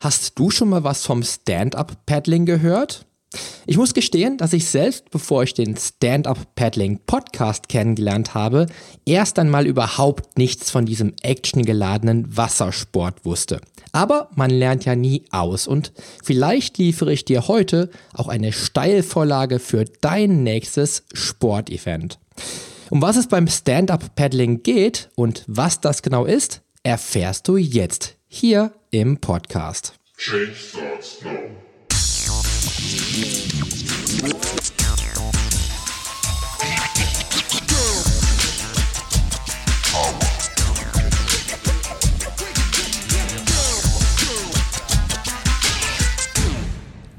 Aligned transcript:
Hast 0.00 0.38
du 0.38 0.50
schon 0.50 0.68
mal 0.68 0.84
was 0.84 1.04
vom 1.04 1.24
Stand-up-Paddling 1.24 2.46
gehört? 2.46 3.04
Ich 3.66 3.76
muss 3.76 3.94
gestehen, 3.94 4.38
dass 4.38 4.52
ich 4.52 4.66
selbst, 4.66 5.10
bevor 5.10 5.42
ich 5.42 5.54
den 5.54 5.76
Stand-up-Paddling-Podcast 5.76 7.68
kennengelernt 7.68 8.32
habe, 8.32 8.66
erst 9.04 9.40
einmal 9.40 9.66
überhaupt 9.66 10.38
nichts 10.38 10.70
von 10.70 10.86
diesem 10.86 11.14
actiongeladenen 11.22 12.36
Wassersport 12.36 13.24
wusste. 13.24 13.60
Aber 13.90 14.30
man 14.36 14.50
lernt 14.50 14.84
ja 14.84 14.94
nie 14.94 15.24
aus 15.32 15.66
und 15.66 15.92
vielleicht 16.22 16.78
liefere 16.78 17.12
ich 17.12 17.24
dir 17.24 17.48
heute 17.48 17.90
auch 18.14 18.28
eine 18.28 18.52
Steilvorlage 18.52 19.58
für 19.58 19.84
dein 19.84 20.44
nächstes 20.44 21.02
Sportevent. 21.12 22.20
Um 22.88 23.02
was 23.02 23.16
es 23.16 23.26
beim 23.26 23.48
Stand-up-Paddling 23.48 24.62
geht 24.62 25.10
und 25.16 25.42
was 25.48 25.80
das 25.80 26.02
genau 26.02 26.24
ist, 26.24 26.62
erfährst 26.84 27.48
du 27.48 27.56
jetzt 27.56 28.14
hier 28.28 28.72
im 28.90 29.18
Podcast. 29.18 29.94
Change 30.16 30.54
starts 30.54 31.22
now. 31.22 31.32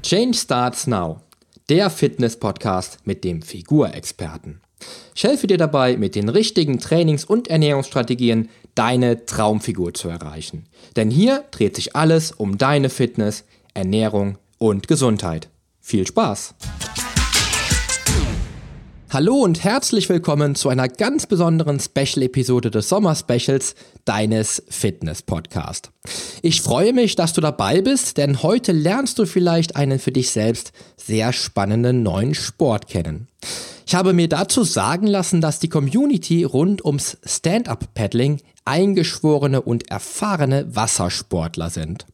Change 0.02 0.36
Starts 0.36 0.88
Now, 0.88 1.20
der 1.68 1.88
Fitness-Podcast 1.88 2.98
mit 3.04 3.22
dem 3.22 3.42
Figurexperten. 3.42 4.60
Ich 5.14 5.22
helfe 5.22 5.46
dir 5.46 5.58
dabei, 5.58 5.96
mit 5.96 6.16
den 6.16 6.28
richtigen 6.28 6.80
Trainings- 6.80 7.24
und 7.24 7.46
Ernährungsstrategien 7.46 8.48
deine 8.74 9.26
Traumfigur 9.26 9.94
zu 9.94 10.08
erreichen. 10.08 10.66
Denn 10.96 11.10
hier 11.10 11.44
dreht 11.50 11.76
sich 11.76 11.96
alles 11.96 12.32
um 12.32 12.58
deine 12.58 12.90
Fitness, 12.90 13.44
Ernährung 13.74 14.38
und 14.58 14.88
Gesundheit. 14.88 15.48
Viel 15.80 16.06
Spaß! 16.06 16.54
Hallo 19.12 19.38
und 19.38 19.64
herzlich 19.64 20.08
willkommen 20.08 20.54
zu 20.54 20.68
einer 20.68 20.86
ganz 20.86 21.26
besonderen 21.26 21.80
Special-Episode 21.80 22.70
des 22.70 22.88
Sommer-Specials 22.88 23.74
deines 24.04 24.62
Fitness-Podcast. 24.68 25.90
Ich 26.42 26.62
freue 26.62 26.92
mich, 26.92 27.16
dass 27.16 27.32
du 27.32 27.40
dabei 27.40 27.80
bist, 27.80 28.18
denn 28.18 28.44
heute 28.44 28.70
lernst 28.70 29.18
du 29.18 29.26
vielleicht 29.26 29.74
einen 29.74 29.98
für 29.98 30.12
dich 30.12 30.30
selbst 30.30 30.70
sehr 30.96 31.32
spannenden 31.32 32.04
neuen 32.04 32.34
Sport 32.34 32.86
kennen. 32.86 33.26
Ich 33.84 33.96
habe 33.96 34.12
mir 34.12 34.28
dazu 34.28 34.62
sagen 34.62 35.08
lassen, 35.08 35.40
dass 35.40 35.58
die 35.58 35.68
Community 35.68 36.44
rund 36.44 36.84
ums 36.84 37.18
Stand-up-Paddling 37.24 38.40
eingeschworene 38.70 39.60
und 39.60 39.90
erfahrene 39.90 40.64
Wassersportler 40.76 41.70
sind. 41.70 42.06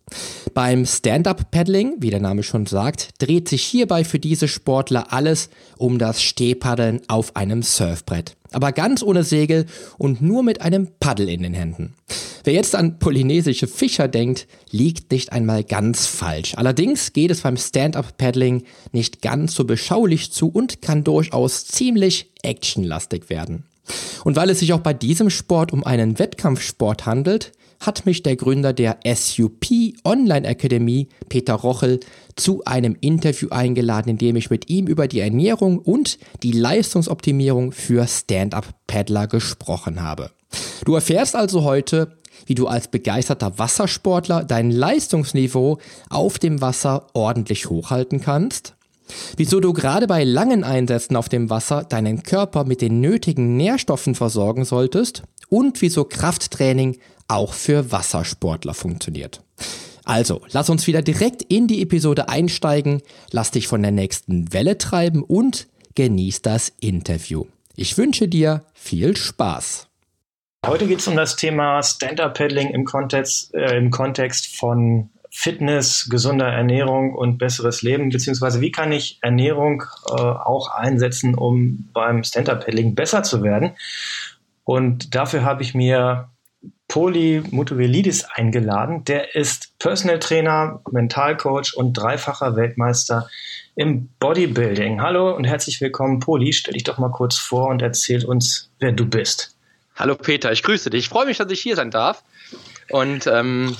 Beim 0.54 0.86
Stand-up-Paddling, 0.86 1.96
wie 1.98 2.08
der 2.08 2.20
Name 2.20 2.42
schon 2.42 2.64
sagt, 2.64 3.10
dreht 3.18 3.46
sich 3.46 3.62
hierbei 3.62 4.04
für 4.04 4.18
diese 4.18 4.48
Sportler 4.48 5.12
alles 5.12 5.50
um 5.76 5.98
das 5.98 6.22
Stehpaddeln 6.22 7.02
auf 7.08 7.36
einem 7.36 7.62
Surfbrett. 7.62 8.36
Aber 8.52 8.72
ganz 8.72 9.02
ohne 9.02 9.22
Segel 9.22 9.66
und 9.98 10.22
nur 10.22 10.42
mit 10.42 10.62
einem 10.62 10.88
Paddel 10.98 11.28
in 11.28 11.42
den 11.42 11.52
Händen. 11.52 11.94
Wer 12.44 12.54
jetzt 12.54 12.74
an 12.74 12.98
polynesische 12.98 13.66
Fischer 13.66 14.08
denkt, 14.08 14.46
liegt 14.70 15.12
nicht 15.12 15.32
einmal 15.32 15.62
ganz 15.62 16.06
falsch. 16.06 16.54
Allerdings 16.56 17.12
geht 17.12 17.32
es 17.32 17.42
beim 17.42 17.58
Stand-up-Paddling 17.58 18.62
nicht 18.92 19.20
ganz 19.20 19.54
so 19.54 19.64
beschaulich 19.64 20.32
zu 20.32 20.48
und 20.48 20.80
kann 20.80 21.04
durchaus 21.04 21.66
ziemlich 21.66 22.32
actionlastig 22.42 23.28
werden. 23.28 23.64
Und 24.24 24.36
weil 24.36 24.50
es 24.50 24.60
sich 24.60 24.72
auch 24.72 24.80
bei 24.80 24.92
diesem 24.92 25.30
Sport 25.30 25.72
um 25.72 25.84
einen 25.84 26.18
Wettkampfsport 26.18 27.06
handelt, 27.06 27.52
hat 27.80 28.06
mich 28.06 28.22
der 28.22 28.36
Gründer 28.36 28.72
der 28.72 28.98
SUP 29.06 29.66
Online 30.04 30.48
Akademie, 30.48 31.08
Peter 31.28 31.54
Rochel, 31.54 32.00
zu 32.34 32.64
einem 32.64 32.96
Interview 33.00 33.48
eingeladen, 33.50 34.10
in 34.10 34.18
dem 34.18 34.36
ich 34.36 34.50
mit 34.50 34.70
ihm 34.70 34.86
über 34.86 35.08
die 35.08 35.20
Ernährung 35.20 35.78
und 35.78 36.18
die 36.42 36.52
Leistungsoptimierung 36.52 37.72
für 37.72 38.06
Stand-up-Paddler 38.06 39.26
gesprochen 39.26 40.02
habe. 40.02 40.30
Du 40.84 40.94
erfährst 40.94 41.36
also 41.36 41.64
heute, 41.64 42.16
wie 42.46 42.54
du 42.54 42.66
als 42.66 42.88
begeisterter 42.88 43.58
Wassersportler 43.58 44.44
dein 44.44 44.70
Leistungsniveau 44.70 45.78
auf 46.10 46.38
dem 46.38 46.60
Wasser 46.60 47.06
ordentlich 47.14 47.68
hochhalten 47.68 48.20
kannst, 48.20 48.75
Wieso 49.36 49.60
du 49.60 49.72
gerade 49.72 50.06
bei 50.06 50.24
langen 50.24 50.64
Einsätzen 50.64 51.16
auf 51.16 51.28
dem 51.28 51.50
Wasser 51.50 51.84
deinen 51.84 52.22
Körper 52.22 52.64
mit 52.64 52.80
den 52.80 53.00
nötigen 53.00 53.56
Nährstoffen 53.56 54.14
versorgen 54.14 54.64
solltest 54.64 55.22
und 55.48 55.80
wieso 55.82 56.04
Krafttraining 56.04 56.98
auch 57.28 57.52
für 57.52 57.92
Wassersportler 57.92 58.74
funktioniert. 58.74 59.42
Also, 60.04 60.42
lass 60.52 60.70
uns 60.70 60.86
wieder 60.86 61.02
direkt 61.02 61.42
in 61.42 61.66
die 61.66 61.82
Episode 61.82 62.28
einsteigen, 62.28 63.02
lass 63.32 63.50
dich 63.50 63.66
von 63.66 63.82
der 63.82 63.90
nächsten 63.90 64.52
Welle 64.52 64.78
treiben 64.78 65.24
und 65.24 65.66
genieß 65.96 66.42
das 66.42 66.72
Interview. 66.80 67.46
Ich 67.74 67.98
wünsche 67.98 68.28
dir 68.28 68.64
viel 68.72 69.16
Spaß. 69.16 69.88
Heute 70.64 70.86
geht 70.86 71.00
es 71.00 71.08
um 71.08 71.16
das 71.16 71.36
Thema 71.36 71.82
Stand-Up-Paddling 71.82 72.70
im 72.70 72.86
äh, 73.52 73.76
im 73.76 73.90
Kontext 73.90 74.56
von 74.56 75.10
Fitness, 75.38 76.08
gesunder 76.08 76.46
Ernährung 76.46 77.14
und 77.14 77.36
besseres 77.36 77.82
Leben, 77.82 78.08
beziehungsweise 78.08 78.62
wie 78.62 78.72
kann 78.72 78.90
ich 78.90 79.18
Ernährung 79.20 79.82
äh, 80.08 80.12
auch 80.12 80.70
einsetzen, 80.70 81.34
um 81.34 81.90
beim 81.92 82.24
Stand-Up-Paddling 82.24 82.94
besser 82.94 83.22
zu 83.22 83.42
werden. 83.42 83.72
Und 84.64 85.14
dafür 85.14 85.44
habe 85.44 85.62
ich 85.62 85.74
mir 85.74 86.30
Poli 86.88 87.42
Mutovelidis 87.50 88.24
eingeladen. 88.24 89.04
Der 89.04 89.34
ist 89.34 89.78
Personal 89.78 90.20
Trainer, 90.20 90.80
Mentalcoach 90.90 91.74
und 91.76 91.92
dreifacher 91.92 92.56
Weltmeister 92.56 93.28
im 93.74 94.08
Bodybuilding. 94.18 95.02
Hallo 95.02 95.36
und 95.36 95.44
herzlich 95.44 95.82
willkommen, 95.82 96.18
Poli. 96.18 96.54
Stell 96.54 96.72
dich 96.72 96.84
doch 96.84 96.96
mal 96.96 97.10
kurz 97.10 97.36
vor 97.36 97.68
und 97.68 97.82
erzähl 97.82 98.24
uns, 98.24 98.70
wer 98.78 98.92
du 98.92 99.04
bist. 99.04 99.54
Hallo 99.96 100.14
Peter, 100.14 100.50
ich 100.50 100.62
grüße 100.62 100.88
dich. 100.88 101.00
Ich 101.00 101.08
freue 101.10 101.26
mich, 101.26 101.36
dass 101.36 101.50
ich 101.50 101.60
hier 101.60 101.76
sein 101.76 101.90
darf. 101.90 102.22
Und 102.88 103.26
ähm, 103.26 103.76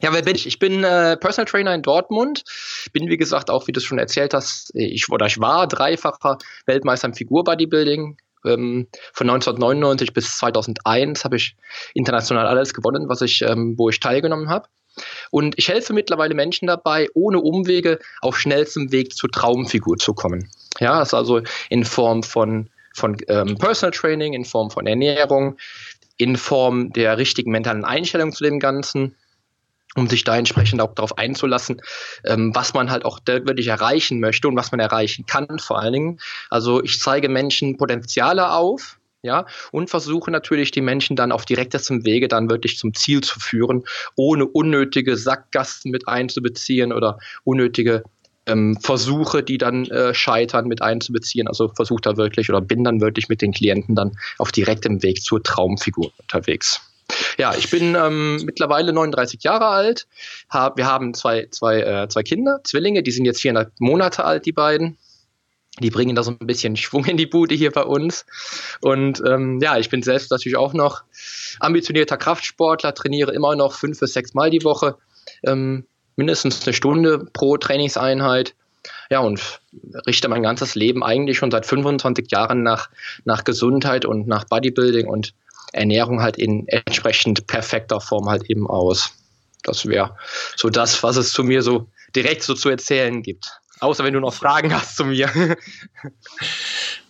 ja, 0.00 0.12
wer 0.12 0.22
bin 0.22 0.36
ich? 0.36 0.46
Ich 0.46 0.58
bin 0.58 0.84
äh, 0.84 1.16
Personal 1.16 1.46
Trainer 1.46 1.74
in 1.74 1.82
Dortmund. 1.82 2.44
Bin, 2.92 3.08
wie 3.08 3.16
gesagt, 3.16 3.50
auch, 3.50 3.66
wie 3.66 3.72
du 3.72 3.78
es 3.78 3.84
schon 3.84 3.98
erzählt 3.98 4.34
hast, 4.34 4.70
ich, 4.74 5.08
oder 5.10 5.26
ich 5.26 5.40
war 5.40 5.66
dreifacher 5.66 6.38
Weltmeister 6.66 7.08
im 7.08 7.14
Figur-Bodybuilding. 7.14 8.16
Ähm, 8.44 8.86
von 9.12 9.28
1999 9.28 10.12
bis 10.12 10.38
2001 10.38 11.24
habe 11.24 11.36
ich 11.36 11.56
international 11.94 12.46
alles 12.46 12.72
gewonnen, 12.72 13.08
was 13.08 13.22
ich, 13.22 13.42
ähm, 13.42 13.74
wo 13.76 13.88
ich 13.88 13.98
teilgenommen 13.98 14.48
habe. 14.48 14.68
Und 15.30 15.58
ich 15.58 15.68
helfe 15.68 15.92
mittlerweile 15.92 16.34
Menschen 16.34 16.66
dabei, 16.66 17.08
ohne 17.14 17.40
Umwege 17.40 17.98
auf 18.20 18.38
schnellstem 18.38 18.92
Weg 18.92 19.14
zur 19.14 19.30
Traumfigur 19.30 19.96
zu 19.96 20.14
kommen. 20.14 20.50
Ja, 20.80 20.98
das 20.98 21.08
ist 21.08 21.14
also 21.14 21.40
in 21.70 21.84
Form 21.84 22.22
von, 22.22 22.70
von 22.94 23.16
ähm, 23.28 23.58
Personal 23.58 23.92
Training, 23.92 24.32
in 24.32 24.44
Form 24.44 24.70
von 24.70 24.86
Ernährung, 24.86 25.56
in 26.16 26.36
Form 26.36 26.92
der 26.92 27.18
richtigen 27.18 27.50
mentalen 27.50 27.84
Einstellung 27.84 28.32
zu 28.32 28.44
dem 28.44 28.58
Ganzen 28.58 29.14
um 29.98 30.08
sich 30.08 30.24
da 30.24 30.36
entsprechend 30.36 30.80
auch 30.80 30.94
darauf 30.94 31.18
einzulassen, 31.18 31.82
ähm, 32.24 32.54
was 32.54 32.74
man 32.74 32.90
halt 32.90 33.04
auch 33.04 33.20
wirklich 33.26 33.66
erreichen 33.66 34.20
möchte 34.20 34.48
und 34.48 34.56
was 34.56 34.70
man 34.70 34.80
erreichen 34.80 35.26
kann 35.26 35.58
vor 35.58 35.78
allen 35.78 35.92
Dingen. 35.92 36.20
Also 36.50 36.82
ich 36.82 37.00
zeige 37.00 37.28
Menschen 37.28 37.76
Potenziale 37.76 38.52
auf, 38.52 38.98
ja, 39.22 39.46
und 39.72 39.90
versuche 39.90 40.30
natürlich 40.30 40.70
die 40.70 40.80
Menschen 40.80 41.16
dann 41.16 41.32
auf 41.32 41.44
direktestem 41.44 42.04
Wege 42.04 42.28
dann 42.28 42.48
wirklich 42.48 42.78
zum 42.78 42.94
Ziel 42.94 43.20
zu 43.20 43.40
führen, 43.40 43.82
ohne 44.14 44.46
unnötige 44.46 45.16
Sackgassen 45.16 45.90
mit 45.90 46.06
einzubeziehen 46.06 46.92
oder 46.92 47.18
unnötige 47.42 48.04
ähm, 48.46 48.78
Versuche, 48.80 49.42
die 49.42 49.58
dann 49.58 49.86
äh, 49.86 50.14
scheitern, 50.14 50.68
mit 50.68 50.82
einzubeziehen. 50.82 51.48
Also 51.48 51.68
versuche 51.68 52.00
da 52.02 52.16
wirklich 52.16 52.48
oder 52.48 52.60
bin 52.60 52.84
dann 52.84 53.00
wirklich 53.00 53.28
mit 53.28 53.42
den 53.42 53.52
Klienten 53.52 53.96
dann 53.96 54.12
auf 54.38 54.52
direktem 54.52 55.02
Weg 55.02 55.22
zur 55.22 55.42
Traumfigur 55.42 56.12
unterwegs. 56.18 56.80
Ja, 57.38 57.54
ich 57.54 57.70
bin 57.70 57.94
ähm, 57.94 58.36
mittlerweile 58.44 58.92
39 58.92 59.42
Jahre 59.42 59.66
alt. 59.66 60.06
Hab, 60.48 60.76
wir 60.76 60.86
haben 60.86 61.14
zwei, 61.14 61.48
zwei, 61.50 61.80
äh, 61.80 62.08
zwei 62.08 62.22
Kinder, 62.22 62.60
Zwillinge, 62.64 63.02
die 63.02 63.10
sind 63.10 63.24
jetzt 63.24 63.40
viereinhalb 63.40 63.72
Monate 63.78 64.24
alt, 64.24 64.46
die 64.46 64.52
beiden. 64.52 64.98
Die 65.80 65.90
bringen 65.90 66.16
da 66.16 66.22
so 66.22 66.32
ein 66.32 66.46
bisschen 66.46 66.76
Schwung 66.76 67.04
in 67.04 67.16
die 67.16 67.26
Bude 67.26 67.54
hier 67.54 67.70
bei 67.70 67.82
uns. 67.82 68.26
Und 68.80 69.22
ähm, 69.26 69.60
ja, 69.62 69.78
ich 69.78 69.90
bin 69.90 70.02
selbst 70.02 70.30
natürlich 70.30 70.56
auch 70.56 70.72
noch 70.72 71.02
ambitionierter 71.60 72.16
Kraftsportler, 72.16 72.94
trainiere 72.94 73.32
immer 73.32 73.54
noch 73.56 73.74
fünf 73.74 74.00
bis 74.00 74.12
sechs 74.12 74.34
Mal 74.34 74.50
die 74.50 74.64
Woche, 74.64 74.96
ähm, 75.44 75.86
mindestens 76.16 76.66
eine 76.66 76.74
Stunde 76.74 77.26
pro 77.32 77.56
Trainingseinheit. 77.56 78.54
Ja, 79.10 79.20
und 79.20 79.60
richte 80.06 80.28
mein 80.28 80.42
ganzes 80.42 80.74
Leben 80.74 81.02
eigentlich 81.02 81.38
schon 81.38 81.50
seit 81.50 81.66
25 81.66 82.30
Jahren 82.30 82.62
nach, 82.62 82.90
nach 83.24 83.44
Gesundheit 83.44 84.04
und 84.04 84.26
nach 84.26 84.44
Bodybuilding 84.44 85.06
und 85.06 85.34
Ernährung 85.72 86.22
halt 86.22 86.36
in 86.36 86.66
entsprechend 86.68 87.46
perfekter 87.46 88.00
Form 88.00 88.28
halt 88.28 88.48
eben 88.50 88.66
aus. 88.66 89.12
Das 89.62 89.86
wäre 89.86 90.16
so 90.56 90.70
das, 90.70 91.02
was 91.02 91.16
es 91.16 91.32
zu 91.32 91.44
mir 91.44 91.62
so 91.62 91.88
direkt 92.14 92.42
so 92.42 92.54
zu 92.54 92.68
erzählen 92.68 93.22
gibt. 93.22 93.60
Außer 93.80 94.02
wenn 94.02 94.14
du 94.14 94.20
noch 94.20 94.34
Fragen 94.34 94.74
hast 94.74 94.96
zu 94.96 95.04
mir. 95.04 95.28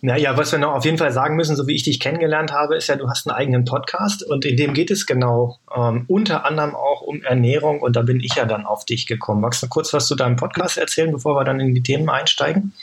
Naja, 0.01 0.37
was 0.37 0.53
wir 0.53 0.59
noch 0.59 0.75
auf 0.75 0.85
jeden 0.85 0.97
Fall 0.97 1.11
sagen 1.11 1.35
müssen, 1.35 1.57
so 1.57 1.67
wie 1.67 1.75
ich 1.75 1.83
dich 1.83 1.99
kennengelernt 1.99 2.53
habe, 2.53 2.77
ist 2.77 2.87
ja, 2.87 2.95
du 2.95 3.09
hast 3.09 3.27
einen 3.27 3.35
eigenen 3.35 3.65
Podcast 3.65 4.23
und 4.23 4.45
in 4.45 4.55
dem 4.55 4.73
geht 4.73 4.91
es 4.91 5.05
genau 5.05 5.59
ähm, 5.75 6.05
unter 6.07 6.45
anderem 6.45 6.73
auch 6.73 7.01
um 7.01 7.21
Ernährung 7.21 7.81
und 7.81 7.97
da 7.97 8.01
bin 8.01 8.21
ich 8.21 8.35
ja 8.35 8.45
dann 8.45 8.65
auf 8.65 8.85
dich 8.85 9.07
gekommen. 9.07 9.41
Magst 9.41 9.61
du 9.61 9.67
kurz 9.67 9.91
was 9.91 10.07
zu 10.07 10.15
deinem 10.15 10.37
Podcast 10.37 10.77
erzählen, 10.77 11.11
bevor 11.11 11.35
wir 11.35 11.43
dann 11.43 11.59
in 11.59 11.75
die 11.75 11.83
Themen 11.83 12.09
einsteigen? 12.09 12.73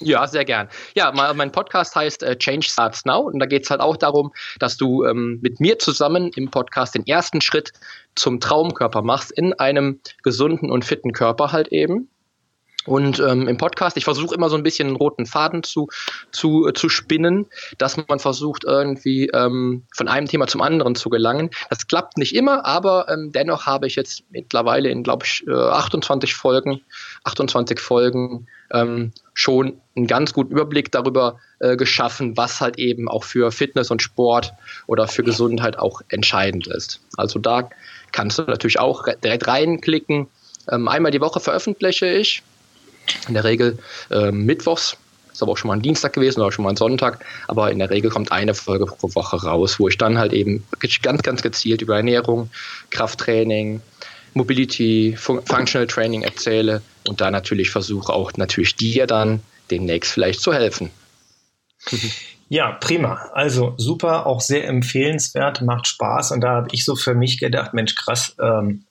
Ja, 0.00 0.26
sehr 0.26 0.46
gern. 0.46 0.68
Ja, 0.94 1.12
mein 1.12 1.52
Podcast 1.52 1.94
heißt 1.94 2.22
äh, 2.22 2.36
Change 2.38 2.66
Starts 2.68 3.04
Now 3.04 3.20
und 3.20 3.38
da 3.38 3.46
geht 3.46 3.64
es 3.64 3.70
halt 3.70 3.82
auch 3.82 3.96
darum, 3.96 4.32
dass 4.58 4.78
du 4.78 5.04
ähm, 5.04 5.40
mit 5.42 5.60
mir 5.60 5.78
zusammen 5.78 6.30
im 6.34 6.50
Podcast 6.50 6.94
den 6.94 7.06
ersten 7.06 7.42
Schritt 7.42 7.72
zum 8.14 8.40
Traumkörper 8.40 9.02
machst, 9.02 9.30
in 9.30 9.52
einem 9.52 10.00
gesunden 10.22 10.70
und 10.70 10.86
fitten 10.86 11.12
Körper 11.12 11.52
halt 11.52 11.68
eben. 11.68 12.08
Und 12.86 13.20
ähm, 13.20 13.46
im 13.46 13.58
Podcast, 13.58 13.98
ich 13.98 14.04
versuche 14.04 14.34
immer 14.34 14.48
so 14.48 14.56
ein 14.56 14.62
bisschen 14.62 14.88
einen 14.88 14.96
roten 14.96 15.26
Faden 15.26 15.62
zu, 15.62 15.88
zu, 16.32 16.66
äh, 16.66 16.72
zu 16.72 16.88
spinnen, 16.88 17.46
dass 17.76 17.98
man 18.08 18.18
versucht, 18.18 18.64
irgendwie 18.64 19.26
ähm, 19.34 19.84
von 19.94 20.08
einem 20.08 20.26
Thema 20.26 20.46
zum 20.46 20.62
anderen 20.62 20.94
zu 20.94 21.10
gelangen. 21.10 21.50
Das 21.68 21.86
klappt 21.88 22.16
nicht 22.16 22.34
immer, 22.34 22.64
aber 22.64 23.06
ähm, 23.10 23.32
dennoch 23.32 23.66
habe 23.66 23.86
ich 23.86 23.96
jetzt 23.96 24.22
mittlerweile 24.30 24.88
in, 24.88 25.02
glaube 25.02 25.26
ich, 25.26 25.44
äh, 25.46 25.52
28 25.52 26.34
Folgen, 26.34 26.80
28 27.24 27.78
Folgen 27.78 28.46
ähm, 28.72 29.12
schon 29.34 29.78
einen 29.94 30.06
ganz 30.06 30.32
guten 30.32 30.52
Überblick 30.52 30.90
darüber 30.90 31.38
äh, 31.58 31.76
geschaffen, 31.76 32.38
was 32.38 32.62
halt 32.62 32.78
eben 32.78 33.10
auch 33.10 33.24
für 33.24 33.52
Fitness 33.52 33.90
und 33.90 34.00
Sport 34.00 34.54
oder 34.86 35.06
für 35.06 35.22
Gesundheit 35.22 35.78
auch 35.78 36.00
entscheidend 36.08 36.66
ist. 36.66 37.00
Also 37.18 37.38
da 37.38 37.68
kannst 38.12 38.38
du 38.38 38.44
natürlich 38.44 38.80
auch 38.80 39.04
direkt 39.22 39.46
reinklicken. 39.46 40.28
Ähm, 40.70 40.88
einmal 40.88 41.12
die 41.12 41.20
Woche 41.20 41.40
veröffentliche 41.40 42.06
ich 42.06 42.42
in 43.28 43.34
der 43.34 43.44
Regel 43.44 43.78
äh, 44.10 44.30
mittwochs. 44.30 44.96
Ist 45.32 45.42
aber 45.42 45.52
auch 45.52 45.56
schon 45.56 45.68
mal 45.68 45.74
ein 45.74 45.82
Dienstag 45.82 46.12
gewesen 46.12 46.40
oder 46.40 46.52
schon 46.52 46.64
mal 46.64 46.70
ein 46.70 46.76
Sonntag. 46.76 47.24
Aber 47.48 47.70
in 47.70 47.78
der 47.78 47.90
Regel 47.90 48.10
kommt 48.10 48.32
eine 48.32 48.54
Folge 48.54 48.86
pro 48.86 49.14
Woche 49.14 49.42
raus, 49.42 49.78
wo 49.78 49.88
ich 49.88 49.96
dann 49.96 50.18
halt 50.18 50.32
eben 50.32 50.64
ganz, 51.02 51.22
ganz 51.22 51.42
gezielt 51.42 51.82
über 51.82 51.96
Ernährung, 51.96 52.50
Krafttraining, 52.90 53.80
Mobility, 54.34 55.16
Functional 55.16 55.86
Training 55.86 56.22
erzähle 56.22 56.82
und 57.06 57.20
da 57.20 57.30
natürlich 57.30 57.70
versuche 57.70 58.12
auch 58.12 58.32
natürlich 58.36 58.76
dir 58.76 59.06
dann 59.06 59.40
demnächst 59.70 60.12
vielleicht 60.12 60.40
zu 60.40 60.52
helfen. 60.52 60.90
Ja, 62.52 62.72
prima. 62.72 63.30
Also 63.32 63.74
super, 63.76 64.26
auch 64.26 64.40
sehr 64.40 64.66
empfehlenswert, 64.66 65.62
macht 65.62 65.86
Spaß. 65.86 66.32
Und 66.32 66.40
da 66.40 66.56
habe 66.56 66.68
ich 66.72 66.84
so 66.84 66.96
für 66.96 67.14
mich 67.14 67.38
gedacht, 67.38 67.74
Mensch, 67.74 67.94
krass, 67.94 68.34
ähm, 68.42 68.86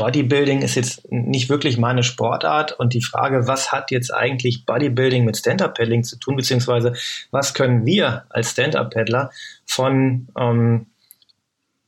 Bodybuilding 0.00 0.62
ist 0.62 0.76
jetzt 0.76 1.12
nicht 1.12 1.50
wirklich 1.50 1.76
meine 1.76 2.02
Sportart 2.02 2.72
und 2.72 2.94
die 2.94 3.02
Frage, 3.02 3.46
was 3.46 3.70
hat 3.70 3.90
jetzt 3.90 4.14
eigentlich 4.14 4.64
Bodybuilding 4.64 5.26
mit 5.26 5.36
Stand-Up-Paddling 5.36 6.04
zu 6.04 6.18
tun, 6.18 6.36
beziehungsweise 6.36 6.94
was 7.30 7.52
können 7.52 7.84
wir 7.84 8.24
als 8.30 8.52
Stand-Up-Paddler 8.52 9.30
von 9.66 10.28
ähm, 10.38 10.86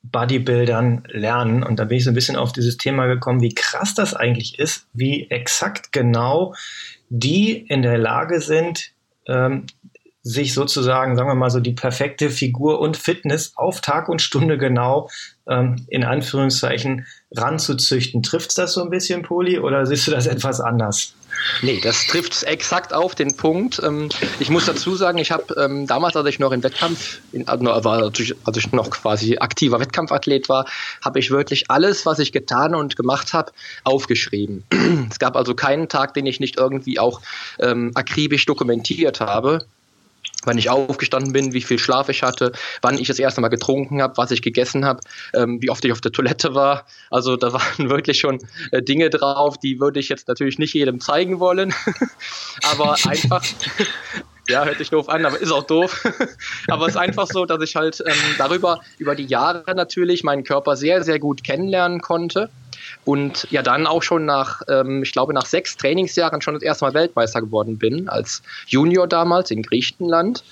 Bodybuildern 0.02 1.04
lernen? 1.08 1.62
Und 1.62 1.78
da 1.78 1.84
bin 1.84 1.96
ich 1.96 2.04
so 2.04 2.10
ein 2.10 2.14
bisschen 2.14 2.36
auf 2.36 2.52
dieses 2.52 2.76
Thema 2.76 3.06
gekommen, 3.06 3.40
wie 3.40 3.54
krass 3.54 3.94
das 3.94 4.12
eigentlich 4.12 4.58
ist, 4.58 4.88
wie 4.92 5.30
exakt 5.30 5.90
genau 5.90 6.54
die 7.08 7.56
in 7.56 7.80
der 7.80 7.96
Lage 7.96 8.42
sind, 8.42 8.92
ähm, 9.26 9.64
sich 10.22 10.54
sozusagen, 10.54 11.16
sagen 11.16 11.28
wir 11.28 11.34
mal 11.34 11.50
so, 11.50 11.58
die 11.58 11.72
perfekte 11.72 12.30
Figur 12.30 12.80
und 12.80 12.96
Fitness 12.96 13.52
auf 13.56 13.80
Tag 13.80 14.08
und 14.08 14.22
Stunde 14.22 14.56
genau 14.56 15.10
ähm, 15.48 15.84
in 15.88 16.04
Anführungszeichen 16.04 17.06
ranzuzüchten. 17.32 18.22
Trifft 18.22 18.56
das 18.56 18.74
so 18.74 18.82
ein 18.82 18.90
bisschen, 18.90 19.22
Poli, 19.22 19.58
oder 19.58 19.84
siehst 19.84 20.06
du 20.06 20.12
das 20.12 20.28
etwas 20.28 20.60
anders? 20.60 21.14
Nee, 21.62 21.80
das 21.82 22.06
trifft 22.06 22.44
exakt 22.44 22.92
auf 22.92 23.16
den 23.16 23.36
Punkt. 23.36 23.82
Ähm, 23.84 24.10
ich 24.38 24.48
muss 24.48 24.66
dazu 24.66 24.94
sagen, 24.94 25.18
ich 25.18 25.32
habe 25.32 25.54
ähm, 25.58 25.88
damals, 25.88 26.14
als 26.14 26.28
ich 26.28 26.38
noch 26.38 26.52
in 26.52 26.62
Wettkampf, 26.62 27.18
in, 27.32 27.48
also, 27.48 27.80
als 27.80 28.56
ich 28.56 28.72
noch 28.72 28.90
quasi 28.90 29.38
aktiver 29.38 29.80
Wettkampfathlet 29.80 30.48
war, 30.48 30.66
habe 31.04 31.18
ich 31.18 31.32
wirklich 31.32 31.68
alles, 31.68 32.06
was 32.06 32.20
ich 32.20 32.30
getan 32.30 32.76
und 32.76 32.94
gemacht 32.94 33.32
habe, 33.32 33.50
aufgeschrieben. 33.82 34.62
es 35.10 35.18
gab 35.18 35.34
also 35.34 35.54
keinen 35.54 35.88
Tag, 35.88 36.14
den 36.14 36.26
ich 36.26 36.38
nicht 36.38 36.58
irgendwie 36.58 37.00
auch 37.00 37.20
ähm, 37.58 37.90
akribisch 37.94 38.46
dokumentiert 38.46 39.20
habe 39.20 39.66
wann 40.44 40.58
ich 40.58 40.70
aufgestanden 40.70 41.32
bin, 41.32 41.52
wie 41.52 41.62
viel 41.62 41.78
Schlaf 41.78 42.08
ich 42.08 42.22
hatte, 42.22 42.52
wann 42.80 42.98
ich 42.98 43.08
das 43.08 43.18
erste 43.18 43.40
Mal 43.40 43.48
getrunken 43.48 44.02
habe, 44.02 44.16
was 44.16 44.30
ich 44.30 44.42
gegessen 44.42 44.84
habe, 44.84 45.00
ähm, 45.34 45.60
wie 45.60 45.70
oft 45.70 45.84
ich 45.84 45.92
auf 45.92 46.00
der 46.00 46.12
Toilette 46.12 46.54
war. 46.54 46.86
Also 47.10 47.36
da 47.36 47.52
waren 47.52 47.62
wirklich 47.90 48.18
schon 48.18 48.38
äh, 48.70 48.82
Dinge 48.82 49.10
drauf, 49.10 49.58
die 49.58 49.80
würde 49.80 50.00
ich 50.00 50.08
jetzt 50.08 50.28
natürlich 50.28 50.58
nicht 50.58 50.74
jedem 50.74 51.00
zeigen 51.00 51.40
wollen, 51.40 51.74
aber 52.70 52.96
einfach. 53.06 53.42
Ja, 54.48 54.64
hört 54.64 54.78
sich 54.78 54.90
doof 54.90 55.08
an, 55.08 55.24
aber 55.24 55.38
ist 55.38 55.52
auch 55.52 55.62
doof. 55.62 56.04
aber 56.66 56.86
es 56.86 56.94
ist 56.94 57.00
einfach 57.00 57.28
so, 57.28 57.46
dass 57.46 57.62
ich 57.62 57.76
halt 57.76 58.02
ähm, 58.04 58.12
darüber, 58.38 58.80
über 58.98 59.14
die 59.14 59.24
Jahre 59.24 59.72
natürlich 59.76 60.24
meinen 60.24 60.42
Körper 60.42 60.74
sehr, 60.74 61.04
sehr 61.04 61.20
gut 61.20 61.44
kennenlernen 61.44 62.00
konnte 62.00 62.50
und 63.04 63.48
ja 63.50 63.62
dann 63.62 63.86
auch 63.86 64.02
schon 64.02 64.24
nach, 64.24 64.62
ähm, 64.68 65.02
ich 65.02 65.12
glaube, 65.12 65.34
nach 65.34 65.46
sechs 65.46 65.76
Trainingsjahren 65.76 66.40
schon 66.40 66.54
das 66.54 66.62
erste 66.62 66.84
Mal 66.84 66.94
Weltmeister 66.94 67.40
geworden 67.40 67.78
bin, 67.78 68.08
als 68.08 68.42
Junior 68.66 69.08
damals 69.08 69.50
in 69.50 69.62
Griechenland. 69.62 70.44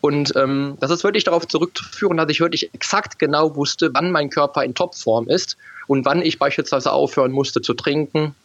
Und 0.00 0.34
ähm, 0.36 0.76
das 0.80 0.92
ist 0.92 1.02
wirklich 1.02 1.24
darauf 1.24 1.48
zurückzuführen, 1.48 2.16
dass 2.16 2.30
ich 2.30 2.40
wirklich 2.40 2.72
exakt 2.72 3.18
genau 3.18 3.56
wusste, 3.56 3.90
wann 3.92 4.12
mein 4.12 4.30
Körper 4.30 4.62
in 4.62 4.74
Topform 4.74 5.28
ist 5.28 5.56
und 5.88 6.04
wann 6.04 6.22
ich 6.22 6.38
beispielsweise 6.38 6.92
aufhören 6.92 7.32
musste 7.32 7.62
zu 7.62 7.74
trinken, 7.74 8.36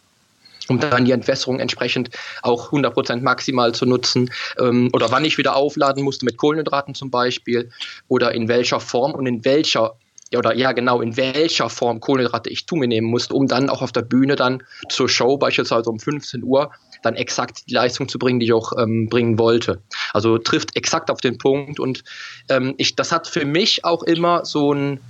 um 0.68 0.80
dann 0.80 1.04
die 1.04 1.12
Entwässerung 1.12 1.60
entsprechend 1.60 2.10
auch 2.42 2.72
100% 2.72 3.20
maximal 3.20 3.72
zu 3.72 3.86
nutzen 3.86 4.32
ähm, 4.58 4.90
oder 4.92 5.12
wann 5.12 5.24
ich 5.24 5.38
wieder 5.38 5.54
aufladen 5.54 6.02
musste 6.02 6.24
mit 6.24 6.38
Kohlenhydraten 6.38 6.94
zum 6.94 7.10
Beispiel 7.10 7.70
oder 8.08 8.32
in 8.32 8.48
welcher 8.48 8.80
Form 8.80 9.12
und 9.12 9.26
in 9.26 9.44
welcher 9.44 9.94
ja, 10.34 10.38
oder 10.38 10.54
ja 10.54 10.72
genau, 10.72 11.00
in 11.00 11.16
welcher 11.16 11.70
Form 11.70 12.00
Kohlenhydrate 12.00 12.50
ich 12.50 12.66
zu 12.66 12.74
mir 12.76 12.88
nehmen 12.88 13.06
musste, 13.08 13.34
um 13.34 13.46
dann 13.46 13.70
auch 13.70 13.82
auf 13.82 13.92
der 13.92 14.02
Bühne 14.02 14.36
dann 14.36 14.62
zur 14.88 15.08
Show 15.08 15.38
beispielsweise 15.38 15.88
um 15.88 15.98
15 15.98 16.42
Uhr 16.42 16.72
dann 17.02 17.14
exakt 17.14 17.62
die 17.68 17.74
Leistung 17.74 18.08
zu 18.08 18.18
bringen, 18.18 18.40
die 18.40 18.46
ich 18.46 18.52
auch 18.52 18.72
ähm, 18.78 19.08
bringen 19.08 19.38
wollte. 19.38 19.82
Also 20.12 20.38
trifft 20.38 20.76
exakt 20.76 21.10
auf 21.10 21.20
den 21.20 21.38
Punkt 21.38 21.78
und 21.78 22.02
ähm, 22.48 22.74
ich, 22.78 22.96
das 22.96 23.12
hat 23.12 23.28
für 23.28 23.44
mich 23.44 23.84
auch 23.84 24.02
immer 24.02 24.44
so 24.44 24.72
einen 24.72 25.00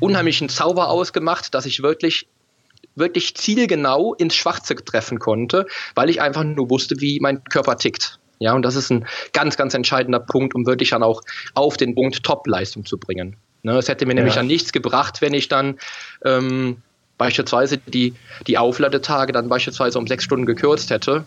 unheimlichen 0.00 0.48
Zauber 0.48 0.88
ausgemacht, 0.88 1.54
dass 1.54 1.66
ich 1.66 1.82
wirklich 1.82 2.26
wirklich 2.94 3.34
zielgenau 3.36 4.12
ins 4.14 4.34
Schwarze 4.34 4.74
treffen 4.74 5.18
konnte, 5.18 5.66
weil 5.94 6.10
ich 6.10 6.20
einfach 6.20 6.44
nur 6.44 6.68
wusste, 6.68 7.00
wie 7.00 7.20
mein 7.20 7.42
Körper 7.44 7.78
tickt. 7.78 8.18
Ja, 8.38 8.54
und 8.54 8.62
das 8.62 8.76
ist 8.76 8.90
ein 8.90 9.06
ganz, 9.32 9.56
ganz 9.56 9.72
entscheidender 9.72 10.20
Punkt, 10.20 10.54
um 10.54 10.66
wirklich 10.66 10.90
dann 10.90 11.02
auch 11.02 11.22
auf 11.54 11.76
den 11.76 11.94
Punkt 11.94 12.22
Top-Leistung 12.22 12.84
zu 12.84 12.98
bringen. 12.98 13.36
Ne, 13.62 13.76
es 13.78 13.88
hätte 13.88 14.06
mir 14.06 14.12
ja. 14.12 14.16
nämlich 14.16 14.38
an 14.38 14.46
nichts 14.46 14.72
gebracht, 14.72 15.20
wenn 15.20 15.34
ich 15.34 15.48
dann 15.48 15.78
ähm, 16.24 16.78
beispielsweise 17.16 17.78
die, 17.78 18.14
die 18.46 18.58
Aufladetage 18.58 19.32
dann 19.32 19.48
beispielsweise 19.48 19.98
um 19.98 20.06
sechs 20.06 20.24
Stunden 20.24 20.46
gekürzt 20.46 20.90
hätte 20.90 21.24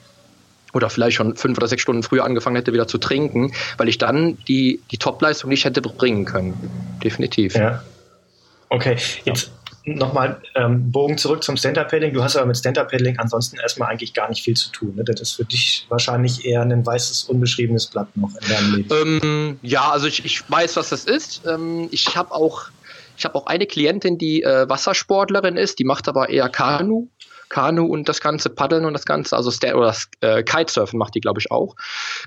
oder 0.74 0.90
vielleicht 0.90 1.16
schon 1.16 1.38
fünf 1.38 1.58
oder 1.58 1.68
sechs 1.68 1.82
Stunden 1.82 2.04
früher 2.04 2.26
angefangen 2.26 2.58
hätte, 2.58 2.74
wieder 2.74 2.88
zu 2.88 2.98
trinken, 2.98 3.54
weil 3.78 3.88
ich 3.88 3.98
dann 3.98 4.38
die, 4.50 4.82
die 4.92 4.98
Topleistung 4.98 5.50
nicht 5.50 5.64
hätte 5.64 5.82
bringen 5.82 6.26
können. 6.26 6.54
Definitiv. 7.02 7.56
Ja. 7.56 7.82
Okay, 8.68 8.98
jetzt 9.24 9.52
nochmal 9.86 10.42
ähm, 10.56 10.92
Bogen 10.92 11.18
zurück 11.18 11.44
zum 11.44 11.58
Stand-Up-Paddling. 11.58 12.14
Du 12.14 12.24
hast 12.24 12.36
aber 12.36 12.48
mit 12.48 12.58
Stand-Up-Paddling 12.58 13.18
ansonsten 13.20 13.58
erstmal 13.58 13.90
eigentlich 13.90 14.14
gar 14.14 14.30
nicht 14.30 14.44
viel 14.44 14.56
zu 14.56 14.72
tun. 14.72 14.96
Ne? 14.96 15.04
Das 15.04 15.22
ist 15.22 15.34
für 15.34 15.46
dich 15.46 15.86
wahrscheinlich 15.90 16.46
eher 16.46 16.62
ein 16.62 16.86
weißes, 16.86 17.26
unbeschriebenes 17.26 17.88
Blatt 17.88 18.08
noch 18.16 18.32
in 18.42 18.48
deinem 18.48 18.76
Leben. 18.76 18.90
Ähm, 18.92 19.60
ja, 19.62 19.92
also 19.92 20.08
ich, 20.08 20.26
ich 20.26 20.50
weiß, 20.50 20.76
was 20.78 20.90
das 20.90 21.06
ist. 21.06 21.46
Ähm, 21.46 21.88
ich 21.92 22.16
habe 22.16 22.32
auch, 22.32 22.70
hab 23.24 23.36
auch 23.36 23.46
eine 23.46 23.68
Klientin, 23.68 24.18
die 24.18 24.44
äh, 24.44 24.68
Wassersportlerin 24.68 25.58
ist, 25.58 25.80
die 25.80 25.86
macht 25.86 26.08
aber 26.08 26.30
eher 26.30 26.50
Kanu. 26.50 27.08
Kanu 27.56 27.86
und 27.86 28.10
das 28.10 28.20
ganze 28.20 28.50
Paddeln 28.50 28.84
und 28.84 28.92
das 28.92 29.06
ganze, 29.06 29.34
also 29.34 29.50
Stand 29.50 29.76
oder 29.76 29.96
äh, 30.20 30.44
Kitesurfen 30.44 31.00
macht 31.00 31.16
die, 31.16 31.22
glaube 31.22 31.40
ich, 31.40 31.52
auch. 31.52 31.74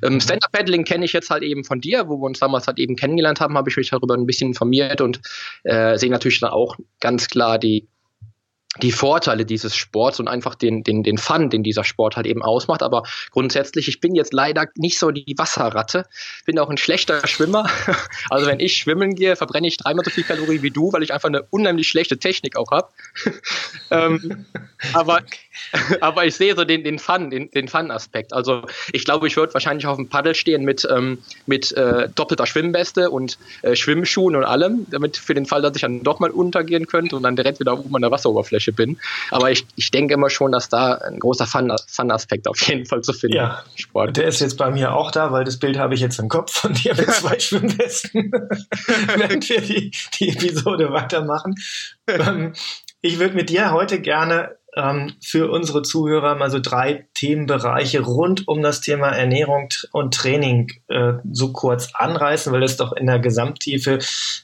Ähm, 0.03 0.15
mhm. 0.15 0.21
Stand-Up-Paddling 0.21 0.85
kenne 0.85 1.05
ich 1.05 1.13
jetzt 1.13 1.29
halt 1.29 1.43
eben 1.43 1.65
von 1.65 1.83
dir, 1.83 2.09
wo 2.09 2.17
wir 2.17 2.25
uns 2.25 2.39
damals 2.39 2.67
halt 2.67 2.79
eben 2.79 2.97
kennengelernt 2.97 3.39
haben, 3.39 3.59
habe 3.59 3.69
ich 3.69 3.77
mich 3.77 3.91
darüber 3.91 4.15
ein 4.15 4.25
bisschen 4.25 4.49
informiert 4.49 5.03
und 5.03 5.21
äh, 5.65 5.99
sehe 5.99 6.11
natürlich 6.11 6.41
dann 6.41 6.51
auch 6.51 6.77
ganz 7.01 7.29
klar 7.29 7.59
die 7.59 7.87
die 8.83 8.93
Vorteile 8.93 9.45
dieses 9.45 9.75
Sports 9.75 10.21
und 10.21 10.29
einfach 10.29 10.55
den, 10.55 10.85
den, 10.85 11.03
den 11.03 11.19
Fun, 11.19 11.51
den 11.51 11.63
dieser 11.63 11.85
Sport 11.85 12.17
halt 12.17 12.27
eben 12.27 12.43
ausmacht. 12.43 12.83
Aber 12.83 13.03
grundsätzlich, 13.31 13.89
ich 13.89 14.01
bin 14.01 14.15
jetzt 14.15 14.33
leider 14.33 14.67
nicht 14.77 14.99
so 14.99 15.11
die 15.11 15.35
Wasserratte, 15.37 16.07
bin 16.45 16.59
auch 16.59 16.69
ein 16.69 16.79
schlechter 16.79 17.27
Schwimmer. 17.27 17.69
Also 18.31 18.47
wenn 18.47 18.61
ich 18.61 18.77
schwimmen 18.77 19.15
gehe, 19.15 19.37
verbrenne 19.37 19.69
ich 19.69 19.77
dreimal 19.77 20.05
so 20.05 20.11
viel 20.11 20.25
Kalorien 20.25 20.63
wie 20.63 20.71
du, 20.71 20.93
weil 20.93 21.03
ich 21.03 21.13
einfach 21.15 21.29
eine 21.29 21.43
unheimlich 21.45 21.89
schlechte 21.89 22.19
Technik 22.19 22.57
auch 22.57 22.71
habe. 22.71 22.89
ähm, 23.91 24.45
aber 24.93 25.23
aber 26.01 26.27
ich 26.27 26.35
sehe 26.35 26.55
so 26.55 26.65
den, 26.65 26.85
den 26.85 26.99
Fun, 26.99 27.31
den, 27.31 27.51
den 27.51 27.69
Fun-Aspekt. 27.69 28.33
Also 28.33 28.63
ich 28.93 29.05
glaube, 29.05 29.27
ich 29.27 29.37
würde 29.37 29.55
wahrscheinlich 29.55 29.87
auf 29.87 29.97
dem 29.97 30.09
Paddel 30.09 30.35
stehen 30.35 30.65
mit, 30.65 30.87
ähm, 30.91 31.19
mit 31.47 31.73
äh, 31.73 32.09
doppelter 32.15 32.47
Schwimmweste 32.47 33.11
und 33.11 33.39
äh, 33.63 33.75
Schwimmschuhen 33.75 34.37
und 34.37 34.45
allem, 34.45 34.87
damit 34.91 35.17
für 35.17 35.35
den 35.35 35.47
Fall, 35.47 35.63
dass 35.63 35.75
ich 35.75 35.83
dann 35.83 36.03
doch 36.03 36.21
mal 36.21 36.31
untergehen 36.31 36.87
könnte 36.87 37.17
und 37.17 37.23
dann 37.23 37.37
direkt 37.37 37.61
wieder 37.61 37.79
oben 37.79 37.95
an 37.95 38.03
der 38.03 38.11
Wasseroberfläche 38.11 38.58
bin. 38.73 38.99
Aber 39.31 39.51
ich, 39.51 39.67
ich 39.77 39.91
denke 39.91 40.15
immer 40.15 40.31
schon, 40.31 40.53
dass 40.53 40.69
da 40.69 40.95
ein 40.95 41.19
großer 41.19 41.47
Fun-Aspekt 41.47 42.49
auf 42.49 42.61
jeden 42.63 42.87
Fall 42.87 43.03
zu 43.03 43.13
finden 43.13 43.37
ja, 43.37 43.65
Sport. 43.75 44.17
Der 44.17 44.27
ist 44.27 44.41
jetzt 44.41 44.57
bei 44.57 44.71
mir 44.71 44.95
auch 44.95 45.11
da, 45.11 45.33
weil 45.33 45.45
das 45.45 45.59
Bild 45.59 45.79
habe 45.79 45.95
ich 45.95 46.01
jetzt 46.01 46.19
im 46.19 46.29
Kopf 46.29 46.53
von 46.53 46.73
dir 46.75 46.95
mit 46.95 47.11
zwei 47.13 47.39
Schwimmwesten, 47.39 48.31
während 49.17 49.49
wir 49.49 49.61
die, 49.61 49.91
die 50.19 50.29
Episode 50.31 50.93
weitermachen. 50.93 51.55
Ähm, 52.09 52.55
ich 53.03 53.19
würde 53.19 53.35
mit 53.35 53.51
dir 53.51 53.71
heute 53.71 54.01
gerne 54.01 54.58
ähm, 54.77 55.15
für 55.25 55.51
unsere 55.51 55.83
Zuhörer 55.83 56.35
mal 56.35 56.51
so 56.51 56.59
drei 56.61 57.09
Themenbereiche 57.15 58.01
rund 58.01 58.47
um 58.47 58.63
das 58.63 58.81
Thema 58.81 59.09
Ernährung 59.09 59.69
und 59.93 60.15
Training 60.15 60.73
äh, 60.89 61.15
so 61.33 61.53
kurz 61.53 61.91
anreißen, 61.95 62.53
weil 62.53 62.63
es 62.63 62.77
doch 62.77 62.93
in 62.93 63.07
der 63.07 63.19
Gesamttiefe 63.19 63.99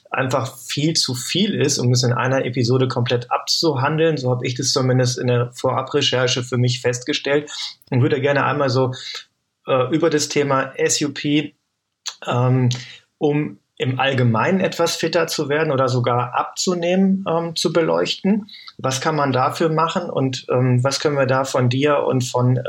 einfach 0.09 0.57
viel 0.57 0.93
zu 0.93 1.13
viel 1.13 1.53
ist, 1.53 1.77
um 1.77 1.91
es 1.91 2.03
in 2.03 2.13
einer 2.13 2.45
Episode 2.45 2.87
komplett 2.87 3.31
abzuhandeln. 3.31 4.17
So 4.17 4.31
habe 4.31 4.45
ich 4.45 4.55
das 4.55 4.71
zumindest 4.71 5.19
in 5.19 5.27
der 5.27 5.51
Vorabrecherche 5.53 6.43
für 6.43 6.57
mich 6.57 6.81
festgestellt 6.81 7.51
und 7.91 8.01
würde 8.01 8.19
gerne 8.19 8.45
einmal 8.45 8.69
so 8.69 8.93
äh, 9.67 9.93
über 9.93 10.09
das 10.09 10.29
Thema 10.29 10.73
SUP 10.87 11.53
ähm, 12.25 12.69
um 13.17 13.59
im 13.77 13.99
Allgemeinen 13.99 14.61
etwas 14.61 14.95
fitter 14.95 15.27
zu 15.27 15.49
werden 15.49 15.71
oder 15.71 15.89
sogar 15.89 16.33
abzunehmen, 16.33 17.25
ähm, 17.29 17.55
zu 17.55 17.73
beleuchten. 17.73 18.47
Was 18.77 19.01
kann 19.01 19.15
man 19.15 19.33
dafür 19.33 19.69
machen 19.69 20.09
und 20.09 20.45
ähm, 20.49 20.83
was 20.83 20.99
können 20.99 21.17
wir 21.17 21.25
da 21.25 21.43
von 21.43 21.69
dir 21.69 22.03
und 22.03 22.23
von 22.23 22.57
äh, 22.57 22.63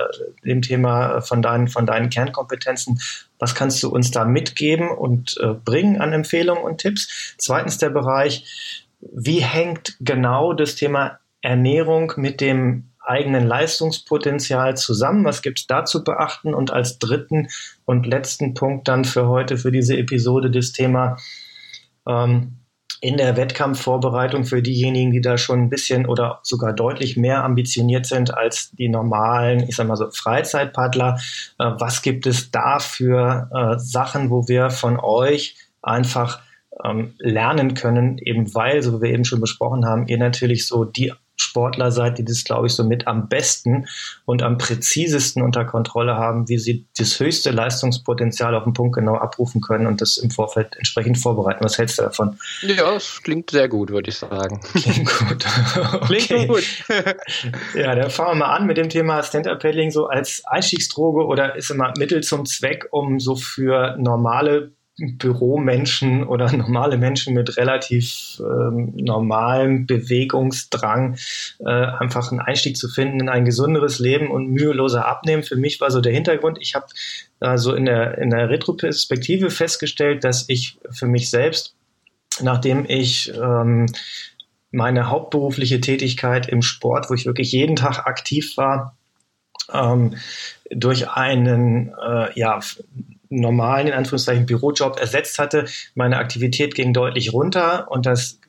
dem 0.45 0.63
Thema, 0.63 1.17
äh, 1.17 1.21
von 1.21 1.43
deinen, 1.43 1.69
von 1.69 1.87
deinen 1.87 2.11
Kernkompetenzen, 2.11 3.01
was 3.39 3.55
kannst 3.55 3.83
du 3.83 3.89
uns 3.91 4.11
da 4.11 4.25
mitgeben 4.25 4.91
und 4.91 5.37
äh, 5.41 5.55
bringen 5.55 6.01
an 6.01 6.13
Empfehlungen 6.13 6.65
und 6.65 6.79
Tipps? 6.79 7.35
Zweitens 7.39 7.79
der 7.79 7.91
Bereich, 7.91 8.87
wie 9.01 9.41
hängt 9.41 9.97
genau 10.01 10.53
das 10.55 10.75
Thema 10.75 11.21
Ernährung 11.41 12.13
mit 12.17 12.41
dem 12.41 12.91
eigenen 13.07 13.47
Leistungspotenzial 13.47 14.77
zusammen? 14.77 15.25
Was 15.25 15.43
gibt 15.43 15.61
es 15.61 15.67
da 15.67 15.85
zu 15.85 16.05
beachten? 16.05 16.55
Und 16.55 16.73
als 16.73 16.99
dritten 16.99 17.49
und 17.85 18.07
letzten 18.07 18.55
Punkt 18.55 18.89
dann 18.89 19.05
für 19.05 19.29
heute, 19.29 19.57
für 19.57 19.73
diese 19.73 19.97
Episode, 19.97 20.51
das 20.51 20.73
Thema 20.73 21.17
ähm, 22.07 22.59
in 23.01 23.19
der 23.19 23.37
Wettkampfvorbereitung 23.37 24.45
für 24.45 24.63
diejenigen, 24.63 25.13
die 25.13 25.21
da 25.21 25.37
schon 25.37 25.61
ein 25.61 25.71
bisschen 25.71 26.07
oder 26.07 26.41
sogar 26.43 26.73
deutlich 26.73 27.17
mehr 27.17 27.45
ambitioniert 27.45 28.07
sind 28.07 28.35
als 28.35 28.71
die 28.73 28.89
normalen, 28.89 29.69
ich 29.69 29.77
sag 29.77 29.87
mal 29.87 29.97
so 29.97 30.11
Freizeitpaddler. 30.11 31.19
Äh, 31.59 31.73
was 31.79 32.03
gibt 32.03 32.27
es 32.27 32.51
da 32.51 32.79
für 32.79 33.51
äh, 33.53 33.79
Sachen, 33.79 34.31
wo 34.31 34.49
wir 34.49 34.71
von 34.71 34.99
euch 34.99 35.57
einfach 35.83 36.41
ähm, 36.85 37.15
lernen 37.19 37.75
können, 37.75 38.19
eben 38.19 38.55
weil, 38.55 38.83
so 38.83 38.99
wie 38.99 39.03
wir 39.05 39.11
eben 39.11 39.25
schon 39.25 39.41
besprochen 39.41 39.87
haben, 39.87 40.09
ihr 40.09 40.19
natürlich 40.19 40.67
so 40.67 40.85
die 40.85 41.13
Sportler 41.37 41.93
seid, 41.93 42.19
die 42.19 42.25
das, 42.25 42.45
glaube 42.45 42.67
ich, 42.67 42.73
so 42.73 42.85
mit 42.85 43.07
am 43.07 43.29
besten 43.29 43.87
und 44.25 44.43
am 44.43 44.59
präzisesten 44.59 45.43
unter 45.43 45.65
Kontrolle 45.65 46.17
haben, 46.17 46.49
wie 46.49 46.59
sie 46.59 46.87
das 46.97 47.21
höchste 47.21 47.51
Leistungspotenzial 47.51 48.55
auf 48.55 48.65
den 48.65 48.73
Punkt 48.73 48.95
genau 48.95 49.17
abrufen 49.17 49.61
können 49.61 49.87
und 49.87 50.01
das 50.01 50.17
im 50.17 50.31
Vorfeld 50.31 50.77
entsprechend 50.77 51.19
vorbereiten. 51.19 51.65
Was 51.65 51.79
hältst 51.79 51.99
du 51.99 52.03
davon? 52.03 52.39
Ja, 52.63 52.97
es 52.97 53.23
klingt 53.23 53.51
sehr 53.51 53.69
gut, 53.69 53.91
würde 53.91 54.11
ich 54.11 54.17
sagen. 54.17 54.61
Klingt 54.73 55.19
gut. 55.19 55.47
okay. 55.93 56.19
Klingt 56.19 56.49
gut. 56.49 56.65
ja, 57.75 57.95
dann 57.95 58.11
fangen 58.11 58.31
wir 58.31 58.47
mal 58.47 58.57
an 58.57 58.67
mit 58.67 58.77
dem 58.77 58.89
Thema 58.89 59.23
Stand-Up-Paddling 59.23 59.91
so 59.91 60.07
als 60.07 60.43
Einstiegsdroge 60.47 61.27
oder 61.27 61.57
ist 61.57 61.71
immer 61.71 61.93
Mittel 61.99 62.23
zum 62.23 62.47
Zweck, 62.47 62.87
um 62.91 63.21
so 63.21 63.37
für 63.37 63.97
normale 63.99 64.73
Büromenschen 64.99 66.25
oder 66.25 66.51
normale 66.57 66.97
Menschen 66.97 67.35
mit 67.35 67.57
relativ 67.57 68.41
ähm, 68.41 68.93
normalem 68.97 69.87
Bewegungsdrang 69.87 71.17
äh, 71.59 71.69
einfach 71.69 72.31
einen 72.31 72.41
Einstieg 72.41 72.77
zu 72.77 72.89
finden 72.89 73.21
in 73.21 73.29
ein 73.29 73.45
gesunderes 73.45 73.99
Leben 73.99 74.31
und 74.31 74.51
müheloser 74.51 75.07
Abnehmen. 75.07 75.43
Für 75.43 75.57
mich 75.57 75.81
war 75.81 75.91
so 75.91 76.01
der 76.01 76.13
Hintergrund. 76.13 76.59
Ich 76.61 76.75
habe 76.75 76.87
äh, 77.41 77.59
so 77.59 77.75
in 77.75 77.85
der, 77.85 78.19
in 78.19 78.31
der 78.31 78.49
Retroperspektive 78.49 79.51
festgestellt, 79.51 80.25
dass 80.25 80.49
ich 80.49 80.79
für 80.91 81.07
mich 81.07 81.31
selbst, 81.31 81.75
nachdem 82.41 82.87
ich 82.89 83.33
ähm, 83.35 83.87
meine 84.71 85.11
hauptberufliche 85.11 85.81
Tätigkeit 85.81 86.49
im 86.49 86.63
Sport, 86.63 87.11
wo 87.11 87.15
ich 87.15 87.27
wirklich 87.27 87.53
jeden 87.53 87.77
Tag 87.77 88.07
aktiv 88.07 88.57
war, 88.57 88.97
ähm, 89.73 90.17
durch 90.71 91.11
einen 91.11 91.95
äh, 92.03 92.39
ja, 92.39 92.61
normalen, 93.29 93.89
in 93.89 93.93
Anführungszeichen, 93.93 94.47
Bürojob 94.47 94.99
ersetzt 94.99 95.39
hatte. 95.39 95.67
Meine 95.95 96.19
Aktivität 96.19 96.75
ging 96.75 96.93
deutlich 96.93 97.33
runter 97.33 97.91
und 97.91 98.07
das 98.07 98.41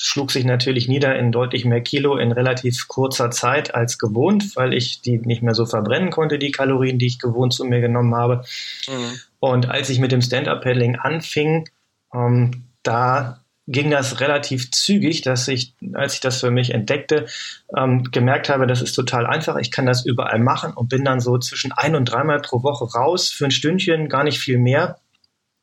schlug 0.00 0.30
sich 0.30 0.44
natürlich 0.44 0.86
nieder 0.86 1.18
in 1.18 1.32
deutlich 1.32 1.64
mehr 1.64 1.80
Kilo 1.80 2.16
in 2.16 2.30
relativ 2.30 2.86
kurzer 2.86 3.32
Zeit 3.32 3.74
als 3.74 3.98
gewohnt, 3.98 4.54
weil 4.54 4.72
ich 4.72 5.00
die 5.00 5.18
nicht 5.18 5.42
mehr 5.42 5.54
so 5.54 5.66
verbrennen 5.66 6.10
konnte, 6.10 6.38
die 6.38 6.52
Kalorien, 6.52 7.00
die 7.00 7.06
ich 7.06 7.18
gewohnt 7.18 7.52
zu 7.52 7.64
mir 7.64 7.80
genommen 7.80 8.14
habe. 8.14 8.44
Mhm. 8.86 9.18
Und 9.40 9.68
als 9.68 9.90
ich 9.90 9.98
mit 9.98 10.12
dem 10.12 10.22
Stand-Up-Paddling 10.22 10.96
anfing, 10.96 11.68
ähm, 12.14 12.62
da 12.84 13.40
ging 13.68 13.90
das 13.90 14.20
relativ 14.20 14.70
zügig, 14.70 15.20
dass 15.22 15.46
ich, 15.46 15.74
als 15.92 16.14
ich 16.14 16.20
das 16.20 16.40
für 16.40 16.50
mich 16.50 16.72
entdeckte, 16.72 17.26
ähm, 17.76 18.02
gemerkt 18.04 18.48
habe, 18.48 18.66
das 18.66 18.80
ist 18.80 18.94
total 18.94 19.26
einfach. 19.26 19.56
Ich 19.56 19.70
kann 19.70 19.84
das 19.84 20.06
überall 20.06 20.38
machen 20.38 20.72
und 20.72 20.88
bin 20.88 21.04
dann 21.04 21.20
so 21.20 21.38
zwischen 21.38 21.72
ein 21.72 21.94
und 21.94 22.06
dreimal 22.06 22.40
pro 22.40 22.62
Woche 22.62 22.90
raus 22.90 23.28
für 23.28 23.44
ein 23.44 23.50
Stündchen, 23.50 24.08
gar 24.08 24.24
nicht 24.24 24.38
viel 24.38 24.58
mehr 24.58 24.98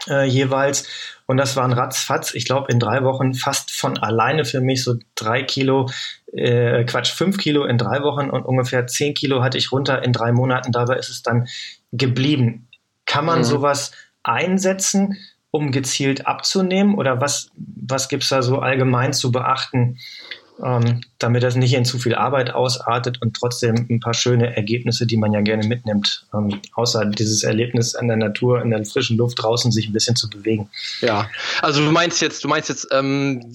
äh, 0.08 0.28
jeweils. 0.28 0.88
Und 1.26 1.38
das 1.38 1.56
war 1.56 1.66
ein 1.66 1.74
Ratzfatz. 1.74 2.36
Ich 2.36 2.46
glaube, 2.46 2.72
in 2.72 2.80
drei 2.80 3.04
Wochen 3.04 3.34
fast 3.34 3.72
von 3.72 3.98
alleine 3.98 4.46
für 4.46 4.62
mich 4.62 4.84
so 4.84 4.96
drei 5.16 5.42
Kilo, 5.42 5.90
äh, 6.32 6.84
Quatsch, 6.84 7.12
fünf 7.12 7.38
Kilo 7.38 7.66
in 7.66 7.80
drei 7.80 8.04
Wochen 8.04 8.30
und 8.30 8.46
ungefähr 8.46 8.86
zehn 8.86 9.16
Kilo 9.16 9.44
hatte 9.44 9.58
ich 9.58 9.72
runter 9.72 10.04
in 10.04 10.14
drei 10.14 10.32
Monaten. 10.32 10.72
Dabei 10.72 10.98
ist 10.98 11.10
es 11.10 11.24
dann 11.24 11.48
geblieben. 11.92 12.68
Kann 13.06 13.26
man 13.26 13.40
mhm. 13.40 13.46
sowas 13.46 13.94
einsetzen? 14.22 15.18
Um 15.56 15.72
gezielt 15.72 16.28
abzunehmen? 16.28 16.96
Oder 16.96 17.22
was, 17.22 17.50
was 17.56 18.10
gibt 18.10 18.24
es 18.24 18.30
da 18.30 18.42
so 18.42 18.60
allgemein 18.60 19.14
zu 19.14 19.32
beachten, 19.32 19.98
ähm, 20.64 21.02
damit 21.20 21.44
das 21.44 21.56
nicht 21.56 21.74
in 21.74 21.86
zu 21.86 22.00
viel 22.00 22.16
Arbeit 22.16 22.54
ausartet 22.54 23.22
und 23.22 23.36
trotzdem 23.36 23.88
ein 23.90 24.00
paar 24.00 24.14
schöne 24.14 24.56
Ergebnisse, 24.56 25.06
die 25.06 25.18
man 25.18 25.34
ja 25.34 25.42
gerne 25.42 25.68
mitnimmt, 25.68 26.26
ähm, 26.34 26.62
außer 26.76 27.06
dieses 27.06 27.44
Erlebnis 27.44 27.96
an 27.96 28.08
der 28.08 28.18
Natur, 28.18 28.62
in 28.62 28.70
der 28.70 28.86
frischen 28.86 29.18
Luft 29.18 29.42
draußen 29.42 29.72
sich 29.72 29.88
ein 29.88 29.94
bisschen 29.94 30.16
zu 30.16 30.30
bewegen. 30.30 30.70
Ja, 31.02 31.30
also 31.62 31.84
du 31.84 31.92
meinst 31.92 32.22
jetzt, 32.22 32.44
du 32.44 32.48
meinst 32.48 32.70
jetzt, 32.70 32.88
ähm, 32.92 33.54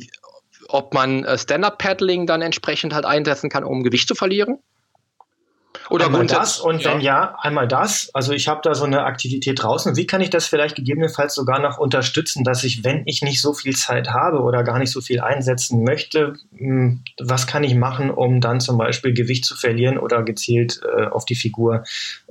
ob 0.68 0.94
man 0.94 1.24
äh, 1.24 1.38
Stand-Up-Paddling 1.38 2.26
dann 2.26 2.42
entsprechend 2.42 2.94
halt 2.94 3.04
einsetzen 3.04 3.50
kann, 3.50 3.64
um 3.64 3.82
Gewicht 3.82 4.06
zu 4.06 4.14
verlieren? 4.14 4.58
Oder 5.90 6.06
einmal 6.06 6.26
das 6.26 6.58
und 6.58 6.82
ja. 6.82 6.92
wenn 6.92 7.00
ja, 7.00 7.36
einmal 7.40 7.68
das. 7.68 8.10
Also 8.14 8.32
ich 8.32 8.48
habe 8.48 8.60
da 8.62 8.74
so 8.74 8.84
eine 8.84 9.04
Aktivität 9.04 9.62
draußen. 9.62 9.96
Wie 9.96 10.06
kann 10.06 10.20
ich 10.20 10.30
das 10.30 10.46
vielleicht 10.46 10.76
gegebenenfalls 10.76 11.34
sogar 11.34 11.60
noch 11.60 11.78
unterstützen, 11.78 12.44
dass 12.44 12.64
ich, 12.64 12.84
wenn 12.84 13.02
ich 13.06 13.22
nicht 13.22 13.40
so 13.40 13.52
viel 13.52 13.74
Zeit 13.74 14.10
habe 14.10 14.40
oder 14.40 14.62
gar 14.62 14.78
nicht 14.78 14.90
so 14.90 15.00
viel 15.00 15.20
einsetzen 15.20 15.82
möchte, 15.82 16.34
hm, 16.56 17.02
was 17.20 17.46
kann 17.46 17.64
ich 17.64 17.74
machen, 17.74 18.10
um 18.10 18.40
dann 18.40 18.60
zum 18.60 18.78
Beispiel 18.78 19.12
Gewicht 19.12 19.44
zu 19.44 19.56
verlieren 19.56 19.98
oder 19.98 20.22
gezielt 20.22 20.80
äh, 20.84 21.06
auf 21.06 21.24
die 21.24 21.34
Figur 21.34 21.84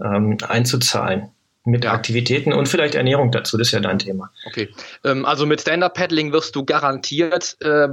ähm, 0.04 0.38
einzuzahlen? 0.48 1.30
mit 1.66 1.84
ja. 1.84 1.94
Aktivitäten 1.94 2.54
und 2.54 2.68
vielleicht 2.68 2.96
Ernährung 2.96 3.32
dazu, 3.32 3.58
das 3.58 3.68
ist 3.68 3.74
ja 3.74 3.80
dein 3.80 4.00
Thema. 4.00 4.32
Okay, 4.48 4.70
ähm, 5.04 5.26
also 5.26 5.46
mit 5.46 5.62
Stand-Up-Paddling 5.62 6.32
wirst 6.32 6.56
du 6.56 6.64
garantiert 6.66 7.58
äh, 7.62 7.90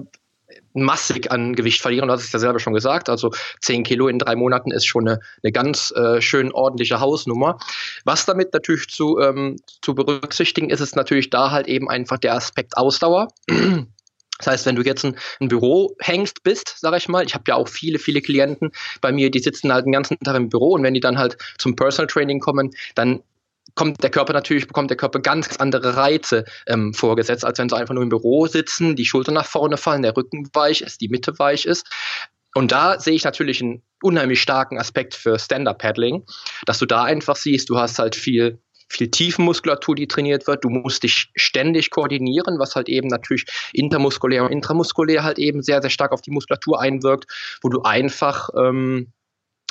massig 0.72 1.30
an 1.30 1.54
Gewicht 1.54 1.80
verlieren. 1.80 2.10
Hast 2.10 2.24
es 2.24 2.32
ja 2.32 2.38
selber 2.38 2.58
schon 2.58 2.74
gesagt. 2.74 3.08
Also 3.08 3.30
10 3.62 3.82
Kilo 3.84 4.08
in 4.08 4.18
drei 4.18 4.36
Monaten 4.36 4.70
ist 4.70 4.86
schon 4.86 5.08
eine, 5.08 5.20
eine 5.42 5.52
ganz 5.52 5.92
äh, 5.92 6.20
schön 6.20 6.52
ordentliche 6.52 7.00
Hausnummer. 7.00 7.58
Was 8.04 8.26
damit 8.26 8.52
natürlich 8.52 8.88
zu, 8.88 9.18
ähm, 9.20 9.56
zu 9.82 9.94
berücksichtigen 9.94 10.70
ist, 10.70 10.80
ist 10.80 10.96
natürlich 10.96 11.30
da 11.30 11.50
halt 11.50 11.66
eben 11.66 11.88
einfach 11.88 12.18
der 12.18 12.34
Aspekt 12.34 12.76
Ausdauer. 12.76 13.28
Das 14.38 14.48
heißt, 14.48 14.66
wenn 14.66 14.76
du 14.76 14.82
jetzt 14.82 15.04
ein, 15.04 15.16
ein 15.40 15.48
Büro 15.48 15.94
hängst 15.98 16.42
bist, 16.42 16.78
sage 16.78 16.98
ich 16.98 17.08
mal, 17.08 17.24
ich 17.24 17.34
habe 17.34 17.44
ja 17.48 17.54
auch 17.54 17.68
viele, 17.68 17.98
viele 17.98 18.20
Klienten 18.20 18.70
bei 19.00 19.10
mir, 19.10 19.30
die 19.30 19.38
sitzen 19.38 19.72
halt 19.72 19.86
den 19.86 19.92
ganzen 19.92 20.18
Tag 20.20 20.36
im 20.36 20.50
Büro 20.50 20.72
und 20.72 20.82
wenn 20.82 20.92
die 20.92 21.00
dann 21.00 21.16
halt 21.16 21.38
zum 21.56 21.74
Personal 21.74 22.06
Training 22.06 22.40
kommen, 22.40 22.70
dann 22.94 23.22
kommt 23.74 24.02
der 24.02 24.10
Körper 24.10 24.32
natürlich, 24.32 24.66
bekommt 24.66 24.90
der 24.90 24.96
Körper 24.96 25.20
ganz 25.20 25.56
andere 25.56 25.96
Reize 25.96 26.44
ähm, 26.66 26.94
vorgesetzt, 26.94 27.44
als 27.44 27.58
wenn 27.58 27.68
sie 27.68 27.76
einfach 27.76 27.94
nur 27.94 28.02
im 28.02 28.08
Büro 28.08 28.46
sitzen, 28.46 28.96
die 28.96 29.04
Schultern 29.04 29.34
nach 29.34 29.46
vorne 29.46 29.76
fallen, 29.76 30.02
der 30.02 30.16
Rücken 30.16 30.48
weich 30.52 30.80
ist, 30.80 31.00
die 31.00 31.08
Mitte 31.08 31.38
weich 31.38 31.66
ist. 31.66 31.86
Und 32.54 32.72
da 32.72 32.98
sehe 32.98 33.14
ich 33.14 33.24
natürlich 33.24 33.62
einen 33.62 33.82
unheimlich 34.02 34.40
starken 34.40 34.78
Aspekt 34.78 35.14
für 35.14 35.38
Stand-Up-Paddling, 35.38 36.24
dass 36.64 36.78
du 36.78 36.86
da 36.86 37.04
einfach 37.04 37.36
siehst, 37.36 37.68
du 37.68 37.78
hast 37.78 37.98
halt 37.98 38.16
viel 38.16 38.58
viel 38.88 39.10
Tiefenmuskulatur, 39.10 39.96
die 39.96 40.06
trainiert 40.06 40.46
wird. 40.46 40.64
Du 40.64 40.70
musst 40.70 41.02
dich 41.02 41.30
ständig 41.34 41.90
koordinieren, 41.90 42.58
was 42.58 42.76
halt 42.76 42.88
eben 42.88 43.08
natürlich 43.08 43.44
intermuskulär 43.72 44.44
und 44.44 44.52
intramuskulär 44.52 45.24
halt 45.24 45.38
eben 45.38 45.62
sehr, 45.62 45.80
sehr 45.80 45.90
stark 45.90 46.12
auf 46.12 46.22
die 46.22 46.30
Muskulatur 46.30 46.80
einwirkt, 46.80 47.26
wo 47.62 47.68
du 47.68 47.82
einfach 47.82 48.48
ähm, 48.56 49.12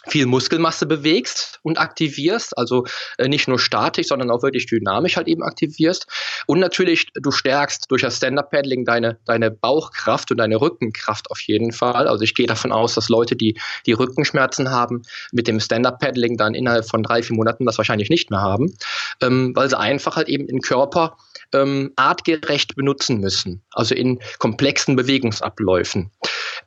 viel 0.08 0.26
Muskelmasse 0.26 0.86
bewegst 0.86 1.60
und 1.64 1.80
aktivierst, 1.80 2.58
also 2.58 2.86
äh, 3.18 3.28
nicht 3.28 3.48
nur 3.48 3.60
statisch, 3.60 4.08
sondern 4.08 4.32
auch 4.32 4.44
wirklich 4.44 4.68
dynamisch 4.68 5.18
halt 5.18 5.28
eben 5.28 5.44
aktivierst. 5.44 6.08
Und 6.48 6.60
natürlich, 6.60 7.08
du 7.14 7.32
stärkst 7.32 7.86
durch 7.90 8.02
das 8.02 8.18
Stand-Up-Paddling 8.18 8.86
deine, 8.86 9.18
deine 9.26 9.52
Bauchkraft 9.52 10.32
und 10.32 10.38
deine 10.38 10.62
Rückenkraft 10.62 11.32
auf 11.32 11.40
jeden 11.42 11.72
Fall. 11.72 12.08
Also 12.08 12.24
ich 12.24 12.36
gehe 12.36 12.48
davon 12.48 12.72
aus, 12.72 12.96
dass 12.96 13.10
Leute, 13.10 13.36
die 13.36 13.60
die 13.86 13.94
Rückenschmerzen 13.94 14.70
haben, 14.70 15.04
mit 15.32 15.48
dem 15.48 15.60
Stand-Up-Paddling 15.60 16.38
dann 16.38 16.54
innerhalb 16.54 16.88
von 16.88 17.04
drei, 17.04 17.24
vier 17.24 17.36
Monaten 17.36 17.66
das 17.66 17.78
wahrscheinlich 17.78 18.10
nicht 18.10 18.30
mehr 18.30 18.42
haben, 18.42 18.76
ähm, 19.22 19.56
weil 19.56 19.70
sie 19.70 19.78
einfach 19.78 20.16
halt 20.16 20.30
eben 20.30 20.48
den 20.48 20.62
Körper 20.62 21.18
ähm, 21.54 21.92
artgerecht 21.96 22.76
benutzen 22.76 23.20
müssen, 23.20 23.62
also 23.72 23.96
in 23.96 24.20
komplexen 24.40 24.96
Bewegungsabläufen. 24.96 26.12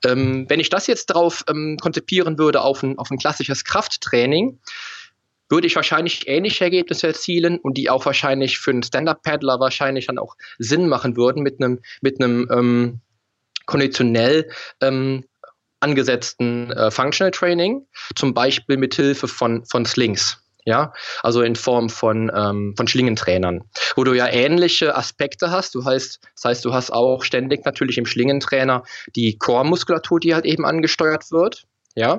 Ähm, 0.04 0.46
wenn 0.48 0.60
ich 0.60 0.70
das 0.70 0.86
jetzt 0.86 1.10
darauf 1.10 1.44
ähm, 1.48 1.76
konzipieren 1.80 2.38
würde, 2.38 2.62
auf 2.62 2.82
ein, 2.82 2.98
auf 2.98 3.10
ein 3.10 3.18
klassisches 3.18 3.64
Krafttraining, 3.64 4.58
würde 5.48 5.66
ich 5.66 5.76
wahrscheinlich 5.76 6.28
ähnliche 6.28 6.64
Ergebnisse 6.64 7.06
erzielen 7.06 7.58
und 7.58 7.78
die 7.78 7.88
auch 7.88 8.04
wahrscheinlich 8.04 8.58
für 8.58 8.70
einen 8.70 8.82
Stand-Up-Paddler 8.82 9.60
wahrscheinlich 9.60 10.06
dann 10.06 10.18
auch 10.18 10.36
Sinn 10.58 10.88
machen 10.88 11.16
würden 11.16 11.42
mit 11.42 11.60
einem 11.60 11.80
mit 12.02 12.20
einem 12.20 12.48
ähm, 12.52 13.00
konditionell 13.66 14.50
ähm, 14.80 15.24
angesetzten 15.80 16.70
äh, 16.72 16.90
Functional 16.90 17.30
Training, 17.30 17.86
zum 18.16 18.34
Beispiel 18.34 18.76
mit 18.76 18.94
Hilfe 18.94 19.28
von, 19.28 19.64
von 19.64 19.84
Slings 19.86 20.42
ja, 20.68 20.92
also 21.22 21.40
in 21.40 21.56
Form 21.56 21.88
von, 21.88 22.30
ähm, 22.34 22.74
von 22.76 22.86
Schlingentrainern, 22.86 23.64
wo 23.96 24.04
du 24.04 24.12
ja 24.12 24.28
ähnliche 24.28 24.94
Aspekte 24.94 25.50
hast. 25.50 25.74
Du 25.74 25.82
heißt, 25.82 26.20
das 26.34 26.44
heißt, 26.44 26.64
du 26.66 26.74
hast 26.74 26.92
auch 26.92 27.24
ständig 27.24 27.64
natürlich 27.64 27.96
im 27.96 28.04
Schlingentrainer 28.04 28.82
die 29.16 29.38
Core-Muskulatur, 29.38 30.20
die 30.20 30.34
halt 30.34 30.44
eben 30.44 30.66
angesteuert 30.66 31.30
wird, 31.30 31.64
ja, 31.94 32.18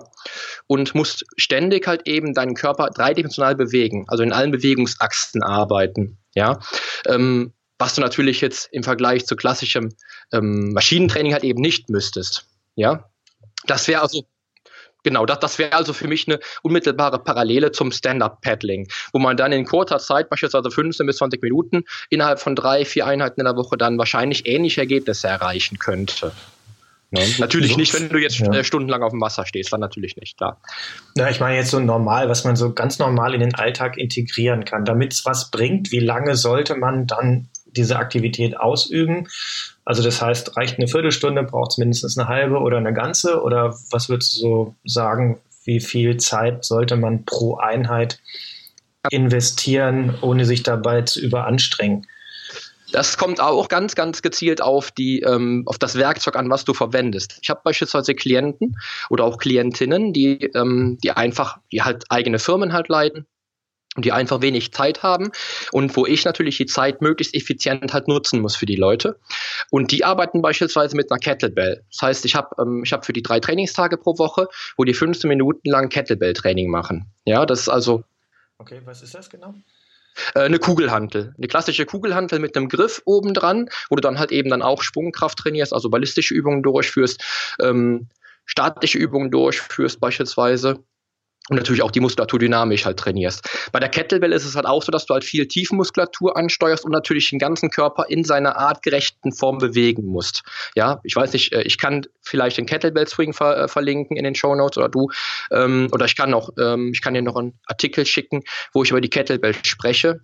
und 0.66 0.96
musst 0.96 1.26
ständig 1.38 1.86
halt 1.86 2.08
eben 2.08 2.34
deinen 2.34 2.56
Körper 2.56 2.90
dreidimensional 2.90 3.56
bewegen, 3.56 4.06
also 4.08 4.24
in 4.24 4.34
allen 4.34 4.50
Bewegungsachsen 4.50 5.44
arbeiten, 5.44 6.18
ja. 6.34 6.58
Ähm, 7.06 7.54
was 7.78 7.94
du 7.94 8.02
natürlich 8.02 8.42
jetzt 8.42 8.68
im 8.72 8.82
Vergleich 8.82 9.28
zu 9.28 9.36
klassischem 9.36 9.90
ähm, 10.34 10.74
Maschinentraining 10.74 11.34
halt 11.34 11.44
eben 11.44 11.62
nicht 11.62 11.90
müsstest, 11.90 12.48
ja. 12.74 13.12
Das 13.68 13.88
wäre 13.88 14.02
also 14.02 14.24
Genau, 15.04 15.26
das, 15.26 15.40
das 15.40 15.60
wäre 15.60 15.74
also 15.74 15.94
für 15.94 16.08
mich 16.08 16.28
eine 16.28 16.40
unmittelbare 16.62 17.20
Parallele 17.20 17.72
zum 17.72 17.92
Stand-Up-Paddling, 17.92 18.90
wo 19.14 19.20
man 19.20 19.38
dann 19.38 19.52
in 19.52 19.66
kurzer 19.66 20.00
Zeit, 20.00 20.30
beispielsweise 20.30 20.70
15 20.70 21.06
bis 21.06 21.18
20 21.18 21.42
Minuten, 21.42 21.84
innerhalb 22.10 22.40
von 22.40 22.56
drei, 22.56 22.86
vier 22.86 23.06
Einheiten 23.06 23.40
in 23.40 23.46
der 23.46 23.56
Woche 23.56 23.78
dann 23.78 23.98
wahrscheinlich 23.98 24.46
ähnliche 24.46 24.82
Ergebnisse 24.82 25.28
erreichen 25.28 25.80
könnte. 25.80 26.32
Ja, 27.12 27.24
natürlich 27.40 27.76
nicht, 27.76 27.94
wenn 27.96 28.10
du 28.10 28.20
jetzt 28.20 28.40
ja. 28.40 28.54
Äh, 28.54 28.64
stundenlang 28.64 29.02
auf 29.02 29.12
dem 29.12 29.22
Wasser 29.22 29.46
stehst, 29.46 29.74
dann 29.74 29.80
natürlich 29.80 30.16
nicht, 30.16 30.38
klar. 30.38 30.62
Ja, 31.16 31.30
ich 31.30 31.40
meine 31.40 31.56
jetzt 31.56 31.72
so 31.72 31.80
normal, 31.80 32.30
was 32.30 32.44
man 32.44 32.56
so 32.56 32.74
ganz 32.74 33.00
normal 33.00 33.34
in 33.34 33.40
den 33.40 33.56
Alltag 33.56 33.98
integrieren 33.98 34.64
kann, 34.64 34.86
damit 34.86 35.14
es 35.14 35.26
was 35.26 35.50
bringt. 35.50 35.92
Wie 35.92 36.00
lange 36.00 36.36
sollte 36.36 36.76
man 36.76 37.08
dann 37.08 37.50
diese 37.66 37.98
Aktivität 37.98 38.58
ausüben? 38.58 39.28
Also 39.90 40.04
das 40.04 40.22
heißt, 40.22 40.56
reicht 40.56 40.78
eine 40.78 40.88
Viertelstunde, 40.88 41.42
braucht 41.42 41.72
es 41.72 41.80
mindestens 41.80 42.16
eine 42.16 42.28
halbe 42.28 42.60
oder 42.60 42.78
eine 42.78 42.94
ganze? 42.94 43.42
Oder 43.42 43.76
was 43.90 44.08
würdest 44.08 44.36
du 44.36 44.40
so 44.40 44.76
sagen, 44.86 45.40
wie 45.64 45.80
viel 45.80 46.18
Zeit 46.18 46.64
sollte 46.64 46.96
man 46.96 47.26
pro 47.26 47.56
Einheit 47.56 48.20
investieren, 49.10 50.14
ohne 50.22 50.46
sich 50.46 50.62
dabei 50.62 51.02
zu 51.02 51.20
überanstrengen? 51.20 52.06
Das 52.92 53.18
kommt 53.18 53.42
auch 53.42 53.68
ganz, 53.68 53.96
ganz 53.96 54.22
gezielt 54.22 54.62
auf, 54.62 54.92
die, 54.92 55.22
ähm, 55.22 55.64
auf 55.66 55.80
das 55.80 55.96
Werkzeug 55.96 56.36
an, 56.36 56.52
was 56.52 56.66
du 56.66 56.76
verwendest. 56.76 57.40
Ich 57.42 57.50
habe 57.50 57.62
beispielsweise 57.64 58.14
Klienten 58.14 58.76
oder 59.10 59.24
auch 59.24 59.40
Klientinnen, 59.40 60.14
die, 60.14 60.52
ähm, 60.54 61.00
die 61.04 61.10
einfach, 61.10 61.58
die 61.72 61.82
halt 61.82 62.06
eigene 62.10 62.38
Firmen 62.38 62.74
halt 62.74 62.90
leiten 62.90 63.26
die 64.02 64.12
einfach 64.12 64.42
wenig 64.42 64.72
Zeit 64.74 65.04
haben 65.04 65.32
und 65.72 65.96
wo 65.96 66.06
ich 66.06 66.26
natürlich 66.26 66.58
die 66.58 66.66
Zeit 66.66 67.02
möglichst 67.02 67.34
effizient 67.36 67.94
halt 67.94 68.08
nutzen 68.08 68.42
muss 68.42 68.56
für 68.56 68.66
die 68.66 68.76
Leute. 68.76 69.20
Und 69.72 69.92
die 69.92 70.04
arbeiten 70.04 70.42
beispielsweise 70.42 70.96
mit 70.96 71.12
einer 71.12 71.20
Kettlebell. 71.20 71.84
Das 71.92 72.02
heißt, 72.02 72.26
ich 72.26 72.36
habe 72.36 72.56
ähm, 72.60 72.84
ich 72.84 72.94
hab 72.94 73.06
für 73.06 73.14
die 73.14 73.24
drei 73.24 73.40
Trainingstage 73.40 73.98
pro 73.98 74.18
Woche, 74.18 74.48
wo 74.78 74.84
die 74.84 74.94
15 74.94 75.28
Minuten 75.28 75.70
lang 75.70 75.90
Kettlebell-Training 75.90 76.70
machen. 76.70 77.12
Ja, 77.26 77.46
das 77.46 77.62
ist 77.62 77.70
also. 77.70 78.04
Okay, 78.58 78.82
was 78.86 79.02
ist 79.02 79.16
das 79.16 79.30
genau? 79.30 79.54
Äh, 80.36 80.42
eine 80.42 80.60
Kugelhantel, 80.60 81.34
eine 81.38 81.48
klassische 81.48 81.86
Kugelhantel 81.86 82.40
mit 82.40 82.56
einem 82.56 82.70
Griff 82.70 83.02
oben 83.06 83.34
dran, 83.34 83.70
wo 83.90 83.96
du 83.96 84.02
dann 84.02 84.20
halt 84.20 84.32
eben 84.32 84.50
dann 84.50 84.62
auch 84.62 84.84
Sprungkraft 84.84 85.38
trainierst, 85.38 85.74
also 85.74 85.90
ballistische 85.90 86.34
Übungen 86.34 86.64
durchführst, 86.64 87.24
ähm, 87.62 88.10
statische 88.46 88.98
Übungen 88.98 89.32
durchführst 89.32 90.00
beispielsweise 90.00 90.84
und 91.50 91.58
natürlich 91.58 91.82
auch 91.82 91.92
die 91.92 92.00
Muskulatur 92.00 92.40
dynamisch 92.40 92.86
halt 92.86 92.98
trainierst. 92.98 93.48
Bei 93.72 93.80
der 93.80 93.90
Kettlebell 93.90 94.32
ist 94.32 94.46
es 94.46 94.56
halt 94.56 94.66
auch 94.66 94.84
so, 94.84 94.92
dass 94.92 95.06
du 95.06 95.14
halt 95.14 95.24
viel 95.24 95.48
Tiefenmuskulatur 95.48 96.38
ansteuerst 96.38 96.86
und 96.86 96.92
natürlich 96.92 97.30
den 97.30 97.40
ganzen 97.40 97.70
Körper 97.70 98.06
in 98.08 98.24
seiner 98.24 98.58
artgerechten 98.58 99.34
Form 99.34 99.58
bewegen 99.58 100.06
musst. 100.06 100.44
Ja, 100.76 101.00
ich 101.04 101.16
weiß 101.16 101.34
nicht, 101.34 101.52
äh, 101.54 101.64
ich 101.64 101.78
kann 101.78 102.06
vielleicht 102.22 102.58
den 102.58 102.66
Kettlebell 102.66 103.08
Swing 103.08 103.34
ver 103.34 103.58
äh, 103.58 103.68
verlinken 103.68 104.16
in 104.16 104.24
den 104.24 104.36
Show 104.36 104.56
Notes 104.56 104.78
oder 104.78 104.90
du, 104.90 105.10
ähm, 105.52 105.90
oder 105.92 106.06
ich 106.06 106.16
kann 106.16 106.34
auch, 106.34 106.50
ähm, 106.60 106.92
ich 106.94 107.02
kann 107.02 107.14
dir 107.14 107.22
noch 107.22 107.36
einen 107.36 107.60
Artikel 107.66 108.06
schicken, 108.06 108.44
wo 108.74 108.84
ich 108.84 108.92
über 108.92 109.02
die 109.02 109.10
Kettlebell 109.10 109.56
spreche. 109.64 110.22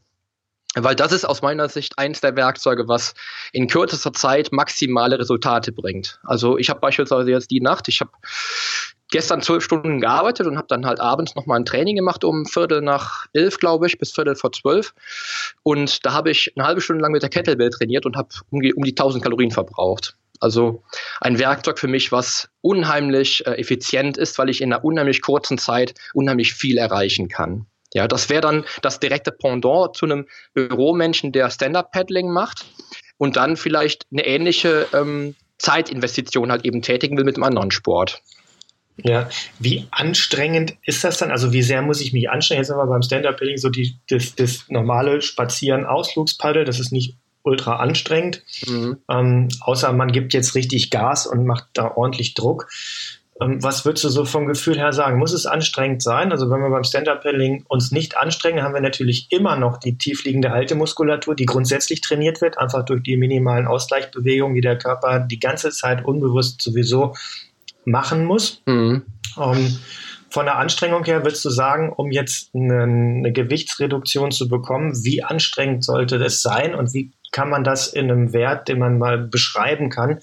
Weil 0.77 0.95
das 0.95 1.13
ist 1.13 1.23
aus 1.23 1.41
meiner 1.41 1.69
Sicht 1.69 1.97
eins 1.97 2.19
der 2.19 2.35
Werkzeuge, 2.35 2.89
was 2.89 3.13
in 3.53 3.67
kürzester 3.67 4.11
Zeit 4.11 4.51
maximale 4.51 5.17
Resultate 5.17 5.71
bringt. 5.71 6.19
Also 6.23 6.57
ich 6.57 6.69
habe 6.69 6.81
beispielsweise 6.81 7.31
jetzt 7.31 7.49
die 7.49 7.61
Nacht, 7.61 7.87
ich 7.87 8.01
habe 8.01 8.11
gestern 9.15 9.41
zwölf 9.41 9.63
Stunden 9.63 10.01
gearbeitet 10.01 10.45
und 10.45 10.57
habe 10.57 10.67
dann 10.67 10.85
halt 10.85 10.99
abends 10.99 11.35
nochmal 11.35 11.57
ein 11.57 11.63
Training 11.63 11.95
gemacht 11.95 12.25
um 12.25 12.45
Viertel 12.45 12.81
nach 12.81 13.27
elf, 13.31 13.59
glaube 13.59 13.87
ich, 13.87 13.97
bis 13.97 14.11
Viertel 14.11 14.35
vor 14.35 14.51
zwölf. 14.51 14.93
Und 15.63 16.05
da 16.05 16.11
habe 16.11 16.31
ich 16.31 16.51
eine 16.57 16.67
halbe 16.67 16.81
Stunde 16.81 17.01
lang 17.01 17.13
mit 17.13 17.21
der 17.21 17.29
Kettlebell 17.29 17.69
trainiert 17.69 18.05
und 18.05 18.17
habe 18.17 18.27
um 18.49 18.61
die, 18.61 18.73
um 18.73 18.83
die 18.83 18.91
1000 18.91 19.23
Kalorien 19.23 19.51
verbraucht. 19.51 20.17
Also 20.41 20.83
ein 21.21 21.39
Werkzeug 21.39 21.79
für 21.79 21.87
mich, 21.87 22.11
was 22.11 22.49
unheimlich 22.59 23.47
äh, 23.47 23.51
effizient 23.51 24.17
ist, 24.17 24.37
weil 24.37 24.49
ich 24.49 24.59
in 24.59 24.73
einer 24.73 24.83
unheimlich 24.83 25.21
kurzen 25.21 25.57
Zeit 25.57 25.93
unheimlich 26.13 26.53
viel 26.53 26.77
erreichen 26.77 27.29
kann. 27.29 27.67
Ja, 27.93 28.09
das 28.09 28.29
wäre 28.29 28.41
dann 28.41 28.65
das 28.81 28.99
direkte 28.99 29.31
Pendant 29.31 29.95
zu 29.95 30.07
einem 30.07 30.27
Büromenschen, 30.53 31.31
der 31.31 31.49
Stand-Up-Paddling 31.49 32.29
macht 32.29 32.65
und 33.17 33.37
dann 33.37 33.55
vielleicht 33.55 34.07
eine 34.11 34.25
ähnliche 34.25 34.87
ähm, 34.93 35.35
Zeitinvestition 35.57 36.51
halt 36.51 36.65
eben 36.65 36.81
tätigen 36.81 37.15
will 37.15 37.23
mit 37.23 37.37
einem 37.37 37.45
anderen 37.45 37.71
Sport. 37.71 38.21
Ja, 39.03 39.29
wie 39.59 39.87
anstrengend 39.91 40.75
ist 40.85 41.03
das 41.03 41.17
dann? 41.17 41.31
Also 41.31 41.51
wie 41.51 41.63
sehr 41.63 41.81
muss 41.81 42.01
ich 42.01 42.13
mich 42.13 42.29
anstrengen? 42.29 42.61
Jetzt 42.61 42.71
aber 42.71 42.87
beim 42.87 43.01
Stand-Up-Paddling 43.01 43.57
so 43.57 43.69
die, 43.69 43.97
das, 44.07 44.35
das 44.35 44.65
normale 44.69 45.21
Spazieren, 45.21 45.85
Ausflugspaddel, 45.85 46.63
das 46.63 46.79
ist 46.79 46.91
nicht 46.91 47.15
ultra 47.43 47.77
anstrengend. 47.77 48.41
Mhm. 48.67 48.97
Ähm, 49.09 49.49
außer 49.61 49.91
man 49.93 50.11
gibt 50.11 50.33
jetzt 50.33 50.55
richtig 50.55 50.89
Gas 50.91 51.27
und 51.27 51.45
macht 51.45 51.67
da 51.73 51.91
ordentlich 51.95 52.33
Druck. 52.33 52.67
Ähm, 53.41 53.61
was 53.61 53.83
würdest 53.83 54.05
du 54.05 54.09
so 54.09 54.23
vom 54.23 54.47
Gefühl 54.47 54.77
her 54.77 54.93
sagen? 54.93 55.19
Muss 55.19 55.33
es 55.33 55.45
anstrengend 55.45 56.01
sein? 56.01 56.31
Also 56.31 56.49
wenn 56.49 56.61
wir 56.61 56.69
beim 56.69 56.85
Stand-Up-Paddling 56.85 57.65
uns 57.67 57.91
nicht 57.91 58.17
anstrengen, 58.17 58.63
haben 58.63 58.73
wir 58.73 58.81
natürlich 58.81 59.27
immer 59.29 59.57
noch 59.57 59.77
die 59.77 59.97
tiefliegende 59.97 60.51
Haltemuskulatur, 60.51 61.35
die 61.35 61.45
grundsätzlich 61.45 62.01
trainiert 62.01 62.41
wird, 62.41 62.57
einfach 62.57 62.85
durch 62.85 63.03
die 63.03 63.17
minimalen 63.17 63.67
Ausgleichsbewegungen, 63.67 64.55
die 64.55 64.61
der 64.61 64.77
Körper 64.77 65.19
die 65.19 65.39
ganze 65.39 65.71
Zeit 65.71 66.05
unbewusst 66.05 66.61
sowieso 66.61 67.13
machen 67.85 68.25
muss. 68.25 68.61
Mhm. 68.65 69.03
Um, 69.35 69.77
von 70.29 70.45
der 70.45 70.57
Anstrengung 70.57 71.05
her 71.05 71.23
würdest 71.23 71.45
du 71.45 71.49
sagen, 71.49 71.93
um 71.95 72.11
jetzt 72.11 72.53
eine, 72.53 72.83
eine, 72.83 73.31
Gewichtsreduktion 73.31 74.31
zu 74.31 74.49
bekommen, 74.49 74.93
wie 75.03 75.23
anstrengend 75.23 75.83
sollte 75.83 76.19
das 76.19 76.41
sein 76.41 76.75
und 76.75 76.93
wie 76.93 77.11
kann 77.31 77.49
man 77.49 77.63
das 77.63 77.87
in 77.87 78.11
einem 78.11 78.33
Wert, 78.33 78.67
den 78.67 78.79
man 78.79 78.97
mal 78.97 79.17
beschreiben 79.17 79.89
kann, 79.89 80.19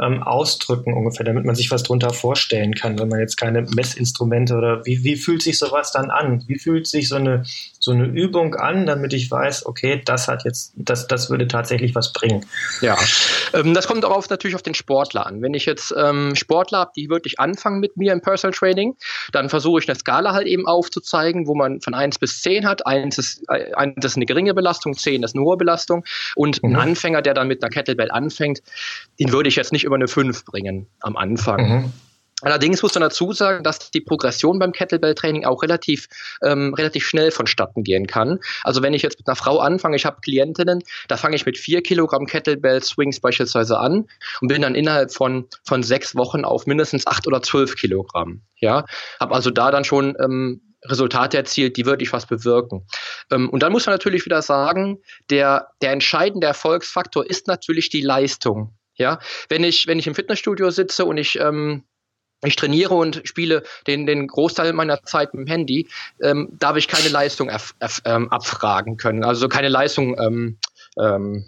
ähm, 0.00 0.22
ausdrücken 0.22 0.92
ungefähr, 0.92 1.24
damit 1.24 1.44
man 1.44 1.54
sich 1.54 1.70
was 1.70 1.82
drunter 1.82 2.10
vorstellen 2.10 2.74
kann, 2.74 2.98
wenn 2.98 3.08
man 3.08 3.20
jetzt 3.20 3.36
keine 3.36 3.62
Messinstrumente 3.62 4.54
oder 4.54 4.84
wie, 4.84 5.02
wie 5.04 5.16
fühlt 5.16 5.42
sich 5.42 5.58
sowas 5.58 5.92
dann 5.92 6.10
an? 6.10 6.44
Wie 6.46 6.58
fühlt 6.58 6.86
sich 6.86 7.08
so 7.08 7.16
eine, 7.16 7.44
so 7.78 7.92
eine 7.92 8.04
Übung 8.04 8.54
an, 8.54 8.86
damit 8.86 9.12
ich 9.12 9.30
weiß, 9.30 9.66
okay, 9.66 10.02
das 10.04 10.28
hat 10.28 10.44
jetzt, 10.44 10.72
das, 10.76 11.06
das 11.06 11.30
würde 11.30 11.48
tatsächlich 11.48 11.94
was 11.94 12.12
bringen? 12.12 12.44
Ja, 12.80 12.96
ähm, 13.54 13.74
das 13.74 13.86
kommt 13.86 14.04
darauf 14.04 14.28
natürlich 14.28 14.54
auf 14.54 14.62
den 14.62 14.74
Sportler 14.74 15.26
an. 15.26 15.40
Wenn 15.40 15.54
ich 15.54 15.66
jetzt 15.66 15.94
ähm, 15.96 16.34
Sportler 16.34 16.78
habe, 16.78 16.90
die 16.96 17.08
wirklich 17.08 17.40
anfangen 17.40 17.80
mit 17.80 17.96
mir 17.96 18.12
im 18.12 18.20
Personal 18.20 18.54
Training, 18.54 18.96
dann 19.32 19.48
versuche 19.48 19.80
ich 19.80 19.88
eine 19.88 19.98
Skala 19.98 20.32
halt 20.32 20.46
eben 20.46 20.66
aufzuzeigen, 20.66 21.46
wo 21.46 21.54
man 21.54 21.80
von 21.80 21.94
1 21.94 22.18
bis 22.18 22.42
10 22.42 22.66
hat. 22.66 22.86
1 22.86 23.18
ist, 23.18 23.42
äh, 23.48 23.72
1 23.72 24.04
ist 24.04 24.16
eine 24.16 24.26
geringe 24.26 24.52
Belastung, 24.52 24.94
10 24.94 25.22
ist 25.22 25.34
eine 25.34 25.44
hohe 25.44 25.56
Belastung. 25.56 26.04
Und 26.34 26.62
mhm. 26.62 26.70
ein 26.70 26.76
Anfänger, 26.76 27.22
der 27.22 27.34
dann 27.34 27.48
mit 27.48 27.62
einer 27.62 27.70
Kettlebell 27.70 28.10
anfängt, 28.10 28.60
den 29.18 29.32
würde 29.32 29.48
ich 29.48 29.56
jetzt 29.56 29.72
nicht 29.72 29.85
über 29.86 29.96
eine 29.96 30.08
5 30.08 30.44
bringen 30.44 30.88
am 31.00 31.16
Anfang. 31.16 31.68
Mhm. 31.68 31.92
Allerdings 32.42 32.82
muss 32.82 32.94
man 32.94 33.00
dazu 33.00 33.32
sagen, 33.32 33.64
dass 33.64 33.90
die 33.90 34.02
Progression 34.02 34.58
beim 34.58 34.72
Kettlebell-Training 34.72 35.46
auch 35.46 35.62
relativ, 35.62 36.06
ähm, 36.42 36.74
relativ 36.74 37.06
schnell 37.06 37.30
vonstatten 37.30 37.82
gehen 37.82 38.06
kann. 38.06 38.40
Also 38.62 38.82
wenn 38.82 38.92
ich 38.92 39.00
jetzt 39.00 39.18
mit 39.18 39.26
einer 39.26 39.36
Frau 39.36 39.58
anfange, 39.58 39.96
ich 39.96 40.04
habe 40.04 40.20
Klientinnen, 40.20 40.82
da 41.08 41.16
fange 41.16 41.34
ich 41.34 41.46
mit 41.46 41.56
vier 41.56 41.82
Kilogramm 41.82 42.26
Kettlebell-Swings 42.26 43.20
beispielsweise 43.20 43.78
an 43.78 44.06
und 44.42 44.48
bin 44.48 44.60
dann 44.60 44.74
innerhalb 44.74 45.14
von, 45.14 45.46
von 45.64 45.82
sechs 45.82 46.14
Wochen 46.14 46.44
auf 46.44 46.66
mindestens 46.66 47.06
acht 47.06 47.26
oder 47.26 47.40
zwölf 47.40 47.74
Kilogramm. 47.74 48.42
Ja, 48.58 48.84
habe 49.18 49.34
also 49.34 49.50
da 49.50 49.70
dann 49.70 49.84
schon 49.84 50.14
ähm, 50.20 50.60
Resultate 50.84 51.38
erzielt, 51.38 51.78
die 51.78 51.86
wirklich 51.86 52.12
was 52.12 52.26
bewirken. 52.26 52.86
Ähm, 53.30 53.48
und 53.48 53.62
dann 53.62 53.72
muss 53.72 53.86
man 53.86 53.94
natürlich 53.94 54.26
wieder 54.26 54.42
sagen, 54.42 54.98
der, 55.30 55.68
der 55.80 55.92
entscheidende 55.92 56.46
Erfolgsfaktor 56.46 57.24
ist 57.24 57.46
natürlich 57.46 57.88
die 57.88 58.02
Leistung. 58.02 58.75
Ja, 58.96 59.18
wenn 59.48 59.62
ich, 59.62 59.86
wenn 59.86 59.98
ich 59.98 60.06
im 60.06 60.14
Fitnessstudio 60.14 60.70
sitze 60.70 61.04
und 61.04 61.18
ich 61.18 61.38
ähm, 61.38 61.84
ich 62.44 62.56
trainiere 62.56 62.94
und 62.94 63.22
spiele 63.24 63.62
den, 63.86 64.06
den 64.06 64.26
Großteil 64.26 64.72
meiner 64.72 65.02
Zeit 65.02 65.32
mit 65.34 65.46
dem 65.46 65.50
Handy, 65.50 65.88
ähm, 66.22 66.48
darf 66.58 66.76
ich 66.76 66.88
keine 66.88 67.08
Leistung 67.08 67.50
ähm, 68.04 68.28
abfragen 68.30 68.96
können, 68.96 69.24
also 69.24 69.48
keine 69.48 69.68
Leistung 69.68 70.18
ähm, 70.20 70.58
ähm, 70.98 71.46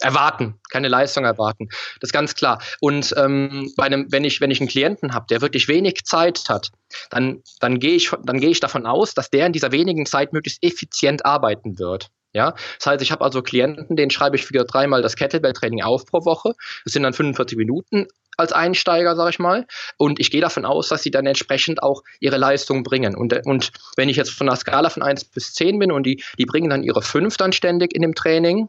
erwarten, 0.00 0.60
keine 0.70 0.88
Leistung 0.88 1.24
erwarten. 1.24 1.68
Das 2.00 2.08
ist 2.08 2.12
ganz 2.12 2.34
klar. 2.34 2.60
Und 2.80 3.14
ähm, 3.16 3.72
bei 3.76 3.84
einem, 3.84 4.10
wenn 4.10 4.24
ich, 4.24 4.40
wenn 4.40 4.50
ich 4.50 4.60
einen 4.60 4.68
Klienten 4.68 5.14
habe, 5.14 5.26
der 5.30 5.40
wirklich 5.40 5.68
wenig 5.68 6.04
Zeit 6.04 6.48
hat, 6.48 6.72
dann, 7.10 7.42
dann 7.60 7.78
gehe 7.78 7.94
ich, 7.94 8.10
dann 8.24 8.40
gehe 8.40 8.50
ich 8.50 8.60
davon 8.60 8.86
aus, 8.86 9.14
dass 9.14 9.30
der 9.30 9.46
in 9.46 9.52
dieser 9.52 9.70
wenigen 9.70 10.04
Zeit 10.04 10.32
möglichst 10.32 10.62
effizient 10.62 11.24
arbeiten 11.24 11.78
wird. 11.78 12.10
Ja, 12.34 12.54
das 12.78 12.86
heißt, 12.86 13.02
ich 13.02 13.12
habe 13.12 13.24
also 13.24 13.42
Klienten, 13.42 13.94
denen 13.94 14.10
schreibe 14.10 14.34
ich 14.36 14.50
wieder 14.50 14.64
dreimal 14.64 15.02
das 15.02 15.14
Kettlebell-Training 15.14 15.82
auf 15.82 16.04
pro 16.04 16.24
Woche. 16.24 16.54
Das 16.84 16.92
sind 16.92 17.04
dann 17.04 17.12
45 17.12 17.56
Minuten 17.56 18.08
als 18.36 18.52
Einsteiger, 18.52 19.14
sage 19.14 19.30
ich 19.30 19.38
mal. 19.38 19.66
Und 19.96 20.18
ich 20.18 20.32
gehe 20.32 20.40
davon 20.40 20.64
aus, 20.64 20.88
dass 20.88 21.04
sie 21.04 21.12
dann 21.12 21.26
entsprechend 21.26 21.80
auch 21.80 22.02
ihre 22.18 22.36
Leistung 22.36 22.82
bringen. 22.82 23.14
Und, 23.14 23.46
und 23.46 23.70
wenn 23.96 24.08
ich 24.08 24.16
jetzt 24.16 24.32
von 24.32 24.48
einer 24.48 24.56
Skala 24.56 24.90
von 24.90 25.04
1 25.04 25.26
bis 25.26 25.54
10 25.54 25.78
bin 25.78 25.92
und 25.92 26.04
die, 26.04 26.24
die 26.36 26.44
bringen 26.44 26.70
dann 26.70 26.82
ihre 26.82 27.02
5 27.02 27.36
dann 27.36 27.52
ständig 27.52 27.94
in 27.94 28.02
dem 28.02 28.16
Training, 28.16 28.68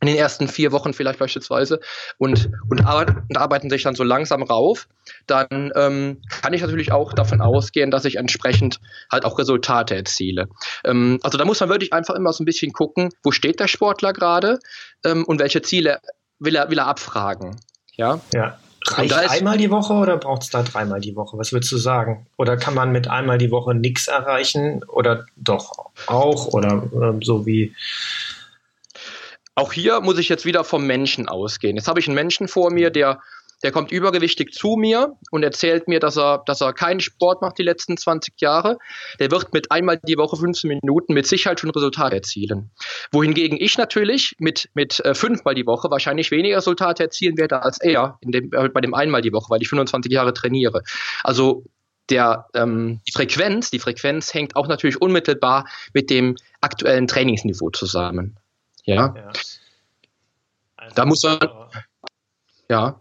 in 0.00 0.08
den 0.08 0.16
ersten 0.16 0.46
vier 0.46 0.72
Wochen 0.72 0.92
vielleicht 0.92 1.18
beispielsweise 1.18 1.80
und, 2.18 2.50
und, 2.68 2.80
und 2.80 3.36
arbeiten 3.36 3.70
sich 3.70 3.82
dann 3.82 3.94
so 3.94 4.04
langsam 4.04 4.42
rauf, 4.42 4.88
dann 5.26 5.72
ähm, 5.74 6.20
kann 6.28 6.52
ich 6.52 6.60
natürlich 6.60 6.92
auch 6.92 7.14
davon 7.14 7.40
ausgehen, 7.40 7.90
dass 7.90 8.04
ich 8.04 8.16
entsprechend 8.16 8.78
halt 9.10 9.24
auch 9.24 9.38
Resultate 9.38 9.96
erziele. 9.96 10.48
Ähm, 10.84 11.18
also 11.22 11.38
da 11.38 11.46
muss 11.46 11.60
man 11.60 11.70
wirklich 11.70 11.94
einfach 11.94 12.14
immer 12.14 12.32
so 12.34 12.42
ein 12.42 12.46
bisschen 12.46 12.72
gucken, 12.72 13.08
wo 13.22 13.30
steht 13.30 13.58
der 13.58 13.68
Sportler 13.68 14.12
gerade 14.12 14.58
ähm, 15.04 15.24
und 15.24 15.40
welche 15.40 15.62
Ziele 15.62 16.00
will 16.38 16.56
er, 16.56 16.68
will 16.70 16.78
er 16.78 16.88
abfragen. 16.88 17.56
Ja. 17.94 18.20
ja. 18.34 18.58
Reicht 18.88 19.14
einmal 19.14 19.58
die 19.58 19.70
Woche 19.70 19.94
oder 19.94 20.16
braucht 20.16 20.42
es 20.42 20.50
da 20.50 20.62
dreimal 20.62 21.00
die 21.00 21.16
Woche? 21.16 21.36
Was 21.38 21.52
würdest 21.52 21.72
du 21.72 21.76
sagen? 21.76 22.26
Oder 22.36 22.56
kann 22.56 22.74
man 22.74 22.92
mit 22.92 23.08
einmal 23.08 23.38
die 23.38 23.50
Woche 23.50 23.74
nichts 23.74 24.06
erreichen 24.06 24.84
oder 24.84 25.26
doch 25.36 25.90
auch? 26.06 26.46
Oder 26.48 26.84
äh, 26.92 27.24
so 27.24 27.46
wie. 27.46 27.74
Auch 29.56 29.72
hier 29.72 30.00
muss 30.00 30.18
ich 30.18 30.28
jetzt 30.28 30.44
wieder 30.44 30.64
vom 30.64 30.86
Menschen 30.86 31.28
ausgehen. 31.28 31.76
Jetzt 31.76 31.88
habe 31.88 31.98
ich 31.98 32.06
einen 32.06 32.14
Menschen 32.14 32.46
vor 32.46 32.70
mir, 32.70 32.90
der 32.90 33.20
der 33.62 33.72
kommt 33.72 33.90
übergewichtig 33.90 34.52
zu 34.52 34.76
mir 34.76 35.16
und 35.30 35.42
erzählt 35.42 35.88
mir, 35.88 35.98
dass 35.98 36.18
er, 36.18 36.42
dass 36.46 36.60
er 36.60 36.72
keinen 36.72 37.00
Sport 37.00 37.40
macht 37.40 37.58
die 37.58 37.62
letzten 37.62 37.96
20 37.96 38.38
Jahre. 38.40 38.78
Der 39.18 39.30
wird 39.30 39.54
mit 39.54 39.72
einmal 39.72 39.98
die 40.06 40.18
Woche 40.18 40.36
15 40.36 40.68
Minuten 40.68 41.14
mit 41.14 41.26
Sicherheit 41.26 41.60
schon 41.60 41.70
Resultate 41.70 42.16
erzielen. 42.16 42.70
Wohingegen 43.12 43.58
ich 43.58 43.78
natürlich 43.78 44.36
mit, 44.38 44.68
mit 44.74 45.00
äh, 45.00 45.14
fünfmal 45.14 45.54
die 45.54 45.66
Woche 45.66 45.90
wahrscheinlich 45.90 46.30
weniger 46.30 46.58
Resultate 46.58 47.04
erzielen 47.04 47.38
werde 47.38 47.62
als 47.62 47.80
er 47.80 48.18
in 48.20 48.32
dem, 48.32 48.52
äh, 48.52 48.68
bei 48.68 48.80
dem 48.80 48.92
einmal 48.92 49.22
die 49.22 49.32
Woche, 49.32 49.48
weil 49.48 49.62
ich 49.62 49.68
25 49.68 50.12
Jahre 50.12 50.34
trainiere. 50.34 50.82
Also 51.24 51.64
der, 52.10 52.46
ähm, 52.54 53.00
die 53.08 53.12
Frequenz, 53.12 53.70
die 53.70 53.78
Frequenz 53.78 54.34
hängt 54.34 54.54
auch 54.54 54.68
natürlich 54.68 55.00
unmittelbar 55.00 55.66
mit 55.94 56.10
dem 56.10 56.36
aktuellen 56.60 57.08
Trainingsniveau 57.08 57.70
zusammen. 57.70 58.38
Ja. 58.86 59.14
ja. 59.14 59.32
Also, 60.76 60.94
da 60.94 61.04
muss 61.04 61.22
man. 61.22 61.38
Ja 62.68 63.00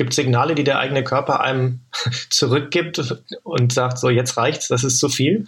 gibt 0.00 0.14
Signale, 0.14 0.54
die 0.54 0.64
der 0.64 0.78
eigene 0.78 1.04
Körper 1.04 1.40
einem 1.40 1.80
zurückgibt 2.30 3.22
und 3.42 3.70
sagt, 3.70 3.98
so 3.98 4.08
jetzt 4.08 4.38
reicht's, 4.38 4.68
das 4.68 4.82
ist 4.82 4.98
zu 4.98 5.10
viel? 5.10 5.46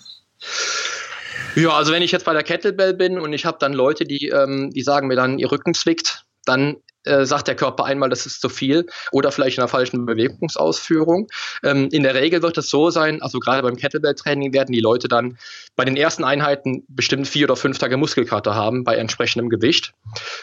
Ja, 1.55 1.71
also 1.71 1.91
wenn 1.91 2.03
ich 2.03 2.13
jetzt 2.13 2.27
bei 2.27 2.35
der 2.35 2.43
Kettlebell 2.43 2.93
bin 2.93 3.19
und 3.19 3.33
ich 3.33 3.47
habe 3.47 3.57
dann 3.59 3.73
Leute, 3.73 4.05
die, 4.05 4.29
ähm, 4.29 4.71
die 4.71 4.83
sagen 4.83 5.09
mir 5.09 5.17
dann, 5.17 5.39
ihr 5.39 5.51
Rücken 5.51 5.73
zwickt, 5.73 6.27
dann 6.45 6.77
äh, 7.05 7.25
sagt 7.27 7.49
der 7.49 7.57
Körper 7.57 7.85
einmal, 7.85 8.09
das 8.09 8.27
ist 8.27 8.41
zu 8.41 8.49
viel 8.49 8.87
oder 9.11 9.33
vielleicht 9.33 9.59
in 9.59 9.63
einer 9.63 9.69
falschen 9.69 10.07
Bewegungsausführung. 10.07 11.29
Ähm, 11.63 11.89
in 11.91 12.03
der 12.03 12.15
Regel 12.15 12.43
wird 12.43 12.59
es 12.59 12.71
so 12.71 12.91
sein, 12.91 13.23
also 13.23 13.41
gerade 13.41 13.63
beim 13.63 13.77
Kettlebell-Training 13.77 14.53
werden 14.53 14.73
die 14.73 14.81
Leute 14.81 15.09
dann 15.09 15.39
bei 15.77 15.85
den 15.85 15.97
ersten 15.97 16.25
Einheiten 16.25 16.85
bestimmt 16.89 17.27
vier 17.27 17.47
oder 17.47 17.57
fünf 17.57 17.79
Tage 17.79 17.97
Muskelkater 17.97 18.55
haben 18.55 18.85
bei 18.85 18.97
entsprechendem 18.97 19.49
Gewicht. 19.49 19.93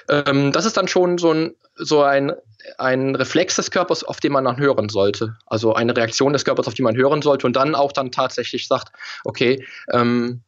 Ähm, 0.09 0.51
das 0.51 0.65
ist 0.65 0.77
dann 0.77 0.87
schon 0.87 1.17
so 1.17 1.31
ein, 1.31 1.55
so 1.75 2.03
ein, 2.03 2.33
ein 2.77 3.15
Reflex 3.15 3.55
des 3.55 3.71
Körpers, 3.71 4.03
auf 4.03 4.19
den 4.19 4.33
man 4.33 4.45
dann 4.45 4.57
hören 4.57 4.89
sollte. 4.89 5.37
Also 5.45 5.73
eine 5.73 5.95
Reaktion 5.95 6.33
des 6.33 6.45
Körpers, 6.45 6.67
auf 6.67 6.73
die 6.73 6.81
man 6.81 6.95
hören 6.95 7.21
sollte 7.21 7.47
und 7.47 7.55
dann 7.55 7.75
auch 7.75 7.91
dann 7.91 8.11
tatsächlich 8.11 8.67
sagt, 8.67 8.91
okay, 9.23 9.65
ähm, 9.91 10.41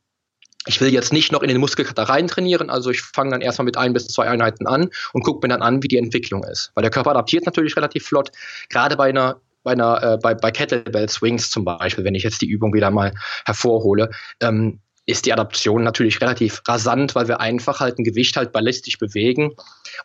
ich 0.68 0.80
will 0.80 0.94
jetzt 0.94 1.12
nicht 1.12 1.32
noch 1.32 1.42
in 1.42 1.48
den 1.48 1.58
Muskelkater 1.58 2.04
rein 2.04 2.28
trainieren, 2.28 2.70
also 2.70 2.92
ich 2.92 3.02
fange 3.02 3.32
dann 3.32 3.42
erstmal 3.42 3.66
mit 3.66 3.78
ein 3.78 3.94
bis 3.94 4.08
zwei 4.08 4.28
Einheiten 4.28 4.68
an 4.68 4.90
und 5.14 5.24
gucke 5.24 5.46
mir 5.46 5.52
dann 5.52 5.62
an, 5.62 5.82
wie 5.82 5.88
die 5.88 5.98
Entwicklung 5.98 6.44
ist. 6.44 6.72
Weil 6.76 6.84
der 6.84 6.92
Körper 6.92 7.12
adaptiert 7.12 7.46
natürlich 7.46 7.76
relativ 7.76 8.06
flott, 8.06 8.32
gerade 8.70 8.96
bei 8.96 9.10
einer 9.10 9.42
bei 9.64 9.74
einer 9.74 10.02
äh, 10.02 10.18
bei, 10.18 10.34
bei 10.34 10.52
Kettlebell 10.52 11.08
Swings 11.10 11.50
zum 11.50 11.66
Beispiel, 11.66 12.04
wenn 12.04 12.16
ich 12.16 12.24
jetzt 12.24 12.42
die 12.42 12.48
Übung 12.48 12.74
wieder 12.74 12.90
mal 12.90 13.14
hervorhole, 13.46 14.10
ähm, 14.40 14.80
ist 15.06 15.26
die 15.26 15.34
Adaption 15.34 15.84
natürlich 15.84 16.22
relativ 16.22 16.62
rasant, 16.68 17.16
weil 17.16 17.28
wir 17.28 17.40
einfach 17.40 17.80
halt 17.80 17.98
ein 18.00 18.04
Gewicht 18.04 18.38
halt 18.38 18.52
ballistisch 18.52 18.98
bewegen 18.98 19.56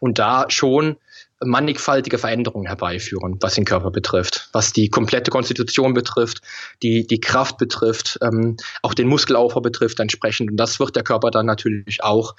und 0.00 0.18
da 0.18 0.46
schon 0.48 0.96
mannigfaltige 1.44 2.18
Veränderungen 2.18 2.66
herbeiführen, 2.66 3.36
was 3.40 3.54
den 3.54 3.64
Körper 3.64 3.90
betrifft, 3.90 4.48
was 4.52 4.72
die 4.72 4.88
komplette 4.88 5.30
Konstitution 5.30 5.92
betrifft, 5.92 6.40
die, 6.82 7.06
die 7.06 7.20
Kraft 7.20 7.58
betrifft, 7.58 8.18
ähm, 8.22 8.56
auch 8.82 8.94
den 8.94 9.08
Muskelaufbau 9.08 9.60
betrifft 9.60 10.00
entsprechend. 10.00 10.50
Und 10.50 10.56
das 10.56 10.80
wird 10.80 10.96
der 10.96 11.02
Körper 11.02 11.30
dann 11.30 11.46
natürlich 11.46 12.02
auch 12.02 12.34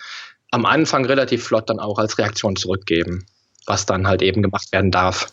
am 0.51 0.65
Anfang 0.65 1.05
relativ 1.05 1.43
flott 1.43 1.69
dann 1.69 1.79
auch 1.79 1.99
als 1.99 2.17
Reaktion 2.17 2.55
zurückgeben, 2.55 3.25
was 3.65 3.85
dann 3.85 4.07
halt 4.07 4.21
eben 4.21 4.41
gemacht 4.41 4.71
werden 4.71 4.91
darf. 4.91 5.27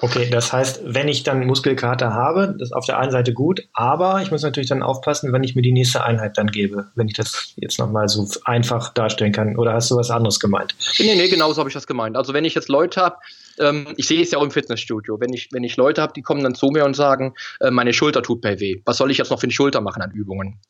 Okay, 0.00 0.28
das 0.30 0.52
heißt, 0.52 0.82
wenn 0.84 1.08
ich 1.08 1.22
dann 1.22 1.46
Muskelkater 1.46 2.12
habe, 2.12 2.54
das 2.58 2.68
ist 2.68 2.72
auf 2.72 2.84
der 2.84 2.98
einen 2.98 3.10
Seite 3.10 3.32
gut, 3.32 3.62
aber 3.72 4.20
ich 4.20 4.30
muss 4.30 4.42
natürlich 4.42 4.68
dann 4.68 4.82
aufpassen, 4.82 5.32
wenn 5.32 5.42
ich 5.42 5.56
mir 5.56 5.62
die 5.62 5.72
nächste 5.72 6.04
Einheit 6.04 6.36
dann 6.36 6.48
gebe, 6.48 6.88
wenn 6.94 7.08
ich 7.08 7.14
das 7.14 7.54
jetzt 7.56 7.78
nochmal 7.78 8.06
so 8.08 8.28
einfach 8.44 8.92
darstellen 8.92 9.32
kann. 9.32 9.56
Oder 9.56 9.72
hast 9.72 9.90
du 9.90 9.96
was 9.96 10.10
anderes 10.10 10.40
gemeint? 10.40 10.74
Nee, 10.98 11.14
nee, 11.16 11.28
genau 11.28 11.52
so 11.52 11.60
habe 11.60 11.70
ich 11.70 11.74
das 11.74 11.86
gemeint. 11.86 12.16
Also 12.16 12.34
wenn 12.34 12.44
ich 12.44 12.54
jetzt 12.54 12.68
Leute 12.68 13.00
habe, 13.00 13.16
ähm, 13.58 13.88
ich 13.96 14.06
sehe 14.06 14.22
es 14.22 14.30
ja 14.30 14.38
auch 14.38 14.42
im 14.42 14.50
Fitnessstudio, 14.50 15.20
wenn 15.20 15.32
ich, 15.32 15.48
wenn 15.52 15.64
ich 15.64 15.76
Leute 15.76 16.02
habe, 16.02 16.12
die 16.12 16.22
kommen 16.22 16.42
dann 16.42 16.54
zu 16.54 16.66
mir 16.66 16.84
und 16.84 16.94
sagen, 16.94 17.34
äh, 17.60 17.70
meine 17.70 17.94
Schulter 17.94 18.22
tut 18.22 18.42
bei 18.42 18.60
weh, 18.60 18.82
was 18.84 18.98
soll 18.98 19.10
ich 19.10 19.18
jetzt 19.18 19.30
noch 19.30 19.40
für 19.40 19.48
die 19.48 19.54
Schulter 19.54 19.80
machen 19.80 20.02
an 20.02 20.12
Übungen? 20.12 20.60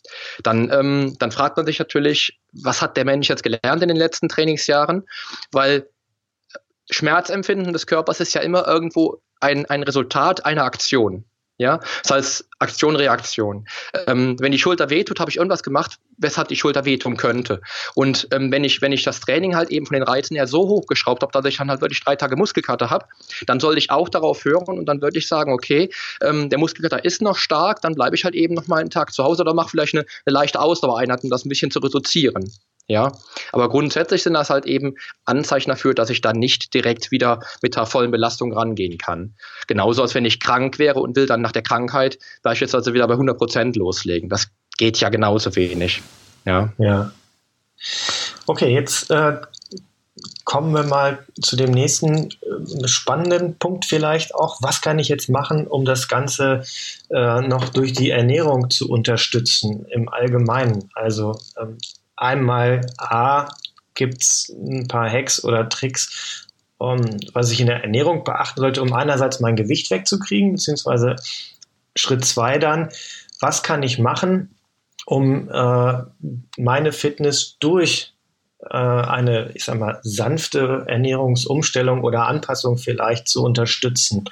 Dann, 0.44 0.70
ähm, 0.72 1.16
dann 1.18 1.33
fragt 1.33 1.57
man 1.57 1.66
sich 1.66 1.81
natürlich, 1.81 2.38
was 2.52 2.81
hat 2.81 2.96
der 2.96 3.04
Mensch 3.04 3.28
jetzt 3.28 3.42
gelernt 3.42 3.83
in 3.83 3.88
den 3.88 3.96
letzten 3.96 4.28
Trainingsjahren? 4.28 5.07
Weil 5.50 5.88
Schmerzempfinden 6.90 7.72
des 7.72 7.87
Körpers 7.87 8.20
ist 8.20 8.35
ja 8.35 8.40
immer 8.40 8.66
irgendwo 8.66 9.20
ein, 9.40 9.66
ein 9.66 9.83
Resultat 9.83 10.44
einer 10.44 10.64
Aktion. 10.64 11.24
Ja, 11.61 11.81
das 12.05 12.12
heißt 12.12 12.48
Aktion, 12.61 12.94
Reaktion. 12.94 13.66
Ähm, 14.07 14.37
wenn 14.38 14.53
die 14.53 14.61
Schulter 14.61 14.90
wehtut, 14.90 15.18
habe 15.18 15.29
ich 15.29 15.38
irgendwas 15.38 15.64
gemacht, 15.64 15.98
weshalb 16.16 16.46
die 16.46 16.55
Schulter 16.55 16.85
wehtun 16.85 17.16
könnte. 17.16 17.61
Und 17.96 18.29
ähm, 18.31 18.53
wenn 18.53 18.62
ich 18.62 18.81
wenn 18.81 18.92
ich 18.92 19.03
das 19.03 19.18
Training 19.18 19.57
halt 19.57 19.70
eben 19.70 19.85
von 19.85 19.94
den 19.94 20.05
Reizen 20.05 20.37
her 20.37 20.46
so 20.46 20.68
hochgeschraubt 20.68 21.22
habe, 21.22 21.33
dass 21.33 21.44
ich 21.46 21.57
dann 21.57 21.68
halt 21.68 21.81
wirklich 21.81 22.05
drei 22.05 22.14
Tage 22.14 22.37
Muskelkater 22.37 22.90
habe, 22.90 23.07
dann 23.46 23.59
soll 23.59 23.77
ich 23.77 23.90
auch 23.90 24.09
darauf 24.09 24.44
hören 24.44 24.79
und 24.79 24.87
dann 24.87 25.03
würde 25.03 25.18
ich 25.18 25.27
sagen, 25.27 25.53
okay, 25.53 25.90
ähm, 26.22 26.48
der 26.48 26.61
Muskelkater 26.61 27.05
ist 27.05 27.22
noch 27.22 27.37
stark, 27.37 27.83
dann 27.83 27.96
bleibe 27.96 28.14
ich 28.14 28.22
halt 28.22 28.37
eben 28.37 28.55
noch 28.55 28.68
mal 28.68 28.81
einen 28.81 28.90
Tag 28.90 29.12
zu 29.12 29.24
Hause 29.24 29.42
oder 29.42 29.53
mache 29.53 29.70
vielleicht 29.70 29.94
eine, 29.94 30.05
eine 30.27 30.35
leichte 30.35 30.61
Ausdauereinheit, 30.61 31.24
um 31.24 31.31
das 31.31 31.44
ein 31.44 31.48
bisschen 31.48 31.72
zu 31.72 31.81
reduzieren. 31.81 32.53
Ja, 32.90 33.12
aber 33.53 33.68
grundsätzlich 33.68 34.22
sind 34.22 34.33
das 34.33 34.48
halt 34.48 34.64
eben 34.64 34.94
Anzeichen 35.27 35.68
dafür, 35.68 35.92
dass 35.92 36.09
ich 36.09 36.22
dann 36.22 36.38
nicht 36.38 36.72
direkt 36.72 37.11
wieder 37.11 37.40
mit 37.61 37.77
der 37.77 37.85
vollen 37.85 38.11
Belastung 38.11 38.55
rangehen 38.55 38.96
kann. 38.96 39.35
Genauso 39.66 40.01
als 40.01 40.14
wenn 40.14 40.24
ich 40.24 40.40
krank 40.40 40.79
wäre 40.79 40.98
und 40.98 41.14
will 41.14 41.27
dann 41.27 41.42
nach 41.42 41.53
der 41.53 41.62
Krankheit 41.62 42.18
beispielsweise 42.42 42.94
wieder 42.94 43.07
bei 43.07 43.12
100 43.12 43.37
Prozent 43.37 43.77
loslegen. 43.77 44.31
Das 44.31 44.48
geht 44.79 44.98
ja 45.01 45.11
genauso 45.11 45.55
wenig. 45.55 46.03
Ja. 46.46 46.72
Ja. 46.79 47.12
Okay, 48.46 48.72
jetzt 48.72 49.11
äh, 49.11 49.37
kommen 50.44 50.72
wir 50.72 50.85
mal 50.85 51.18
zu 51.42 51.57
dem 51.57 51.72
nächsten 51.72 52.31
äh, 52.31 52.88
spannenden 52.88 53.59
Punkt 53.59 53.85
vielleicht 53.85 54.35
auch. 54.35 54.62
Was 54.62 54.81
kann 54.81 54.98
ich 54.98 55.09
jetzt 55.09 55.29
machen, 55.29 55.66
um 55.66 55.85
das 55.85 56.09
Ganze 56.09 56.64
äh, 57.11 57.42
noch 57.42 57.68
durch 57.68 57.92
die 57.92 58.09
Ernährung 58.09 58.70
zu 58.70 58.88
unterstützen 58.88 59.85
im 59.90 60.09
Allgemeinen? 60.09 60.90
Also 60.94 61.38
ähm, 61.61 61.77
einmal 62.18 62.87
A, 62.98 63.48
gibt 63.94 64.22
es 64.22 64.48
ein 64.50 64.87
paar 64.88 65.11
Hacks 65.11 65.44
oder 65.44 65.68
Tricks, 65.68 66.46
um, 66.78 67.00
was 67.33 67.50
ich 67.50 67.61
in 67.61 67.66
der 67.66 67.83
Ernährung 67.83 68.24
beachten 68.24 68.61
sollte, 68.61 68.83
um 68.83 68.92
einerseits 68.92 69.40
mein 69.40 69.57
Gewicht 69.57 69.90
wegzukriegen, 69.90 70.52
beziehungsweise 70.52 71.16
Schritt 71.96 72.24
zwei 72.24 72.59
dann, 72.59 72.90
was 73.40 73.62
kann 73.62 73.83
ich 73.83 73.98
machen, 73.98 74.54
um 75.07 75.48
äh, 75.50 76.02
meine 76.57 76.92
Fitness 76.92 77.57
durch 77.59 78.14
äh, 78.61 78.76
eine, 78.76 79.50
ich 79.54 79.64
sag 79.64 79.78
mal, 79.78 79.98
sanfte 80.02 80.85
Ernährungsumstellung 80.87 82.02
oder 82.02 82.26
Anpassung 82.26 82.78
vielleicht 82.78 83.28
zu 83.28 83.44
unterstützen. 83.44 84.24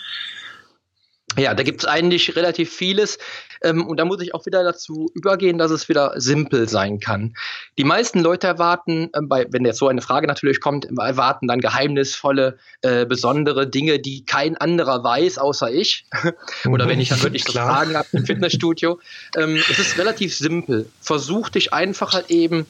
Ja, 1.38 1.54
da 1.54 1.62
gibt 1.62 1.82
es 1.82 1.86
eigentlich 1.86 2.34
relativ 2.36 2.72
vieles. 2.72 3.18
Ähm, 3.62 3.86
und 3.86 3.98
da 3.98 4.04
muss 4.04 4.20
ich 4.20 4.34
auch 4.34 4.46
wieder 4.46 4.62
dazu 4.64 5.10
übergehen, 5.14 5.58
dass 5.58 5.70
es 5.70 5.88
wieder 5.88 6.12
simpel 6.16 6.68
sein 6.68 7.00
kann. 7.00 7.34
Die 7.78 7.84
meisten 7.84 8.20
Leute 8.20 8.46
erwarten, 8.46 9.10
äh, 9.12 9.20
bei, 9.22 9.46
wenn 9.50 9.64
jetzt 9.64 9.78
so 9.78 9.88
eine 9.88 10.02
Frage 10.02 10.26
natürlich 10.26 10.60
kommt, 10.60 10.86
erwarten 10.86 11.48
dann 11.48 11.60
geheimnisvolle, 11.60 12.58
äh, 12.82 13.06
besondere 13.06 13.66
Dinge, 13.66 13.98
die 13.98 14.24
kein 14.24 14.56
anderer 14.56 15.02
weiß, 15.04 15.38
außer 15.38 15.70
ich. 15.70 16.06
Oder 16.66 16.88
wenn 16.88 17.00
ich 17.00 17.08
dann 17.08 17.22
wirklich 17.22 17.44
so 17.44 17.52
Fragen 17.52 17.96
habe 17.96 18.08
im 18.12 18.26
Fitnessstudio. 18.26 19.00
Ähm, 19.36 19.56
es 19.70 19.78
ist 19.78 19.98
relativ 19.98 20.34
simpel. 20.36 20.88
Versuch 21.00 21.48
dich 21.48 21.72
einfach 21.72 22.12
halt 22.12 22.30
eben 22.30 22.66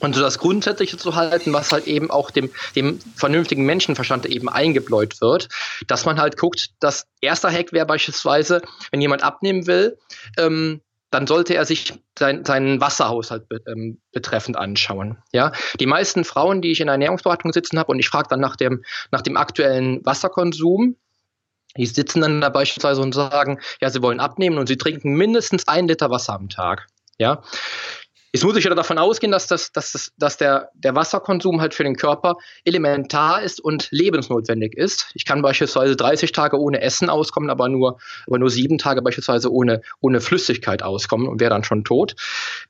und 0.00 0.14
so 0.14 0.20
das 0.20 0.38
Grundsätzliche 0.38 0.96
zu 0.96 1.16
halten, 1.16 1.52
was 1.52 1.72
halt 1.72 1.86
eben 1.86 2.10
auch 2.10 2.30
dem, 2.30 2.50
dem 2.76 3.00
vernünftigen 3.16 3.64
Menschenverstand 3.64 4.26
eben 4.26 4.48
eingebläut 4.48 5.20
wird, 5.20 5.48
dass 5.86 6.04
man 6.04 6.20
halt 6.20 6.36
guckt, 6.36 6.70
das 6.80 7.06
erste 7.20 7.50
Hack 7.50 7.72
wäre 7.72 7.86
beispielsweise, 7.86 8.62
wenn 8.90 9.00
jemand 9.00 9.22
abnehmen 9.22 9.66
will, 9.66 9.98
ähm, 10.36 10.80
dann 11.10 11.26
sollte 11.26 11.54
er 11.54 11.64
sich 11.64 11.94
sein, 12.18 12.44
seinen 12.44 12.80
Wasserhaushalt 12.80 13.48
be, 13.48 13.60
ähm, 13.66 14.00
betreffend 14.12 14.56
anschauen. 14.56 15.18
Ja, 15.32 15.52
die 15.80 15.86
meisten 15.86 16.24
Frauen, 16.24 16.60
die 16.60 16.70
ich 16.70 16.80
in 16.80 16.86
der 16.86 16.94
Ernährungsberatung 16.94 17.52
sitzen 17.52 17.78
habe 17.78 17.92
und 17.92 17.98
ich 17.98 18.08
frage 18.08 18.28
dann 18.28 18.40
nach 18.40 18.56
dem, 18.56 18.84
nach 19.10 19.22
dem 19.22 19.36
aktuellen 19.36 20.04
Wasserkonsum, 20.04 20.96
die 21.76 21.86
sitzen 21.86 22.20
dann 22.20 22.40
da 22.40 22.48
beispielsweise 22.50 23.00
und 23.00 23.14
sagen, 23.14 23.60
ja, 23.80 23.88
sie 23.88 24.02
wollen 24.02 24.20
abnehmen 24.20 24.58
und 24.58 24.66
sie 24.66 24.76
trinken 24.76 25.14
mindestens 25.14 25.66
ein 25.68 25.88
Liter 25.88 26.10
Wasser 26.10 26.34
am 26.34 26.48
Tag. 26.48 26.86
Ja, 27.18 27.42
Jetzt 28.30 28.44
muss 28.44 28.58
ich 28.58 28.64
ja 28.64 28.74
davon 28.74 28.98
ausgehen, 28.98 29.32
dass, 29.32 29.46
das, 29.46 29.72
dass, 29.72 29.92
das, 29.92 30.12
dass 30.18 30.36
der, 30.36 30.70
der 30.74 30.94
Wasserkonsum 30.94 31.62
halt 31.62 31.72
für 31.72 31.82
den 31.82 31.96
Körper 31.96 32.36
elementar 32.62 33.40
ist 33.40 33.58
und 33.58 33.88
lebensnotwendig 33.90 34.76
ist. 34.76 35.06
Ich 35.14 35.24
kann 35.24 35.40
beispielsweise 35.40 35.96
30 35.96 36.32
Tage 36.32 36.60
ohne 36.60 36.82
Essen 36.82 37.08
auskommen, 37.08 37.48
aber 37.48 37.70
nur, 37.70 37.98
aber 38.26 38.38
nur 38.38 38.50
sieben 38.50 38.76
Tage 38.76 39.00
beispielsweise 39.00 39.50
ohne, 39.50 39.80
ohne 40.02 40.20
Flüssigkeit 40.20 40.82
auskommen 40.82 41.26
und 41.26 41.40
wäre 41.40 41.48
dann 41.48 41.64
schon 41.64 41.84
tot. 41.84 42.16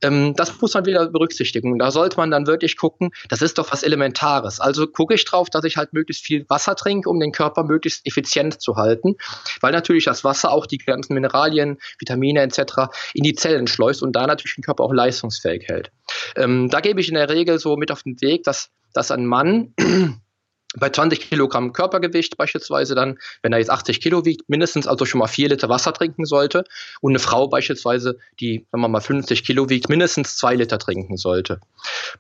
Ähm, 0.01 0.35
das 0.37 0.61
muss 0.61 0.75
man 0.75 0.87
wieder 0.87 1.09
berücksichtigen. 1.09 1.77
Da 1.81 1.91
sollte 1.91 2.19
man 2.19 2.31
dann 2.31 2.47
wirklich 2.47 2.77
gucken, 2.77 3.11
das 3.29 3.43
ist 3.43 3.59
doch 3.59 3.73
was 3.73 3.83
Elementares. 3.83 4.61
Also 4.61 4.87
gucke 4.87 5.15
ich 5.15 5.25
drauf, 5.25 5.51
dass 5.51 5.65
ich 5.65 5.77
halt 5.77 5.93
möglichst 5.93 6.25
viel 6.25 6.47
Wasser 6.49 6.77
trinke, 6.77 7.11
um 7.11 7.19
den 7.19 7.33
Körper 7.33 7.65
möglichst 7.65 8.07
effizient 8.07 8.61
zu 8.61 8.77
halten, 8.77 9.17
weil 9.61 9.73
natürlich 9.73 10.05
das 10.05 10.23
Wasser 10.23 10.53
auch 10.53 10.67
die 10.67 10.79
ganzen 10.79 11.15
Mineralien, 11.15 11.79
Vitamine 11.99 12.43
etc. 12.43 12.93
in 13.13 13.25
die 13.25 13.35
Zellen 13.35 13.67
schleust 13.67 14.05
und 14.05 14.13
da 14.13 14.25
natürlich 14.25 14.55
den 14.55 14.63
Körper 14.63 14.85
auch 14.85 14.93
leistungsfähig 14.93 15.48
leistungsfähig 15.49 15.69
hält. 15.69 15.93
Ähm, 16.37 16.69
da 16.69 16.81
gebe 16.81 17.01
ich 17.01 17.09
in 17.09 17.15
der 17.15 17.29
Regel 17.29 17.59
so 17.59 17.77
mit 17.77 17.91
auf 17.91 18.03
den 18.03 18.21
Weg, 18.21 18.45
dass, 18.45 18.71
dass 18.93 19.11
ein 19.11 19.27
Mann 19.27 19.75
bei 20.77 20.91
20 20.91 21.21
Kilogramm 21.21 21.73
Körpergewicht 21.73 22.37
beispielsweise 22.37 22.95
dann, 22.95 23.19
wenn 23.43 23.53
er 23.53 23.59
jetzt 23.59 23.71
80 23.71 24.01
Kilo 24.01 24.25
wiegt, 24.27 24.49
mindestens 24.49 24.87
also 24.87 25.07
schon 25.07 25.19
mal 25.19 25.27
vier 25.27 25.49
Liter 25.49 25.71
Wasser 25.71 25.95
trinken 25.95 26.27
sollte 26.27 26.65
und 27.01 27.13
eine 27.13 27.19
Frau 27.19 27.49
beispielsweise, 27.49 28.19
die, 28.39 28.67
sagen 28.71 28.83
wir 28.83 28.89
mal, 28.89 29.01
50 29.01 29.45
Kilo 29.45 29.71
wiegt, 29.71 29.89
mindestens 29.89 30.37
zwei 30.37 30.55
Liter 30.55 30.79
trinken 30.79 31.17
sollte. 31.17 31.61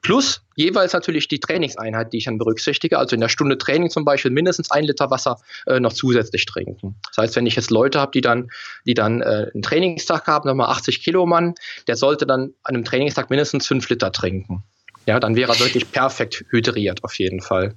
Plus 0.00 0.40
jeweils 0.56 0.94
natürlich 0.94 1.28
die 1.28 1.40
Trainingseinheit, 1.40 2.12
die 2.12 2.18
ich 2.18 2.24
dann 2.24 2.38
berücksichtige, 2.38 2.98
also 2.98 3.14
in 3.14 3.20
der 3.20 3.28
Stunde 3.28 3.58
Training 3.58 3.90
zum 3.90 4.06
Beispiel 4.06 4.30
mindestens 4.30 4.70
ein 4.70 4.84
Liter 4.84 5.10
Wasser 5.10 5.38
äh, 5.66 5.78
noch 5.78 5.92
zusätzlich 5.92 6.46
trinken. 6.46 6.96
Das 7.08 7.18
heißt, 7.18 7.36
wenn 7.36 7.46
ich 7.46 7.56
jetzt 7.56 7.70
Leute 7.70 8.00
habe, 8.00 8.12
die 8.12 8.22
dann, 8.22 8.48
die 8.86 8.94
dann 8.94 9.20
äh, 9.20 9.50
einen 9.52 9.62
Trainingstag 9.62 10.26
haben, 10.26 10.48
nochmal 10.48 10.70
80 10.70 11.02
Kilo 11.02 11.26
Mann, 11.26 11.54
der 11.86 11.96
sollte 11.96 12.26
dann 12.26 12.54
an 12.62 12.74
einem 12.74 12.84
Trainingstag 12.84 13.28
mindestens 13.28 13.66
fünf 13.66 13.88
Liter 13.90 14.10
trinken. 14.10 14.64
Ja, 15.04 15.20
dann 15.20 15.36
wäre 15.36 15.52
er 15.52 15.60
wirklich 15.60 15.90
perfekt 15.90 16.44
hydriert 16.50 17.04
auf 17.04 17.18
jeden 17.18 17.40
Fall. 17.40 17.74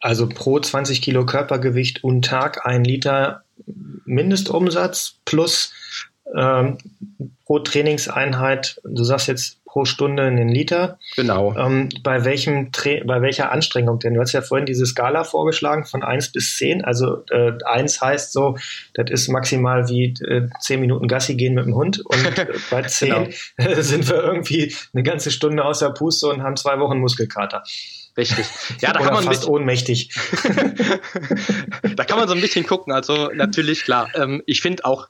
Also 0.00 0.28
pro 0.28 0.60
20 0.60 1.02
Kilo 1.02 1.26
Körpergewicht 1.26 2.04
und 2.04 2.24
Tag 2.24 2.66
ein 2.66 2.84
Liter 2.84 3.42
Mindestumsatz 4.04 5.16
plus 5.24 5.72
ähm, 6.34 6.78
pro 7.44 7.58
Trainingseinheit, 7.58 8.80
du 8.84 9.04
sagst 9.04 9.28
jetzt 9.28 9.58
pro 9.64 9.84
Stunde 9.84 10.24
einen 10.24 10.48
Liter. 10.48 10.98
Genau. 11.16 11.54
Ähm, 11.56 11.88
bei, 12.02 12.24
welchem 12.24 12.70
bei 13.06 13.22
welcher 13.22 13.52
Anstrengung 13.52 13.98
denn? 13.98 14.14
Du 14.14 14.20
hast 14.20 14.32
ja 14.32 14.42
vorhin 14.42 14.66
diese 14.66 14.86
Skala 14.86 15.24
vorgeschlagen 15.24 15.84
von 15.84 16.02
1 16.02 16.32
bis 16.32 16.56
10. 16.56 16.84
Also 16.84 17.24
äh, 17.30 17.52
1 17.64 18.00
heißt 18.00 18.32
so, 18.32 18.56
das 18.94 19.10
ist 19.10 19.28
maximal 19.28 19.88
wie 19.88 20.14
äh, 20.24 20.48
10 20.60 20.80
Minuten 20.80 21.06
Gassi 21.06 21.36
gehen 21.36 21.54
mit 21.54 21.66
dem 21.66 21.74
Hund. 21.74 22.00
Und 22.04 22.38
äh, 22.38 22.46
bei 22.70 22.82
10 22.82 23.08
genau. 23.56 23.74
sind 23.82 24.08
wir 24.08 24.22
irgendwie 24.22 24.74
eine 24.92 25.02
ganze 25.02 25.30
Stunde 25.30 25.64
außer 25.64 25.90
Puste 25.92 26.28
und 26.28 26.42
haben 26.42 26.56
zwei 26.56 26.78
Wochen 26.80 26.98
Muskelkater. 26.98 27.62
Richtig. 28.18 28.46
Ja, 28.80 28.92
da 28.92 29.00
Oder 29.00 29.06
kann 29.06 29.14
man 29.14 29.24
fast 29.24 29.40
bisschen, 29.40 29.54
ohnmächtig. 29.54 30.10
da 31.96 32.04
kann 32.04 32.18
man 32.18 32.28
so 32.28 32.34
ein 32.34 32.40
bisschen 32.40 32.66
gucken. 32.66 32.92
Also 32.92 33.30
natürlich 33.32 33.84
klar. 33.84 34.10
Ähm, 34.14 34.42
ich 34.46 34.60
finde 34.60 34.84
auch 34.84 35.08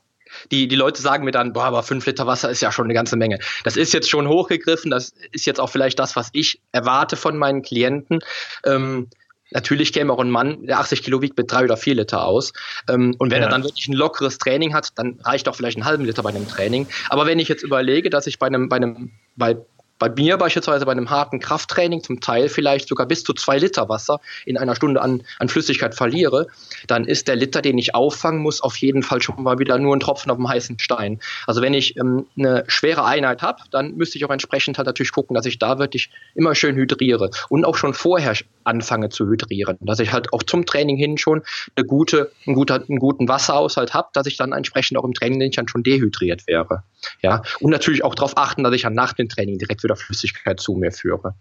die, 0.53 0.69
die 0.69 0.77
Leute 0.77 1.03
sagen 1.03 1.25
mir 1.25 1.33
dann, 1.33 1.53
boah, 1.53 1.65
aber 1.65 1.83
fünf 1.83 2.07
Liter 2.07 2.27
Wasser 2.27 2.51
ist 2.51 2.61
ja 2.61 2.71
schon 2.71 2.85
eine 2.85 2.95
ganze 2.95 3.17
Menge. 3.17 3.39
Das 3.65 3.77
ist 3.77 3.93
jetzt 3.93 4.09
schon 4.09 4.29
hochgegriffen, 4.29 4.91
das 4.91 5.13
ist 5.33 5.47
jetzt 5.47 5.59
auch 5.59 5.71
vielleicht 5.71 5.99
das, 5.99 6.17
was 6.17 6.29
ich 6.33 6.61
erwarte 6.73 7.17
von 7.17 7.37
meinen 7.37 7.63
Klienten. 7.63 8.21
Ähm, 8.65 9.09
Natürlich 9.51 9.95
käme 9.95 10.13
auch 10.13 10.19
ein 10.19 10.29
Mann, 10.29 10.67
der 10.67 10.79
80 10.79 11.03
Kilo 11.03 11.23
wiegt, 11.23 11.39
mit 11.39 11.51
drei 11.51 11.65
oder 11.65 11.79
vier 11.79 11.95
Liter 11.95 12.27
aus. 12.27 12.53
Ähm, 12.87 13.15
und 13.19 13.31
wenn 13.31 13.41
ja. 13.41 13.47
er 13.47 13.51
dann 13.51 13.65
wirklich 13.65 13.89
ein 13.89 13.95
lockeres 13.95 14.37
Training 14.37 14.75
hat, 14.75 14.91
dann 14.97 15.19
reicht 15.23 15.49
auch 15.49 15.55
vielleicht 15.55 15.79
einen 15.79 15.87
halben 15.87 16.05
Liter 16.05 16.23
bei 16.23 16.29
einem 16.29 16.47
Training. 16.47 16.87
Aber 17.09 17.25
wenn 17.25 17.39
ich 17.39 17.49
jetzt 17.49 17.63
überlege, 17.63 18.11
dass 18.11 18.27
ich 18.27 18.39
bei 18.39 18.47
einem, 18.47 18.69
bei 18.69 18.77
einem, 18.77 19.13
bei 19.37 19.57
bei 19.99 20.09
mir 20.09 20.37
beispielsweise 20.37 20.87
bei 20.87 20.93
einem 20.93 21.11
harten 21.11 21.41
Krafttraining 21.41 22.03
zum 22.03 22.21
Teil 22.21 22.49
vielleicht 22.49 22.89
sogar 22.89 23.07
bis 23.07 23.25
zu 23.25 23.33
zwei 23.33 23.59
Liter 23.59 23.89
Wasser 23.89 24.21
in 24.47 24.57
einer 24.57 24.75
Stunde 24.75 25.01
an, 25.03 25.23
an 25.39 25.49
Flüssigkeit 25.49 25.95
verliere, 25.95 26.47
dann 26.87 27.05
ist 27.05 27.29
der 27.29 27.37
Liter, 27.37 27.63
den 27.63 27.79
ich 27.79 27.95
auffangen 27.95 28.41
muss, 28.41 28.61
auf 28.61 28.77
jeden 28.77 29.03
Fall 29.03 29.23
schon 29.23 29.43
mal 29.43 29.59
wieder 29.59 29.79
nur 29.79 29.97
ein 29.97 30.01
Tropfen 30.01 30.31
auf 30.31 30.37
dem 30.37 30.49
heißen 30.49 30.79
Stein. 30.79 31.21
Also 31.47 31.63
wenn 31.63 31.75
ich 31.75 31.97
ähm, 31.97 32.27
eine 32.39 32.65
schwere 32.69 33.05
Einheit 33.05 33.43
habe, 33.43 33.63
dann 33.71 33.97
müsste 33.97 34.19
ich 34.19 34.25
auch 34.25 34.31
entsprechend 34.31 34.79
halt 34.79 34.87
natürlich 34.87 35.13
gucken, 35.13 35.35
dass 35.35 35.47
ich 35.47 35.59
da 35.59 35.79
wirklich 35.79 36.11
immer 36.35 36.55
schön 36.55 36.77
hydriere 36.77 37.31
und 37.49 37.65
auch 37.65 37.77
schon 37.77 37.95
vorher 37.95 38.35
anfange 38.65 39.09
zu 39.09 39.27
hydrieren, 39.27 39.79
dass 39.81 39.99
ich 39.99 40.13
halt 40.13 40.33
auch 40.33 40.43
zum 40.43 40.67
Training 40.67 40.97
hin 40.97 41.19
schon 41.19 41.43
eine 41.75 41.87
gute, 41.87 42.31
einen, 42.47 42.55
guter, 42.55 42.85
einen 42.89 42.99
guten 42.99 43.29
Wasserhaushalt 43.29 43.95
habe, 43.95 44.09
dass 44.13 44.27
ich 44.27 44.37
dann 44.37 44.53
entsprechend 44.53 44.99
auch 44.99 45.05
im 45.05 45.15
Training 45.15 45.51
dann 45.51 45.69
schon 45.69 45.83
dehydriert 45.83 46.47
wäre. 46.47 46.83
Ja, 47.23 47.43
und 47.61 47.71
natürlich 47.71 48.05
auch 48.05 48.15
darauf 48.15 48.37
achten, 48.37 48.65
dass 48.65 48.75
ich 48.75 48.83
dann 48.83 48.95
nach 48.95 49.13
dem 49.13 49.29
Training 49.29 49.59
direkt 49.59 49.83
wieder 49.83 49.88
Flüssigkeit 49.97 50.61
zu 50.61 50.75
mir 50.75 50.93
führe. 50.93 51.35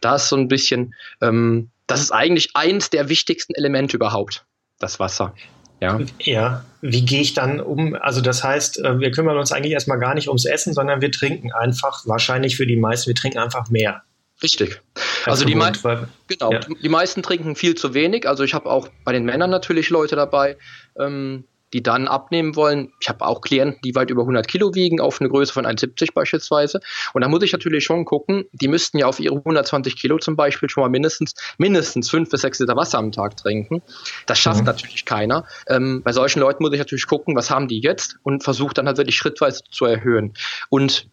Da 0.00 0.16
ist 0.16 0.28
so 0.28 0.36
ein 0.36 0.48
bisschen, 0.48 0.94
ähm, 1.20 1.70
das 1.86 2.00
ist 2.00 2.10
eigentlich 2.10 2.50
eins 2.54 2.90
der 2.90 3.08
wichtigsten 3.08 3.54
Elemente 3.54 3.96
überhaupt, 3.96 4.44
das 4.78 5.00
Wasser. 5.00 5.34
Ja. 5.80 6.00
ja, 6.20 6.64
wie 6.80 7.04
gehe 7.04 7.20
ich 7.20 7.34
dann 7.34 7.60
um? 7.60 7.94
Also 7.94 8.20
das 8.22 8.42
heißt, 8.42 8.78
äh, 8.82 9.00
wir 9.00 9.10
kümmern 9.10 9.36
uns 9.36 9.52
eigentlich 9.52 9.72
erstmal 9.72 9.98
gar 9.98 10.14
nicht 10.14 10.28
ums 10.28 10.46
Essen, 10.46 10.72
sondern 10.72 11.02
wir 11.02 11.10
trinken 11.10 11.52
einfach, 11.52 12.06
wahrscheinlich 12.06 12.56
für 12.56 12.66
die 12.66 12.76
meisten, 12.76 13.08
wir 13.08 13.14
trinken 13.14 13.38
einfach 13.38 13.68
mehr. 13.68 14.02
Richtig. 14.42 14.80
Also 15.26 15.44
die, 15.44 15.56
weil, 15.56 16.08
genau, 16.26 16.52
ja. 16.52 16.60
die 16.60 16.88
meisten 16.88 17.22
trinken 17.22 17.54
viel 17.54 17.74
zu 17.74 17.94
wenig. 17.94 18.28
Also 18.28 18.44
ich 18.44 18.54
habe 18.54 18.70
auch 18.70 18.88
bei 19.04 19.12
den 19.12 19.24
Männern 19.24 19.50
natürlich 19.50 19.90
Leute 19.90 20.16
dabei, 20.16 20.56
ähm, 20.98 21.44
die 21.74 21.82
dann 21.82 22.06
abnehmen 22.06 22.54
wollen. 22.54 22.92
Ich 23.00 23.08
habe 23.08 23.26
auch 23.26 23.40
Klienten, 23.40 23.80
die 23.84 23.96
weit 23.96 24.08
über 24.08 24.22
100 24.22 24.46
Kilo 24.46 24.74
wiegen, 24.74 25.00
auf 25.00 25.20
eine 25.20 25.28
Größe 25.28 25.52
von 25.52 25.66
1,70 25.66 26.14
beispielsweise. 26.14 26.80
Und 27.12 27.22
da 27.22 27.28
muss 27.28 27.42
ich 27.42 27.52
natürlich 27.52 27.84
schon 27.84 28.04
gucken, 28.04 28.44
die 28.52 28.68
müssten 28.68 28.96
ja 28.96 29.06
auf 29.06 29.18
ihre 29.18 29.34
120 29.34 29.96
Kilo 29.96 30.18
zum 30.18 30.36
Beispiel 30.36 30.70
schon 30.70 30.82
mal 30.82 30.88
mindestens, 30.88 31.34
mindestens 31.58 32.08
5 32.10 32.30
bis 32.30 32.42
6 32.42 32.60
Liter 32.60 32.76
Wasser 32.76 32.98
am 32.98 33.10
Tag 33.10 33.36
trinken. 33.36 33.82
Das 34.26 34.38
schafft 34.38 34.60
mhm. 34.60 34.66
natürlich 34.66 35.04
keiner. 35.04 35.46
Ähm, 35.66 36.02
bei 36.04 36.12
solchen 36.12 36.38
Leuten 36.38 36.62
muss 36.62 36.72
ich 36.72 36.78
natürlich 36.78 37.08
gucken, 37.08 37.34
was 37.34 37.50
haben 37.50 37.66
die 37.66 37.80
jetzt 37.80 38.16
und 38.22 38.44
versuche 38.44 38.72
dann 38.72 38.86
halt 38.86 38.96
wirklich 38.96 39.16
schrittweise 39.16 39.62
zu 39.68 39.84
erhöhen. 39.84 40.34
Und 40.68 41.08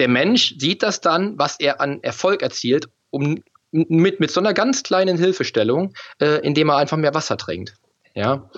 der 0.00 0.08
Mensch 0.08 0.56
sieht 0.58 0.82
das 0.82 1.00
dann, 1.00 1.38
was 1.38 1.60
er 1.60 1.80
an 1.80 2.02
Erfolg 2.02 2.42
erzielt, 2.42 2.88
um 3.10 3.42
mit, 3.70 4.18
mit 4.18 4.32
so 4.32 4.40
einer 4.40 4.52
ganz 4.52 4.82
kleinen 4.82 5.16
Hilfestellung, 5.16 5.94
äh, 6.18 6.40
indem 6.44 6.70
er 6.70 6.76
einfach 6.76 6.96
mehr 6.96 7.14
Wasser 7.14 7.36
trinkt. 7.36 7.76
Ja. 8.16 8.48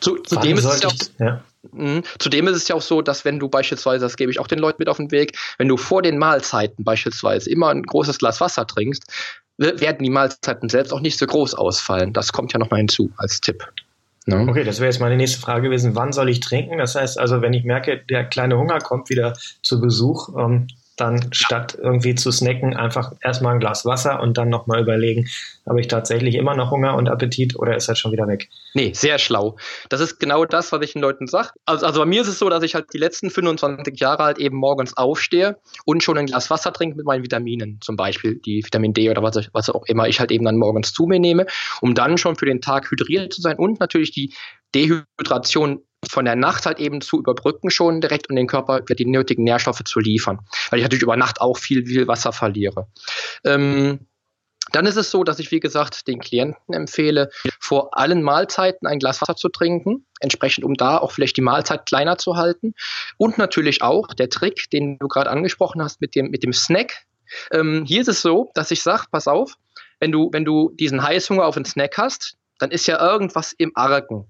Zu, 0.00 0.16
zudem, 0.22 0.56
ist 0.56 0.64
es 0.64 0.80
ja 0.80 0.88
auch, 0.88 0.94
ja. 1.18 1.42
mh, 1.72 2.02
zudem 2.20 2.46
ist 2.46 2.56
es 2.56 2.68
ja 2.68 2.76
auch 2.76 2.82
so, 2.82 3.02
dass 3.02 3.24
wenn 3.24 3.40
du 3.40 3.48
beispielsweise, 3.48 4.04
das 4.04 4.16
gebe 4.16 4.30
ich 4.30 4.38
auch 4.38 4.46
den 4.46 4.60
Leuten 4.60 4.76
mit 4.78 4.88
auf 4.88 4.96
den 4.96 5.10
Weg, 5.10 5.36
wenn 5.58 5.66
du 5.68 5.76
vor 5.76 6.02
den 6.02 6.18
Mahlzeiten 6.18 6.84
beispielsweise 6.84 7.50
immer 7.50 7.68
ein 7.68 7.82
großes 7.82 8.18
Glas 8.18 8.40
Wasser 8.40 8.66
trinkst, 8.66 9.02
werden 9.58 10.04
die 10.04 10.10
Mahlzeiten 10.10 10.68
selbst 10.68 10.92
auch 10.92 11.00
nicht 11.00 11.18
so 11.18 11.26
groß 11.26 11.54
ausfallen. 11.54 12.12
Das 12.12 12.32
kommt 12.32 12.52
ja 12.52 12.60
nochmal 12.60 12.78
hinzu 12.78 13.10
als 13.16 13.40
Tipp. 13.40 13.66
Ne? 14.26 14.46
Okay, 14.48 14.62
das 14.62 14.78
wäre 14.78 14.88
jetzt 14.88 15.00
meine 15.00 15.16
nächste 15.16 15.40
Frage 15.40 15.62
gewesen. 15.62 15.96
Wann 15.96 16.12
soll 16.12 16.28
ich 16.28 16.38
trinken? 16.38 16.78
Das 16.78 16.94
heißt 16.94 17.18
also, 17.18 17.42
wenn 17.42 17.54
ich 17.54 17.64
merke, 17.64 17.98
der 18.08 18.24
kleine 18.24 18.56
Hunger 18.56 18.78
kommt 18.78 19.08
wieder 19.08 19.36
zu 19.62 19.80
Besuch, 19.80 20.28
ähm, 20.38 20.68
dann 21.00 21.32
statt 21.32 21.78
irgendwie 21.80 22.14
zu 22.14 22.30
snacken, 22.30 22.76
einfach 22.76 23.12
erstmal 23.22 23.54
ein 23.54 23.60
Glas 23.60 23.84
Wasser 23.84 24.20
und 24.20 24.36
dann 24.36 24.48
nochmal 24.48 24.80
überlegen, 24.80 25.28
habe 25.66 25.80
ich 25.80 25.88
tatsächlich 25.88 26.34
immer 26.34 26.54
noch 26.54 26.70
Hunger 26.70 26.96
und 26.96 27.08
Appetit 27.08 27.56
oder 27.56 27.76
ist 27.76 27.88
das 27.88 27.98
schon 27.98 28.12
wieder 28.12 28.26
weg? 28.26 28.48
Nee, 28.74 28.92
sehr 28.94 29.18
schlau. 29.18 29.56
Das 29.88 30.00
ist 30.00 30.18
genau 30.18 30.44
das, 30.44 30.72
was 30.72 30.82
ich 30.82 30.92
den 30.92 31.02
Leuten 31.02 31.26
sage. 31.26 31.50
Also, 31.66 31.86
also 31.86 32.00
bei 32.00 32.06
mir 32.06 32.22
ist 32.22 32.28
es 32.28 32.38
so, 32.38 32.48
dass 32.48 32.62
ich 32.62 32.74
halt 32.74 32.92
die 32.92 32.98
letzten 32.98 33.30
25 33.30 33.98
Jahre 33.98 34.24
halt 34.24 34.38
eben 34.38 34.56
morgens 34.56 34.96
aufstehe 34.96 35.58
und 35.84 36.02
schon 36.02 36.18
ein 36.18 36.26
Glas 36.26 36.50
Wasser 36.50 36.72
trinke 36.72 36.96
mit 36.96 37.06
meinen 37.06 37.22
Vitaminen, 37.22 37.78
zum 37.80 37.96
Beispiel 37.96 38.36
die 38.36 38.64
Vitamin 38.64 38.92
D 38.92 39.10
oder 39.10 39.22
was, 39.22 39.36
ich, 39.36 39.50
was 39.52 39.70
auch 39.70 39.84
immer 39.86 40.08
ich 40.08 40.20
halt 40.20 40.30
eben 40.30 40.44
dann 40.44 40.56
morgens 40.56 40.92
zu 40.92 41.06
mir 41.06 41.20
nehme, 41.20 41.46
um 41.80 41.94
dann 41.94 42.18
schon 42.18 42.36
für 42.36 42.46
den 42.46 42.60
Tag 42.60 42.90
hydriert 42.90 43.32
zu 43.32 43.40
sein 43.40 43.56
und 43.56 43.80
natürlich 43.80 44.10
die 44.12 44.34
Dehydration 44.74 45.80
von 46.08 46.24
der 46.24 46.36
Nacht 46.36 46.66
halt 46.66 46.78
eben 46.78 47.00
zu 47.00 47.18
überbrücken 47.18 47.70
schon 47.70 48.00
direkt 48.00 48.28
und 48.28 48.36
den 48.36 48.46
Körper 48.46 48.80
die 48.80 49.06
nötigen 49.06 49.44
Nährstoffe 49.44 49.82
zu 49.84 50.00
liefern. 50.00 50.40
Weil 50.70 50.78
ich 50.78 50.84
natürlich 50.84 51.02
über 51.02 51.16
Nacht 51.16 51.40
auch 51.40 51.58
viel, 51.58 51.86
viel 51.86 52.06
Wasser 52.08 52.32
verliere. 52.32 52.88
Ähm, 53.44 54.06
dann 54.72 54.86
ist 54.86 54.96
es 54.96 55.10
so, 55.10 55.24
dass 55.24 55.38
ich, 55.38 55.50
wie 55.50 55.60
gesagt, 55.60 56.06
den 56.08 56.20
Klienten 56.20 56.74
empfehle, 56.74 57.30
vor 57.58 57.96
allen 57.96 58.22
Mahlzeiten 58.22 58.86
ein 58.86 58.98
Glas 58.98 59.20
Wasser 59.22 59.34
zu 59.34 59.48
trinken, 59.48 60.04
entsprechend, 60.20 60.64
um 60.64 60.74
da 60.74 60.98
auch 60.98 61.12
vielleicht 61.12 61.36
die 61.36 61.42
Mahlzeit 61.42 61.86
kleiner 61.86 62.18
zu 62.18 62.36
halten. 62.36 62.74
Und 63.16 63.38
natürlich 63.38 63.82
auch 63.82 64.08
der 64.08 64.28
Trick, 64.28 64.68
den 64.70 64.98
du 64.98 65.08
gerade 65.08 65.30
angesprochen 65.30 65.82
hast 65.82 66.00
mit 66.00 66.14
dem, 66.14 66.30
mit 66.30 66.42
dem 66.42 66.52
Snack. 66.52 67.06
Ähm, 67.50 67.84
hier 67.86 68.02
ist 68.02 68.08
es 68.08 68.20
so, 68.20 68.50
dass 68.54 68.70
ich 68.70 68.82
sage, 68.82 69.04
pass 69.10 69.26
auf, 69.26 69.54
wenn 70.00 70.12
du, 70.12 70.28
wenn 70.32 70.44
du 70.44 70.70
diesen 70.74 71.02
Heißhunger 71.02 71.44
auf 71.44 71.56
einen 71.56 71.64
Snack 71.64 71.96
hast, 71.96 72.36
dann 72.58 72.70
ist 72.70 72.86
ja 72.86 73.00
irgendwas 73.00 73.52
im 73.52 73.72
Argen. 73.74 74.26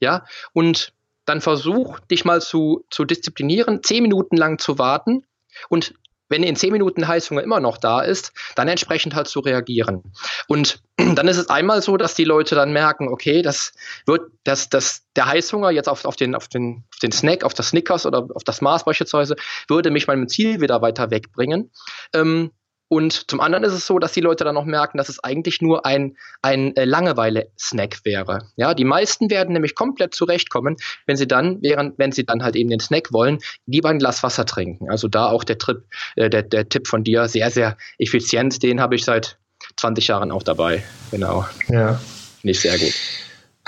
Ja, 0.00 0.24
und 0.52 0.92
dann 1.28 1.40
versuch 1.40 2.00
dich 2.00 2.24
mal 2.24 2.40
zu, 2.40 2.84
zu 2.90 3.04
disziplinieren, 3.04 3.82
zehn 3.82 4.02
Minuten 4.02 4.36
lang 4.36 4.58
zu 4.58 4.78
warten 4.78 5.24
und 5.68 5.94
wenn 6.28 6.42
in 6.42 6.56
zehn 6.56 6.72
Minuten 6.72 7.08
Heißhunger 7.08 7.42
immer 7.42 7.60
noch 7.60 7.78
da 7.78 8.00
ist, 8.02 8.32
dann 8.54 8.68
entsprechend 8.68 9.14
halt 9.14 9.28
zu 9.28 9.40
reagieren. 9.40 10.02
Und 10.46 10.82
dann 10.96 11.28
ist 11.28 11.38
es 11.38 11.48
einmal 11.48 11.82
so, 11.82 11.96
dass 11.96 12.14
die 12.14 12.24
Leute 12.24 12.54
dann 12.54 12.72
merken, 12.72 13.08
okay, 13.08 13.42
das 13.42 13.72
wird, 14.06 14.30
dass, 14.44 14.68
dass 14.68 15.02
der 15.16 15.26
Heißhunger 15.26 15.70
jetzt 15.70 15.88
auf, 15.88 16.04
auf, 16.04 16.16
den, 16.16 16.34
auf, 16.34 16.48
den, 16.48 16.84
auf 16.92 16.98
den 17.00 17.12
Snack, 17.12 17.44
auf 17.44 17.54
das 17.54 17.68
Snickers 17.68 18.06
oder 18.06 18.28
auf 18.34 18.44
das 18.44 18.60
Mars 18.60 18.84
beispielsweise, 18.84 19.36
würde 19.68 19.90
mich 19.90 20.06
meinem 20.06 20.28
Ziel 20.28 20.60
wieder 20.60 20.82
weiter 20.82 21.10
wegbringen. 21.10 21.70
Ähm, 22.12 22.50
und 22.88 23.30
zum 23.30 23.40
anderen 23.40 23.64
ist 23.64 23.74
es 23.74 23.86
so, 23.86 23.98
dass 23.98 24.12
die 24.12 24.20
Leute 24.20 24.44
dann 24.44 24.54
noch 24.54 24.64
merken, 24.64 24.96
dass 24.96 25.10
es 25.10 25.22
eigentlich 25.22 25.60
nur 25.60 25.84
ein, 25.84 26.16
ein 26.40 26.74
äh, 26.74 26.84
Langeweile-Snack 26.86 28.00
wäre. 28.04 28.48
Ja, 28.56 28.72
die 28.72 28.84
meisten 28.84 29.30
werden 29.30 29.52
nämlich 29.52 29.74
komplett 29.74 30.14
zurechtkommen, 30.14 30.76
wenn 31.06 31.16
sie 31.16 31.28
dann, 31.28 31.58
während, 31.60 31.98
wenn 31.98 32.12
sie 32.12 32.24
dann 32.24 32.42
halt 32.42 32.56
eben 32.56 32.70
den 32.70 32.80
Snack 32.80 33.12
wollen, 33.12 33.40
lieber 33.66 33.90
ein 33.90 33.98
Glas 33.98 34.22
Wasser 34.22 34.46
trinken. 34.46 34.90
Also 34.90 35.06
da 35.06 35.26
auch 35.26 35.44
der, 35.44 35.58
Trip, 35.58 35.84
äh, 36.16 36.30
der, 36.30 36.42
der 36.42 36.68
Tipp 36.68 36.88
von 36.88 37.04
dir, 37.04 37.28
sehr, 37.28 37.50
sehr 37.50 37.76
effizient. 37.98 38.62
Den 38.62 38.80
habe 38.80 38.94
ich 38.94 39.04
seit 39.04 39.38
20 39.76 40.08
Jahren 40.08 40.32
auch 40.32 40.42
dabei. 40.42 40.82
Genau. 41.10 41.46
Ja. 41.68 42.00
Nicht 42.42 42.60
sehr 42.60 42.78
gut. 42.78 42.94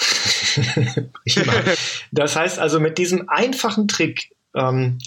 das 2.10 2.36
heißt 2.36 2.58
also 2.58 2.80
mit 2.80 2.96
diesem 2.96 3.28
einfachen 3.28 3.86
Trick, 3.86 4.30
ähm, 4.54 4.98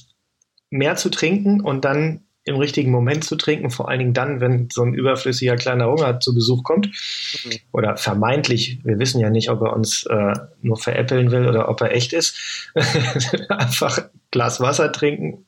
mehr 0.69 0.95
zu 0.97 1.09
trinken 1.09 1.61
und 1.61 1.83
dann 1.83 2.25
im 2.45 2.57
richtigen 2.57 2.91
Moment 2.91 3.23
zu 3.23 3.35
trinken, 3.35 3.69
vor 3.69 3.89
allen 3.89 3.99
Dingen 3.99 4.13
dann, 4.13 4.41
wenn 4.41 4.67
so 4.71 4.83
ein 4.83 4.93
überflüssiger 4.93 5.55
kleiner 5.55 5.87
Hunger 5.87 6.19
zu 6.19 6.33
Besuch 6.33 6.63
kommt. 6.63 6.87
Mhm. 6.87 7.51
Oder 7.71 7.97
vermeintlich, 7.97 8.79
wir 8.83 8.99
wissen 8.99 9.21
ja 9.21 9.29
nicht, 9.29 9.49
ob 9.49 9.61
er 9.61 9.73
uns 9.73 10.05
äh, 10.05 10.33
nur 10.61 10.77
veräppeln 10.77 11.31
will 11.31 11.47
oder 11.47 11.69
ob 11.69 11.81
er 11.81 11.93
echt 11.93 12.11
ist. 12.13 12.71
Einfach 13.49 14.09
Glas 14.31 14.59
Wasser 14.59 14.91
trinken, 14.91 15.45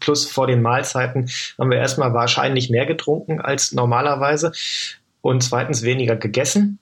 plus 0.00 0.30
vor 0.30 0.46
den 0.46 0.62
Mahlzeiten 0.62 1.30
haben 1.58 1.70
wir 1.70 1.78
erstmal 1.78 2.12
wahrscheinlich 2.12 2.70
mehr 2.70 2.86
getrunken 2.86 3.40
als 3.40 3.72
normalerweise 3.72 4.52
und 5.20 5.42
zweitens 5.42 5.82
weniger 5.82 6.16
gegessen. 6.16 6.78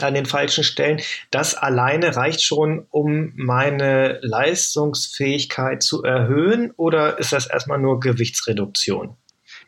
An 0.00 0.14
den 0.14 0.26
falschen 0.26 0.64
Stellen. 0.64 1.00
Das 1.30 1.54
alleine 1.54 2.16
reicht 2.16 2.42
schon, 2.42 2.86
um 2.90 3.32
meine 3.36 4.18
Leistungsfähigkeit 4.22 5.82
zu 5.82 6.02
erhöhen 6.02 6.72
oder 6.76 7.18
ist 7.18 7.32
das 7.32 7.46
erstmal 7.46 7.78
nur 7.78 8.00
Gewichtsreduktion? 8.00 9.16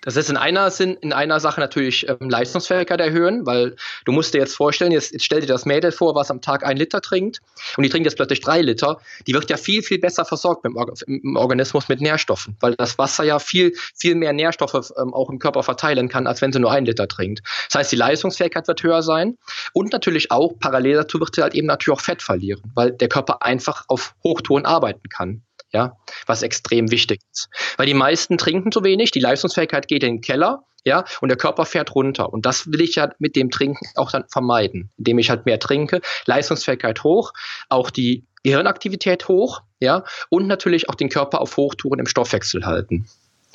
Das 0.05 0.17
ist 0.17 0.29
in 0.29 0.37
einer 0.37 0.71
Sinn, 0.71 0.99
in 1.01 1.15
einer 1.15 1.41
Sache 1.41 1.61
natürlich 1.61 2.07
ähm, 2.09 2.29
Leistungsfähigkeit 2.29 3.01
erhöhen, 3.01 3.47
weil 3.47 3.75
du 4.05 4.13
musst 4.13 4.35
dir 4.35 4.39
jetzt 4.39 4.55
vorstellen, 4.55 4.93
jetzt, 4.93 5.13
jetzt 5.13 5.25
stell 5.25 5.41
dir 5.41 5.47
das 5.47 5.65
Mädel 5.65 5.93
vor, 5.93 6.15
was 6.15 6.31
am 6.31 6.43
Tag 6.43 6.65
ein 6.65 6.77
Liter 6.77 7.01
trinkt 7.01 7.41
und 7.79 7.85
die 7.85 7.89
trinkt 7.89 8.07
jetzt 8.07 8.17
plötzlich 8.17 8.43
drei 8.43 8.61
Liter. 8.61 9.01
Die 9.27 9.33
wird 9.33 9.49
ja 9.49 9.57
viel, 9.57 9.83
viel 9.83 9.99
besser 9.99 10.27
versorgt 10.27 10.67
im, 10.67 10.77
im 11.07 11.37
Organismus 11.37 11.89
mit 11.89 12.03
Nährstoffen, 12.03 12.55
weil 12.61 12.75
das 12.75 12.99
Wasser 12.99 13.25
ja 13.25 13.39
viel, 13.39 13.73
viel 13.97 14.15
mehr 14.15 14.35
Nährstoffe 14.35 14.93
ähm, 14.99 15.15
auch 15.15 15.31
im 15.31 15.39
Körper 15.39 15.63
verteilen 15.63 16.11
kann, 16.11 16.27
als 16.27 16.43
wenn 16.43 16.53
sie 16.53 16.61
nur 16.61 16.71
ein 16.71 16.85
Liter 16.85 17.09
trinkt. 17.09 17.41
Das 17.71 17.81
heißt, 17.81 17.93
die 17.93 17.97
Leistungsfähigkeit 17.97 18.69
wird 18.69 18.83
höher 18.83 19.03
sein 19.03 19.39
und 19.73 19.93
natürlich 19.93 20.31
auch 20.31 20.59
parallel 20.59 20.97
dazu 20.97 21.19
wird 21.19 21.35
sie 21.35 21.43
halt 21.43 21.55
eben 21.55 21.67
natürlich 21.67 21.99
auch 21.99 22.03
Fett 22.03 22.21
verlieren, 22.21 22.61
weil 22.75 22.93
der 22.93 23.09
Körper 23.09 23.43
einfach 23.43 23.85
auf 23.89 24.15
Hochtouren 24.23 24.67
arbeiten 24.67 25.09
kann 25.09 25.43
ja, 25.75 25.97
was 26.27 26.43
extrem 26.43 26.91
wichtig 26.91 27.21
ist. 27.33 27.49
Weil 27.77 27.87
die 27.87 27.95
meisten 27.95 28.39
trinken 28.39 28.73
zu 28.73 28.83
wenig, 28.85 29.11
die 29.11 29.21
Leistungsfähigkeit 29.21 29.89
geht 29.89 30.05
in 30.05 30.17
den 30.17 30.21
Keller, 30.23 30.65
ja, 30.85 31.05
und 31.21 31.29
der 31.29 31.39
Körper 31.39 31.65
fährt 31.67 31.95
runter. 31.95 32.33
Und 32.33 32.47
das 32.47 32.71
will 32.71 32.81
ich 32.81 32.95
ja 32.95 33.11
mit 33.19 33.37
dem 33.37 33.51
Trinken 33.51 33.87
auch 33.97 34.11
dann 34.11 34.25
vermeiden, 34.29 34.91
indem 34.97 35.19
ich 35.19 35.31
halt 35.31 35.47
mehr 35.47 35.59
trinke, 35.59 36.01
Leistungsfähigkeit 36.27 37.03
hoch, 37.03 37.33
auch 37.69 37.91
die 37.91 38.25
Gehirnaktivität 38.45 39.29
hoch, 39.29 39.63
ja, 39.81 40.05
und 40.29 40.47
natürlich 40.47 40.89
auch 40.89 40.95
den 40.95 41.09
Körper 41.09 41.41
auf 41.41 41.57
Hochtouren 41.57 42.01
im 42.01 42.07
Stoffwechsel 42.07 42.65
halten. 42.65 43.07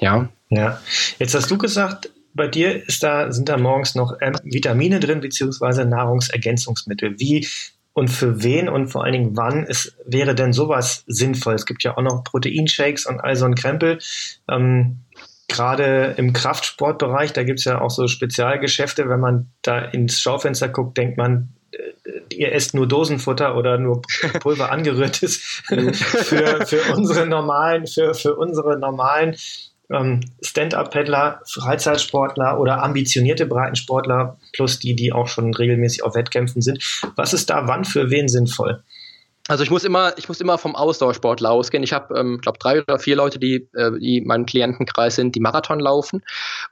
Ja. 0.02 0.30
Ja. 0.50 0.82
Jetzt 1.20 1.36
hast 1.36 1.50
du 1.50 1.58
gesagt, 1.58 2.10
bei 2.34 2.48
dir 2.48 2.88
ist 2.88 3.04
da, 3.04 3.32
sind 3.32 3.50
da 3.50 3.58
morgens 3.58 3.96
noch 3.96 4.16
ähm, 4.22 4.36
Vitamine 4.44 5.00
drin, 5.00 5.20
beziehungsweise 5.22 5.86
Nahrungsergänzungsmittel. 5.86 7.20
Wie 7.20 7.48
und 7.93 8.10
für 8.10 8.43
wen 8.43 8.69
und 8.69 8.88
vor 8.88 9.04
allen 9.04 9.13
Dingen 9.13 9.38
wann 9.38 9.65
ist, 9.65 9.97
wäre 10.06 10.36
denn 10.36 10.54
sowas 10.54 11.04
sinnvoll? 11.08 11.56
Es 11.56 11.65
gibt 11.65 11.84
ja 11.84 11.97
auch 11.97 12.02
noch 12.02 12.23
Proteinshakes 12.23 13.06
und 13.06 13.19
all 13.19 13.36
so 13.36 13.45
ein 13.45 13.56
Krempel. 13.56 13.99
Ähm, 14.49 15.02
Gerade 15.47 16.13
im 16.17 16.32
Kraftsportbereich, 16.32 17.34
da 17.34 17.43
gibt 17.43 17.58
es 17.58 17.65
ja 17.65 17.82
auch 17.82 17.89
so 17.89 18.08
Spezialgeschäfte. 18.08 19.10
Wenn 19.10 19.19
man 19.19 19.52
da 19.63 19.80
ins 19.80 20.21
Schaufenster 20.21 20.69
guckt, 20.69 20.95
denkt 20.95 21.17
man, 21.17 21.49
äh, 21.71 22.36
ihr 22.36 22.54
esst 22.54 22.75
nur 22.75 22.88
Dosenfutter 22.88 23.58
oder 23.58 23.80
nur 23.80 24.04
Pulver 24.39 24.71
angerührtes 24.71 25.38
für, 25.65 26.65
für 26.67 26.93
unsere 26.95 27.25
normalen, 27.25 27.88
für, 27.88 28.13
für 28.13 28.36
unsere 28.36 28.78
normalen 28.78 29.36
ähm, 29.91 30.21
Stand-up-Paddler, 30.41 31.41
Freizeitsportler 31.45 32.60
oder 32.60 32.84
ambitionierte 32.84 33.45
Breitensportler 33.45 34.38
plus 34.54 34.80
die, 34.80 34.95
die 34.95 35.13
auch 35.13 35.28
schon 35.28 35.54
regelmäßig 35.54 36.04
auf 36.04 36.15
Wettkämpfen 36.15 36.62
sind. 36.62 36.84
Was 37.15 37.34
ist 37.34 37.49
da 37.49 37.67
wann 37.67 37.86
für 37.86 38.10
wen 38.10 38.28
sinnvoll? 38.28 38.84
Also 39.49 39.63
ich 39.63 39.71
muss 39.71 39.84
immer, 39.84 40.15
ich 40.19 40.28
muss 40.28 40.39
immer 40.41 40.60
vom 40.60 40.75
Ausdauersportler 40.75 41.49
ausgehen. 41.49 41.82
Ich 41.82 41.91
habe, 41.91 42.15
ähm, 42.15 42.38
glaube 42.39 42.60
drei 42.60 42.84
oder 42.84 42.99
vier 42.99 43.15
Leute, 43.15 43.39
die, 43.39 43.67
äh, 43.73 43.91
die 43.99 44.19
in 44.19 44.28
meinem 44.28 44.45
Klientenkreis 44.45 45.15
sind, 45.15 45.34
die 45.34 45.39
Marathon 45.39 45.80
laufen. 45.80 46.21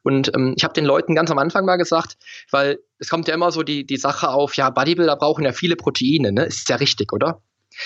Und 0.03 0.31
ähm, 0.35 0.53
ich 0.55 0.63
habe 0.63 0.75
den 0.75 0.85
Leuten 0.85 1.15
ganz 1.15 1.31
am 1.31 1.39
Anfang 1.39 1.65
mal 1.65 1.77
gesagt, 1.77 2.17
weil 2.51 2.77
es 2.99 3.09
kommt 3.09 3.27
ja 3.27 3.33
immer 3.33 3.51
so 3.51 3.63
die, 3.63 3.83
die 3.83 3.97
Sache 3.97 4.29
auf, 4.29 4.57
ja, 4.57 4.69
Bodybuilder 4.69 5.15
brauchen 5.15 5.43
ja 5.43 5.53
viele 5.53 5.75
Proteine, 5.75 6.31
ne? 6.31 6.45
Ist 6.45 6.69
ja 6.69 6.75
richtig, 6.75 7.13
oder? 7.13 7.41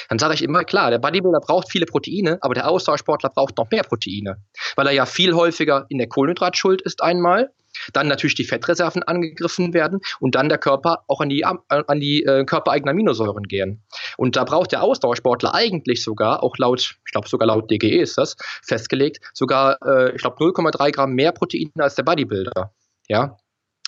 Dann 0.10 0.20
sage 0.20 0.34
ich 0.34 0.44
immer, 0.44 0.64
klar, 0.64 0.92
der 0.92 1.00
Bodybuilder 1.00 1.40
braucht 1.40 1.70
viele 1.70 1.86
Proteine, 1.86 2.38
aber 2.42 2.54
der 2.54 2.70
Ausdauersportler 2.70 3.30
braucht 3.30 3.58
noch 3.58 3.70
mehr 3.72 3.84
Proteine, 3.84 4.38
weil 4.76 4.88
er 4.88 4.94
ja 4.94 5.06
viel 5.06 5.34
häufiger 5.34 5.86
in 5.90 5.98
der 5.98 6.08
Kohlenhydratschuld 6.08 6.82
ist 6.82 7.04
einmal, 7.04 7.52
dann 7.94 8.08
natürlich 8.08 8.36
die 8.36 8.44
Fettreserven 8.44 9.04
angegriffen 9.04 9.74
werden 9.74 10.02
und 10.20 10.36
dann 10.36 10.50
der 10.50 10.58
Körper 10.58 11.04
auch 11.08 11.22
an 11.22 11.30
die, 11.30 11.46
an 11.46 12.00
die 12.00 12.24
äh, 12.24 12.44
körpereigenen 12.46 12.94
Aminosäuren 12.94 13.44
gehen. 13.44 13.84
Und 14.18 14.36
da 14.36 14.44
braucht 14.44 14.72
der 14.72 14.84
Ausdauersportler 14.84 15.54
eigentlich 15.54 16.04
sogar, 16.04 16.44
auch 16.44 16.58
laut, 16.58 16.98
ich 17.06 17.12
glaube 17.12 17.30
sogar 17.30 17.48
laut 17.48 17.70
DGE 17.72 18.02
ist 18.02 18.18
das 18.18 18.36
festgelegt, 18.64 19.20
sogar, 19.34 19.78
äh, 19.86 20.16
ich 20.16 20.22
glaube 20.22 20.38
0,3 20.38 20.92
Gramm 20.92 21.14
mehr 21.14 21.32
Proteine 21.32 21.72
als 21.78 21.96
der 21.96 22.04
Bodybuilder. 22.04 22.74
Ja, 23.08 23.38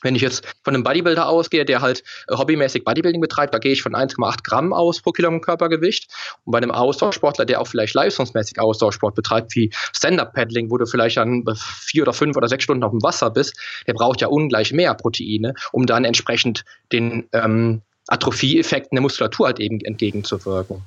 wenn 0.04 0.16
ich 0.16 0.22
jetzt 0.22 0.46
von 0.63 0.76
einem 0.76 0.84
Bodybuilder 0.84 1.28
ausgehe, 1.28 1.66
der 1.66 1.82
halt 1.82 2.04
äh, 2.28 2.36
hobbymäßig 2.36 2.84
Bodybuilding 2.84 3.22
betreibt, 3.22 3.54
da 3.54 3.58
gehe 3.58 3.72
ich 3.72 3.82
von 3.82 3.94
1,8 3.94 4.44
Gramm 4.44 4.74
aus 4.74 5.02
pro 5.02 5.12
Kilogramm 5.12 5.42
Körpergewicht. 5.42 6.12
Und 6.46 6.52
bei 6.52 6.60
einem 6.60 6.72
Ausdauersportler, 6.72 7.46
der 7.46 7.62
auch 7.62 7.68
vielleicht 7.68 7.94
leistungsmäßig 7.96 8.60
Ausdauersport 8.60 9.16
betreibt, 9.16 9.56
wie 9.56 9.72
Stand-Up-Paddling, 9.94 10.70
wo 10.70 10.78
du 10.78 10.86
vielleicht 10.86 11.18
dann 11.18 11.44
vier 11.56 12.04
oder 12.04 12.13
fünf 12.13 12.38
oder 12.38 12.48
sechs 12.48 12.63
Stunden 12.63 12.84
auf 12.84 12.92
dem 12.92 13.02
Wasser 13.02 13.32
bist, 13.32 13.58
der 13.88 13.94
braucht 13.94 14.22
ja 14.22 14.28
ungleich 14.28 14.72
mehr 14.74 14.94
Proteine, 14.94 15.54
um 15.72 15.86
dann 15.86 16.06
entsprechend 16.06 16.66
den 16.92 17.28
ähm, 17.32 17.82
Atrophie-Effekten 18.08 18.96
der 18.96 19.02
Muskulatur 19.02 19.48
halt 19.48 19.60
eben 19.60 19.80
entgegenzuwirken. 19.82 20.84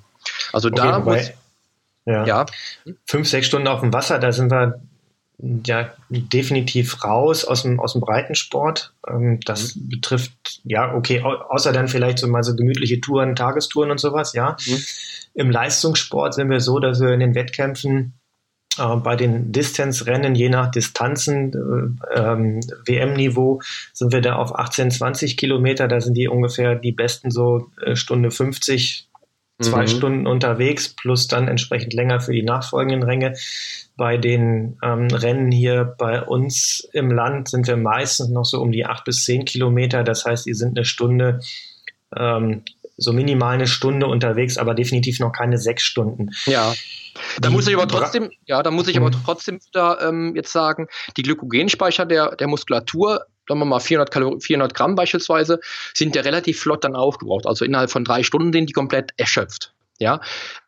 Also 0.53 0.69
okay, 0.69 0.77
da 0.77 0.99
wobei, 0.99 1.17
muss, 1.17 1.33
ja. 2.05 2.25
ja. 2.25 2.47
Fünf, 3.07 3.29
sechs 3.29 3.47
Stunden 3.47 3.69
auf 3.69 3.81
dem 3.81 3.93
Wasser, 3.93 4.19
da 4.19 4.33
sind 4.33 4.51
wir 4.51 4.81
ja 5.39 5.93
definitiv 6.09 7.05
raus 7.05 7.45
aus 7.45 7.63
dem, 7.63 7.79
aus 7.79 7.93
dem 7.93 8.01
Breitensport. 8.01 8.93
Ähm, 9.09 9.41
das 9.45 9.77
mhm. 9.77 9.89
betrifft, 9.91 10.61
ja, 10.65 10.95
okay, 10.95 11.23
außer 11.23 11.73
dann 11.73 11.89
vielleicht 11.89 12.19
so 12.19 12.27
mal 12.27 12.43
so 12.43 12.57
gemütliche 12.57 13.01
Touren, 13.01 13.37
Tagestouren 13.37 13.91
und 13.91 14.01
sowas, 14.01 14.33
ja. 14.33 14.57
Mhm. 14.67 14.83
Im 15.35 15.51
Leistungssport 15.51 16.35
sind 16.35 16.49
wir 16.49 16.61
so, 16.61 16.79
dass 16.79 17.01
wir 17.01 17.13
in 17.13 17.21
den 17.21 17.35
Wettkämpfen 17.35 18.15
äh, 18.79 18.97
bei 18.97 19.17
den 19.17 19.53
Distance-Rennen, 19.53 20.35
je 20.35 20.49
nach 20.49 20.71
Distanzen, 20.71 21.53
äh, 21.53 22.19
ähm, 22.19 22.61
WM-Niveau, 22.87 23.61
sind 23.93 24.13
wir 24.13 24.21
da 24.21 24.37
auf 24.37 24.55
18, 24.55 24.91
20 24.91 25.37
Kilometer. 25.37 25.89
Da 25.89 26.01
sind 26.01 26.15
die 26.15 26.29
ungefähr 26.29 26.75
die 26.77 26.93
besten 26.93 27.31
so 27.31 27.71
äh, 27.85 27.97
Stunde 27.97 28.31
50, 28.31 29.06
zwei 29.61 29.83
mhm. 29.83 29.89
Stunden 29.89 30.27
unterwegs, 30.27 30.95
plus 30.95 31.29
dann 31.29 31.49
entsprechend 31.49 31.95
länger 31.95 32.21
für 32.21 32.33
die 32.33 32.43
nachfolgenden 32.43 33.03
Ränge. 33.03 33.35
Bei 33.97 34.19
den 34.19 34.79
ähm, 34.83 35.09
Rennen 35.09 35.51
hier 35.51 35.95
bei 35.99 36.23
uns 36.23 36.87
im 36.93 37.11
Land 37.11 37.49
sind 37.49 37.67
wir 37.67 37.77
meistens 37.77 38.29
noch 38.29 38.45
so 38.45 38.61
um 38.61 38.73
die 38.73 38.85
acht 38.85 39.05
bis 39.05 39.25
zehn 39.25 39.45
Kilometer. 39.45 40.05
Das 40.05 40.25
heißt, 40.25 40.45
die 40.45 40.55
sind 40.55 40.77
eine 40.77 40.85
Stunde 40.85 41.41
ähm, 42.15 42.63
so 42.99 43.13
minimal 43.13 43.55
eine 43.55 43.67
Stunde 43.67 44.07
unterwegs, 44.07 44.57
aber 44.57 44.75
definitiv 44.75 45.21
noch 45.21 45.33
keine 45.33 45.59
sechs 45.59 45.83
Stunden. 45.83 46.31
Ja. 46.47 46.75
Da 47.41 47.51
muss 47.51 47.67
ich 47.67 47.75
aber 47.75 47.89
trotzdem, 47.89 48.31
ja, 48.47 48.63
da 48.63 48.71
muss 48.71 48.89
ich 48.89 48.97
aber 48.97 49.09
mhm. 49.09 49.23
trotzdem 49.25 49.59
wieder 49.67 50.01
ähm, 50.03 50.35
jetzt 50.35 50.53
sagen, 50.53 50.87
die 51.17 51.23
Glykogenspeicher 51.23 52.07
der, 52.07 52.37
der 52.37 52.47
Muskulatur, 52.47 53.27
sagen 53.49 53.61
wir 53.61 53.65
mal 53.65 53.81
400, 53.81 54.11
Kalor 54.11 54.41
400 54.41 54.75
Gramm 54.75 54.95
beispielsweise, 54.95 55.61
sind 55.95 56.17
ja 56.17 56.23
relativ 56.23 56.61
flott 56.61 56.85
dann 56.85 56.97
aufgebraucht. 56.97 57.47
Also 57.47 57.65
innerhalb 57.65 57.91
von 57.91 58.05
drei 58.05 58.23
Stunden 58.23 58.53
sind 58.53 58.69
die 58.69 58.73
komplett 58.73 59.13
erschöpft. 59.17 59.73
Ja, 59.99 60.21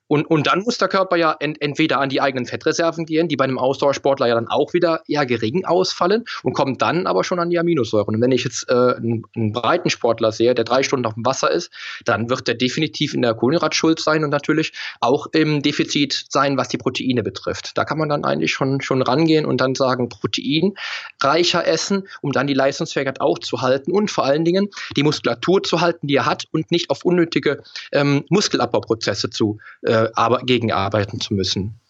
und, 0.09 0.25
und 0.25 0.47
dann 0.47 0.63
muss 0.63 0.79
der 0.79 0.89
Körper 0.89 1.17
ja 1.17 1.37
ent, 1.39 1.61
entweder 1.61 2.01
an 2.01 2.09
die 2.09 2.21
eigenen 2.21 2.47
Fettreserven 2.47 3.07
gehen, 3.07 3.29
die 3.29 3.37
bei 3.37 3.45
einem 3.45 3.59
Ausdauersportler 3.59 4.27
ja 4.27 4.35
dann 4.35 4.49
auch 4.49 4.73
wieder 4.73 5.03
eher 5.07 5.27
gering 5.27 5.65
ausfallen 5.65 6.25
und 6.43 6.55
kommt 6.55 6.83
dann 6.83 7.07
aber 7.07 7.25
schon 7.25 7.39
an 7.39 7.51
die 7.51 7.59
Aminosäuren. 7.59 8.17
Und 8.17 8.23
wenn 8.23 8.33
ich 8.33 8.45
jetzt 8.45 8.69
äh, 8.69 8.73
einen, 8.73 9.25
einen 9.37 9.53
breiten 9.53 9.91
Sportler 9.91 10.33
sehe, 10.33 10.55
der 10.55 10.65
drei 10.65 10.83
Stunden 10.83 11.07
auf 11.07 11.15
dem 11.15 11.27
Wasser 11.27 11.51
ist, 11.51 11.71
dann 12.05 12.31
wird 12.31 12.49
der 12.49 12.55
definitiv 12.55 13.15
in 13.15 13.23
der 13.23 13.35
Kohlenhydratschuld 13.35 14.01
sein 14.01 14.25
und 14.25 14.31
natürlich 14.31 14.73
auch 15.01 15.27
im 15.33 15.63
Defizit 15.63 16.27
sein, 16.31 16.57
was 16.57 16.69
die 16.69 16.79
Proteine 16.79 17.23
betrifft. 17.23 17.77
Da 17.77 17.85
kann 17.85 17.99
man 17.99 18.09
dann 18.09 18.25
eigentlich 18.25 18.53
schon, 18.53 18.81
schon 18.81 19.03
rangehen 19.03 19.45
und 19.45 19.61
dann 19.61 19.75
sagen, 19.75 20.09
Protein 20.09 20.75
reicher 21.23 21.67
essen, 21.67 22.09
um 22.23 22.33
dann 22.33 22.47
die 22.47 22.55
Leistungsfähigkeit 22.55 23.21
auch 23.21 23.39
zu 23.39 23.61
halten 23.61 23.93
und 23.93 24.11
vor 24.11 24.25
allen 24.25 24.45
Dingen 24.45 24.69
die 24.97 25.03
Muskulatur 25.03 25.63
zu 25.63 25.83
halten, 25.83 26.07
die 26.07 26.17
er 26.17 26.27
hat 26.27 26.45
und 26.53 26.71
nicht 26.71 26.89
auf 26.89 27.05
unnötige 27.05 27.63
ähm, 27.93 28.25
Muskelabbauprozesse 28.31 29.29
zu 29.29 29.59
äh, 29.83 29.98
äh, 30.05 30.45
gegenarbeiten 30.45 31.21
zu 31.21 31.35
müssen. 31.35 31.81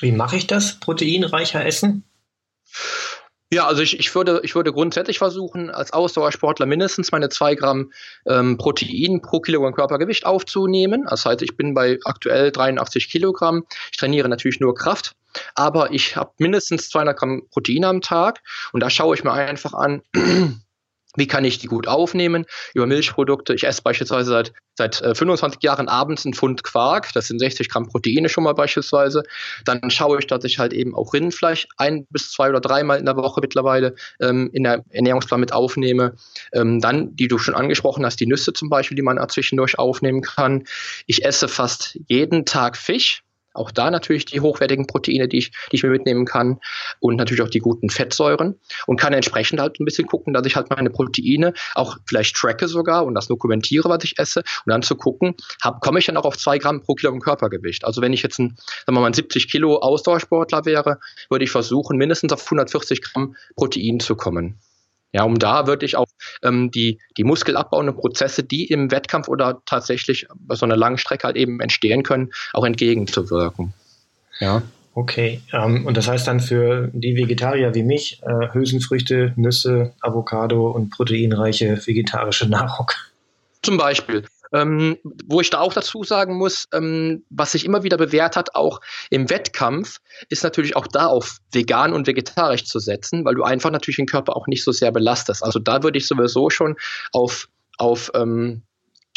Wie 0.00 0.12
mache 0.12 0.36
ich 0.36 0.46
das? 0.46 0.80
Proteinreicher 0.80 1.64
essen? 1.64 2.04
Ja, 3.52 3.66
also 3.68 3.82
ich, 3.82 4.00
ich, 4.00 4.12
würde, 4.14 4.40
ich 4.42 4.56
würde 4.56 4.72
grundsätzlich 4.72 5.18
versuchen, 5.18 5.70
als 5.70 5.92
Ausdauersportler 5.92 6.66
mindestens 6.66 7.12
meine 7.12 7.28
zwei 7.28 7.54
Gramm 7.54 7.92
ähm, 8.26 8.56
Protein 8.58 9.22
pro 9.22 9.38
Kilogramm 9.38 9.74
Körpergewicht 9.74 10.26
aufzunehmen. 10.26 11.06
Das 11.08 11.24
heißt, 11.24 11.40
ich 11.42 11.56
bin 11.56 11.72
bei 11.72 11.98
aktuell 12.04 12.50
83 12.50 13.08
Kilogramm. 13.08 13.64
Ich 13.92 13.98
trainiere 13.98 14.28
natürlich 14.28 14.58
nur 14.58 14.74
Kraft, 14.74 15.14
aber 15.54 15.92
ich 15.92 16.16
habe 16.16 16.32
mindestens 16.38 16.88
200 16.88 17.16
Gramm 17.16 17.42
Protein 17.50 17.84
am 17.84 18.00
Tag. 18.00 18.40
Und 18.72 18.82
da 18.82 18.90
schaue 18.90 19.14
ich 19.14 19.22
mir 19.22 19.32
einfach 19.32 19.74
an, 19.74 20.02
wie 21.16 21.26
kann 21.26 21.44
ich 21.44 21.58
die 21.58 21.66
gut 21.66 21.88
aufnehmen? 21.88 22.44
Über 22.74 22.86
Milchprodukte. 22.86 23.54
Ich 23.54 23.64
esse 23.64 23.82
beispielsweise 23.82 24.30
seit, 24.30 24.52
seit 24.76 25.00
äh, 25.02 25.14
25 25.14 25.62
Jahren 25.62 25.88
abends 25.88 26.24
einen 26.24 26.34
Pfund 26.34 26.64
Quark. 26.64 27.12
Das 27.12 27.28
sind 27.28 27.38
60 27.38 27.68
Gramm 27.68 27.88
Proteine 27.88 28.28
schon 28.28 28.44
mal 28.44 28.54
beispielsweise. 28.54 29.22
Dann 29.64 29.90
schaue 29.90 30.18
ich, 30.18 30.26
dass 30.26 30.44
ich 30.44 30.58
halt 30.58 30.72
eben 30.72 30.94
auch 30.94 31.12
Rindfleisch 31.12 31.66
ein 31.76 32.06
bis 32.10 32.30
zwei 32.30 32.50
oder 32.50 32.60
dreimal 32.60 32.98
in 32.98 33.06
der 33.06 33.16
Woche 33.16 33.40
mittlerweile 33.40 33.94
ähm, 34.20 34.50
in 34.52 34.64
der 34.64 34.84
Ernährungsplan 34.90 35.40
mit 35.40 35.52
aufnehme. 35.52 36.14
Ähm, 36.52 36.80
dann, 36.80 37.16
die 37.16 37.28
du 37.28 37.38
schon 37.38 37.54
angesprochen 37.54 38.04
hast, 38.04 38.20
die 38.20 38.26
Nüsse 38.26 38.52
zum 38.52 38.68
Beispiel, 38.68 38.96
die 38.96 39.02
man 39.02 39.24
zwischendurch 39.28 39.78
aufnehmen 39.78 40.20
kann. 40.20 40.64
Ich 41.06 41.24
esse 41.24 41.48
fast 41.48 41.98
jeden 42.08 42.44
Tag 42.44 42.76
Fisch. 42.76 43.23
Auch 43.54 43.70
da 43.70 43.90
natürlich 43.90 44.24
die 44.24 44.40
hochwertigen 44.40 44.86
Proteine, 44.86 45.28
die 45.28 45.38
ich, 45.38 45.52
die 45.70 45.76
ich 45.76 45.82
mir 45.82 45.90
mitnehmen 45.90 46.24
kann 46.26 46.58
und 47.00 47.16
natürlich 47.16 47.42
auch 47.42 47.48
die 47.48 47.60
guten 47.60 47.88
Fettsäuren 47.88 48.58
und 48.86 49.00
kann 49.00 49.12
entsprechend 49.12 49.60
halt 49.60 49.80
ein 49.80 49.84
bisschen 49.84 50.06
gucken, 50.06 50.34
dass 50.34 50.46
ich 50.46 50.56
halt 50.56 50.70
meine 50.70 50.90
Proteine 50.90 51.54
auch 51.74 51.96
vielleicht 52.06 52.36
tracke 52.36 52.68
sogar 52.68 53.04
und 53.04 53.14
das 53.14 53.28
dokumentiere, 53.28 53.88
was 53.88 54.04
ich 54.04 54.18
esse 54.18 54.40
und 54.40 54.70
dann 54.70 54.82
zu 54.82 54.96
gucken, 54.96 55.34
hab, 55.62 55.80
komme 55.80 55.98
ich 55.98 56.06
dann 56.06 56.16
auch 56.16 56.24
auf 56.24 56.36
zwei 56.36 56.58
Gramm 56.58 56.82
pro 56.82 56.94
Kilogramm 56.94 57.20
Körpergewicht. 57.20 57.84
Also 57.84 58.02
wenn 58.02 58.12
ich 58.12 58.22
jetzt 58.22 58.38
ein, 58.38 58.56
sagen 58.86 58.96
wir 58.96 59.00
mal, 59.00 59.06
ein 59.06 59.14
70 59.14 59.50
Kilo 59.50 59.78
Ausdauersportler 59.78 60.64
wäre, 60.64 60.98
würde 61.30 61.44
ich 61.44 61.50
versuchen, 61.50 61.96
mindestens 61.96 62.32
auf 62.32 62.44
140 62.44 63.02
Gramm 63.02 63.36
Protein 63.56 64.00
zu 64.00 64.16
kommen. 64.16 64.58
Ja, 65.14 65.22
um 65.22 65.38
da 65.38 65.68
wirklich 65.68 65.96
auch 65.96 66.08
ähm, 66.42 66.72
die, 66.72 66.98
die 67.16 67.22
muskelabbauenden 67.22 67.94
Prozesse, 67.94 68.42
die 68.42 68.64
im 68.66 68.90
Wettkampf 68.90 69.28
oder 69.28 69.62
tatsächlich 69.64 70.26
bei 70.34 70.56
so 70.56 70.66
einer 70.66 70.76
langen 70.76 70.98
Strecke 70.98 71.28
halt 71.28 71.36
eben 71.36 71.60
entstehen 71.60 72.02
können, 72.02 72.32
auch 72.52 72.64
entgegenzuwirken. 72.64 73.72
Ja. 74.40 74.62
Okay, 74.96 75.40
ähm, 75.52 75.86
und 75.86 75.96
das 75.96 76.08
heißt 76.08 76.26
dann 76.26 76.40
für 76.40 76.90
die 76.92 77.16
Vegetarier 77.16 77.74
wie 77.74 77.84
mich, 77.84 78.22
äh, 78.22 78.52
Hülsenfrüchte, 78.52 79.32
Nüsse, 79.36 79.92
Avocado 80.00 80.68
und 80.70 80.90
proteinreiche 80.90 81.86
vegetarische 81.86 82.46
Nahrung. 82.48 82.90
Zum 83.62 83.76
Beispiel. 83.76 84.24
Ähm, 84.54 84.98
wo 85.26 85.40
ich 85.40 85.50
da 85.50 85.58
auch 85.58 85.74
dazu 85.74 86.04
sagen 86.04 86.38
muss, 86.38 86.68
ähm, 86.72 87.24
was 87.28 87.52
sich 87.52 87.64
immer 87.64 87.82
wieder 87.82 87.96
bewährt 87.96 88.36
hat, 88.36 88.54
auch 88.54 88.80
im 89.10 89.28
Wettkampf, 89.28 89.98
ist 90.28 90.44
natürlich 90.44 90.76
auch 90.76 90.86
da 90.86 91.06
auf 91.06 91.38
vegan 91.52 91.92
und 91.92 92.06
vegetarisch 92.06 92.64
zu 92.64 92.78
setzen, 92.78 93.24
weil 93.24 93.34
du 93.34 93.42
einfach 93.42 93.70
natürlich 93.70 93.96
den 93.96 94.06
Körper 94.06 94.36
auch 94.36 94.46
nicht 94.46 94.62
so 94.62 94.70
sehr 94.70 94.92
belastest. 94.92 95.42
Also 95.42 95.58
da 95.58 95.82
würde 95.82 95.98
ich 95.98 96.06
sowieso 96.06 96.50
schon 96.50 96.76
auf, 97.12 97.48
auf 97.78 98.12
ähm, 98.14 98.62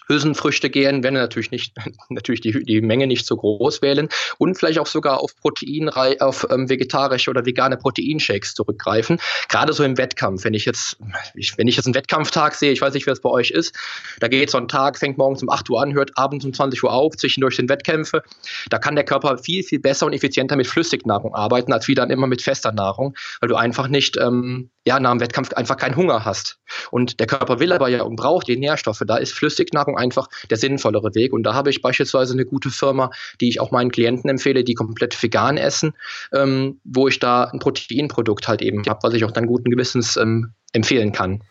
Hülsenfrüchte 0.08 0.70
gehen, 0.70 1.04
wenn 1.04 1.14
natürlich 1.14 1.52
nicht, 1.52 1.74
natürlich 2.10 2.42
die, 2.42 2.64
die 2.64 2.82
Menge 2.82 3.08
nicht 3.08 3.26
so 3.26 3.38
groß 3.38 3.82
wählen 3.82 4.10
und 4.38 4.56
vielleicht 4.56 4.80
auch 4.80 4.88
sogar 4.88 5.22
auf 5.22 5.36
Protein, 5.36 5.90
auf 5.90 6.48
ähm, 6.50 6.70
vegetarische 6.70 7.30
oder 7.30 7.46
vegane 7.46 7.78
Proteinshakes 7.78 8.54
zurückgreifen. 8.54 9.20
Gerade 9.50 9.74
so 9.74 9.84
im 9.84 9.98
Wettkampf, 9.98 10.44
wenn 10.44 10.54
ich 10.54 10.66
jetzt, 10.66 10.98
ich, 11.36 11.58
wenn 11.58 11.68
ich 11.68 11.76
jetzt 11.76 11.86
einen 11.86 11.96
Wettkampftag 11.96 12.56
sehe, 12.56 12.72
ich 12.72 12.82
weiß 12.82 12.94
nicht, 12.94 13.06
wie 13.06 13.12
das 13.12 13.22
bei 13.22 13.30
euch 13.30 13.52
ist, 13.52 13.76
da 14.20 14.28
geht 14.28 14.50
so 14.50 14.58
ein 14.58 14.68
Tag, 14.68 14.98
fängt 14.98 15.18
morgens 15.18 15.44
um 15.44 15.50
8 15.50 15.70
Uhr 15.70 15.82
an, 15.82 15.94
hört 15.94 16.18
abends 16.18 16.46
um 16.46 16.54
20 16.54 16.84
Uhr 16.84 16.94
auf, 16.94 17.16
zwischendurch 17.16 17.56
sind 17.56 17.70
Wettkämpfe, 17.70 18.24
da 18.70 18.80
kann 18.80 18.96
der 18.96 19.06
Körper 19.06 19.38
viel, 19.38 19.64
viel 19.64 19.80
besser 19.80 20.06
und 20.06 20.14
effizienter 20.14 20.56
mit 20.56 20.68
Flüssignahrung 20.68 21.36
arbeiten, 21.36 21.74
als 21.74 21.88
wie 21.88 21.96
dann 21.96 22.10
immer 22.10 22.28
mit 22.28 22.42
fester 22.42 22.72
Nahrung, 22.72 23.16
weil 23.40 23.50
du 23.50 23.56
einfach 23.56 23.88
nicht 23.88 24.18
ähm, 24.18 24.70
ja, 24.88 25.02
nach 25.02 25.12
dem 25.12 25.20
Wettkampf 25.20 25.52
einfach 25.54 25.76
keinen 25.76 25.98
Hunger 25.98 26.24
hast. 26.24 26.60
Und 26.92 27.20
der 27.20 27.28
Körper 27.28 27.60
will 27.60 27.74
aber 27.74 27.90
ja 27.90 28.04
und 28.04 28.16
braucht 28.16 28.48
die 28.48 28.56
Nährstoffe. 28.56 29.04
Da 29.06 29.18
ist 29.18 29.34
Flüssignahrung 29.34 29.98
einfach 29.98 30.30
der 30.50 30.58
sinnvollere 30.58 31.14
Weg. 31.14 31.34
Und 31.34 31.44
da 31.44 31.54
habe 31.54 31.70
ich 31.70 31.82
beispielsweise 31.82 32.34
eine 32.34 32.46
gute 32.46 32.70
Firma, 32.70 33.12
die 33.42 33.50
ich 33.50 33.60
auch 33.60 33.72
meinen 33.72 33.92
Klienten 33.92 34.30
empfehle, 34.30 34.64
die 34.64 34.76
komplett 34.76 35.22
vegan 35.22 35.58
essen, 35.58 35.94
ähm, 36.34 36.80
wo 36.86 37.10
ich 37.10 37.20
da 37.20 37.44
ein 37.44 37.60
Proteinprodukt 37.60 38.48
halt 38.48 38.62
eben 38.62 38.84
habe, 38.88 39.00
was 39.04 39.14
ich 39.14 39.26
auch 39.26 39.32
dann 39.32 39.46
guten 39.46 39.70
Gewissens 39.70 40.16
ähm, 40.16 40.54
empfehlen 40.72 41.12
kann. 41.12 41.44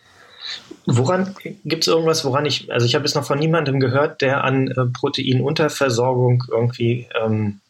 Woran 0.87 1.35
gibt 1.65 1.83
es 1.83 1.89
irgendwas, 1.89 2.25
woran 2.25 2.47
ich, 2.47 2.73
also 2.73 2.87
ich 2.87 2.95
habe 2.95 3.05
jetzt 3.05 3.17
noch 3.17 3.25
von 3.25 3.39
niemandem 3.39 3.81
gehört, 3.81 4.23
der 4.23 4.45
an 4.45 4.69
äh, 4.69 4.87
Proteinunterversorgung 4.87 6.45
irgendwie, 6.51 7.07
ähm, 7.21 7.61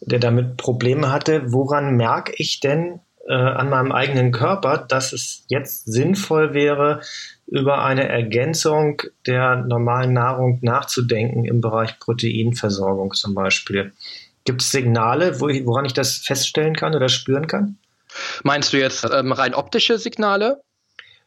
der 0.00 0.20
damit 0.20 0.56
Probleme 0.56 1.12
hatte. 1.12 1.52
Woran 1.52 1.96
merke 1.96 2.32
ich 2.36 2.60
denn, 2.60 3.00
äh, 3.28 3.34
an 3.34 3.70
meinem 3.70 3.92
eigenen 3.92 4.32
Körper, 4.32 4.78
dass 4.78 5.12
es 5.12 5.44
jetzt 5.48 5.86
sinnvoll 5.86 6.54
wäre, 6.54 7.00
über 7.46 7.84
eine 7.84 8.08
Ergänzung 8.08 9.02
der 9.26 9.56
normalen 9.56 10.12
Nahrung 10.12 10.58
nachzudenken 10.62 11.44
im 11.44 11.60
Bereich 11.60 11.98
Proteinversorgung 11.98 13.12
zum 13.12 13.34
Beispiel. 13.34 13.92
Gibt 14.44 14.62
es 14.62 14.72
Signale, 14.72 15.40
wo 15.40 15.48
ich, 15.48 15.66
woran 15.66 15.84
ich 15.84 15.92
das 15.92 16.16
feststellen 16.16 16.74
kann 16.74 16.94
oder 16.94 17.08
spüren 17.08 17.46
kann? 17.46 17.78
Meinst 18.42 18.72
du 18.72 18.78
jetzt 18.78 19.06
ähm, 19.12 19.32
rein 19.32 19.54
optische 19.54 19.98
Signale? 19.98 20.60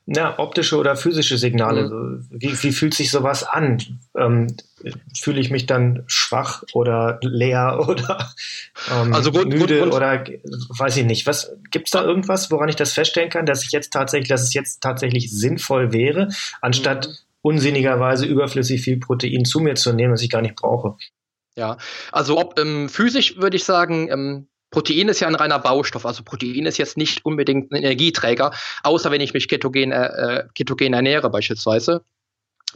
Ja, 0.08 0.38
optische 0.38 0.78
oder 0.78 0.95
physische 0.95 1.39
Signale. 1.39 1.89
Mhm. 1.89 2.28
Wie, 2.30 2.62
wie 2.62 2.72
fühlt 2.72 2.93
sich 2.93 3.10
sowas 3.10 3.43
an? 3.43 3.82
Ähm, 4.16 4.56
Fühle 5.20 5.39
ich 5.39 5.49
mich 5.49 5.66
dann 5.66 6.03
schwach 6.06 6.64
oder 6.74 7.18
leer 7.24 7.84
oder 7.88 8.32
ähm, 8.91 9.14
also 9.14 9.32
gut, 9.32 9.47
müde 9.47 9.80
gut, 9.80 9.86
gut. 9.86 9.93
oder 9.93 10.24
weiß 10.78 10.97
ich 10.97 11.06
nicht. 11.06 11.26
Was 11.26 11.56
gibt's 11.72 11.89
da 11.89 12.03
irgendwas, 12.03 12.51
woran 12.51 12.70
ich 12.70 12.76
das 12.76 12.93
feststellen 12.93 13.32
kann, 13.32 13.47
dass 13.47 13.64
ich 13.64 13.72
jetzt 13.72 13.93
tatsächlich, 13.93 14.30
dass 14.30 14.43
es 14.43 14.53
jetzt 14.53 14.82
tatsächlich 14.82 15.32
sinnvoll 15.32 15.91
wäre, 15.91 16.30
anstatt 16.62 17.08
mhm. 17.08 17.14
unsinnigerweise 17.41 18.28
überflüssig 18.28 18.82
viel 18.82 18.97
Protein 18.99 19.43
zu 19.43 19.60
mir 19.60 19.74
zu 19.74 19.91
nehmen, 19.91 20.12
das 20.12 20.22
ich 20.22 20.30
gar 20.30 20.43
nicht 20.43 20.56
brauche? 20.56 20.97
Ja, 21.58 21.78
also 22.12 22.38
ob 22.38 22.60
ähm, 22.60 22.89
physisch 22.89 23.38
würde 23.38 23.56
ich 23.56 23.64
sagen, 23.64 24.10
ähm, 24.12 24.47
Protein 24.76 25.07
ist 25.07 25.21
ja 25.21 25.30
ein 25.30 25.36
reiner 25.36 25.57
Baustoff, 25.57 26.05
also 26.05 26.21
Protein 26.21 26.65
ist 26.65 26.78
jetzt 26.78 26.97
nicht 26.97 27.23
unbedingt 27.23 27.71
ein 27.71 27.78
Energieträger, 27.78 28.51
außer 28.84 29.09
wenn 29.09 29.21
ich 29.21 29.34
mich 29.34 29.47
ketogen, 29.47 29.93
äh, 29.93 30.07
äh, 30.07 30.43
ketogen 30.53 30.91
ernähre 30.91 31.30
beispielsweise. 31.30 32.03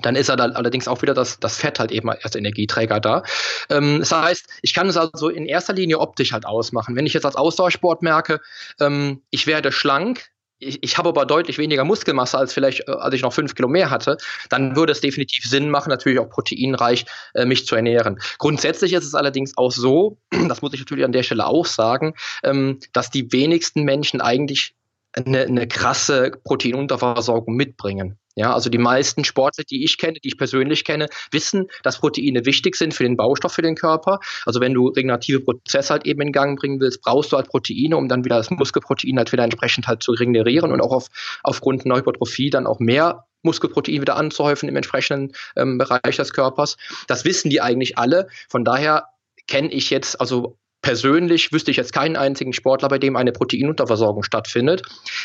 Dann 0.02 0.16
ist 0.16 0.30
er 0.30 0.38
dann 0.38 0.54
allerdings 0.54 0.88
auch 0.88 1.02
wieder 1.02 1.14
das, 1.14 1.42
das 1.42 1.58
Fett 1.58 1.78
halt 1.78 1.92
eben 1.92 2.10
als 2.10 2.36
Energieträger 2.36 3.02
da. 3.02 3.24
Ähm, 3.70 4.00
das 4.00 4.14
heißt, 4.14 4.48
ich 4.62 4.74
kann 4.74 4.88
es 4.88 4.96
also 4.96 5.28
in 5.28 5.46
erster 5.46 5.74
Linie 5.74 6.00
optisch 6.00 6.32
halt 6.32 6.46
ausmachen. 6.46 6.96
Wenn 6.96 7.06
ich 7.06 7.14
jetzt 7.14 7.26
als 7.26 7.36
Ausdauersport 7.36 8.02
merke, 8.02 8.40
ähm, 8.80 9.22
ich 9.30 9.46
werde 9.46 9.74
schlank, 9.74 10.30
ich, 10.60 10.84
ich 10.84 10.98
habe 10.98 11.10
aber 11.10 11.26
deutlich 11.26 11.58
weniger 11.58 11.84
Muskelmasse 11.84 12.38
als 12.38 12.54
vielleicht, 12.54 12.88
äh, 12.88 12.92
als 12.92 13.16
ich 13.16 13.22
noch 13.22 13.34
fünf 13.34 13.56
Kilo 13.56 13.68
mehr 13.68 13.90
hatte, 13.90 14.18
dann 14.50 14.76
würde 14.76 14.92
es 14.92 15.02
definitiv 15.02 15.46
Sinn 15.46 15.70
machen, 15.70 15.90
natürlich 15.90 16.20
auch 16.20 16.30
proteinreich 16.30 17.06
äh, 17.34 17.46
mich 17.46 17.66
zu 17.66 17.76
ernähren. 17.76 18.20
Grundsätzlich 18.38 18.94
ist 18.94 19.06
es 19.06 19.16
allerdings 19.16 19.58
auch 19.58 19.72
so, 19.72 20.18
das 20.48 20.62
muss 20.62 20.74
ich 20.74 20.80
natürlich 20.80 21.06
an 21.06 21.12
der 21.12 21.24
Stelle 21.24 21.48
auch 21.48 21.66
sagen, 21.66 22.14
ähm, 22.44 22.80
dass 22.94 23.10
die 23.10 23.32
wenigsten 23.32 23.84
Menschen 23.84 24.22
eigentlich 24.22 24.76
eine, 25.14 25.42
eine 25.42 25.68
krasse 25.68 26.32
Proteinunterversorgung 26.44 27.56
mitbringen. 27.56 28.18
Ja, 28.36 28.54
also 28.54 28.70
die 28.70 28.78
meisten 28.78 29.26
Sportler, 29.26 29.66
die 29.66 29.84
ich 29.84 29.98
kenne, 29.98 30.20
die 30.24 30.30
ich 30.30 30.38
persönlich 30.38 30.86
kenne, 30.86 31.08
wissen, 31.32 31.68
dass 31.84 32.00
Proteine 32.00 32.46
wichtig 32.46 32.78
sind 32.78 32.94
für 32.94 33.04
den 33.04 33.18
Baustoff 33.18 33.52
für 33.52 33.62
den 33.62 33.76
Körper. 33.76 34.20
Also 34.46 34.62
wenn 34.62 34.74
du 34.74 34.88
regenerative 34.88 35.42
Prozesse 35.42 35.92
halt 35.92 36.06
eben 36.06 36.22
in 36.22 36.32
Gang 36.32 36.58
bringen 36.58 36.80
willst, 36.80 37.02
brauchst 37.02 37.32
du 37.32 37.38
halt 37.38 37.50
Proteine, 37.50 37.98
um 37.98 38.08
dann 38.08 38.24
wieder 38.24 38.38
das 38.38 38.50
Muskelprotein 38.50 39.18
halt 39.18 39.34
wieder 39.34 39.44
entsprechend 39.44 39.88
halt 39.88 40.04
zu 40.04 40.14
regenerieren 40.14 40.72
und 40.72 40.80
auch 40.80 40.94
auf, 40.94 41.08
aufgrund 41.44 41.86
einer 41.86 41.98
Hypertrophie 41.98 42.50
dann 42.50 42.66
auch 42.66 42.80
mehr 42.80 43.26
Muskelprotein 43.42 44.02
wieder 44.02 44.16
anzuhäufen 44.16 44.70
im 44.70 44.76
entsprechenden 44.76 45.34
ähm, 45.58 45.78
Bereich 45.78 46.16
des 46.16 46.32
Körpers. 46.32 46.78
Das 47.08 47.26
wissen 47.26 47.50
die 47.50 47.62
eigentlich 47.62 47.98
alle. 47.98 48.28
Von 48.48 48.64
daher 48.64 49.08
kenne 49.48 49.72
ich 49.72 49.90
jetzt, 49.90 50.22
also 50.22 50.59
persönlich 50.82 51.52
wüsste 51.52 51.72
ich 51.72 51.78
jetzt 51.78 51.94
keinen 51.94 52.16
einzigen 52.16 52.54
Sportler, 52.54 52.88
bei 52.90 53.00
dem 53.00 53.16
eine 53.16 53.32
Proteinunterversorgung 53.32 54.24
stattfindet. 54.24 54.82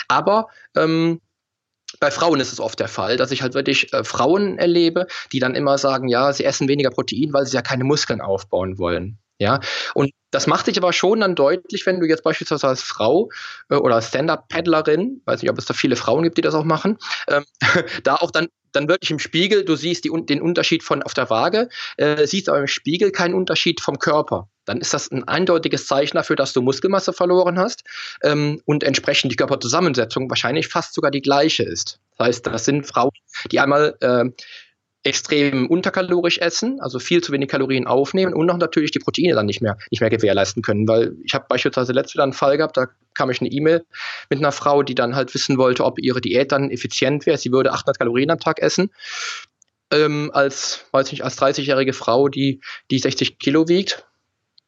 Aber 0.08 0.48
ähm, 0.76 1.20
bei 2.00 2.10
Frauen 2.10 2.40
ist 2.40 2.52
es 2.52 2.60
oft 2.60 2.80
der 2.80 2.88
Fall, 2.88 3.16
dass 3.16 3.30
ich 3.30 3.42
halt 3.42 3.54
wirklich 3.54 3.92
äh, 3.92 4.04
Frauen 4.04 4.58
erlebe, 4.58 5.06
die 5.32 5.38
dann 5.38 5.54
immer 5.54 5.78
sagen, 5.78 6.08
ja, 6.08 6.32
sie 6.32 6.44
essen 6.44 6.68
weniger 6.68 6.90
Protein, 6.90 7.32
weil 7.32 7.46
sie 7.46 7.54
ja 7.54 7.62
keine 7.62 7.84
Muskeln 7.84 8.20
aufbauen 8.20 8.78
wollen. 8.78 9.18
Ja, 9.38 9.58
und 9.94 10.12
das 10.30 10.46
macht 10.46 10.66
sich 10.66 10.78
aber 10.78 10.92
schon 10.92 11.20
dann 11.20 11.34
deutlich, 11.34 11.86
wenn 11.86 11.98
du 11.98 12.06
jetzt 12.06 12.22
beispielsweise 12.22 12.68
als 12.68 12.82
Frau 12.82 13.30
äh, 13.68 13.74
oder 13.74 14.00
Stand-Up-Paddlerin, 14.00 15.22
weiß 15.24 15.42
nicht, 15.42 15.50
ob 15.50 15.58
es 15.58 15.64
da 15.64 15.74
viele 15.74 15.96
Frauen 15.96 16.22
gibt, 16.22 16.38
die 16.38 16.42
das 16.42 16.54
auch 16.54 16.64
machen, 16.64 16.98
ähm, 17.28 17.44
da 18.04 18.16
auch 18.16 18.30
dann 18.30 18.48
dann 18.76 18.88
wirklich 18.88 19.10
im 19.10 19.18
Spiegel, 19.18 19.64
du 19.64 19.76
siehst 19.76 20.04
die, 20.04 20.10
den 20.26 20.42
Unterschied 20.42 20.82
von 20.82 21.02
auf 21.02 21.14
der 21.14 21.30
Waage, 21.30 21.68
äh, 21.96 22.26
siehst 22.26 22.48
aber 22.48 22.58
im 22.58 22.66
Spiegel 22.66 23.10
keinen 23.10 23.34
Unterschied 23.34 23.80
vom 23.80 23.98
Körper. 23.98 24.48
Dann 24.64 24.78
ist 24.78 24.94
das 24.94 25.10
ein 25.10 25.28
eindeutiges 25.28 25.86
Zeichen 25.86 26.16
dafür, 26.16 26.36
dass 26.36 26.52
du 26.52 26.62
Muskelmasse 26.62 27.12
verloren 27.12 27.58
hast 27.58 27.84
ähm, 28.22 28.60
und 28.64 28.82
entsprechend 28.82 29.30
die 29.32 29.36
Körperzusammensetzung 29.36 30.30
wahrscheinlich 30.30 30.68
fast 30.68 30.94
sogar 30.94 31.10
die 31.10 31.20
gleiche 31.20 31.62
ist. 31.62 32.00
Das 32.16 32.28
heißt, 32.28 32.46
das 32.46 32.64
sind 32.64 32.86
Frauen, 32.86 33.10
die 33.50 33.60
einmal 33.60 33.96
äh, 34.00 34.24
extrem 35.04 35.66
unterkalorisch 35.66 36.38
essen, 36.38 36.80
also 36.80 36.98
viel 36.98 37.22
zu 37.22 37.30
wenig 37.30 37.50
Kalorien 37.50 37.86
aufnehmen 37.86 38.32
und 38.32 38.46
noch 38.46 38.56
natürlich 38.56 38.90
die 38.90 38.98
Proteine 38.98 39.34
dann 39.34 39.46
nicht 39.46 39.60
mehr, 39.60 39.76
nicht 39.90 40.00
mehr 40.00 40.10
gewährleisten 40.10 40.62
können. 40.62 40.88
Weil 40.88 41.14
ich 41.22 41.34
habe 41.34 41.44
beispielsweise 41.48 41.92
letztes 41.92 42.14
Jahr 42.14 42.24
einen 42.24 42.32
Fall 42.32 42.56
gehabt, 42.56 42.76
da 42.76 42.86
kam 43.12 43.30
ich 43.30 43.40
eine 43.40 43.50
E-Mail 43.50 43.84
mit 44.30 44.38
einer 44.38 44.50
Frau, 44.50 44.82
die 44.82 44.94
dann 44.94 45.14
halt 45.14 45.34
wissen 45.34 45.58
wollte, 45.58 45.84
ob 45.84 45.98
ihre 45.98 46.22
Diät 46.22 46.52
dann 46.52 46.70
effizient 46.70 47.26
wäre. 47.26 47.36
Sie 47.36 47.52
würde 47.52 47.72
800 47.72 47.98
Kalorien 47.98 48.30
am 48.30 48.40
Tag 48.40 48.60
essen. 48.60 48.90
Ähm, 49.92 50.30
als, 50.32 50.86
weiß 50.92 51.12
nicht, 51.12 51.22
als 51.22 51.38
30-jährige 51.38 51.92
Frau, 51.92 52.28
die, 52.28 52.60
die 52.90 52.98
60 52.98 53.38
Kilo 53.38 53.68
wiegt. 53.68 54.06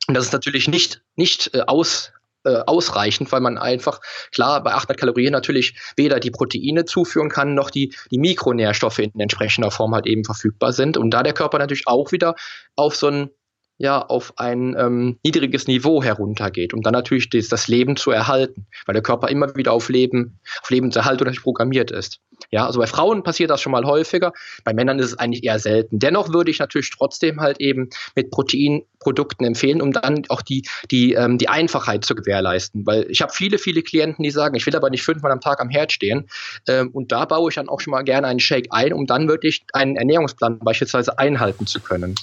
Und 0.07 0.15
das 0.15 0.27
ist 0.27 0.33
natürlich 0.33 0.69
nicht, 0.69 1.03
nicht 1.17 1.55
äh, 1.55 1.63
aus, 1.67 2.13
äh, 2.47 2.63
ausreichend, 2.67 3.33
weil 3.33 3.41
man 3.41 3.59
einfach, 3.59 4.01
klar, 4.33 4.63
bei 4.63 4.73
800 4.73 4.99
Kalorien 4.99 5.33
natürlich 5.33 5.77
weder 5.97 6.21
die 6.21 6.31
Proteine 6.31 6.85
zuführen 6.85 7.29
kann, 7.29 7.55
noch 7.55 7.71
die, 7.71 7.93
die 8.13 8.19
Mikronährstoffe 8.19 9.01
in 9.01 9.19
entsprechender 9.19 9.73
Form 9.73 9.95
halt 9.95 10.07
eben 10.07 10.25
verfügbar 10.25 10.73
sind. 10.73 10.97
Und 10.97 11.11
da 11.11 11.23
der 11.23 11.33
Körper 11.33 11.59
natürlich 11.59 11.89
auch 11.89 12.13
wieder 12.13 12.37
auf 12.77 12.95
so 12.95 13.09
ein 13.09 13.31
ja 13.79 14.01
auf 14.01 14.33
ein 14.37 14.75
ähm, 14.79 15.19
niedriges 15.25 15.67
Niveau 15.67 16.03
heruntergeht, 16.03 16.73
um 16.73 16.83
dann 16.83 16.93
natürlich 16.93 17.29
das, 17.31 17.49
das, 17.49 17.69
Leben 17.69 17.97
zu 17.97 18.11
erhalten, 18.11 18.67
weil 18.87 18.95
der 18.95 19.03
Körper 19.03 19.29
immer 19.29 19.55
wieder 19.57 19.73
auf 19.73 19.89
Leben, 19.89 20.39
auf 20.63 20.71
Lebenserhaltung 20.71 21.27
programmiert 21.43 21.91
ist. 21.91 22.21
Ja, 22.51 22.67
also 22.67 22.81
bei 22.81 22.87
Frauen 22.87 23.23
passiert 23.23 23.51
das 23.51 23.61
schon 23.61 23.73
mal 23.73 23.85
häufiger, 23.85 24.33
bei 24.65 24.73
Männern 24.73 24.99
ist 24.99 25.07
es 25.07 25.19
eigentlich 25.19 25.45
eher 25.45 25.59
selten. 25.59 25.99
Dennoch 25.99 26.33
würde 26.33 26.51
ich 26.51 26.59
natürlich 26.59 26.91
trotzdem 26.91 27.41
halt 27.41 27.61
eben 27.61 27.91
mit 28.15 28.31
Proteinprodukten 28.31 29.47
empfehlen, 29.47 29.83
um 29.83 29.93
dann 29.93 30.23
auch 30.29 30.43
die, 30.43 30.67
die, 30.91 31.15
ähm, 31.15 31.39
die 31.39 31.49
Einfachheit 31.49 32.05
zu 32.05 32.15
gewährleisten. 32.15 32.87
Weil 32.87 33.07
ich 33.11 33.21
habe 33.23 33.33
viele, 33.33 33.59
viele 33.59 33.83
Klienten, 33.83 34.23
die 34.23 34.31
sagen, 34.31 34.55
ich 34.55 34.67
will 34.67 34.77
aber 34.77 34.91
nicht 34.91 35.03
fünfmal 35.03 35.33
am 35.33 35.41
Tag 35.41 35.61
am 35.61 35.71
Herd 35.71 35.93
stehen. 35.93 36.29
Ähm, 36.69 36.91
und 36.93 37.13
da 37.13 37.25
baue 37.25 37.51
ich 37.51 37.57
dann 37.57 37.69
auch 37.69 37.81
schon 37.81 37.91
mal 37.91 38.03
gerne 38.03 38.27
einen 38.27 38.41
Shake 38.41 38.69
ein, 38.71 38.93
um 38.93 39.07
dann 39.07 39.29
wirklich 39.29 39.65
einen 39.73 39.97
Ernährungsplan 39.97 40.59
beispielsweise 40.61 41.19
einhalten 41.19 41.67
zu 41.67 41.81
können. 41.81 42.15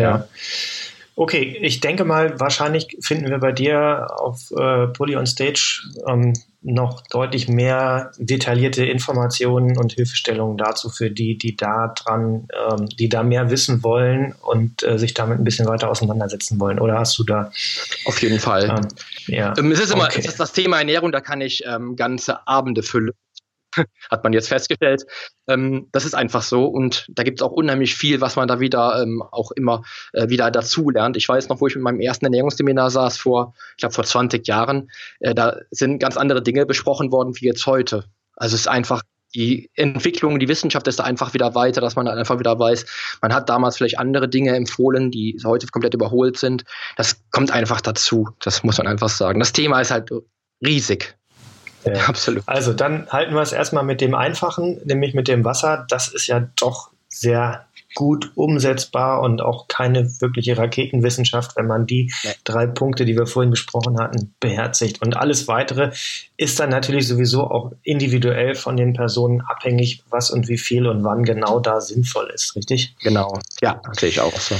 Ja. 0.00 0.28
Okay, 1.20 1.58
ich 1.62 1.80
denke 1.80 2.04
mal, 2.04 2.38
wahrscheinlich 2.38 2.96
finden 3.00 3.28
wir 3.28 3.38
bei 3.38 3.50
dir 3.50 4.06
auf 4.18 4.52
äh, 4.52 4.86
Poly 4.86 5.16
on 5.16 5.26
Stage 5.26 5.82
ähm, 6.06 6.32
noch 6.62 7.02
deutlich 7.08 7.48
mehr 7.48 8.12
detaillierte 8.18 8.84
Informationen 8.84 9.76
und 9.76 9.94
Hilfestellungen 9.94 10.56
dazu 10.56 10.90
für 10.90 11.10
die, 11.10 11.36
die 11.36 11.56
da 11.56 11.92
dran, 11.96 12.46
ähm, 12.70 12.88
die 12.88 13.08
da 13.08 13.24
mehr 13.24 13.50
wissen 13.50 13.82
wollen 13.82 14.34
und 14.42 14.84
äh, 14.84 14.96
sich 14.96 15.12
damit 15.12 15.38
ein 15.38 15.44
bisschen 15.44 15.66
weiter 15.66 15.90
auseinandersetzen 15.90 16.60
wollen. 16.60 16.78
Oder 16.78 17.00
hast 17.00 17.18
du 17.18 17.24
da? 17.24 17.50
Auf 18.04 18.22
jeden 18.22 18.38
Fall. 18.38 18.68
Ähm, 18.68 18.88
ja. 19.26 19.54
Ähm, 19.58 19.72
es 19.72 19.80
ist 19.80 19.92
immer 19.92 20.04
okay. 20.04 20.20
es 20.20 20.26
ist 20.26 20.38
das 20.38 20.52
Thema 20.52 20.78
Ernährung, 20.78 21.10
da 21.10 21.20
kann 21.20 21.40
ich 21.40 21.64
ähm, 21.66 21.96
ganze 21.96 22.46
Abende 22.46 22.84
füllen 22.84 23.10
hat 24.10 24.24
man 24.24 24.32
jetzt 24.32 24.48
festgestellt. 24.48 25.04
Ähm, 25.46 25.88
das 25.92 26.04
ist 26.04 26.14
einfach 26.14 26.42
so 26.42 26.66
und 26.66 27.06
da 27.08 27.22
gibt 27.22 27.40
es 27.40 27.42
auch 27.42 27.52
unheimlich 27.52 27.94
viel, 27.94 28.20
was 28.20 28.36
man 28.36 28.48
da 28.48 28.60
wieder 28.60 29.02
ähm, 29.02 29.22
auch 29.30 29.50
immer 29.52 29.82
äh, 30.12 30.28
wieder 30.28 30.50
dazu 30.50 30.90
lernt. 30.90 31.16
Ich 31.16 31.28
weiß 31.28 31.48
noch, 31.48 31.60
wo 31.60 31.66
ich 31.66 31.74
mit 31.74 31.84
meinem 31.84 32.00
ersten 32.00 32.26
Ernährungsseminar 32.26 32.90
saß 32.90 33.18
vor, 33.18 33.54
ich 33.72 33.78
glaube 33.78 33.94
vor 33.94 34.04
20 34.04 34.46
Jahren, 34.46 34.90
äh, 35.20 35.34
da 35.34 35.56
sind 35.70 35.98
ganz 35.98 36.16
andere 36.16 36.42
Dinge 36.42 36.66
besprochen 36.66 37.12
worden 37.12 37.34
wie 37.36 37.46
jetzt 37.46 37.66
heute. 37.66 38.04
Also 38.36 38.54
es 38.54 38.62
ist 38.62 38.68
einfach 38.68 39.02
die 39.34 39.70
Entwicklung, 39.74 40.38
die 40.38 40.48
Wissenschaft 40.48 40.88
ist 40.88 40.98
da 41.00 41.04
einfach 41.04 41.34
wieder 41.34 41.54
weiter, 41.54 41.80
dass 41.80 41.96
man 41.96 42.06
dann 42.06 42.18
einfach 42.18 42.38
wieder 42.38 42.58
weiß, 42.58 43.18
man 43.20 43.34
hat 43.34 43.48
damals 43.48 43.76
vielleicht 43.76 43.98
andere 43.98 44.28
Dinge 44.28 44.54
empfohlen, 44.56 45.10
die 45.10 45.38
heute 45.44 45.66
komplett 45.66 45.94
überholt 45.94 46.38
sind. 46.38 46.64
Das 46.96 47.20
kommt 47.30 47.50
einfach 47.50 47.80
dazu. 47.80 48.28
Das 48.40 48.62
muss 48.62 48.78
man 48.78 48.86
einfach 48.86 49.10
sagen. 49.10 49.38
Das 49.40 49.52
Thema 49.52 49.80
ist 49.80 49.90
halt 49.90 50.10
riesig. 50.64 51.16
Ja, 51.94 52.06
absolut. 52.06 52.42
Also 52.46 52.72
dann 52.72 53.08
halten 53.10 53.34
wir 53.34 53.42
es 53.42 53.52
erstmal 53.52 53.84
mit 53.84 54.00
dem 54.00 54.14
Einfachen, 54.14 54.80
nämlich 54.84 55.14
mit 55.14 55.28
dem 55.28 55.44
Wasser. 55.44 55.86
Das 55.88 56.08
ist 56.08 56.26
ja 56.26 56.48
doch 56.56 56.90
sehr 57.08 57.66
gut 57.94 58.30
umsetzbar 58.34 59.22
und 59.22 59.40
auch 59.40 59.66
keine 59.66 60.20
wirkliche 60.20 60.56
Raketenwissenschaft, 60.56 61.56
wenn 61.56 61.66
man 61.66 61.86
die 61.86 62.12
ja. 62.22 62.30
drei 62.44 62.66
Punkte, 62.66 63.04
die 63.04 63.16
wir 63.16 63.26
vorhin 63.26 63.50
besprochen 63.50 63.98
hatten, 63.98 64.34
beherzigt. 64.40 65.02
Und 65.02 65.16
alles 65.16 65.48
weitere 65.48 65.90
ist 66.36 66.60
dann 66.60 66.70
natürlich 66.70 67.08
sowieso 67.08 67.44
auch 67.44 67.72
individuell 67.82 68.54
von 68.54 68.76
den 68.76 68.92
Personen 68.92 69.40
abhängig, 69.40 70.02
was 70.10 70.30
und 70.30 70.48
wie 70.48 70.58
viel 70.58 70.86
und 70.86 71.02
wann 71.02 71.24
genau 71.24 71.60
da 71.60 71.80
sinnvoll 71.80 72.30
ist, 72.32 72.54
richtig? 72.56 72.94
Genau, 73.02 73.38
ja, 73.60 73.80
sehe 73.92 74.10
ich 74.10 74.20
auch 74.20 74.36
so. 74.36 74.54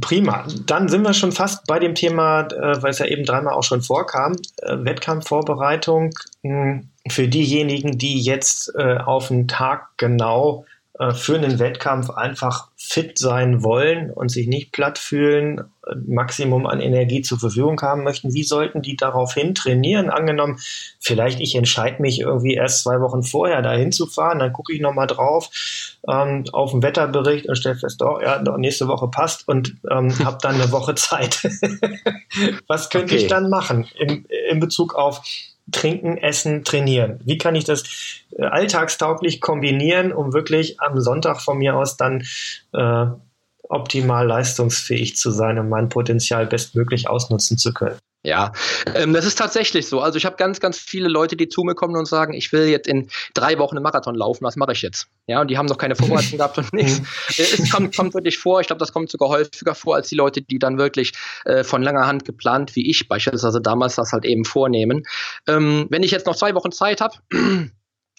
Prima. 0.00 0.46
Dann 0.66 0.88
sind 0.88 1.02
wir 1.02 1.14
schon 1.14 1.32
fast 1.32 1.66
bei 1.66 1.78
dem 1.78 1.94
Thema, 1.94 2.42
äh, 2.42 2.82
weil 2.82 2.90
es 2.90 2.98
ja 2.98 3.06
eben 3.06 3.24
dreimal 3.24 3.54
auch 3.54 3.64
schon 3.64 3.82
vorkam, 3.82 4.36
äh, 4.62 4.76
Wettkampfvorbereitung. 4.78 6.14
Mh, 6.42 6.64
hm, 6.64 6.88
für 7.08 7.28
diejenigen, 7.28 7.98
die 7.98 8.20
jetzt 8.20 8.72
äh, 8.76 8.98
auf 8.98 9.28
den 9.28 9.48
Tag 9.48 9.88
genau 9.96 10.66
für 11.14 11.34
einen 11.34 11.58
Wettkampf 11.58 12.10
einfach 12.10 12.68
fit 12.76 13.18
sein 13.18 13.62
wollen 13.62 14.10
und 14.10 14.30
sich 14.30 14.46
nicht 14.46 14.70
platt 14.70 14.98
fühlen, 14.98 15.62
Maximum 16.06 16.66
an 16.66 16.80
Energie 16.80 17.22
zur 17.22 17.38
Verfügung 17.38 17.80
haben 17.80 18.04
möchten, 18.04 18.34
wie 18.34 18.42
sollten 18.42 18.82
die 18.82 18.96
daraufhin 18.96 19.54
trainieren? 19.54 20.10
Angenommen, 20.10 20.58
vielleicht 20.98 21.40
ich 21.40 21.54
entscheide 21.54 22.02
mich 22.02 22.20
irgendwie 22.20 22.54
erst 22.54 22.82
zwei 22.82 23.00
Wochen 23.00 23.22
vorher 23.22 23.62
dahin 23.62 23.92
zu 23.92 24.06
fahren, 24.06 24.38
dann 24.38 24.52
gucke 24.52 24.74
ich 24.74 24.80
nochmal 24.80 25.06
drauf 25.06 25.48
ähm, 26.08 26.44
auf 26.52 26.72
den 26.72 26.82
Wetterbericht 26.82 27.48
und 27.48 27.56
stelle 27.56 27.76
fest, 27.76 28.00
doch, 28.00 28.20
ja, 28.20 28.38
doch, 28.38 28.56
nächste 28.56 28.88
Woche 28.88 29.08
passt 29.08 29.48
und 29.48 29.76
ähm, 29.90 30.12
habe 30.24 30.38
dann 30.42 30.56
eine 30.56 30.70
Woche 30.72 30.94
Zeit. 30.94 31.42
Was 32.66 32.90
könnte 32.90 33.14
okay. 33.14 33.22
ich 33.22 33.26
dann 33.26 33.48
machen 33.48 33.88
in, 33.98 34.26
in 34.50 34.60
Bezug 34.60 34.94
auf 34.94 35.22
Trinken, 35.70 36.16
Essen, 36.16 36.64
Trainieren. 36.64 37.20
Wie 37.24 37.38
kann 37.38 37.54
ich 37.54 37.64
das 37.64 37.84
äh, 38.36 38.44
alltagstauglich 38.44 39.40
kombinieren, 39.40 40.12
um 40.12 40.32
wirklich 40.32 40.80
am 40.80 41.00
Sonntag 41.00 41.40
von 41.40 41.58
mir 41.58 41.76
aus 41.76 41.96
dann 41.96 42.24
äh, 42.72 43.06
optimal 43.62 44.26
leistungsfähig 44.26 45.16
zu 45.16 45.30
sein 45.30 45.58
und 45.58 45.68
mein 45.68 45.88
Potenzial 45.88 46.46
bestmöglich 46.46 47.08
ausnutzen 47.08 47.58
zu 47.58 47.72
können? 47.72 47.98
Ja, 48.22 48.52
ähm, 48.94 49.14
das 49.14 49.24
ist 49.24 49.38
tatsächlich 49.38 49.88
so. 49.88 50.00
Also 50.00 50.18
ich 50.18 50.26
habe 50.26 50.36
ganz, 50.36 50.60
ganz 50.60 50.78
viele 50.78 51.08
Leute, 51.08 51.36
die 51.36 51.48
zu 51.48 51.62
mir 51.62 51.74
kommen 51.74 51.96
und 51.96 52.06
sagen, 52.06 52.34
ich 52.34 52.52
will 52.52 52.66
jetzt 52.68 52.86
in 52.86 53.08
drei 53.32 53.58
Wochen 53.58 53.76
einen 53.76 53.82
Marathon 53.82 54.14
laufen, 54.14 54.44
was 54.44 54.56
mache 54.56 54.72
ich 54.72 54.82
jetzt? 54.82 55.06
Ja, 55.26 55.40
und 55.40 55.48
die 55.48 55.56
haben 55.56 55.64
noch 55.64 55.78
keine 55.78 55.96
Vorbereitung 55.96 56.36
gehabt 56.36 56.58
und 56.58 56.70
nichts. 56.74 57.00
Es 57.38 57.70
kommt, 57.70 57.96
kommt 57.96 58.12
wirklich 58.12 58.36
vor, 58.36 58.60
ich 58.60 58.66
glaube, 58.66 58.80
das 58.80 58.92
kommt 58.92 59.10
sogar 59.10 59.30
häufiger 59.30 59.74
vor, 59.74 59.94
als 59.94 60.10
die 60.10 60.16
Leute, 60.16 60.42
die 60.42 60.58
dann 60.58 60.76
wirklich 60.76 61.12
äh, 61.46 61.64
von 61.64 61.82
langer 61.82 62.06
Hand 62.06 62.26
geplant, 62.26 62.76
wie 62.76 62.90
ich 62.90 63.08
beispielsweise 63.08 63.62
damals 63.62 63.94
das 63.94 64.12
halt 64.12 64.26
eben 64.26 64.44
vornehmen. 64.44 65.04
Ähm, 65.46 65.86
wenn 65.88 66.02
ich 66.02 66.10
jetzt 66.10 66.26
noch 66.26 66.36
zwei 66.36 66.54
Wochen 66.54 66.72
Zeit 66.72 67.00
habe, 67.00 67.14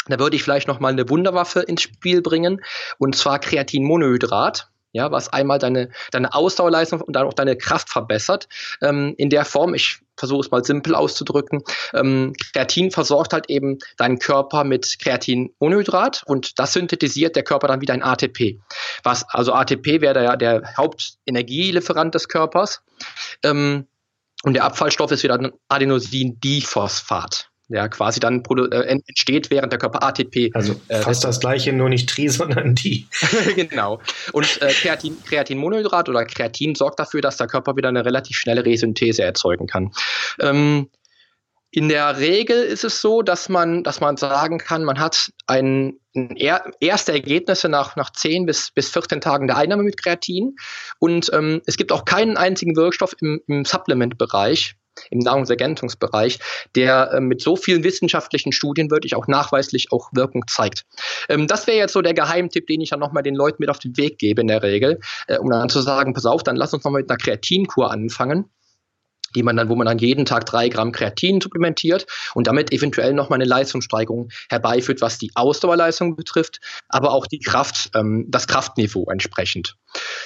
da 0.07 0.19
würde 0.19 0.35
ich 0.35 0.41
vielleicht 0.41 0.67
noch 0.67 0.79
mal 0.79 0.91
eine 0.91 1.09
Wunderwaffe 1.09 1.59
ins 1.59 1.83
Spiel 1.83 2.23
bringen, 2.23 2.61
und 2.97 3.15
zwar 3.15 3.37
Kreatinmonohydrat. 3.37 4.70
Ja, 4.91 5.11
was 5.11 5.29
einmal 5.29 5.59
deine, 5.59 5.89
deine 6.11 6.33
Ausdauerleistung 6.33 7.01
und 7.01 7.15
dann 7.15 7.27
auch 7.27 7.33
deine 7.33 7.57
Kraft 7.57 7.89
verbessert. 7.89 8.47
Ähm, 8.81 9.13
in 9.17 9.29
der 9.29 9.45
Form, 9.45 9.73
ich 9.73 9.99
versuche 10.17 10.41
es 10.41 10.51
mal 10.51 10.63
simpel 10.63 10.95
auszudrücken, 10.95 11.63
ähm, 11.93 12.33
Kreatin 12.53 12.91
versorgt 12.91 13.33
halt 13.33 13.49
eben 13.49 13.79
deinen 13.97 14.19
Körper 14.19 14.63
mit 14.63 14.97
Kreatinmonohydrat 14.99 16.23
und 16.25 16.59
das 16.59 16.73
synthetisiert 16.73 17.35
der 17.35 17.43
Körper 17.43 17.67
dann 17.67 17.81
wieder 17.81 17.93
in 17.93 18.03
ATP. 18.03 18.59
Was, 19.03 19.27
also 19.29 19.53
ATP 19.53 20.01
wäre 20.01 20.23
ja 20.23 20.35
der 20.35 20.75
Hauptenergielieferant 20.77 22.13
des 22.13 22.27
Körpers. 22.27 22.81
Ähm, 23.43 23.87
und 24.43 24.55
der 24.55 24.63
Abfallstoff 24.63 25.11
ist 25.11 25.23
wieder 25.23 25.39
Adenosin-Diphosphat 25.69 27.50
ja, 27.71 27.87
quasi 27.87 28.19
dann 28.19 28.43
äh, 28.71 28.75
entsteht, 28.83 29.49
während 29.49 29.71
der 29.71 29.79
Körper 29.79 30.03
ATP. 30.03 30.51
Also 30.53 30.79
äh, 30.87 30.99
fast 30.99 31.23
äh, 31.23 31.27
das 31.27 31.39
gleiche, 31.39 31.73
nur 31.73 31.89
nicht 31.89 32.09
Tri, 32.09 32.27
sondern 32.29 32.75
die. 32.75 33.07
genau. 33.55 33.99
Und 34.33 34.61
äh, 34.61 34.71
Kreatin, 34.71 35.17
Kreatinmonohydrat 35.25 36.09
oder 36.09 36.25
Kreatin 36.25 36.75
sorgt 36.75 36.99
dafür, 36.99 37.21
dass 37.21 37.37
der 37.37 37.47
Körper 37.47 37.75
wieder 37.75 37.89
eine 37.89 38.05
relativ 38.05 38.37
schnelle 38.37 38.65
Resynthese 38.65 39.23
erzeugen 39.23 39.67
kann. 39.67 39.91
Ähm, 40.39 40.89
in 41.73 41.87
der 41.87 42.17
Regel 42.17 42.61
ist 42.63 42.83
es 42.83 42.99
so, 42.99 43.21
dass 43.21 43.47
man, 43.47 43.83
dass 43.83 44.01
man 44.01 44.17
sagen 44.17 44.57
kann, 44.57 44.83
man 44.83 44.99
hat 44.99 45.31
ein, 45.47 45.93
ein 46.13 46.35
er, 46.35 46.69
erste 46.81 47.13
Ergebnisse 47.13 47.69
nach, 47.69 47.95
nach 47.95 48.09
10 48.09 48.45
bis, 48.45 48.71
bis 48.71 48.89
14 48.89 49.21
Tagen 49.21 49.47
der 49.47 49.55
Einnahme 49.55 49.83
mit 49.83 50.01
Kreatin. 50.01 50.57
Und 50.99 51.31
ähm, 51.31 51.61
es 51.65 51.77
gibt 51.77 51.93
auch 51.93 52.03
keinen 52.03 52.35
einzigen 52.35 52.75
Wirkstoff 52.75 53.15
im, 53.21 53.39
im 53.47 53.63
Supplement-Bereich, 53.63 54.75
im 55.09 55.19
Nahrungsergänzungsbereich, 55.19 56.39
der 56.75 57.11
äh, 57.13 57.19
mit 57.19 57.41
so 57.41 57.55
vielen 57.55 57.83
wissenschaftlichen 57.83 58.51
Studien 58.51 58.91
wirklich 58.91 59.15
auch 59.15 59.27
nachweislich 59.27 59.91
auch 59.91 60.09
Wirkung 60.13 60.43
zeigt. 60.47 60.85
Ähm, 61.29 61.47
das 61.47 61.67
wäre 61.67 61.77
jetzt 61.77 61.93
so 61.93 62.01
der 62.01 62.13
Geheimtipp, 62.13 62.67
den 62.67 62.81
ich 62.81 62.89
dann 62.89 62.99
nochmal 62.99 63.23
den 63.23 63.35
Leuten 63.35 63.57
mit 63.59 63.69
auf 63.69 63.79
den 63.79 63.97
Weg 63.97 64.19
gebe 64.19 64.41
in 64.41 64.47
der 64.47 64.63
Regel, 64.63 64.99
äh, 65.27 65.37
um 65.37 65.49
dann 65.49 65.69
zu 65.69 65.81
sagen, 65.81 66.13
pass 66.13 66.25
auf, 66.25 66.43
dann 66.43 66.55
lass 66.55 66.73
uns 66.73 66.83
nochmal 66.83 67.01
mit 67.01 67.09
einer 67.09 67.17
Kreatinkur 67.17 67.91
anfangen 67.91 68.49
die 69.35 69.43
man 69.43 69.55
dann, 69.55 69.69
wo 69.69 69.75
man 69.75 69.87
dann 69.87 69.97
jeden 69.97 70.25
Tag 70.25 70.45
drei 70.45 70.69
Gramm 70.69 70.91
Kreatin 70.91 71.41
supplementiert 71.41 72.05
und 72.33 72.47
damit 72.47 72.71
eventuell 72.71 73.13
nochmal 73.13 73.37
eine 73.37 73.45
Leistungssteigerung 73.45 74.29
herbeiführt, 74.49 75.01
was 75.01 75.17
die 75.17 75.31
Ausdauerleistung 75.35 76.15
betrifft, 76.15 76.59
aber 76.89 77.11
auch 77.11 77.27
die 77.27 77.39
Kraft, 77.39 77.91
ähm, 77.95 78.25
das 78.29 78.47
Kraftniveau 78.47 79.09
entsprechend. 79.09 79.75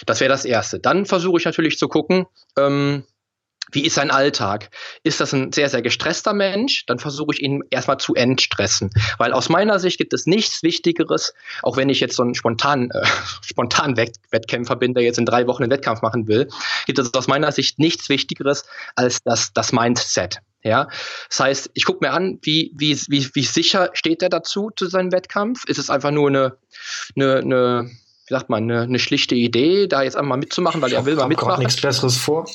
Das 0.06 0.20
wäre 0.20 0.30
das 0.30 0.46
Erste. 0.46 0.80
Dann 0.80 1.06
versuche 1.06 1.38
ich 1.40 1.46
natürlich 1.46 1.78
zu 1.78 1.88
gucken, 1.88 2.26
ähm, 2.58 3.04
wie 3.72 3.86
ist 3.86 3.96
sein 3.96 4.12
Alltag? 4.12 4.70
Ist 5.04 5.20
das 5.20 5.34
ein 5.34 5.52
sehr, 5.52 5.70
sehr 5.70 5.82
gestresster 5.82 6.34
Mensch? 6.34 6.86
Dann 6.86 7.00
versuche 7.00 7.34
ich 7.34 7.42
ihn 7.42 7.64
erstmal 7.70 7.98
zu 7.98 8.16
entstressen. 8.16 8.92
Weil 9.18 9.34
aus 9.34 9.50
meiner 9.50 9.80
Sicht 9.80 9.98
gibt 9.98 10.14
es 10.14 10.26
nichts 10.26 10.64
Wichtigeres, 10.64 11.34
auch 11.64 11.78
wenn 11.78 11.90
ich 11.90 12.00
jetzt 12.00 12.16
so 12.16 12.24
einen 12.24 12.36
spontanen, 12.36 12.92
äh, 12.92 13.06
spontanen 13.42 13.98
Wett 13.98 14.16
Wettkämpfer 14.32 14.76
bin, 14.76 14.94
der 14.94 15.04
jetzt 15.04 15.18
in 15.18 15.26
drei 15.26 15.48
Wochen 15.48 15.64
einen 15.64 15.72
Wettkampf 15.72 16.02
machen 16.02 16.28
will, 16.28 16.48
gibt 16.86 17.00
es 17.00 17.14
aus 17.14 17.28
meiner 17.28 17.52
Sicht 17.52 17.80
nichts 17.80 18.10
Wichtigeres 18.10 18.66
als 18.96 19.24
das, 19.24 19.54
das 19.54 19.72
Mindset. 19.72 20.40
Ja, 20.64 20.88
das 21.30 21.40
heißt, 21.40 21.72
ich 21.76 21.86
gucke 21.86 22.04
mir 22.04 22.12
an, 22.12 22.40
wie, 22.42 22.72
wie, 22.76 23.00
wie, 23.08 23.30
wie 23.36 23.44
sicher 23.44 23.92
steht 23.94 24.24
er 24.24 24.30
dazu 24.30 24.72
zu 24.76 24.88
seinem 24.88 25.12
Wettkampf? 25.12 25.64
Ist 25.66 25.78
es 25.78 25.92
einfach 25.92 26.10
nur 26.10 26.28
eine, 26.28 26.58
eine, 27.16 27.38
eine 27.38 27.92
wie 28.28 28.34
sagt 28.34 28.50
man, 28.50 28.64
eine, 28.64 28.82
eine 28.82 28.98
schlichte 28.98 29.36
Idee, 29.36 29.88
da 29.88 30.02
jetzt 30.02 30.18
einmal 30.18 30.40
mitzumachen, 30.40 30.82
weil 30.82 30.92
er 30.92 31.06
will 31.06 31.16
mal 31.16 31.28
mitmachen. 31.28 31.50
Kommt 31.50 31.60
nichts 31.60 31.80
Besseres 31.80 32.18
vor. 32.18 32.48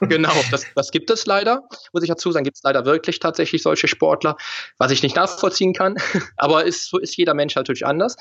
Genau, 0.00 0.32
das, 0.50 0.64
das 0.74 0.90
gibt 0.90 1.10
es 1.10 1.26
leider, 1.26 1.62
muss 1.92 2.02
ich 2.02 2.08
dazu 2.08 2.30
sagen, 2.32 2.44
gibt 2.44 2.56
es 2.56 2.62
leider 2.62 2.84
wirklich 2.84 3.18
tatsächlich 3.18 3.62
solche 3.62 3.88
Sportler, 3.88 4.36
was 4.78 4.90
ich 4.90 5.02
nicht 5.02 5.16
nachvollziehen 5.16 5.72
kann. 5.72 5.96
Aber 6.36 6.64
ist, 6.64 6.88
so 6.88 6.98
ist 6.98 7.16
jeder 7.16 7.34
Mensch 7.34 7.54
natürlich 7.54 7.86
anders. 7.86 8.16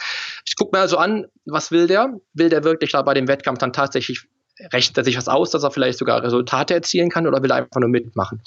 Ich 0.45 0.55
gucke 0.55 0.75
mir 0.75 0.81
also 0.81 0.97
an, 0.97 1.25
was 1.45 1.71
will 1.71 1.87
der? 1.87 2.13
Will 2.33 2.49
der 2.49 2.63
wirklich 2.63 2.91
da 2.91 3.01
bei 3.01 3.13
dem 3.13 3.27
Wettkampf 3.27 3.59
dann 3.59 3.73
tatsächlich 3.73 4.25
rechnet 4.71 4.97
er 4.97 5.03
sich 5.03 5.17
was 5.17 5.27
aus, 5.27 5.51
dass 5.51 5.63
er 5.63 5.71
vielleicht 5.71 5.99
sogar 5.99 6.23
Resultate 6.23 6.73
erzielen 6.73 7.09
kann 7.09 7.27
oder 7.27 7.43
will 7.43 7.51
er 7.51 7.57
einfach 7.57 7.79
nur 7.79 7.89
mitmachen? 7.89 8.41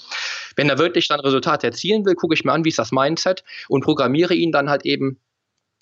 Wenn 0.55 0.69
er 0.69 0.77
wirklich 0.77 1.07
dann 1.07 1.19
Resultate 1.19 1.67
erzielen 1.67 2.05
will, 2.05 2.15
gucke 2.15 2.33
ich 2.33 2.43
mir 2.43 2.51
an, 2.51 2.65
wie 2.65 2.69
ist 2.69 2.79
das 2.79 2.91
Mindset 2.91 3.43
und 3.67 3.83
programmiere 3.83 4.33
ihn 4.33 4.51
dann 4.51 4.69
halt 4.69 4.85
eben 4.85 5.19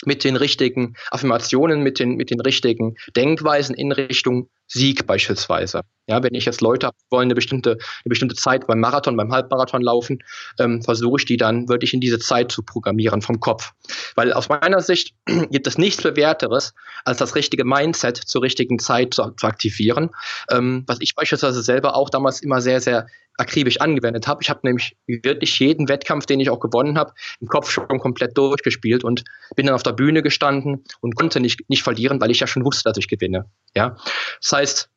mit 0.06 0.24
den 0.24 0.36
richtigen 0.36 0.96
Affirmationen, 1.10 1.82
mit 1.82 2.00
den, 2.00 2.16
mit 2.16 2.30
den 2.30 2.40
richtigen 2.40 2.96
Denkweisen 3.16 3.74
in 3.76 3.92
Richtung 3.92 4.50
Sieg 4.68 5.08
beispielsweise. 5.08 5.82
Ja, 6.10 6.24
wenn 6.24 6.34
ich 6.34 6.46
jetzt 6.46 6.62
Leute 6.62 6.88
habe, 6.88 6.98
wollen 7.10 7.28
eine 7.28 7.36
bestimmte, 7.36 7.72
eine 7.72 8.10
bestimmte 8.10 8.36
Zeit 8.36 8.66
beim 8.68 8.80
Marathon, 8.80 9.18
beim 9.18 9.32
Halbmarathon 9.32 9.82
laufen, 9.82 10.24
ähm, 10.58 10.82
versuche 10.82 11.20
ich 11.20 11.26
die 11.26 11.36
dann 11.36 11.68
wirklich 11.68 11.94
in 11.94 12.00
diese 12.00 12.20
Zeit 12.20 12.52
zu 12.52 12.64
programmieren 12.64 13.22
vom 13.22 13.40
Kopf. 13.42 13.74
Weil 14.16 14.32
aus 14.32 14.48
meiner 14.48 14.82
Sicht 14.82 15.16
gibt 15.52 15.68
es 15.68 15.78
nichts 15.78 16.02
Bewährteres, 16.02 16.74
als 17.04 17.18
das 17.18 17.36
richtige 17.36 17.66
Mindset 17.66 18.18
zur 18.18 18.42
richtigen 18.42 18.80
Zeit 18.80 19.14
zu, 19.14 19.32
zu 19.32 19.48
aktivieren. 19.48 20.12
Ähm, 20.50 20.84
was 20.88 21.00
ich 21.02 21.14
beispielsweise 21.16 21.62
selber 21.62 21.96
auch 21.96 22.10
damals 22.10 22.42
immer 22.42 22.62
sehr, 22.62 22.80
sehr 22.80 23.08
akribisch 23.38 23.80
angewendet 23.80 24.28
habe. 24.28 24.42
Ich 24.42 24.50
habe 24.50 24.62
nämlich 24.64 24.98
wirklich 25.06 25.60
jeden 25.60 25.88
Wettkampf, 25.88 26.26
den 26.26 26.40
ich 26.40 26.50
auch 26.50 26.60
gewonnen 26.60 26.98
habe, 26.98 27.14
im 27.40 27.48
Kopf 27.48 27.70
schon 27.70 28.00
komplett 28.00 28.38
durchgespielt 28.38 29.04
und 29.04 29.24
bin 29.56 29.68
dann 29.68 29.76
auf 29.76 29.84
der 29.84 29.94
Bühne 29.94 30.24
gestanden 30.24 30.84
und 31.02 31.16
konnte 31.16 31.40
nicht, 31.40 31.70
nicht 31.70 31.84
verlieren, 31.84 32.20
weil 32.20 32.32
ich 32.32 32.40
ja 32.40 32.48
schon 32.48 32.66
wusste, 32.66 32.90
dass 32.90 32.98
ich 32.98 33.08
gewinne. 33.08 33.46
Ja, 33.76 33.96
das 34.42 34.54
heißt, 34.58 34.90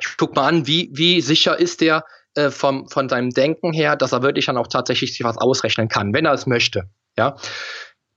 ich 0.00 0.16
guck 0.16 0.34
mal 0.34 0.46
an, 0.46 0.66
wie, 0.66 0.90
wie 0.92 1.20
sicher 1.20 1.58
ist 1.58 1.80
der 1.80 2.04
äh, 2.34 2.50
vom, 2.50 2.88
von 2.88 3.08
seinem 3.08 3.30
Denken 3.30 3.72
her, 3.72 3.96
dass 3.96 4.12
er 4.12 4.22
wirklich 4.22 4.46
dann 4.46 4.56
auch 4.56 4.68
tatsächlich 4.68 5.12
sich 5.12 5.24
was 5.24 5.36
ausrechnen 5.36 5.88
kann, 5.88 6.12
wenn 6.12 6.24
er 6.24 6.32
es 6.32 6.46
möchte. 6.46 6.84
Ja, 7.18 7.36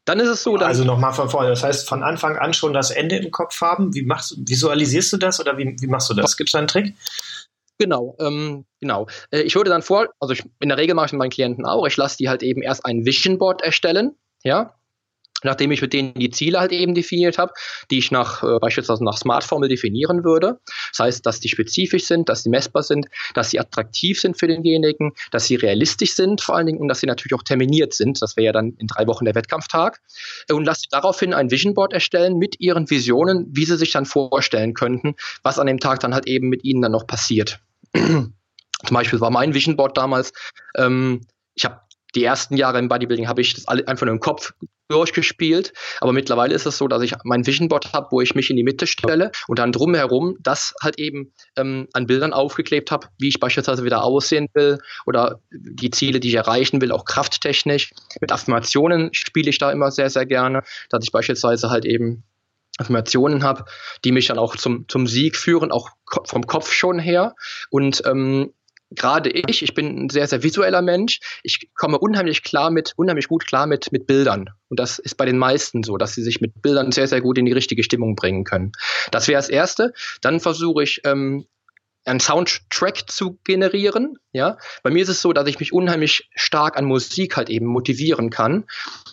dann 0.05 0.19
ist 0.19 0.29
es 0.29 0.43
so, 0.43 0.55
dass. 0.55 0.67
Also 0.67 0.83
nochmal 0.83 1.13
von 1.13 1.29
vorne. 1.29 1.49
Das 1.49 1.63
heißt, 1.63 1.87
von 1.87 2.03
Anfang 2.03 2.37
an 2.37 2.53
schon 2.53 2.73
das 2.73 2.91
Ende 2.91 3.17
im 3.17 3.31
Kopf 3.31 3.59
haben. 3.61 3.93
Wie 3.93 4.03
machst 4.03 4.37
visualisierst 4.37 5.13
du 5.13 5.17
das 5.17 5.39
oder 5.39 5.57
wie, 5.57 5.75
wie 5.79 5.87
machst 5.87 6.09
du 6.09 6.13
das? 6.13 6.37
Gibt 6.37 6.49
es 6.49 6.51
da 6.53 6.59
einen 6.59 6.67
Trick? 6.67 6.95
Genau, 7.77 8.15
ähm, 8.19 8.65
genau. 8.79 9.07
Äh, 9.31 9.41
ich 9.41 9.55
würde 9.55 9.69
dann 9.69 9.81
vor, 9.81 10.07
also 10.19 10.33
ich, 10.33 10.43
in 10.59 10.69
der 10.69 10.77
Regel 10.77 10.95
mache 10.95 11.07
ich 11.07 11.11
mit 11.11 11.19
meinen 11.19 11.29
Klienten 11.29 11.65
auch, 11.65 11.85
ich 11.85 11.97
lasse 11.97 12.17
die 12.17 12.29
halt 12.29 12.41
eben 12.41 12.61
erst 12.61 12.85
ein 12.85 13.05
Vision 13.05 13.37
Board 13.37 13.61
erstellen, 13.61 14.15
ja, 14.43 14.75
nachdem 15.45 15.71
ich 15.71 15.81
mit 15.81 15.93
denen 15.93 16.13
die 16.15 16.29
Ziele 16.29 16.59
halt 16.59 16.71
eben 16.71 16.93
definiert 16.93 17.37
habe, 17.37 17.53
die 17.91 17.99
ich 17.99 18.11
nach 18.11 18.43
äh, 18.43 18.59
beispielsweise 18.59 19.03
nach 19.03 19.17
Smart-Formel 19.17 19.69
definieren 19.69 20.23
würde. 20.23 20.59
Das 20.91 20.99
heißt, 20.99 21.25
dass 21.25 21.39
die 21.39 21.49
spezifisch 21.49 22.05
sind, 22.05 22.29
dass 22.29 22.43
sie 22.43 22.49
messbar 22.49 22.83
sind, 22.83 23.07
dass 23.33 23.51
sie 23.51 23.59
attraktiv 23.59 24.19
sind 24.19 24.37
für 24.37 24.47
denjenigen, 24.47 25.13
dass 25.31 25.45
sie 25.45 25.55
realistisch 25.55 26.15
sind 26.15 26.41
vor 26.41 26.55
allen 26.55 26.67
Dingen 26.67 26.79
und 26.79 26.87
dass 26.87 26.99
sie 26.99 27.07
natürlich 27.07 27.33
auch 27.33 27.43
terminiert 27.43 27.93
sind. 27.93 28.21
Das 28.21 28.35
wäre 28.35 28.45
ja 28.45 28.51
dann 28.51 28.73
in 28.77 28.87
drei 28.87 29.07
Wochen 29.07 29.25
der 29.25 29.35
Wettkampftag. 29.35 30.01
Und 30.51 30.65
lasse 30.65 30.85
daraufhin 30.89 31.33
ein 31.33 31.51
Vision 31.51 31.73
Board 31.73 31.93
erstellen 31.93 32.37
mit 32.37 32.59
ihren 32.59 32.89
Visionen, 32.89 33.47
wie 33.51 33.65
sie 33.65 33.77
sich 33.77 33.91
dann 33.91 34.05
vorstellen 34.05 34.73
könnten, 34.73 35.15
was 35.43 35.59
an 35.59 35.67
dem 35.67 35.79
Tag 35.79 35.99
dann 35.99 36.13
halt 36.13 36.27
eben 36.27 36.49
mit 36.49 36.63
ihnen 36.63 36.81
dann 36.81 36.91
noch 36.91 37.07
passiert. 37.07 37.59
Zum 37.93 38.33
Beispiel 38.93 39.21
war 39.21 39.31
mein 39.31 39.53
Vision 39.53 39.77
Board 39.77 39.97
damals, 39.97 40.33
ähm, 40.75 41.21
ich 41.55 41.63
habe 41.63 41.79
die 42.15 42.23
ersten 42.23 42.57
Jahre 42.57 42.79
im 42.79 42.87
Bodybuilding 42.87 43.27
habe 43.27 43.41
ich 43.41 43.53
das 43.53 43.67
einfach 43.67 44.05
nur 44.05 44.13
im 44.13 44.19
Kopf 44.19 44.53
durchgespielt. 44.87 45.73
Aber 45.99 46.13
mittlerweile 46.13 46.53
ist 46.53 46.65
es 46.65 46.77
so, 46.77 46.87
dass 46.87 47.01
ich 47.01 47.13
mein 47.23 47.45
Vision 47.45 47.67
Board 47.67 47.93
habe, 47.93 48.07
wo 48.11 48.21
ich 48.21 48.35
mich 48.35 48.49
in 48.49 48.55
die 48.55 48.63
Mitte 48.63 48.87
stelle 48.87 49.31
und 49.47 49.59
dann 49.59 49.71
drumherum 49.71 50.37
das 50.41 50.73
halt 50.81 50.99
eben 50.99 51.33
ähm, 51.57 51.87
an 51.93 52.05
Bildern 52.05 52.33
aufgeklebt 52.33 52.91
habe, 52.91 53.07
wie 53.17 53.29
ich 53.29 53.39
beispielsweise 53.39 53.83
wieder 53.83 54.03
aussehen 54.03 54.47
will 54.53 54.77
oder 55.05 55.39
die 55.51 55.89
Ziele, 55.89 56.19
die 56.19 56.29
ich 56.29 56.35
erreichen 56.35 56.81
will, 56.81 56.91
auch 56.91 57.05
krafttechnisch. 57.05 57.91
Mit 58.21 58.31
Affirmationen 58.31 59.09
spiele 59.13 59.49
ich 59.49 59.57
da 59.57 59.71
immer 59.71 59.91
sehr, 59.91 60.09
sehr 60.09 60.25
gerne, 60.25 60.61
dass 60.89 61.03
ich 61.03 61.11
beispielsweise 61.11 61.69
halt 61.69 61.85
eben 61.85 62.23
Affirmationen 62.77 63.43
habe, 63.43 63.65
die 64.03 64.11
mich 64.11 64.27
dann 64.27 64.37
auch 64.37 64.55
zum, 64.55 64.85
zum 64.87 65.07
Sieg 65.07 65.37
führen, 65.37 65.71
auch 65.71 65.91
vom 66.25 66.45
Kopf 66.45 66.71
schon 66.71 66.99
her. 66.99 67.33
Und 67.69 68.03
ähm, 68.05 68.53
gerade 68.95 69.29
ich, 69.29 69.61
ich 69.61 69.73
bin 69.73 70.05
ein 70.05 70.09
sehr, 70.09 70.27
sehr 70.27 70.43
visueller 70.43 70.81
Mensch. 70.81 71.19
Ich 71.43 71.69
komme 71.75 71.99
unheimlich 71.99 72.43
klar 72.43 72.71
mit, 72.71 72.93
unheimlich 72.95 73.27
gut 73.27 73.45
klar 73.45 73.67
mit, 73.67 73.91
mit 73.91 74.07
Bildern. 74.07 74.49
Und 74.69 74.79
das 74.79 74.99
ist 74.99 75.15
bei 75.15 75.25
den 75.25 75.37
meisten 75.37 75.83
so, 75.83 75.97
dass 75.97 76.13
sie 76.13 76.23
sich 76.23 76.41
mit 76.41 76.61
Bildern 76.61 76.91
sehr, 76.91 77.07
sehr 77.07 77.21
gut 77.21 77.37
in 77.37 77.45
die 77.45 77.51
richtige 77.51 77.83
Stimmung 77.83 78.15
bringen 78.15 78.43
können. 78.43 78.71
Das 79.11 79.27
wäre 79.27 79.37
das 79.37 79.49
Erste. 79.49 79.93
Dann 80.21 80.39
versuche 80.39 80.83
ich, 80.83 81.01
ähm, 81.03 81.45
einen 82.05 82.19
Soundtrack 82.19 83.09
zu 83.09 83.39
generieren. 83.43 84.17
Ja, 84.31 84.57
bei 84.83 84.91
mir 84.91 85.01
ist 85.01 85.09
es 85.09 85.21
so, 85.21 85.33
dass 85.33 85.47
ich 85.47 85.59
mich 85.59 85.73
unheimlich 85.73 86.29
stark 86.35 86.77
an 86.77 86.85
Musik 86.85 87.35
halt 87.35 87.49
eben 87.49 87.65
motivieren 87.65 88.29
kann. 88.29 88.65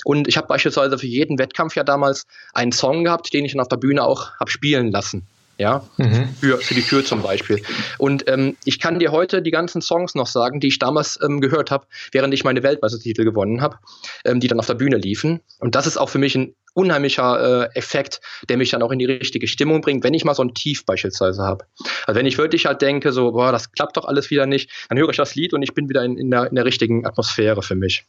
Und 0.05 0.29
ich 0.29 0.37
habe 0.37 0.47
beispielsweise 0.47 0.99
für 0.99 1.07
jeden 1.07 1.39
Wettkampf 1.39 1.75
ja 1.75 1.85
damals 1.85 2.27
einen 2.53 2.73
Song 2.73 3.05
gehabt, 3.05 3.33
den 3.33 3.45
ich 3.45 3.53
dann 3.53 3.63
auf 3.63 3.69
der 3.69 3.79
Bühne 3.79 4.05
auch 4.05 4.33
habe 4.39 4.51
spielen 4.51 4.91
lassen 4.91 5.27
ja, 5.59 5.85
mhm. 5.97 6.29
für, 6.41 6.59
für 6.59 6.75
die 6.75 6.83
Kür 6.83 7.05
zum 7.05 7.23
Beispiel. 7.23 7.63
Und 7.99 8.29
ähm, 8.29 8.57
ich 8.65 8.81
kann 8.81 8.99
dir 8.99 9.13
heute 9.13 9.43
die 9.43 9.51
ganzen 9.51 9.83
Songs 9.83 10.15
noch 10.15 10.27
sagen, 10.27 10.61
die 10.61 10.69
ich 10.69 10.79
damals 10.79 11.19
ähm, 11.23 11.41
gehört 11.41 11.71
habe, 11.71 11.87
während 12.11 12.35
ich 12.35 12.45
meine 12.45 12.63
Weltmeistertitel 12.63 13.25
gewonnen 13.25 13.61
habe, 13.61 13.79
ähm, 14.25 14.41
die 14.41 14.49
dann 14.49 14.59
auf 14.59 14.67
der 14.67 14.75
Bühne 14.75 14.97
liefen. 14.97 15.41
Und 15.59 15.75
das 15.75 15.87
ist 15.87 15.97
auch 15.97 16.09
für 16.09 16.19
mich 16.19 16.35
ein 16.35 16.55
unheimlicher 16.75 17.69
äh, 17.73 17.79
Effekt, 17.79 18.21
der 18.49 18.57
mich 18.57 18.71
dann 18.71 18.83
auch 18.83 18.91
in 18.91 18.99
die 18.99 19.05
richtige 19.05 19.47
Stimmung 19.47 19.83
bringt, 19.83 20.05
wenn 20.05 20.15
ich 20.15 20.25
mal 20.25 20.35
so 20.35 20.43
ein 20.43 20.55
Tief 20.55 20.87
beispielsweise 20.87 21.43
habe. 21.43 21.67
Also 22.07 22.19
wenn 22.19 22.27
ich 22.27 22.39
wirklich 22.39 22.67
halt 22.67 22.83
denke, 22.83 23.13
so, 23.13 23.33
boah, 23.33 23.53
das 23.53 23.73
klappt 23.73 23.97
doch 23.97 24.07
alles 24.07 24.31
wieder 24.31 24.47
nicht, 24.47 24.71
dann 24.89 24.99
höre 24.99 25.11
ich 25.11 25.17
das 25.17 25.35
Lied 25.35 25.53
und 25.53 25.63
ich 25.63 25.75
bin 25.75 25.89
wieder 25.89 26.03
in, 26.03 26.17
in, 26.17 26.31
der, 26.31 26.49
in 26.49 26.55
der 26.55 26.65
richtigen 26.65 27.07
Atmosphäre 27.07 27.63
für 27.63 27.75
mich. 27.75 28.05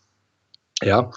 Ja. 0.81 1.11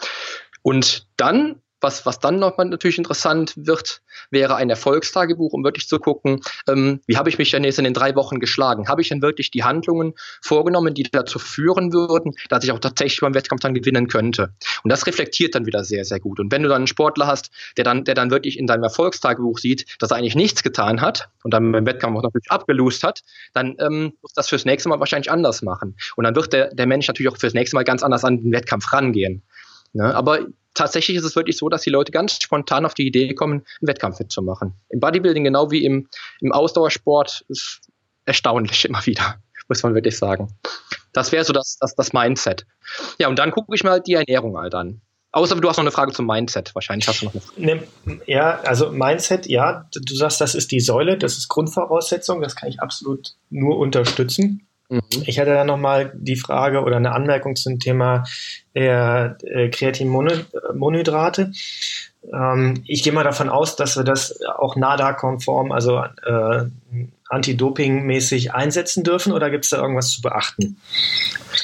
Und 0.62 1.06
dann 1.16 1.62
was, 1.80 2.06
was 2.06 2.18
dann 2.18 2.38
nochmal 2.38 2.66
natürlich 2.66 2.98
interessant 2.98 3.52
wird, 3.56 4.00
wäre 4.30 4.56
ein 4.56 4.70
Erfolgstagebuch, 4.70 5.52
um 5.52 5.62
wirklich 5.64 5.88
zu 5.88 5.98
gucken, 5.98 6.40
ähm, 6.68 7.00
wie 7.06 7.16
habe 7.16 7.28
ich 7.28 7.38
mich 7.38 7.50
denn 7.50 7.64
jetzt 7.64 7.78
in 7.78 7.84
den 7.84 7.94
drei 7.94 8.14
Wochen 8.14 8.40
geschlagen? 8.40 8.88
Habe 8.88 9.02
ich 9.02 9.08
denn 9.08 9.22
wirklich 9.22 9.50
die 9.50 9.64
Handlungen 9.64 10.14
vorgenommen, 10.42 10.94
die 10.94 11.04
dazu 11.04 11.38
führen 11.38 11.92
würden, 11.92 12.34
dass 12.48 12.64
ich 12.64 12.72
auch 12.72 12.78
tatsächlich 12.78 13.20
beim 13.20 13.34
Wettkampf 13.34 13.60
dann 13.60 13.74
gewinnen 13.74 14.08
könnte? 14.08 14.54
Und 14.82 14.90
das 14.90 15.06
reflektiert 15.06 15.54
dann 15.54 15.66
wieder 15.66 15.84
sehr, 15.84 16.04
sehr 16.04 16.20
gut. 16.20 16.40
Und 16.40 16.50
wenn 16.50 16.62
du 16.62 16.68
dann 16.68 16.78
einen 16.78 16.86
Sportler 16.86 17.26
hast, 17.26 17.50
der 17.76 17.84
dann, 17.84 18.04
der 18.04 18.14
dann 18.14 18.30
wirklich 18.30 18.58
in 18.58 18.66
deinem 18.66 18.84
Erfolgstagebuch 18.84 19.58
sieht, 19.58 19.86
dass 20.00 20.10
er 20.10 20.16
eigentlich 20.16 20.36
nichts 20.36 20.62
getan 20.62 21.00
hat 21.00 21.28
und 21.42 21.52
dann 21.52 21.72
beim 21.72 21.86
Wettkampf 21.86 22.16
auch 22.18 22.22
natürlich 22.22 22.50
abgelost 22.50 23.02
hat, 23.02 23.22
dann 23.52 23.76
ähm, 23.78 24.14
muss 24.22 24.32
das 24.32 24.48
fürs 24.48 24.64
nächste 24.64 24.88
Mal 24.88 25.00
wahrscheinlich 25.00 25.30
anders 25.30 25.62
machen. 25.62 25.96
Und 26.16 26.24
dann 26.24 26.34
wird 26.34 26.52
der, 26.52 26.74
der 26.74 26.86
Mensch 26.86 27.06
natürlich 27.06 27.30
auch 27.30 27.38
fürs 27.38 27.54
nächste 27.54 27.76
Mal 27.76 27.84
ganz 27.84 28.02
anders 28.02 28.24
an 28.24 28.42
den 28.42 28.52
Wettkampf 28.52 28.92
rangehen. 28.92 29.42
Ne? 29.92 30.14
Aber 30.14 30.46
tatsächlich 30.76 31.16
ist 31.16 31.24
es 31.24 31.34
wirklich 31.34 31.56
so, 31.56 31.68
dass 31.68 31.82
die 31.82 31.90
Leute 31.90 32.12
ganz 32.12 32.40
spontan 32.40 32.86
auf 32.86 32.94
die 32.94 33.06
Idee 33.06 33.34
kommen, 33.34 33.64
einen 33.80 33.88
Wettkampf 33.88 34.18
mitzumachen. 34.18 34.74
Im 34.90 35.00
Bodybuilding 35.00 35.44
genau 35.44 35.70
wie 35.70 35.84
im, 35.84 36.08
im 36.40 36.52
Ausdauersport 36.52 37.44
ist 37.48 37.80
erstaunlich 38.24 38.84
immer 38.84 39.04
wieder, 39.06 39.36
muss 39.68 39.82
man 39.82 39.94
wirklich 39.94 40.16
sagen. 40.16 40.54
Das 41.12 41.32
wäre 41.32 41.44
so 41.44 41.52
das, 41.52 41.78
das, 41.80 41.94
das 41.94 42.12
Mindset. 42.12 42.66
Ja, 43.18 43.28
und 43.28 43.38
dann 43.38 43.50
gucke 43.50 43.74
ich 43.74 43.82
mir 43.82 43.90
halt 43.90 44.06
die 44.06 44.14
Ernährung 44.14 44.56
halt 44.56 44.74
an. 44.74 45.00
Außer 45.32 45.54
du 45.56 45.68
hast 45.68 45.76
noch 45.76 45.84
eine 45.84 45.90
Frage 45.90 46.12
zum 46.12 46.26
Mindset. 46.26 46.74
Wahrscheinlich 46.74 47.08
hast 47.08 47.20
du 47.20 47.26
noch 47.26 47.34
eine 47.34 47.42
Frage. 47.42 48.22
Ja, 48.26 48.60
also 48.60 48.90
Mindset, 48.90 49.46
ja, 49.46 49.86
du 49.92 50.14
sagst, 50.14 50.40
das 50.40 50.54
ist 50.54 50.70
die 50.70 50.80
Säule, 50.80 51.18
das 51.18 51.36
ist 51.36 51.48
Grundvoraussetzung, 51.48 52.40
das 52.40 52.56
kann 52.56 52.68
ich 52.68 52.80
absolut 52.80 53.34
nur 53.50 53.76
unterstützen. 53.78 54.65
Mhm. 54.88 55.00
Ich 55.26 55.38
hatte 55.38 55.54
dann 55.54 55.66
nochmal 55.66 56.12
die 56.14 56.36
Frage 56.36 56.82
oder 56.82 56.96
eine 56.96 57.12
Anmerkung 57.12 57.56
zum 57.56 57.78
Thema 57.78 58.24
äh, 58.74 59.30
Kreatinmonohydrate. 59.70 61.52
Ähm, 62.32 62.82
ich 62.86 63.02
gehe 63.02 63.12
mal 63.12 63.24
davon 63.24 63.48
aus, 63.48 63.76
dass 63.76 63.96
wir 63.96 64.04
das 64.04 64.40
auch 64.42 64.76
NADA-konform, 64.76 65.72
also 65.72 66.02
äh, 66.24 66.64
Anti-Doping-mäßig 67.28 68.52
einsetzen 68.52 69.04
dürfen 69.04 69.32
oder 69.32 69.50
gibt 69.50 69.64
es 69.64 69.70
da 69.70 69.80
irgendwas 69.80 70.10
zu 70.10 70.20
beachten? 70.20 70.80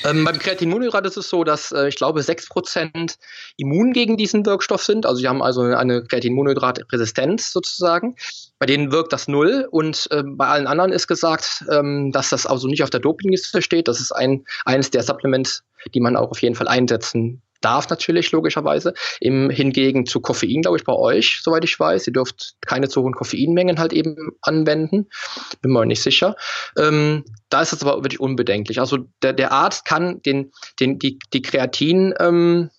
Ähm, 0.05 0.25
beim 0.25 0.39
Kreatinmonhydrat 0.39 1.07
ist 1.07 1.17
es 1.17 1.29
so, 1.29 1.45
dass 1.45 1.71
äh, 1.73 1.89
ich 1.89 1.97
glaube 1.97 2.21
6% 2.21 3.17
immun 3.57 3.93
gegen 3.93 4.17
diesen 4.17 4.45
Wirkstoff 4.45 4.83
sind. 4.83 5.07
Also 5.07 5.21
sie 5.21 5.29
haben 5.29 5.43
also 5.43 5.63
eine 5.63 6.03
Kreatinmonhydrat-Resistenz 6.05 7.53
sozusagen. 7.53 8.17
Bei 8.59 8.67
denen 8.67 8.93
wirkt 8.93 9.13
das 9.13 9.29
null 9.29 9.69
und 9.71 10.09
äh, 10.11 10.23
bei 10.25 10.47
allen 10.47 10.67
anderen 10.67 10.93
ist 10.93 11.07
gesagt, 11.07 11.65
ähm, 11.71 12.11
dass 12.13 12.31
das 12.31 12.47
also 12.47 12.69
nicht 12.69 12.83
auf 12.83 12.91
der 12.91 13.01
Dopingliste 13.01 13.63
steht. 13.63 13.89
Das 13.89 14.01
ist 14.01 14.13
ein, 14.13 14.45
eines 14.65 14.91
der 14.91 15.03
Supplements, 15.03 15.63
die 15.95 16.01
man 16.01 16.17
auch 16.17 16.31
auf 16.31 16.43
jeden 16.43 16.55
Fall 16.55 16.69
einsetzen 16.69 17.43
darf 17.65 17.89
natürlich 17.89 18.33
logischerweise. 18.33 18.95
Im 19.21 19.51
hingegen 19.51 20.07
zu 20.07 20.21
Koffein, 20.21 20.63
glaube 20.63 20.77
ich, 20.77 20.85
bei 20.85 20.95
euch, 20.95 21.41
soweit 21.43 21.65
ich 21.65 21.79
weiß. 21.79 22.07
Ihr 22.07 22.13
dürft 22.13 22.55
keine 22.61 22.89
zu 22.89 23.03
hohen 23.03 23.15
Koffeinmengen 23.15 23.79
halt 23.79 23.93
eben 23.93 24.17
anwenden. 24.43 25.09
Bin 25.61 25.73
mir 25.73 25.87
nicht 25.87 26.03
sicher. 26.03 26.37
Ähm, 26.77 27.25
da 27.49 27.63
ist 27.63 27.73
es 27.73 27.83
aber 27.83 27.97
wirklich 28.05 28.21
unbedenklich. 28.21 28.81
Also 28.81 28.99
der, 29.23 29.33
der 29.33 29.53
Arzt 29.53 29.85
kann 29.85 30.23
den, 30.23 30.53
den, 30.81 30.99
die, 30.99 31.19
die 31.33 31.43
Kreatin 31.43 32.15
ähm, 32.19 32.71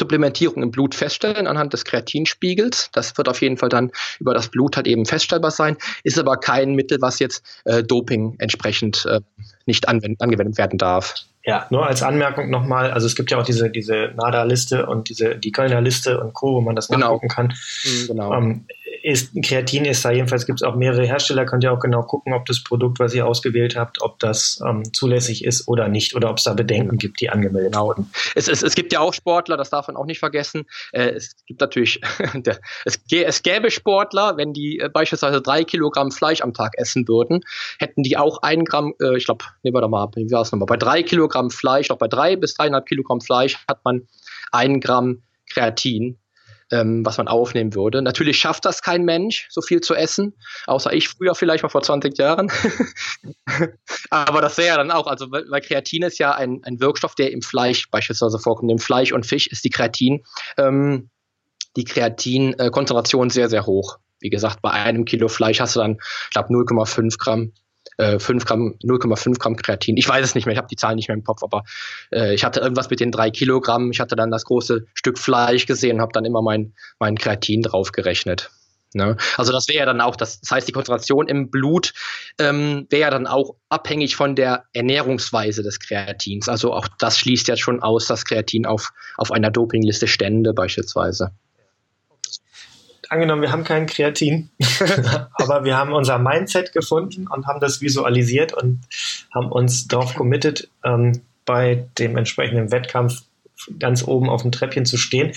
Supplementierung 0.00 0.62
im 0.62 0.70
Blut 0.70 0.94
feststellen 0.94 1.46
anhand 1.46 1.74
des 1.74 1.84
Kreatinspiegels. 1.84 2.90
Das 2.92 3.16
wird 3.18 3.28
auf 3.28 3.42
jeden 3.42 3.58
Fall 3.58 3.68
dann 3.68 3.92
über 4.18 4.32
das 4.32 4.48
Blut 4.48 4.76
halt 4.76 4.86
eben 4.86 5.04
feststellbar 5.04 5.50
sein, 5.50 5.76
ist 6.04 6.18
aber 6.18 6.38
kein 6.38 6.74
Mittel, 6.74 6.98
was 7.02 7.18
jetzt 7.18 7.44
äh, 7.66 7.82
Doping 7.82 8.36
entsprechend 8.38 9.04
äh, 9.06 9.20
nicht 9.66 9.88
angewendet 9.88 10.56
werden 10.56 10.78
darf. 10.78 11.14
Ja, 11.44 11.66
nur 11.70 11.86
als 11.86 12.02
Anmerkung 12.02 12.50
nochmal, 12.50 12.90
also 12.90 13.06
es 13.06 13.16
gibt 13.16 13.30
ja 13.30 13.38
auch 13.38 13.44
diese, 13.44 13.70
diese 13.70 14.12
NADA-Liste 14.14 14.86
und 14.86 15.08
diese, 15.08 15.36
die 15.36 15.52
Kölner 15.52 15.80
Liste 15.80 16.20
und 16.20 16.34
Co., 16.34 16.54
wo 16.54 16.60
man 16.60 16.76
das 16.76 16.88
genau. 16.88 17.06
nachgucken 17.06 17.28
kann. 17.28 17.54
Mhm, 17.84 18.06
genau. 18.08 18.34
Ähm, 18.34 18.64
ist, 19.02 19.32
Kreatin 19.42 19.84
ist 19.84 20.04
da 20.04 20.10
jedenfalls, 20.10 20.46
gibt 20.46 20.60
es 20.60 20.66
auch 20.66 20.74
mehrere 20.74 21.06
Hersteller, 21.06 21.44
könnt 21.46 21.64
ihr 21.64 21.72
auch 21.72 21.80
genau 21.80 22.02
gucken, 22.02 22.32
ob 22.32 22.46
das 22.46 22.62
Produkt, 22.62 22.98
was 22.98 23.14
ihr 23.14 23.26
ausgewählt 23.26 23.76
habt, 23.76 24.02
ob 24.02 24.18
das 24.18 24.60
ähm, 24.66 24.92
zulässig 24.92 25.44
ist 25.44 25.68
oder 25.68 25.88
nicht 25.88 26.14
oder 26.14 26.30
ob 26.30 26.38
es 26.38 26.44
da 26.44 26.54
Bedenken 26.54 26.98
gibt, 26.98 27.20
die 27.20 27.30
angemeldet 27.30 27.72
genau. 27.72 27.86
wurden. 27.86 28.10
Es, 28.34 28.48
es, 28.48 28.62
es 28.62 28.74
gibt 28.74 28.92
ja 28.92 29.00
auch 29.00 29.14
Sportler, 29.14 29.56
das 29.56 29.70
darf 29.70 29.88
man 29.88 29.96
auch 29.96 30.04
nicht 30.04 30.18
vergessen. 30.18 30.66
Äh, 30.92 31.10
es 31.10 31.36
gibt 31.46 31.60
natürlich, 31.60 32.00
es, 32.84 33.00
es 33.10 33.42
gäbe 33.42 33.70
Sportler, 33.70 34.36
wenn 34.36 34.52
die 34.52 34.78
äh, 34.78 34.88
beispielsweise 34.88 35.40
drei 35.40 35.64
Kilogramm 35.64 36.10
Fleisch 36.10 36.42
am 36.42 36.54
Tag 36.54 36.72
essen 36.76 37.08
würden, 37.08 37.40
hätten 37.78 38.02
die 38.02 38.16
auch 38.16 38.42
ein 38.42 38.64
Gramm, 38.64 38.94
äh, 39.00 39.16
ich 39.16 39.24
glaube, 39.24 39.44
nehmen 39.62 39.74
wir 39.74 39.80
doch 39.80 39.88
mal, 39.88 40.08
wie 40.14 40.30
war 40.30 40.42
es 40.42 40.52
nochmal, 40.52 40.66
bei 40.66 40.76
drei 40.76 41.02
Kilogramm 41.02 41.50
Fleisch, 41.50 41.88
noch 41.88 41.98
bei 41.98 42.08
drei 42.08 42.36
bis 42.36 42.54
dreieinhalb 42.54 42.86
Kilogramm 42.86 43.20
Fleisch 43.20 43.58
hat 43.68 43.84
man 43.84 44.06
ein 44.52 44.80
Gramm 44.80 45.22
Kreatin 45.48 46.19
ähm, 46.70 47.04
was 47.04 47.18
man 47.18 47.28
aufnehmen 47.28 47.74
würde. 47.74 48.02
Natürlich 48.02 48.38
schafft 48.38 48.64
das 48.64 48.82
kein 48.82 49.04
Mensch, 49.04 49.48
so 49.50 49.60
viel 49.60 49.80
zu 49.80 49.94
essen, 49.94 50.34
außer 50.66 50.92
ich 50.92 51.08
früher 51.08 51.34
vielleicht 51.34 51.62
mal 51.62 51.68
vor 51.68 51.82
20 51.82 52.16
Jahren. 52.18 52.50
Aber 54.10 54.40
das 54.40 54.56
wäre 54.58 54.68
ja 54.68 54.76
dann 54.76 54.90
auch, 54.90 55.06
also 55.06 55.30
weil 55.30 55.60
Kreatin 55.60 56.02
ist 56.02 56.18
ja 56.18 56.32
ein, 56.32 56.60
ein 56.64 56.80
Wirkstoff, 56.80 57.14
der 57.14 57.32
im 57.32 57.42
Fleisch 57.42 57.90
beispielsweise 57.90 58.38
vorkommt. 58.38 58.70
Im 58.70 58.78
Fleisch 58.78 59.12
und 59.12 59.26
Fisch 59.26 59.46
ist 59.46 59.64
die 59.64 59.70
Kreatin, 59.70 60.22
ähm, 60.56 61.10
die 61.76 61.84
Kreatin-Konzentration 61.84 63.30
sehr, 63.30 63.48
sehr 63.48 63.66
hoch. 63.66 63.98
Wie 64.20 64.30
gesagt, 64.30 64.60
bei 64.62 64.70
einem 64.70 65.04
Kilo 65.04 65.28
Fleisch 65.28 65.60
hast 65.60 65.76
du 65.76 65.80
dann, 65.80 65.98
ich 66.24 66.30
glaube, 66.30 66.52
0,5 66.52 67.18
Gramm 67.18 67.52
5 68.18 68.30
äh, 68.30 68.46
Gramm, 68.46 68.74
0,5 68.82 69.38
Gramm 69.38 69.56
Kreatin. 69.56 69.96
Ich 69.96 70.08
weiß 70.08 70.24
es 70.24 70.34
nicht 70.34 70.46
mehr, 70.46 70.52
ich 70.52 70.58
habe 70.58 70.68
die 70.68 70.76
Zahlen 70.76 70.96
nicht 70.96 71.08
mehr 71.08 71.16
im 71.16 71.24
Kopf, 71.24 71.42
aber 71.42 71.64
äh, 72.12 72.34
ich 72.34 72.44
hatte 72.44 72.60
irgendwas 72.60 72.90
mit 72.90 73.00
den 73.00 73.10
drei 73.10 73.30
Kilogramm. 73.30 73.90
Ich 73.90 74.00
hatte 74.00 74.16
dann 74.16 74.30
das 74.30 74.44
große 74.44 74.86
Stück 74.94 75.18
Fleisch 75.18 75.66
gesehen 75.66 75.96
und 75.96 76.02
habe 76.02 76.12
dann 76.12 76.24
immer 76.24 76.42
mein, 76.42 76.74
mein 76.98 77.16
Kreatin 77.16 77.62
draufgerechnet. 77.62 78.50
Ne? 78.92 79.16
Also 79.36 79.52
das 79.52 79.68
wäre 79.68 79.78
ja 79.78 79.86
dann 79.86 80.00
auch, 80.00 80.16
das, 80.16 80.40
das 80.40 80.50
heißt, 80.50 80.68
die 80.68 80.72
Konzentration 80.72 81.28
im 81.28 81.50
Blut 81.50 81.92
ähm, 82.38 82.86
wäre 82.90 83.02
ja 83.02 83.10
dann 83.10 83.26
auch 83.26 83.54
abhängig 83.68 84.16
von 84.16 84.34
der 84.34 84.64
Ernährungsweise 84.72 85.62
des 85.62 85.78
Kreatins. 85.78 86.48
Also 86.48 86.72
auch 86.72 86.88
das 86.98 87.18
schließt 87.18 87.46
ja 87.48 87.56
schon 87.56 87.82
aus, 87.82 88.06
dass 88.06 88.24
Kreatin 88.24 88.66
auf, 88.66 88.90
auf 89.16 89.30
einer 89.30 89.50
Dopingliste 89.50 90.08
stände 90.08 90.52
beispielsweise 90.54 91.30
angenommen, 93.10 93.42
wir 93.42 93.52
haben 93.52 93.64
keinen 93.64 93.86
Kreatin, 93.86 94.50
aber 95.34 95.64
wir 95.64 95.76
haben 95.76 95.92
unser 95.92 96.18
Mindset 96.18 96.72
gefunden 96.72 97.26
und 97.26 97.46
haben 97.46 97.60
das 97.60 97.80
visualisiert 97.80 98.54
und 98.54 98.80
haben 99.34 99.50
uns 99.50 99.88
darauf 99.88 100.14
committed, 100.14 100.68
ähm, 100.84 101.20
bei 101.44 101.86
dem 101.98 102.16
entsprechenden 102.16 102.70
Wettkampf 102.70 103.22
ganz 103.78 104.06
oben 104.06 104.30
auf 104.30 104.42
dem 104.42 104.52
Treppchen 104.52 104.86
zu 104.86 104.96
stehen. 104.96 105.32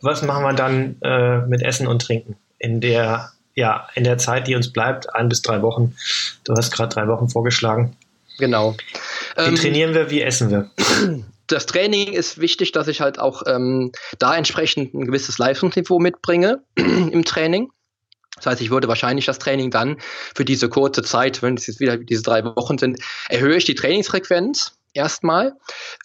Was 0.00 0.22
machen 0.22 0.44
wir 0.44 0.52
dann 0.54 0.96
äh, 1.02 1.38
mit 1.46 1.62
Essen 1.62 1.88
und 1.88 2.00
Trinken 2.00 2.36
in 2.58 2.80
der, 2.80 3.32
ja, 3.54 3.88
in 3.94 4.04
der 4.04 4.18
Zeit, 4.18 4.46
die 4.46 4.54
uns 4.54 4.72
bleibt, 4.72 5.12
ein 5.14 5.28
bis 5.28 5.42
drei 5.42 5.60
Wochen? 5.62 5.96
Du 6.44 6.54
hast 6.54 6.72
gerade 6.72 6.94
drei 6.94 7.08
Wochen 7.08 7.28
vorgeschlagen. 7.28 7.96
Genau. 8.38 8.76
Wie 9.36 9.42
ähm, 9.42 9.56
trainieren 9.56 9.94
wir, 9.94 10.10
wie 10.10 10.22
essen 10.22 10.50
wir? 10.50 10.70
das 11.48 11.66
Training 11.66 12.12
ist 12.12 12.40
wichtig, 12.40 12.72
dass 12.72 12.88
ich 12.88 13.00
halt 13.00 13.18
auch 13.18 13.42
ähm, 13.46 13.92
da 14.18 14.36
entsprechend 14.36 14.94
ein 14.94 15.06
gewisses 15.06 15.38
Leistungsniveau 15.38 15.98
mitbringe 15.98 16.62
im 16.76 17.24
Training. 17.24 17.70
Das 18.36 18.46
heißt, 18.46 18.60
ich 18.60 18.70
würde 18.70 18.86
wahrscheinlich 18.86 19.26
das 19.26 19.38
Training 19.38 19.70
dann 19.70 19.96
für 20.34 20.44
diese 20.44 20.68
kurze 20.68 21.02
Zeit, 21.02 21.42
wenn 21.42 21.56
es 21.56 21.66
jetzt 21.66 21.80
wieder 21.80 21.96
diese 21.96 22.22
drei 22.22 22.44
Wochen 22.44 22.78
sind, 22.78 23.00
erhöhe 23.28 23.56
ich 23.56 23.64
die 23.64 23.74
Trainingsfrequenz 23.74 24.78
erstmal, 24.92 25.54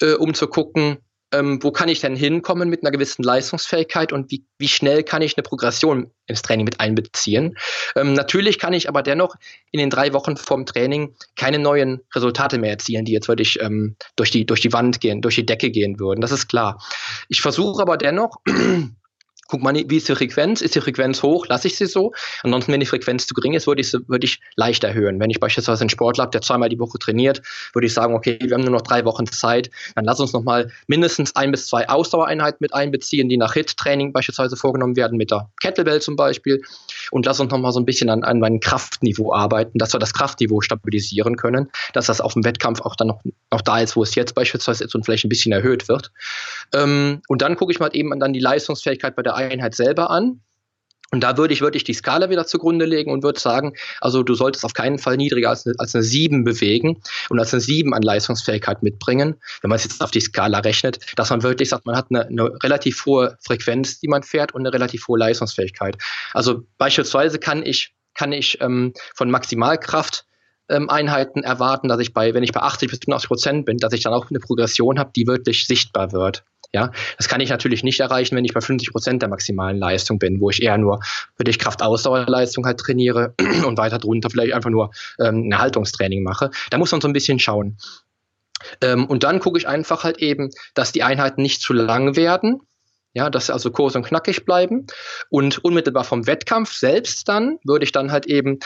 äh, 0.01 0.13
um 0.13 0.33
zu 0.33 0.47
gucken, 0.47 0.97
ähm, 1.33 1.61
wo 1.61 1.71
kann 1.71 1.89
ich 1.89 1.99
denn 1.99 2.15
hinkommen 2.15 2.69
mit 2.69 2.83
einer 2.83 2.91
gewissen 2.91 3.23
Leistungsfähigkeit 3.23 4.13
und 4.13 4.31
wie, 4.31 4.45
wie 4.57 4.67
schnell 4.67 5.03
kann 5.03 5.21
ich 5.21 5.35
eine 5.35 5.43
Progression 5.43 6.11
ins 6.27 6.41
Training 6.41 6.65
mit 6.65 6.79
einbeziehen. 6.79 7.57
Ähm, 7.95 8.13
natürlich 8.13 8.59
kann 8.59 8.73
ich 8.73 8.87
aber 8.87 9.03
dennoch 9.03 9.35
in 9.71 9.79
den 9.79 9.89
drei 9.89 10.13
Wochen 10.13 10.37
vorm 10.37 10.65
Training 10.65 11.15
keine 11.35 11.59
neuen 11.59 12.01
Resultate 12.15 12.57
mehr 12.57 12.71
erzielen, 12.71 13.05
die 13.05 13.11
jetzt 13.11 13.27
wirklich 13.27 13.59
ähm, 13.61 13.95
durch, 14.15 14.31
die, 14.31 14.45
durch 14.45 14.61
die 14.61 14.71
Wand 14.71 15.01
gehen, 15.01 15.21
durch 15.21 15.35
die 15.35 15.45
Decke 15.45 15.71
gehen 15.71 15.99
würden. 15.99 16.21
Das 16.21 16.31
ist 16.31 16.47
klar. 16.47 16.81
Ich 17.27 17.41
versuche 17.41 17.81
aber 17.81 17.97
dennoch, 17.97 18.37
guck 19.47 19.61
mal, 19.61 19.73
wie 19.73 19.97
ist 19.97 20.07
die 20.07 20.15
Frequenz? 20.15 20.61
Ist 20.61 20.75
die 20.75 20.81
Frequenz 20.81 21.21
hoch? 21.21 21.45
Lasse 21.47 21.67
ich 21.67 21.77
sie 21.77 21.85
so? 21.85 22.13
Ansonsten, 22.43 22.71
wenn 22.71 22.79
die 22.79 22.85
Frequenz 22.85 23.27
zu 23.27 23.33
gering 23.33 23.53
ist, 23.53 23.67
würde 23.67 23.81
ich 23.81 23.91
sie 23.91 23.99
würde 24.07 24.25
ich 24.25 24.39
leicht 24.55 24.83
erhöhen. 24.83 25.19
Wenn 25.19 25.29
ich 25.29 25.39
beispielsweise 25.39 25.81
einen 25.81 25.89
Sportler 25.89 26.23
habe, 26.23 26.31
der 26.31 26.41
zweimal 26.41 26.69
die 26.69 26.79
Woche 26.79 26.97
trainiert, 26.99 27.41
würde 27.73 27.87
ich 27.87 27.93
sagen, 27.93 28.13
okay, 28.13 28.37
wir 28.41 28.53
haben 28.53 28.63
nur 28.63 28.71
noch 28.71 28.81
drei 28.81 29.05
Wochen 29.05 29.25
Zeit, 29.27 29.69
dann 29.95 30.05
lass 30.05 30.19
uns 30.19 30.33
nochmal 30.33 30.71
mindestens 30.87 31.35
ein 31.35 31.51
bis 31.51 31.67
zwei 31.67 31.89
Ausdauereinheiten 31.89 32.57
mit 32.59 32.73
einbeziehen, 32.73 33.29
die 33.29 33.37
nach 33.37 33.53
HIT-Training 33.53 34.13
beispielsweise 34.13 34.55
vorgenommen 34.55 34.95
werden, 34.95 35.17
mit 35.17 35.31
der 35.31 35.49
Kettlebell 35.61 36.01
zum 36.01 36.15
Beispiel. 36.15 36.61
Und 37.11 37.25
lass 37.25 37.39
uns 37.39 37.51
nochmal 37.51 37.71
so 37.71 37.79
ein 37.79 37.85
bisschen 37.85 38.09
an, 38.09 38.23
an 38.23 38.39
meinem 38.39 38.59
Kraftniveau 38.59 39.33
arbeiten, 39.33 39.77
dass 39.77 39.93
wir 39.93 39.99
das 39.99 40.13
Kraftniveau 40.13 40.61
stabilisieren 40.61 41.35
können, 41.35 41.69
dass 41.93 42.07
das 42.07 42.21
auf 42.21 42.33
dem 42.33 42.43
Wettkampf 42.45 42.81
auch 42.81 42.95
dann 42.95 43.07
noch, 43.07 43.21
noch 43.51 43.61
da 43.61 43.79
ist, 43.79 43.95
wo 43.95 44.03
es 44.03 44.15
jetzt 44.15 44.35
beispielsweise 44.35 44.83
ist 44.83 44.95
und 44.95 45.05
vielleicht 45.05 45.25
ein 45.25 45.29
bisschen 45.29 45.51
erhöht 45.51 45.87
wird. 45.87 46.11
Ähm, 46.73 47.21
und 47.27 47.41
dann 47.41 47.55
gucke 47.55 47.71
ich 47.71 47.79
mal 47.79 47.89
eben 47.93 48.17
dann 48.19 48.33
die 48.33 48.39
Leistungsfähigkeit 48.39 49.15
bei 49.15 49.21
der 49.21 49.32
Einheit 49.35 49.75
selber 49.75 50.09
an 50.09 50.41
Und 51.11 51.21
da 51.21 51.37
würde 51.37 51.53
ich 51.53 51.61
wirklich 51.61 51.83
die 51.83 51.93
Skala 51.93 52.31
wieder 52.31 52.47
zugrunde 52.47 52.85
legen 52.85 53.11
und 53.11 53.21
würde 53.21 53.39
sagen, 53.39 53.73
also 54.01 54.23
du 54.23 54.33
solltest 54.33 54.65
auf 54.65 54.73
keinen 54.73 54.97
Fall 54.97 55.15
niedriger 55.15 55.49
als 55.49 55.65
eine, 55.65 55.75
als 55.77 55.93
eine 55.93 56.03
7 56.03 56.43
bewegen 56.43 57.03
und 57.29 57.39
als 57.39 57.53
eine 57.53 57.61
7 57.61 57.93
an 57.93 58.01
Leistungsfähigkeit 58.01 58.81
mitbringen, 58.81 59.35
wenn 59.61 59.69
man 59.69 59.75
es 59.75 59.83
jetzt 59.83 60.01
auf 60.01 60.09
die 60.09 60.21
Skala 60.21 60.59
rechnet, 60.59 60.99
dass 61.15 61.29
man 61.29 61.43
wirklich 61.43 61.69
sagt, 61.69 61.85
man 61.85 61.95
hat 61.95 62.07
eine, 62.09 62.25
eine 62.25 62.63
relativ 62.63 63.05
hohe 63.05 63.37
Frequenz, 63.41 63.99
die 63.99 64.07
man 64.07 64.23
fährt 64.23 64.55
und 64.55 64.61
eine 64.61 64.73
relativ 64.73 65.07
hohe 65.07 65.19
Leistungsfähigkeit. 65.19 65.97
Also 66.33 66.63
beispielsweise 66.79 67.37
kann 67.37 67.63
ich, 67.63 67.93
kann 68.15 68.31
ich 68.31 68.59
ähm, 68.59 68.93
von 69.13 69.29
Maximalkraft 69.29 70.25
ähm, 70.69 70.89
Einheiten 70.89 71.43
erwarten, 71.43 71.89
dass 71.89 71.99
ich 71.99 72.13
bei, 72.13 72.33
wenn 72.33 72.43
ich 72.43 72.53
bei 72.53 72.61
80 72.61 72.89
bis 72.89 72.99
85 72.99 73.27
Prozent 73.27 73.65
bin, 73.65 73.77
dass 73.77 73.93
ich 73.93 74.01
dann 74.01 74.13
auch 74.13 74.31
eine 74.31 74.39
Progression 74.39 74.97
habe, 74.97 75.11
die 75.15 75.27
wirklich 75.27 75.67
sichtbar 75.67 76.11
wird. 76.11 76.43
Ja, 76.75 76.91
das 77.17 77.27
kann 77.27 77.39
ich 77.39 77.51
natürlich 77.51 77.83
nicht 77.83 77.99
erreichen, 77.99 78.35
wenn 78.35 78.45
ich 78.45 78.53
bei 78.53 78.61
50 78.61 78.91
Prozent 78.91 79.21
der 79.21 79.29
maximalen 79.29 79.77
Leistung 79.77 80.17
bin, 80.17 80.41
wo 80.41 80.49
ich 80.49 80.63
eher 80.63 80.79
nur 80.79 81.01
für 81.37 81.43
dich 81.43 81.59
Kraftausdauerleistung 81.59 82.65
halt 82.65 82.79
trainiere 82.79 83.35
und 83.67 83.77
weiter 83.77 83.99
drunter 83.99 84.31
vielleicht 84.31 84.53
einfach 84.53 84.71
nur 84.71 84.89
ähm, 85.19 85.49
ein 85.49 85.59
Haltungstraining 85.59 86.23
mache. 86.23 86.49
Da 86.71 86.79
muss 86.79 86.91
man 86.91 86.99
so 86.99 87.07
ein 87.07 87.13
bisschen 87.13 87.37
schauen. 87.37 87.77
Ähm, 88.81 89.05
und 89.05 89.23
dann 89.23 89.39
gucke 89.39 89.59
ich 89.59 89.67
einfach 89.67 90.03
halt 90.03 90.17
eben, 90.17 90.49
dass 90.73 90.91
die 90.91 91.03
Einheiten 91.03 91.43
nicht 91.43 91.61
zu 91.61 91.73
lang 91.73 92.15
werden. 92.15 92.61
Ja, 93.13 93.29
dass 93.29 93.45
sie 93.45 93.53
also 93.53 93.69
kurz 93.69 93.93
und 93.93 94.07
knackig 94.07 94.43
bleiben. 94.43 94.87
Und 95.29 95.63
unmittelbar 95.63 96.03
vom 96.05 96.25
Wettkampf 96.25 96.73
selbst 96.73 97.29
dann 97.29 97.59
würde 97.63 97.85
ich 97.85 97.91
dann 97.91 98.11
halt 98.11 98.25
eben, 98.25 98.57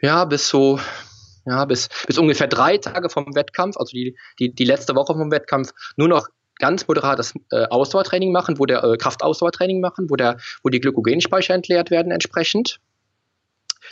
ja, 0.00 0.24
bis 0.24 0.48
so 0.48 0.80
ja, 1.44 1.64
bis, 1.64 1.88
bis 2.06 2.18
ungefähr 2.18 2.46
drei 2.46 2.76
Tage 2.76 3.08
vom 3.08 3.34
Wettkampf, 3.34 3.76
also 3.78 3.90
die, 3.92 4.16
die, 4.38 4.54
die 4.54 4.64
letzte 4.64 4.94
Woche 4.94 5.14
vom 5.14 5.30
Wettkampf, 5.30 5.72
nur 5.96 6.08
noch 6.08 6.28
ganz 6.58 6.86
moderates 6.86 7.34
äh, 7.50 7.66
Ausdauertraining 7.66 8.32
machen, 8.32 8.58
wo 8.58 8.66
der 8.66 8.84
äh, 8.84 8.96
Kraftausdauertraining 8.96 9.80
machen, 9.80 10.10
wo 10.10 10.16
der, 10.16 10.38
wo 10.62 10.68
die 10.68 10.80
Glykogenspeicher 10.80 11.54
entleert 11.54 11.90
werden 11.90 12.12
entsprechend. 12.12 12.80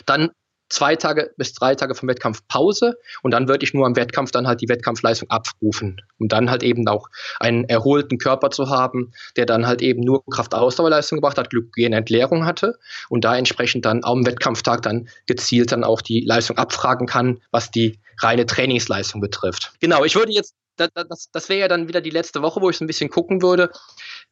Dann 0.05 0.31
zwei 0.69 0.95
Tage 0.95 1.31
bis 1.37 1.53
drei 1.53 1.75
Tage 1.75 1.95
vom 1.95 2.09
Wettkampf 2.09 2.45
Pause 2.47 2.97
und 3.21 3.31
dann 3.31 3.47
würde 3.47 3.63
ich 3.63 3.73
nur 3.73 3.85
am 3.85 3.95
Wettkampf 3.95 4.31
dann 4.31 4.47
halt 4.47 4.61
die 4.61 4.69
Wettkampfleistung 4.69 5.29
abrufen, 5.29 6.01
um 6.19 6.27
dann 6.27 6.49
halt 6.49 6.63
eben 6.63 6.87
auch 6.87 7.07
einen 7.39 7.63
erholten 7.65 8.17
Körper 8.17 8.49
zu 8.49 8.69
haben, 8.69 9.13
der 9.35 9.45
dann 9.45 9.65
halt 9.65 9.81
eben 9.81 10.01
nur 10.01 10.23
Kraftausdauerleistung 10.25 11.17
gebracht 11.17 11.37
hat, 11.37 11.49
Glykogenentleerung 11.49 12.45
hatte 12.45 12.77
und 13.09 13.23
da 13.23 13.37
entsprechend 13.37 13.85
dann 13.85 14.03
am 14.03 14.25
Wettkampftag 14.25 14.81
dann 14.81 15.07
gezielt 15.25 15.71
dann 15.71 15.83
auch 15.83 16.01
die 16.01 16.21
Leistung 16.21 16.57
abfragen 16.57 17.07
kann, 17.07 17.41
was 17.51 17.71
die 17.71 17.99
reine 18.19 18.45
Trainingsleistung 18.45 19.21
betrifft. 19.21 19.73
Genau, 19.79 20.03
ich 20.03 20.15
würde 20.15 20.31
jetzt 20.31 20.55
das, 20.77 21.29
das, 21.31 21.49
wäre 21.49 21.59
ja 21.61 21.67
dann 21.67 21.87
wieder 21.87 22.01
die 22.01 22.09
letzte 22.09 22.41
Woche, 22.41 22.61
wo 22.61 22.69
ich 22.69 22.77
so 22.77 22.83
ein 22.83 22.87
bisschen 22.87 23.09
gucken 23.09 23.41
würde, 23.41 23.71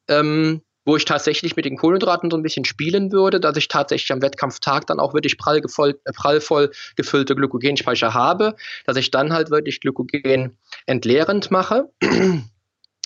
ähm, 0.08 0.62
wo 0.86 0.96
ich 0.96 1.06
tatsächlich 1.06 1.56
mit 1.56 1.66
den 1.66 1.78
Kohlenhydraten 1.78 2.30
so 2.30 2.38
ein 2.38 2.44
bisschen 2.44 2.64
spielen 2.64 3.12
würde, 3.12 3.40
dass 3.40 3.58
ich 3.58 3.68
tatsächlich 3.68 4.12
am 4.12 4.22
Wettkampftag 4.22 4.86
dann 4.88 5.00
auch 5.00 5.14
wirklich 5.14 5.38
prall, 5.38 5.60
gevoll, 5.60 6.00
äh, 6.06 6.12
prallvoll 6.14 6.72
gefüllte 6.96 7.36
Glykogenspeicher 7.36 8.14
habe, 8.14 8.56
dass 8.86 8.96
ich 8.98 9.12
dann 9.12 9.34
halt 9.34 9.50
wirklich 9.50 9.82
Glykogen 9.82 10.58
entleerend 10.86 11.52
mache. 11.52 11.90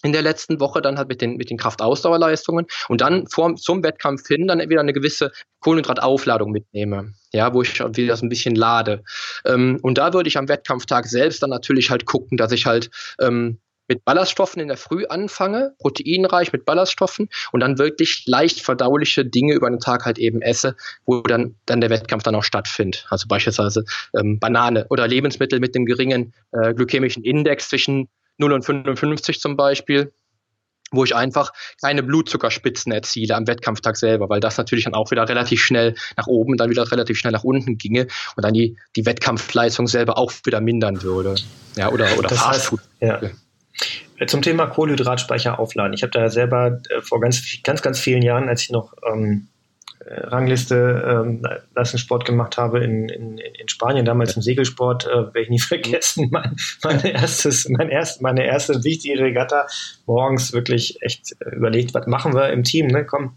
In 0.02 0.14
der 0.14 0.22
letzten 0.22 0.62
Woche 0.62 0.82
dann 0.82 0.98
halt 0.98 1.10
mit 1.10 1.20
den, 1.20 1.36
mit 1.36 1.50
den 1.50 1.58
Kraftausdauerleistungen 1.58 2.68
und 2.88 3.02
dann 3.02 3.28
vor, 3.28 3.58
zum 3.58 3.84
Wettkampf 3.84 4.26
hin 4.26 4.48
dann 4.48 4.62
wieder 4.70 4.80
eine 4.80 4.94
gewisse 4.94 5.34
Kohlenhydrataufladung 5.60 6.52
mitnehme, 6.52 7.16
ja, 7.34 7.54
wo 7.54 7.62
ich 7.62 7.80
wieder 7.80 8.16
so 8.16 8.26
ein 8.26 8.30
bisschen 8.30 8.56
lade. 8.56 9.04
Ähm, 9.46 9.80
und 9.82 9.98
da 9.98 10.14
würde 10.14 10.30
ich 10.30 10.38
am 10.38 10.48
Wettkampftag 10.48 11.06
selbst 11.08 11.44
dann 11.44 11.50
natürlich 11.50 11.90
halt 11.90 12.06
gucken, 12.06 12.38
dass 12.38 12.52
ich 12.52 12.66
halt 12.66 12.90
ähm, 13.20 13.60
mit 13.90 14.06
Ballaststoffen 14.06 14.62
in 14.62 14.68
der 14.68 14.78
Früh 14.78 15.06
anfange, 15.08 15.74
proteinreich 15.80 16.54
mit 16.54 16.64
Ballaststoffen 16.64 17.28
und 17.52 17.60
dann 17.60 17.80
wirklich 17.80 18.24
leicht 18.28 18.62
verdauliche 18.62 19.26
Dinge 19.26 19.56
über 19.56 19.70
den 19.70 19.80
Tag 19.80 20.06
halt 20.06 20.20
eben 20.20 20.42
esse, 20.42 20.76
wo 21.06 21.22
dann, 21.22 21.56
dann 21.66 21.82
der 21.82 21.90
Wettkampf 21.90 22.24
dann 22.24 22.36
auch 22.36 22.44
stattfindet. 22.44 23.08
Also 23.10 23.28
beispielsweise 23.28 23.84
ähm, 24.18 24.40
Banane 24.40 24.86
oder 24.90 25.08
Lebensmittel 25.08 25.60
mit 25.60 25.76
dem 25.76 25.86
geringen 25.86 26.34
äh, 26.52 26.74
glykämischen 26.74 27.24
Index 27.24 27.70
zwischen 27.70 28.08
0 28.38 28.54
und 28.54 28.64
55 28.64 29.40
zum 29.42 29.58
Beispiel, 29.58 30.14
wo 30.92 31.04
ich 31.04 31.16
einfach 31.16 31.52
keine 31.82 32.04
Blutzuckerspitzen 32.04 32.92
erziele 32.92 33.36
am 33.36 33.48
Wettkampftag 33.48 33.98
selber, 33.98 34.30
weil 34.30 34.40
das 34.40 34.58
natürlich 34.58 34.86
dann 34.86 34.94
auch 34.94 35.12
wieder 35.12 35.28
relativ 35.28 35.62
schnell 35.62 35.96
nach 36.18 36.28
oben, 36.28 36.58
dann 36.58 36.70
wieder 36.70 36.90
relativ 36.92 37.18
schnell 37.18 37.34
nach 37.34 37.44
unten 37.44 37.78
ginge 37.78 38.08
und 38.36 38.44
dann 38.44 38.54
die, 38.54 38.78
die 38.96 39.06
Wettkampfleistung 39.06 39.88
selber 39.88 40.18
auch 40.18 40.32
wieder 40.44 40.62
mindern 40.62 41.02
würde. 41.04 41.36
Ja, 41.76 41.92
oder, 41.92 42.08
oder 42.18 42.30
das 42.30 42.40
Fastfood. 42.40 42.82
Heißt, 43.02 43.24
ja. 43.24 44.28
Zum 44.28 44.42
Thema 44.42 44.68
Kohlenhydratspeicher 44.68 45.60
aufladen. 45.60 45.94
Ich 45.94 46.04
habe 46.04 46.12
da 46.12 46.30
selber 46.30 46.80
äh, 46.90 47.02
vor 47.02 47.22
ganz, 47.22 47.42
ganz, 47.64 47.82
ganz 47.82 48.00
vielen 48.00 48.22
Jahren, 48.22 48.50
als 48.50 48.64
ich 48.64 48.70
noch 48.70 48.94
ähm, 49.10 49.48
äh, 49.58 49.59
Rangliste 50.06 51.04
ähm, 51.26 51.42
Leistungssport 51.76 52.26
gemacht 52.26 52.58
habe 52.58 52.84
in, 52.84 53.10
in, 53.10 53.38
in 53.38 53.68
Spanien, 53.68 54.06
damals 54.06 54.36
im 54.36 54.42
Segelsport, 54.42 55.06
äh, 55.06 55.10
werde 55.10 55.42
ich 55.42 55.50
nie 55.50 55.60
vergessen, 55.60 56.30
mein, 56.32 56.56
mein 56.84 57.04
erstes, 57.04 57.68
mein 57.70 57.90
erst, 57.90 58.22
meine 58.22 58.46
erste 58.46 58.84
wichtige 58.84 59.20
Regatta, 59.20 59.68
morgens 60.06 60.54
wirklich 60.54 61.02
echt 61.02 61.36
überlegt, 61.52 61.94
was 61.94 62.08
machen 62.08 62.34
wir 62.34 62.50
im 62.50 62.64
Team, 62.64 62.88
ne? 62.88 63.06
Komm, 63.06 63.36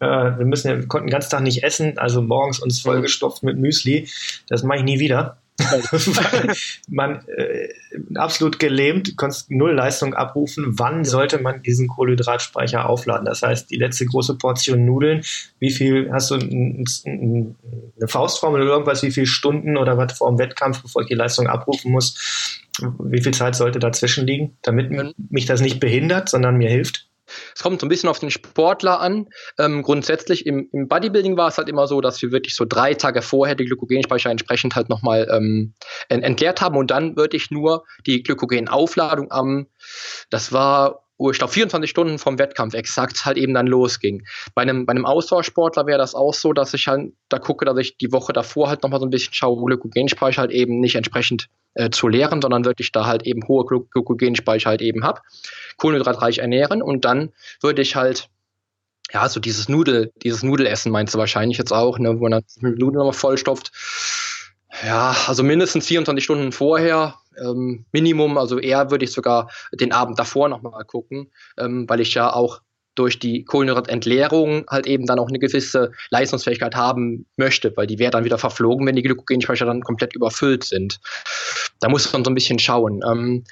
äh, 0.00 0.06
wir 0.06 0.46
müssen 0.46 0.68
ja, 0.68 0.76
wir 0.78 0.88
konnten 0.88 1.08
den 1.08 1.12
ganzen 1.12 1.30
Tag 1.30 1.42
nicht 1.42 1.62
essen, 1.62 1.98
also 1.98 2.22
morgens 2.22 2.58
uns 2.58 2.80
vollgestopft 2.80 3.42
mit 3.42 3.58
Müsli, 3.58 4.08
das 4.48 4.62
mache 4.62 4.78
ich 4.78 4.84
nie 4.84 5.00
wieder. 5.00 5.38
Man 6.88 7.26
äh, 7.28 7.68
absolut 8.14 8.58
gelähmt, 8.58 9.16
konntest 9.16 9.50
null 9.50 9.72
Leistung 9.72 10.14
abrufen. 10.14 10.64
Wann 10.78 11.04
sollte 11.04 11.38
man 11.38 11.62
diesen 11.62 11.88
Kohlenhydratspeicher 11.88 12.88
aufladen? 12.88 13.24
Das 13.24 13.42
heißt, 13.42 13.70
die 13.70 13.76
letzte 13.76 14.06
große 14.06 14.36
Portion 14.36 14.84
Nudeln, 14.84 15.22
wie 15.58 15.70
viel 15.70 16.10
hast 16.12 16.30
du 16.30 16.36
ein, 16.36 16.84
ein, 17.06 17.56
eine 17.96 18.08
Faustformel 18.08 18.62
oder 18.62 18.72
irgendwas, 18.72 19.02
wie 19.02 19.10
viele 19.10 19.26
Stunden 19.26 19.76
oder 19.76 19.98
was 19.98 20.16
vor 20.16 20.30
dem 20.30 20.38
Wettkampf, 20.38 20.82
bevor 20.82 21.02
ich 21.02 21.08
die 21.08 21.14
Leistung 21.14 21.48
abrufen 21.48 21.90
muss? 21.90 22.62
Wie 23.00 23.22
viel 23.22 23.34
Zeit 23.34 23.56
sollte 23.56 23.80
dazwischen 23.80 24.26
liegen, 24.26 24.56
damit 24.62 24.90
mich 25.30 25.46
das 25.46 25.60
nicht 25.60 25.80
behindert, 25.80 26.28
sondern 26.28 26.56
mir 26.56 26.70
hilft? 26.70 27.07
Es 27.54 27.62
kommt 27.62 27.80
so 27.80 27.86
ein 27.86 27.88
bisschen 27.88 28.08
auf 28.08 28.18
den 28.18 28.30
Sportler 28.30 29.00
an. 29.00 29.28
Ähm, 29.58 29.82
grundsätzlich 29.82 30.46
im, 30.46 30.68
im, 30.72 30.88
Bodybuilding 30.88 31.36
war 31.36 31.48
es 31.48 31.58
halt 31.58 31.68
immer 31.68 31.86
so, 31.86 32.00
dass 32.00 32.20
wir 32.22 32.32
wirklich 32.32 32.54
so 32.54 32.64
drei 32.64 32.94
Tage 32.94 33.22
vorher 33.22 33.54
die 33.54 33.64
Glykogenspeicher 33.64 34.30
entsprechend 34.30 34.76
halt 34.76 34.88
nochmal 34.88 35.28
ähm, 35.30 35.74
entleert 36.08 36.60
haben 36.60 36.76
und 36.76 36.90
dann 36.90 37.16
wirklich 37.16 37.50
nur 37.50 37.84
die 38.06 38.22
Glykogenaufladung 38.22 39.30
am, 39.30 39.66
das 40.30 40.52
war 40.52 41.07
oh, 41.18 41.30
ich 41.30 41.38
glaube 41.38 41.52
24 41.52 41.90
Stunden 41.90 42.18
vom 42.18 42.38
Wettkampf 42.38 42.74
exakt 42.74 43.26
halt 43.26 43.36
eben 43.36 43.52
dann 43.52 43.66
losging. 43.66 44.24
Bei 44.54 44.62
einem, 44.62 44.86
bei 44.86 44.92
einem 44.92 45.04
Ausdauersportler 45.04 45.86
wäre 45.86 45.98
das 45.98 46.14
auch 46.14 46.32
so, 46.32 46.52
dass 46.52 46.72
ich 46.72 46.86
halt 46.86 47.12
da 47.28 47.38
gucke, 47.38 47.64
dass 47.64 47.76
ich 47.76 47.98
die 47.98 48.12
Woche 48.12 48.32
davor 48.32 48.68
halt 48.68 48.82
nochmal 48.82 49.00
so 49.00 49.06
ein 49.06 49.10
bisschen 49.10 49.34
schaue, 49.34 49.62
Glykogenspeicher 49.62 50.42
halt 50.42 50.52
eben 50.52 50.80
nicht 50.80 50.94
entsprechend 50.94 51.48
äh, 51.74 51.90
zu 51.90 52.08
leeren, 52.08 52.40
sondern 52.40 52.64
wirklich 52.64 52.92
da 52.92 53.06
halt 53.06 53.26
eben 53.26 53.46
hohe 53.46 53.66
Glykogenspeicher 53.66 54.70
halt 54.70 54.80
eben 54.80 55.04
habe, 55.04 55.20
kohlenhydratreich 55.76 56.38
ernähren 56.38 56.82
und 56.82 57.04
dann 57.04 57.32
würde 57.60 57.82
ich 57.82 57.96
halt 57.96 58.30
ja, 59.12 59.28
so 59.28 59.40
dieses 59.40 59.68
Nudel, 59.68 60.12
dieses 60.22 60.42
Nudelessen 60.42 60.92
meinst 60.92 61.14
du 61.14 61.18
wahrscheinlich 61.18 61.58
jetzt 61.58 61.72
auch, 61.72 61.98
ne, 61.98 62.18
wo 62.18 62.24
man 62.24 62.32
dann 62.32 62.44
mit 62.60 62.78
Nudeln 62.78 62.98
nochmal 62.98 63.14
vollstopft. 63.14 63.72
Ja, 64.84 65.16
also 65.26 65.42
mindestens 65.42 65.86
24 65.86 66.22
Stunden 66.22 66.52
vorher, 66.52 67.14
ähm, 67.42 67.84
Minimum, 67.92 68.38
also 68.38 68.58
eher 68.58 68.90
würde 68.90 69.04
ich 69.04 69.12
sogar 69.12 69.50
den 69.72 69.92
Abend 69.92 70.18
davor 70.18 70.48
nochmal 70.48 70.84
gucken, 70.84 71.30
ähm, 71.58 71.88
weil 71.88 72.00
ich 72.00 72.14
ja 72.14 72.32
auch 72.32 72.60
durch 72.98 73.18
die 73.18 73.44
Kohlenhydratentleerung 73.44 74.64
halt 74.68 74.86
eben 74.86 75.06
dann 75.06 75.20
auch 75.20 75.28
eine 75.28 75.38
gewisse 75.38 75.92
Leistungsfähigkeit 76.10 76.74
haben 76.74 77.26
möchte, 77.36 77.76
weil 77.76 77.86
die 77.86 77.98
wäre 77.98 78.10
dann 78.10 78.24
wieder 78.24 78.38
verflogen, 78.38 78.86
wenn 78.86 78.96
die 78.96 79.02
Glykogenspeicher 79.02 79.66
dann 79.66 79.82
komplett 79.82 80.16
überfüllt 80.16 80.64
sind. 80.64 80.98
Da 81.80 81.88
muss 81.88 82.12
man 82.12 82.24
so 82.24 82.30
ein 82.30 82.34
bisschen 82.34 82.58
schauen. 82.58 83.00
Ähm, 83.08 83.44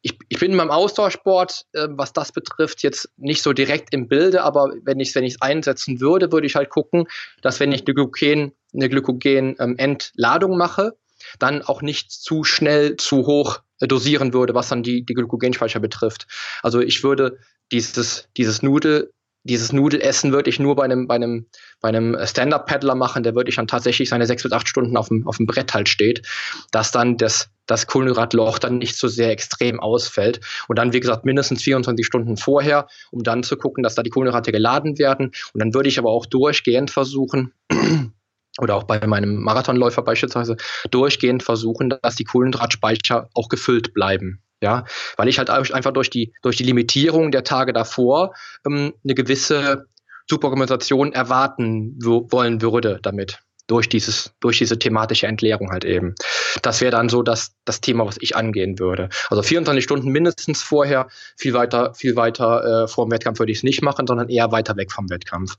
ich, 0.00 0.16
ich, 0.28 0.38
bin 0.38 0.56
beim 0.56 0.70
Ausdauersport, 0.70 1.66
äh, 1.72 1.88
was 1.90 2.12
das 2.14 2.32
betrifft, 2.32 2.82
jetzt 2.82 3.10
nicht 3.18 3.42
so 3.42 3.52
direkt 3.52 3.92
im 3.92 4.08
Bilde, 4.08 4.42
aber 4.42 4.72
wenn 4.82 5.00
ich 5.00 5.14
es 5.14 5.42
einsetzen 5.42 6.00
würde, 6.00 6.32
würde 6.32 6.46
ich 6.46 6.54
halt 6.54 6.70
gucken, 6.70 7.06
dass 7.42 7.60
wenn 7.60 7.72
ich 7.72 7.84
eine 7.84 7.94
Glykogen, 7.94 8.52
eine 8.72 8.88
Glykogen-Entladung 8.88 10.52
ähm, 10.52 10.58
mache, 10.58 10.96
dann 11.38 11.62
auch 11.62 11.82
nicht 11.82 12.10
zu 12.10 12.44
schnell 12.44 12.96
zu 12.96 13.26
hoch 13.26 13.60
äh, 13.80 13.88
dosieren 13.88 14.32
würde, 14.32 14.54
was 14.54 14.68
dann 14.68 14.82
die, 14.82 15.04
die 15.04 15.14
Glykogenspeicher 15.14 15.80
betrifft. 15.80 16.26
Also 16.62 16.80
ich 16.80 17.02
würde 17.02 17.38
dieses, 17.72 18.28
dieses 18.36 18.62
Nudel, 18.62 19.12
dieses 19.44 19.72
Nudelessen 19.72 20.32
würde 20.32 20.50
ich 20.50 20.58
nur 20.58 20.76
bei 20.76 20.84
einem, 20.84 21.06
bei 21.06 21.14
einem, 21.14 21.46
bei 21.80 21.88
einem 21.88 22.16
Stand-Up-Paddler 22.22 22.94
machen, 22.94 23.22
der 23.22 23.34
wirklich 23.34 23.56
dann 23.56 23.66
tatsächlich 23.66 24.08
seine 24.08 24.26
sechs 24.26 24.42
bis 24.42 24.52
acht 24.52 24.68
Stunden 24.68 24.96
auf 24.96 25.08
dem, 25.08 25.26
auf 25.26 25.36
dem 25.38 25.46
Brett 25.46 25.74
halt 25.74 25.88
steht, 25.88 26.26
dass 26.70 26.90
dann 26.90 27.16
das, 27.16 27.48
das 27.66 27.86
Kohlenhydratloch 27.86 28.58
dann 28.58 28.78
nicht 28.78 28.96
so 28.96 29.08
sehr 29.08 29.30
extrem 29.30 29.80
ausfällt. 29.80 30.40
Und 30.66 30.78
dann, 30.78 30.92
wie 30.92 31.00
gesagt, 31.00 31.24
mindestens 31.24 31.62
24 31.62 32.04
Stunden 32.04 32.36
vorher, 32.36 32.88
um 33.10 33.22
dann 33.22 33.42
zu 33.42 33.56
gucken, 33.56 33.82
dass 33.82 33.94
da 33.94 34.02
die 34.02 34.10
Kohlenhydrate 34.10 34.52
geladen 34.52 34.98
werden. 34.98 35.32
Und 35.52 35.60
dann 35.60 35.72
würde 35.72 35.88
ich 35.88 35.98
aber 35.98 36.10
auch 36.10 36.26
durchgehend 36.26 36.90
versuchen, 36.90 37.52
oder 38.58 38.76
auch 38.76 38.84
bei 38.84 39.04
meinem 39.06 39.42
Marathonläufer 39.42 40.02
beispielsweise 40.02 40.56
durchgehend 40.90 41.42
versuchen, 41.42 41.90
dass 42.02 42.16
die 42.16 42.24
Kohlenhydratspeicher 42.24 43.28
auch 43.34 43.48
gefüllt 43.48 43.94
bleiben. 43.94 44.42
Ja, 44.60 44.84
weil 45.16 45.28
ich 45.28 45.38
halt 45.38 45.50
einfach 45.50 45.92
durch 45.92 46.10
die, 46.10 46.32
durch 46.42 46.56
die 46.56 46.64
Limitierung 46.64 47.30
der 47.30 47.44
Tage 47.44 47.72
davor 47.72 48.34
ähm, 48.66 48.92
eine 49.04 49.14
gewisse 49.14 49.86
super 50.28 50.50
Kompensation 50.50 51.12
erwarten 51.12 51.96
wollen 52.02 52.60
würde 52.60 52.98
damit 53.02 53.38
durch 53.68 53.88
dieses, 53.88 54.32
durch 54.40 54.58
diese 54.58 54.78
thematische 54.78 55.26
Entleerung 55.26 55.70
halt 55.70 55.84
eben. 55.84 56.14
Das 56.62 56.80
wäre 56.80 56.90
dann 56.90 57.08
so 57.08 57.22
das, 57.22 57.52
das 57.64 57.80
Thema, 57.80 58.06
was 58.06 58.16
ich 58.20 58.34
angehen 58.34 58.78
würde. 58.78 59.10
Also 59.28 59.42
24 59.42 59.84
Stunden 59.84 60.08
mindestens 60.08 60.62
vorher, 60.62 61.08
viel 61.36 61.52
weiter, 61.52 61.94
viel 61.94 62.16
weiter 62.16 62.84
äh, 62.84 62.88
vor 62.88 63.06
dem 63.06 63.12
Wettkampf 63.12 63.38
würde 63.38 63.52
ich 63.52 63.58
es 63.58 63.64
nicht 63.64 63.82
machen, 63.82 64.06
sondern 64.06 64.30
eher 64.30 64.50
weiter 64.52 64.76
weg 64.76 64.90
vom 64.90 65.10
Wettkampf, 65.10 65.54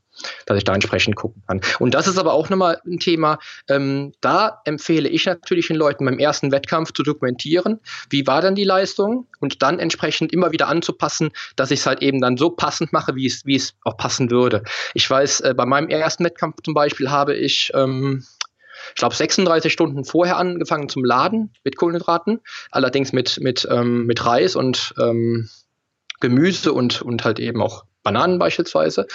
dass 0.48 0.58
ich 0.58 0.64
da 0.64 0.74
entsprechend 0.74 1.16
gucken 1.16 1.44
kann. 1.48 1.62
Und 1.78 1.94
das 1.94 2.08
ist 2.08 2.18
aber 2.18 2.34
auch 2.34 2.50
nochmal 2.50 2.82
ein 2.86 3.00
Thema, 3.00 3.38
ähm, 3.70 4.12
da 4.22 4.62
empfehle 4.66 5.08
ich 5.08 5.26
natürlich 5.26 5.68
den 5.68 5.78
Leuten 5.78 6.04
beim 6.06 6.18
ersten 6.18 6.52
Wettkampf 6.52 6.94
zu 6.94 7.04
dokumentieren, 7.04 7.80
wie 8.10 8.26
war 8.26 8.42
denn 8.42 8.56
die 8.56 8.64
Leistung 8.64 9.28
und 9.40 9.62
dann 9.62 9.78
entsprechend 9.78 10.34
immer 10.34 10.52
wieder 10.52 10.68
anzupassen, 10.68 11.30
dass 11.56 11.70
ich 11.70 11.82
es 11.82 11.86
halt 11.86 12.02
eben 12.02 12.22
dann 12.22 12.38
so 12.38 12.50
passend 12.50 12.92
mache, 12.92 13.16
wie 13.16 13.28
es, 13.28 13.46
wie 13.46 13.56
es 13.56 13.76
auch 13.84 13.98
passen 13.98 14.32
würde. 14.32 14.64
Ich 14.96 15.08
weiß, 15.08 15.42
äh, 15.42 15.54
bei 15.56 15.68
meinem 15.68 15.90
ersten 15.90 16.26
Wettkampf 16.26 16.56
zum 16.64 16.74
Beispiel 16.74 17.12
habe 17.12 17.36
ich 17.36 17.72
ähm, 17.76 17.99
ähm, 18.00 18.26
ich 18.90 18.96
glaube, 18.96 19.16
36 19.16 19.72
Stunden 19.72 20.06
vorher 20.06 20.38
angefangen 20.38 20.90
zum 20.90 21.04
Laden 21.04 21.54
mit 21.64 21.76
Kohlenhydraten, 21.76 22.40
allerdings 22.72 23.14
mit, 23.14 23.40
mit, 23.42 23.68
ähm, 23.70 24.06
mit 24.06 24.26
Reis 24.26 24.56
und 24.56 24.94
ähm, 25.00 25.50
Gemüse 26.20 26.74
und, 26.74 27.02
und 27.02 27.24
halt 27.24 27.40
eben 27.40 27.62
auch 27.62 27.86
Bananen 28.04 28.40
beispielsweise 28.40 29.08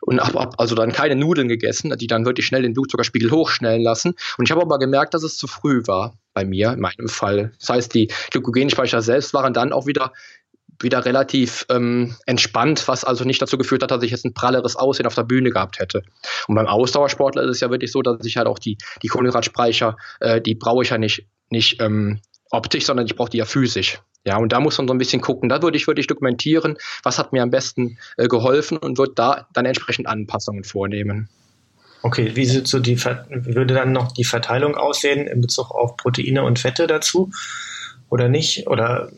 und 0.00 0.20
habe 0.20 0.50
also 0.58 0.74
dann 0.74 0.92
keine 0.92 1.14
Nudeln 1.14 1.48
gegessen, 1.48 1.94
die 1.98 2.06
dann 2.06 2.24
wirklich 2.24 2.46
schnell 2.46 2.62
den 2.62 2.72
Blutzuckerspiegel 2.72 3.30
hochschnellen 3.30 3.82
lassen. 3.82 4.14
Und 4.38 4.44
ich 4.46 4.50
habe 4.50 4.62
aber 4.62 4.78
gemerkt, 4.78 5.14
dass 5.14 5.22
es 5.22 5.36
zu 5.36 5.46
früh 5.46 5.82
war 5.86 6.14
bei 6.32 6.44
mir, 6.44 6.72
in 6.72 6.80
meinem 6.80 7.08
Fall. 7.08 7.52
Das 7.58 7.68
heißt, 7.68 7.94
die 7.94 8.10
Glykogenspeicher 8.30 9.02
selbst 9.02 9.34
waren 9.34 9.52
dann 9.52 9.72
auch 9.72 9.86
wieder 9.86 10.12
wieder 10.82 11.04
relativ 11.04 11.66
ähm, 11.68 12.16
entspannt, 12.26 12.88
was 12.88 13.04
also 13.04 13.24
nicht 13.24 13.40
dazu 13.40 13.58
geführt 13.58 13.82
hat, 13.82 13.90
dass 13.90 14.02
ich 14.02 14.10
jetzt 14.10 14.24
ein 14.24 14.34
pralleres 14.34 14.76
Aussehen 14.76 15.06
auf 15.06 15.14
der 15.14 15.24
Bühne 15.24 15.50
gehabt 15.50 15.78
hätte. 15.78 16.02
Und 16.48 16.54
beim 16.54 16.66
Ausdauersportler 16.66 17.42
ist 17.42 17.50
es 17.50 17.60
ja 17.60 17.70
wirklich 17.70 17.92
so, 17.92 18.02
dass 18.02 18.24
ich 18.24 18.36
halt 18.36 18.46
auch 18.46 18.58
die, 18.58 18.78
die 19.02 19.08
Kohlenhydratspeicher, 19.08 19.96
äh, 20.20 20.40
die 20.40 20.54
brauche 20.54 20.82
ich 20.82 20.90
ja 20.90 20.98
nicht, 20.98 21.26
nicht 21.50 21.80
ähm, 21.80 22.20
optisch, 22.50 22.84
sondern 22.84 23.06
ich 23.06 23.16
brauche 23.16 23.30
die 23.30 23.38
ja 23.38 23.44
physisch. 23.44 24.00
Ja, 24.26 24.36
und 24.36 24.52
da 24.52 24.60
muss 24.60 24.76
man 24.76 24.86
so 24.86 24.92
ein 24.92 24.98
bisschen 24.98 25.22
gucken. 25.22 25.48
Da 25.48 25.62
würde 25.62 25.78
ich 25.78 25.86
wirklich 25.86 26.06
dokumentieren, 26.06 26.76
was 27.02 27.18
hat 27.18 27.32
mir 27.32 27.42
am 27.42 27.50
besten 27.50 27.98
äh, 28.16 28.28
geholfen 28.28 28.76
und 28.76 28.98
würde 28.98 29.12
da 29.14 29.48
dann 29.54 29.64
entsprechend 29.64 30.06
Anpassungen 30.06 30.64
vornehmen. 30.64 31.28
Okay, 32.02 32.34
wie 32.34 32.46
so 32.46 32.78
die, 32.78 33.02
würde 33.02 33.74
dann 33.74 33.92
noch 33.92 34.12
die 34.12 34.24
Verteilung 34.24 34.74
aussehen 34.74 35.26
in 35.26 35.40
Bezug 35.42 35.70
auf 35.70 35.96
Proteine 35.96 36.44
und 36.44 36.58
Fette 36.58 36.86
dazu? 36.86 37.30
Oder 38.08 38.28
nicht? 38.28 38.66
Oder 38.66 39.10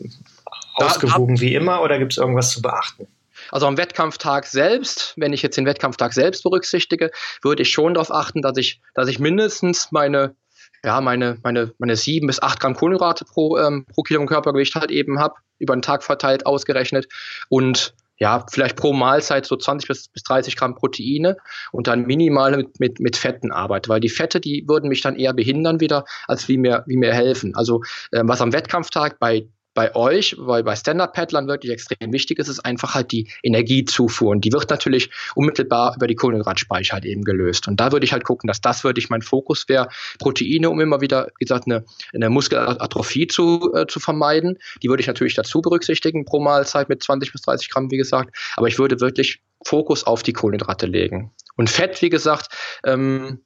ausgewogen 0.75 1.39
wie 1.39 1.55
immer 1.55 1.81
oder 1.81 1.99
gibt 1.99 2.13
es 2.13 2.17
irgendwas 2.17 2.51
zu 2.51 2.61
beachten? 2.61 3.07
Also 3.51 3.67
am 3.67 3.77
Wettkampftag 3.77 4.45
selbst, 4.45 5.13
wenn 5.17 5.33
ich 5.33 5.41
jetzt 5.41 5.57
den 5.57 5.65
Wettkampftag 5.65 6.13
selbst 6.13 6.43
berücksichtige, 6.43 7.11
würde 7.41 7.63
ich 7.63 7.71
schon 7.71 7.93
darauf 7.93 8.11
achten, 8.11 8.41
dass 8.41 8.57
ich, 8.57 8.81
dass 8.93 9.07
ich 9.07 9.19
mindestens 9.19 9.91
meine, 9.91 10.35
ja, 10.83 11.01
meine, 11.01 11.37
meine, 11.43 11.73
meine 11.77 11.95
sieben 11.95 12.27
bis 12.27 12.41
acht 12.41 12.59
Gramm 12.59 12.75
Kohlenhydrate 12.75 13.25
pro, 13.25 13.57
ähm, 13.57 13.85
pro 13.93 14.01
Kilogramm 14.03 14.27
Körpergewicht 14.27 14.75
halt 14.75 14.91
eben 14.91 15.19
habe, 15.19 15.35
über 15.59 15.75
den 15.75 15.81
Tag 15.81 16.03
verteilt 16.03 16.45
ausgerechnet 16.45 17.07
und 17.49 17.93
ja, 18.17 18.45
vielleicht 18.49 18.75
pro 18.75 18.93
Mahlzeit 18.93 19.45
so 19.45 19.55
20 19.55 19.87
bis, 19.87 20.07
bis 20.07 20.23
30 20.23 20.55
Gramm 20.55 20.75
Proteine 20.75 21.37
und 21.71 21.87
dann 21.87 22.05
minimal 22.05 22.55
mit, 22.55 22.79
mit, 22.79 22.99
mit 22.99 23.17
Fetten 23.17 23.51
arbeite, 23.51 23.89
weil 23.89 23.99
die 23.99 24.09
Fette, 24.09 24.39
die 24.39 24.63
würden 24.67 24.87
mich 24.87 25.01
dann 25.01 25.15
eher 25.15 25.33
behindern 25.33 25.79
wieder, 25.79 26.05
als 26.27 26.47
wie 26.47 26.57
mir, 26.57 26.83
wie 26.85 26.95
mir 26.95 27.13
helfen. 27.13 27.55
Also 27.55 27.81
ähm, 28.13 28.27
was 28.27 28.39
am 28.39 28.53
Wettkampftag 28.53 29.19
bei 29.19 29.47
bei 29.73 29.95
euch, 29.95 30.35
weil 30.37 30.63
bei 30.63 30.75
Standard-Paddlern 30.75 31.47
wirklich 31.47 31.71
extrem 31.71 32.11
wichtig 32.13 32.39
ist, 32.39 32.47
ist 32.47 32.59
einfach 32.59 32.93
halt 32.93 33.11
die 33.11 33.29
Energiezufuhr. 33.41 34.31
Und 34.31 34.45
die 34.45 34.53
wird 34.53 34.69
natürlich 34.69 35.09
unmittelbar 35.35 35.95
über 35.95 36.07
die 36.07 36.15
Kohlenhydratspeicher 36.15 36.93
halt 36.93 37.05
eben 37.05 37.23
gelöst. 37.23 37.67
Und 37.67 37.79
da 37.79 37.91
würde 37.91 38.05
ich 38.05 38.13
halt 38.13 38.23
gucken, 38.23 38.47
dass 38.47 38.61
das 38.61 38.83
wirklich 38.83 39.09
mein 39.09 39.21
Fokus 39.21 39.67
wäre. 39.67 39.89
Proteine, 40.19 40.69
um 40.69 40.79
immer 40.79 41.01
wieder, 41.01 41.27
wie 41.39 41.45
gesagt, 41.45 41.65
eine, 41.65 41.83
eine 42.13 42.29
Muskelatrophie 42.29 43.27
zu, 43.27 43.73
äh, 43.73 43.87
zu 43.87 43.99
vermeiden. 43.99 44.57
Die 44.81 44.89
würde 44.89 45.01
ich 45.01 45.07
natürlich 45.07 45.35
dazu 45.35 45.61
berücksichtigen 45.61 46.25
pro 46.25 46.39
Mahlzeit 46.39 46.89
mit 46.89 47.01
20 47.01 47.31
bis 47.31 47.41
30 47.41 47.69
Gramm, 47.69 47.91
wie 47.91 47.97
gesagt. 47.97 48.35
Aber 48.55 48.67
ich 48.67 48.77
würde 48.77 48.99
wirklich 48.99 49.41
Fokus 49.65 50.05
auf 50.05 50.23
die 50.23 50.33
Kohlenhydrate 50.33 50.85
legen. 50.85 51.31
Und 51.55 51.69
Fett, 51.69 52.01
wie 52.01 52.09
gesagt, 52.09 52.49
ähm, 52.85 53.39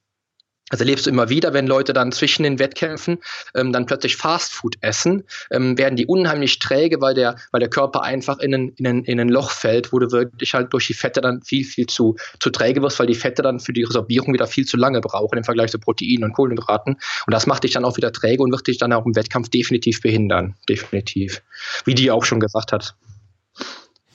also 0.70 0.84
erlebst 0.84 1.06
du 1.06 1.10
immer 1.10 1.30
wieder, 1.30 1.54
wenn 1.54 1.66
Leute 1.66 1.94
dann 1.94 2.12
zwischen 2.12 2.44
den 2.44 2.60
Wettkämpfen 2.60 3.20
ähm, 3.56 3.72
dann 3.72 3.86
plötzlich 3.86 4.18
Fastfood 4.18 4.76
essen, 4.82 5.24
ähm, 5.50 5.78
werden 5.78 5.96
die 5.96 6.06
unheimlich 6.06 6.60
träge, 6.60 7.00
weil 7.00 7.14
der, 7.14 7.38
weil 7.52 7.60
der 7.60 7.70
Körper 7.70 8.04
einfach 8.04 8.40
in 8.40 8.54
ein, 8.54 8.70
in, 8.78 8.88
ein, 8.88 9.04
in 9.06 9.20
ein 9.20 9.30
Loch 9.30 9.52
fällt, 9.52 9.94
wo 9.94 10.00
du 10.00 10.12
wirklich 10.12 10.54
halt 10.54 10.74
durch 10.74 10.88
die 10.88 10.94
Fette 10.94 11.22
dann 11.22 11.42
viel, 11.42 11.64
viel 11.64 11.88
zu, 11.88 12.18
zu 12.40 12.50
träge 12.50 12.82
wirst, 12.82 13.00
weil 13.00 13.08
die 13.08 13.16
Fette 13.16 13.42
dann 13.42 13.62
für 13.62 13.72
die 13.72 13.84
Resorbierung 13.84 14.34
wieder 14.34 14.48
viel 14.48 14.66
zu 14.66 14.76
lange 14.76 15.00
brauchen 15.00 15.38
im 15.38 15.46
Vergleich 15.46 15.72
zu 15.72 15.80
Proteinen 15.80 16.26
und 16.26 16.34
Kohlenhydraten. 16.34 16.96
Und 16.96 17.34
das 17.34 17.48
macht 17.48 17.64
dich 17.64 17.72
dann 17.72 17.86
auch 17.86 17.96
wieder 17.96 18.12
träge 18.12 18.44
und 18.44 18.52
wird 18.52 18.68
dich 18.68 18.78
dann 18.78 18.92
auch 18.92 19.06
im 19.06 19.16
Wettkampf 19.16 19.48
definitiv 19.50 20.02
behindern. 20.02 20.56
Definitiv. 20.68 21.42
Wie 21.86 21.96
die 21.96 22.12
auch 22.12 22.26
schon 22.26 22.42
gesagt 22.42 22.74
hat. 22.74 22.96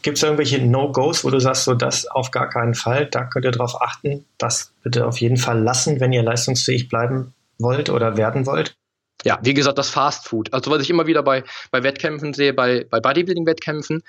Gibt 0.03 0.19
es 0.19 0.23
irgendwelche 0.23 0.61
No-Gos, 0.61 1.25
wo 1.25 1.31
du 1.31 1.39
sagst, 1.39 1.65
so 1.65 1.75
das 1.75 2.07
auf 2.07 2.31
gar 2.31 2.49
keinen 2.49 2.75
Fall, 2.75 3.07
da 3.07 3.25
könnt 3.25 3.45
ihr 3.45 3.53
drauf 3.53 3.81
achten, 3.81 4.25
das 4.39 4.73
bitte 4.83 5.07
auf 5.07 5.21
jeden 5.21 5.37
Fall 5.37 5.63
lassen, 5.63 6.01
wenn 6.01 6.13
ihr 6.13 6.23
leistungsfähig 6.23 6.89
bleiben 6.89 7.35
wollt 7.59 7.89
oder 7.89 8.17
werden 8.17 8.47
wollt? 8.47 8.77
Ja, 9.25 9.39
wie 9.43 9.55
gesagt, 9.55 9.79
das 9.79 9.91
Fast 9.91 10.27
Food. 10.27 10.53
Also 10.53 10.71
was 10.71 10.83
ich 10.83 10.91
immer 10.91 11.07
wieder 11.07 11.23
bei, 11.23 11.45
bei 11.71 11.83
Wettkämpfen 11.83 12.35
sehe, 12.35 12.53
bei, 12.53 12.87
bei 12.91 12.99
Bodybuilding-Wettkämpfen. 13.01 14.03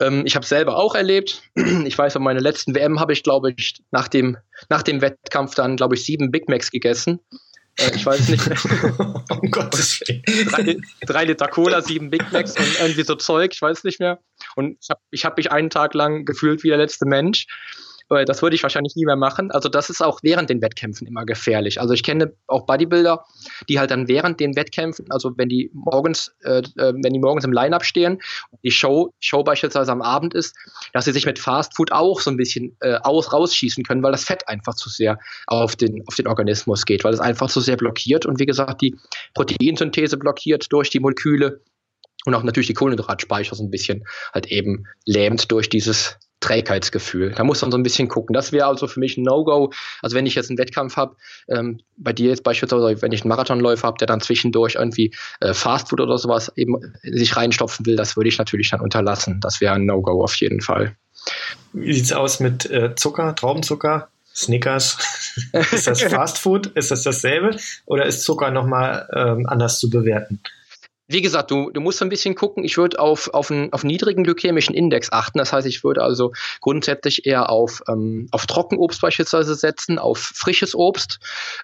Ähm, 0.00 0.24
ich 0.26 0.36
habe 0.36 0.44
selber 0.44 0.76
auch 0.76 0.94
erlebt. 0.94 1.42
Ich 1.88 1.96
weiß, 1.96 2.14
bei 2.14 2.20
meiner 2.20 2.40
letzten 2.40 2.74
WM 2.74 3.00
habe 3.00 3.12
ich, 3.12 3.22
glaube 3.22 3.52
ich, 3.56 3.82
nach 3.90 4.08
dem, 4.08 4.36
nach 4.68 4.82
dem 4.82 5.00
Wettkampf 5.00 5.54
dann, 5.54 5.76
glaube 5.76 5.94
ich, 5.94 6.04
sieben 6.04 6.30
Big 6.30 6.48
Macs 6.48 6.70
gegessen. 6.70 7.20
Äh, 7.78 7.94
ich 7.94 8.04
weiß 8.04 8.28
nicht 8.28 8.46
mehr. 8.46 8.58
um 9.30 9.50
Gottes 9.50 10.00
Willen. 10.00 10.22
Drei, 10.48 10.76
drei, 11.06 11.24
Liter 11.24 11.48
Cola, 11.48 11.80
sieben 11.82 12.10
Big 12.10 12.30
Macs 12.32 12.58
und 12.58 12.80
irgendwie 12.80 13.04
so 13.04 13.14
Zeug, 13.14 13.52
ich 13.54 13.62
weiß 13.62 13.84
nicht 13.84 14.00
mehr. 14.00 14.18
Und 14.56 14.78
ich 14.80 14.90
habe 14.90 15.00
ich 15.10 15.24
hab 15.24 15.36
mich 15.36 15.52
einen 15.52 15.70
Tag 15.70 15.94
lang 15.94 16.24
gefühlt 16.24 16.62
wie 16.62 16.68
der 16.68 16.78
letzte 16.78 17.06
Mensch. 17.06 17.46
Das 18.08 18.40
würde 18.40 18.56
ich 18.56 18.62
wahrscheinlich 18.62 18.96
nie 18.96 19.04
mehr 19.04 19.16
machen. 19.16 19.50
Also 19.50 19.68
das 19.68 19.90
ist 19.90 20.00
auch 20.00 20.20
während 20.22 20.48
den 20.48 20.62
Wettkämpfen 20.62 21.06
immer 21.06 21.26
gefährlich. 21.26 21.80
Also 21.80 21.92
ich 21.92 22.02
kenne 22.02 22.32
auch 22.46 22.64
Bodybuilder, 22.64 23.24
die 23.68 23.78
halt 23.78 23.90
dann 23.90 24.08
während 24.08 24.40
den 24.40 24.56
Wettkämpfen, 24.56 25.06
also 25.10 25.32
wenn 25.36 25.50
die 25.50 25.70
morgens, 25.74 26.34
äh, 26.42 26.62
äh 26.76 26.94
wenn 26.94 27.12
die 27.12 27.18
morgens 27.18 27.44
im 27.44 27.52
Line-Up 27.52 27.84
stehen, 27.84 28.20
die 28.62 28.70
Show, 28.70 29.12
Show 29.20 29.42
beispielsweise 29.42 29.92
am 29.92 30.00
Abend 30.00 30.32
ist, 30.32 30.56
dass 30.94 31.04
sie 31.04 31.12
sich 31.12 31.26
mit 31.26 31.38
Fast 31.38 31.76
Food 31.76 31.92
auch 31.92 32.20
so 32.20 32.30
ein 32.30 32.38
bisschen 32.38 32.76
äh, 32.80 32.94
aus, 33.02 33.32
rausschießen 33.32 33.84
können, 33.84 34.02
weil 34.02 34.12
das 34.12 34.24
Fett 34.24 34.48
einfach 34.48 34.74
zu 34.74 34.88
sehr 34.88 35.18
auf 35.46 35.76
den, 35.76 36.02
auf 36.06 36.14
den 36.14 36.28
Organismus 36.28 36.86
geht, 36.86 37.04
weil 37.04 37.12
es 37.12 37.20
einfach 37.20 37.50
zu 37.50 37.60
sehr 37.60 37.76
blockiert 37.76 38.24
und 38.24 38.40
wie 38.40 38.46
gesagt, 38.46 38.80
die 38.80 38.96
Proteinsynthese 39.34 40.16
blockiert 40.16 40.72
durch 40.72 40.88
die 40.88 41.00
Moleküle 41.00 41.60
und 42.24 42.34
auch 42.34 42.42
natürlich 42.42 42.66
die 42.66 42.74
Kohlenhydratspeicher 42.74 43.54
so 43.54 43.62
ein 43.62 43.70
bisschen 43.70 44.04
halt 44.32 44.46
eben 44.46 44.86
lähmt 45.04 45.50
durch 45.52 45.68
dieses 45.68 46.18
Trägheitsgefühl. 46.40 47.32
Da 47.32 47.44
muss 47.44 47.62
man 47.62 47.70
so 47.70 47.78
ein 47.78 47.82
bisschen 47.82 48.08
gucken. 48.08 48.32
Das 48.34 48.52
wäre 48.52 48.66
also 48.66 48.86
für 48.86 49.00
mich 49.00 49.16
ein 49.16 49.22
No-Go. 49.22 49.72
Also 50.02 50.16
wenn 50.16 50.26
ich 50.26 50.34
jetzt 50.34 50.50
einen 50.50 50.58
Wettkampf 50.58 50.96
habe, 50.96 51.16
ähm, 51.48 51.80
bei 51.96 52.12
dir 52.12 52.28
jetzt 52.28 52.44
beispielsweise, 52.44 53.02
wenn 53.02 53.12
ich 53.12 53.22
einen 53.22 53.28
Marathonläufer 53.28 53.88
habe, 53.88 53.98
der 53.98 54.06
dann 54.06 54.20
zwischendurch 54.20 54.76
irgendwie 54.76 55.14
äh, 55.40 55.52
Fastfood 55.52 56.00
oder 56.00 56.18
sowas 56.18 56.52
eben 56.56 56.76
sich 57.02 57.36
reinstopfen 57.36 57.86
will, 57.86 57.96
das 57.96 58.16
würde 58.16 58.28
ich 58.28 58.38
natürlich 58.38 58.70
dann 58.70 58.80
unterlassen. 58.80 59.40
Das 59.40 59.60
wäre 59.60 59.74
ein 59.74 59.86
No-Go 59.86 60.22
auf 60.22 60.34
jeden 60.36 60.60
Fall. 60.60 60.96
Wie 61.72 61.92
sieht 61.92 62.04
es 62.04 62.12
aus 62.12 62.40
mit 62.40 62.70
äh, 62.70 62.94
Zucker, 62.94 63.34
Traubenzucker? 63.34 64.08
Snickers, 64.34 64.98
ist 65.72 65.88
das 65.88 66.00
Fastfood? 66.02 66.68
Ist 66.68 66.92
das 66.92 67.02
dasselbe? 67.02 67.56
Oder 67.86 68.06
ist 68.06 68.22
Zucker 68.22 68.52
nochmal 68.52 69.08
ähm, 69.12 69.46
anders 69.46 69.80
zu 69.80 69.90
bewerten? 69.90 70.40
Wie 71.10 71.22
gesagt, 71.22 71.50
du, 71.50 71.70
du 71.70 71.80
musst 71.80 72.02
ein 72.02 72.10
bisschen 72.10 72.34
gucken. 72.34 72.64
Ich 72.64 72.76
würde 72.76 73.00
auf, 73.00 73.32
auf, 73.32 73.50
einen, 73.50 73.72
auf 73.72 73.82
niedrigen 73.82 74.24
glykämischen 74.24 74.74
Index 74.74 75.10
achten. 75.10 75.38
Das 75.38 75.54
heißt, 75.54 75.66
ich 75.66 75.82
würde 75.82 76.02
also 76.02 76.32
grundsätzlich 76.60 77.24
eher 77.24 77.48
auf, 77.48 77.82
ähm, 77.88 78.28
auf 78.30 78.46
Trockenobst 78.46 79.00
beispielsweise 79.00 79.54
setzen, 79.54 79.98
auf 79.98 80.18
frisches 80.18 80.74
Obst 80.74 81.18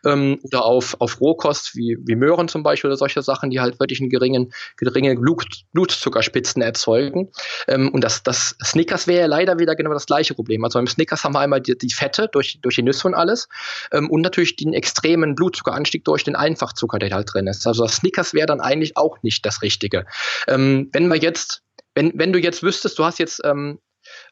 ähm, 0.07 0.39
oder 0.45 0.65
auf, 0.65 0.97
auf 0.99 1.21
Rohkost 1.21 1.77
wie, 1.77 1.99
wie 2.01 2.17
Möhren 2.17 2.49
zum 2.49 2.63
Beispiel 2.63 2.89
oder 2.89 2.97
solche 2.97 3.21
Sachen, 3.21 3.51
die 3.51 3.61
halt 3.61 3.79
wirklich 3.79 4.01
einen 4.01 4.09
geringen, 4.09 4.51
geringe 4.79 5.15
Blut, 5.15 5.47
Blutzuckerspitzen 5.75 6.63
erzeugen. 6.63 7.31
Ähm, 7.69 7.91
und 7.91 8.03
das, 8.03 8.23
das 8.23 8.57
Snickers 8.65 9.07
wäre 9.07 9.29
leider 9.29 9.59
wieder 9.59 9.77
genau 9.77 9.93
das 9.93 10.07
gleiche 10.07 10.33
Problem. 10.33 10.65
Also 10.65 10.79
beim 10.79 10.87
Snickers 10.87 11.23
haben 11.23 11.35
wir 11.35 11.41
einmal 11.41 11.61
die, 11.61 11.77
die 11.77 11.93
Fette 11.93 12.29
durch, 12.33 12.61
durch 12.63 12.77
die 12.77 12.83
Nüsse 12.83 13.07
und 13.07 13.15
alles 13.15 13.49
ähm, 13.93 14.11
und 14.11 14.23
natürlich 14.23 14.57
den 14.57 14.73
extremen 14.73 15.35
Blutzuckeranstieg 15.35 16.03
durch 16.07 16.25
den 16.25 16.35
Einfachzucker, 16.35 16.99
der 16.99 17.11
halt 17.11 17.35
drin 17.35 17.47
ist. 17.47 17.67
Also 17.67 17.83
das 17.83 17.97
Snickers 17.97 18.33
wäre 18.33 18.47
dann 18.47 18.63
eigentlich 18.63 18.97
auch 18.97 19.23
nicht 19.23 19.34
nicht 19.35 19.47
das 19.47 19.63
Richtige. 19.63 20.07
Ähm, 20.49 20.91
wenn 20.93 21.09
wir 21.09 21.17
jetzt, 21.17 21.63
wenn, 21.95 22.13
wenn 22.15 22.33
du 22.33 22.39
jetzt 22.39 22.63
wüsstest, 22.63 22.99
du 22.99 23.05
hast 23.05 23.19
jetzt 23.19 23.41
ähm, 23.45 23.79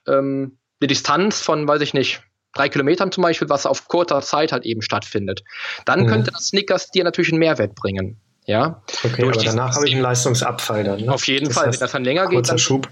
ähm, 0.07 0.59
eine 0.81 0.89
Distanz 0.89 1.41
von, 1.41 1.67
weiß 1.67 1.81
ich 1.83 1.95
nicht, 1.95 2.23
drei 2.55 2.69
Kilometern 2.69 3.13
zum 3.13 3.23
Beispiel, 3.23 3.49
was 3.49 3.67
auf 3.67 3.89
kurzer 3.89 4.21
Zeit 4.21 4.53
halt 4.53 4.65
eben 4.65 4.83
stattfindet, 4.83 5.43
dann 5.85 6.03
mhm. 6.03 6.07
könnte 6.07 6.31
das 6.33 6.49
Snickers 6.49 6.91
dir 6.91 7.05
natürlich 7.05 7.33
einen 7.33 7.39
Mehrwert 7.39 7.75
bringen. 7.75 8.21
Ja. 8.47 8.83
Okay, 9.05 9.23
Durch 9.23 9.37
aber 9.37 9.45
danach 9.45 9.77
habe 9.77 9.87
ich 9.87 9.95
einen 9.95 10.03
Leistungsabfall 10.03 10.85
dann. 10.85 11.01
Ne? 11.01 11.13
Auf 11.13 11.27
jeden 11.27 11.47
das 11.47 11.55
Fall, 11.55 11.73
wenn 11.73 11.79
das 11.79 11.93
dann 11.93 12.05
länger 12.05 12.29
geht. 12.29 12.49
Dann, 12.49 12.59
Schub. 12.59 12.89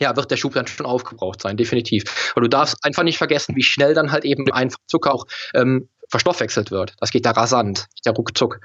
ja, 0.00 0.16
wird 0.16 0.30
der 0.30 0.36
Schub 0.36 0.54
dann 0.54 0.66
schon 0.66 0.84
aufgebraucht 0.84 1.40
sein, 1.40 1.56
definitiv. 1.56 2.32
Und 2.34 2.42
du 2.42 2.48
darfst 2.48 2.76
einfach 2.82 3.04
nicht 3.04 3.18
vergessen, 3.18 3.54
wie 3.54 3.62
schnell 3.62 3.94
dann 3.94 4.10
halt 4.10 4.24
eben 4.24 4.50
einfach 4.52 4.78
Zucker 4.88 5.14
auch 5.14 5.26
ähm, 5.54 5.88
verstoffwechselt 6.08 6.70
wird. 6.70 6.94
Das 7.00 7.10
geht 7.10 7.26
da 7.26 7.32
rasant, 7.32 7.86
der 8.04 8.12
ruckzuck. 8.12 8.60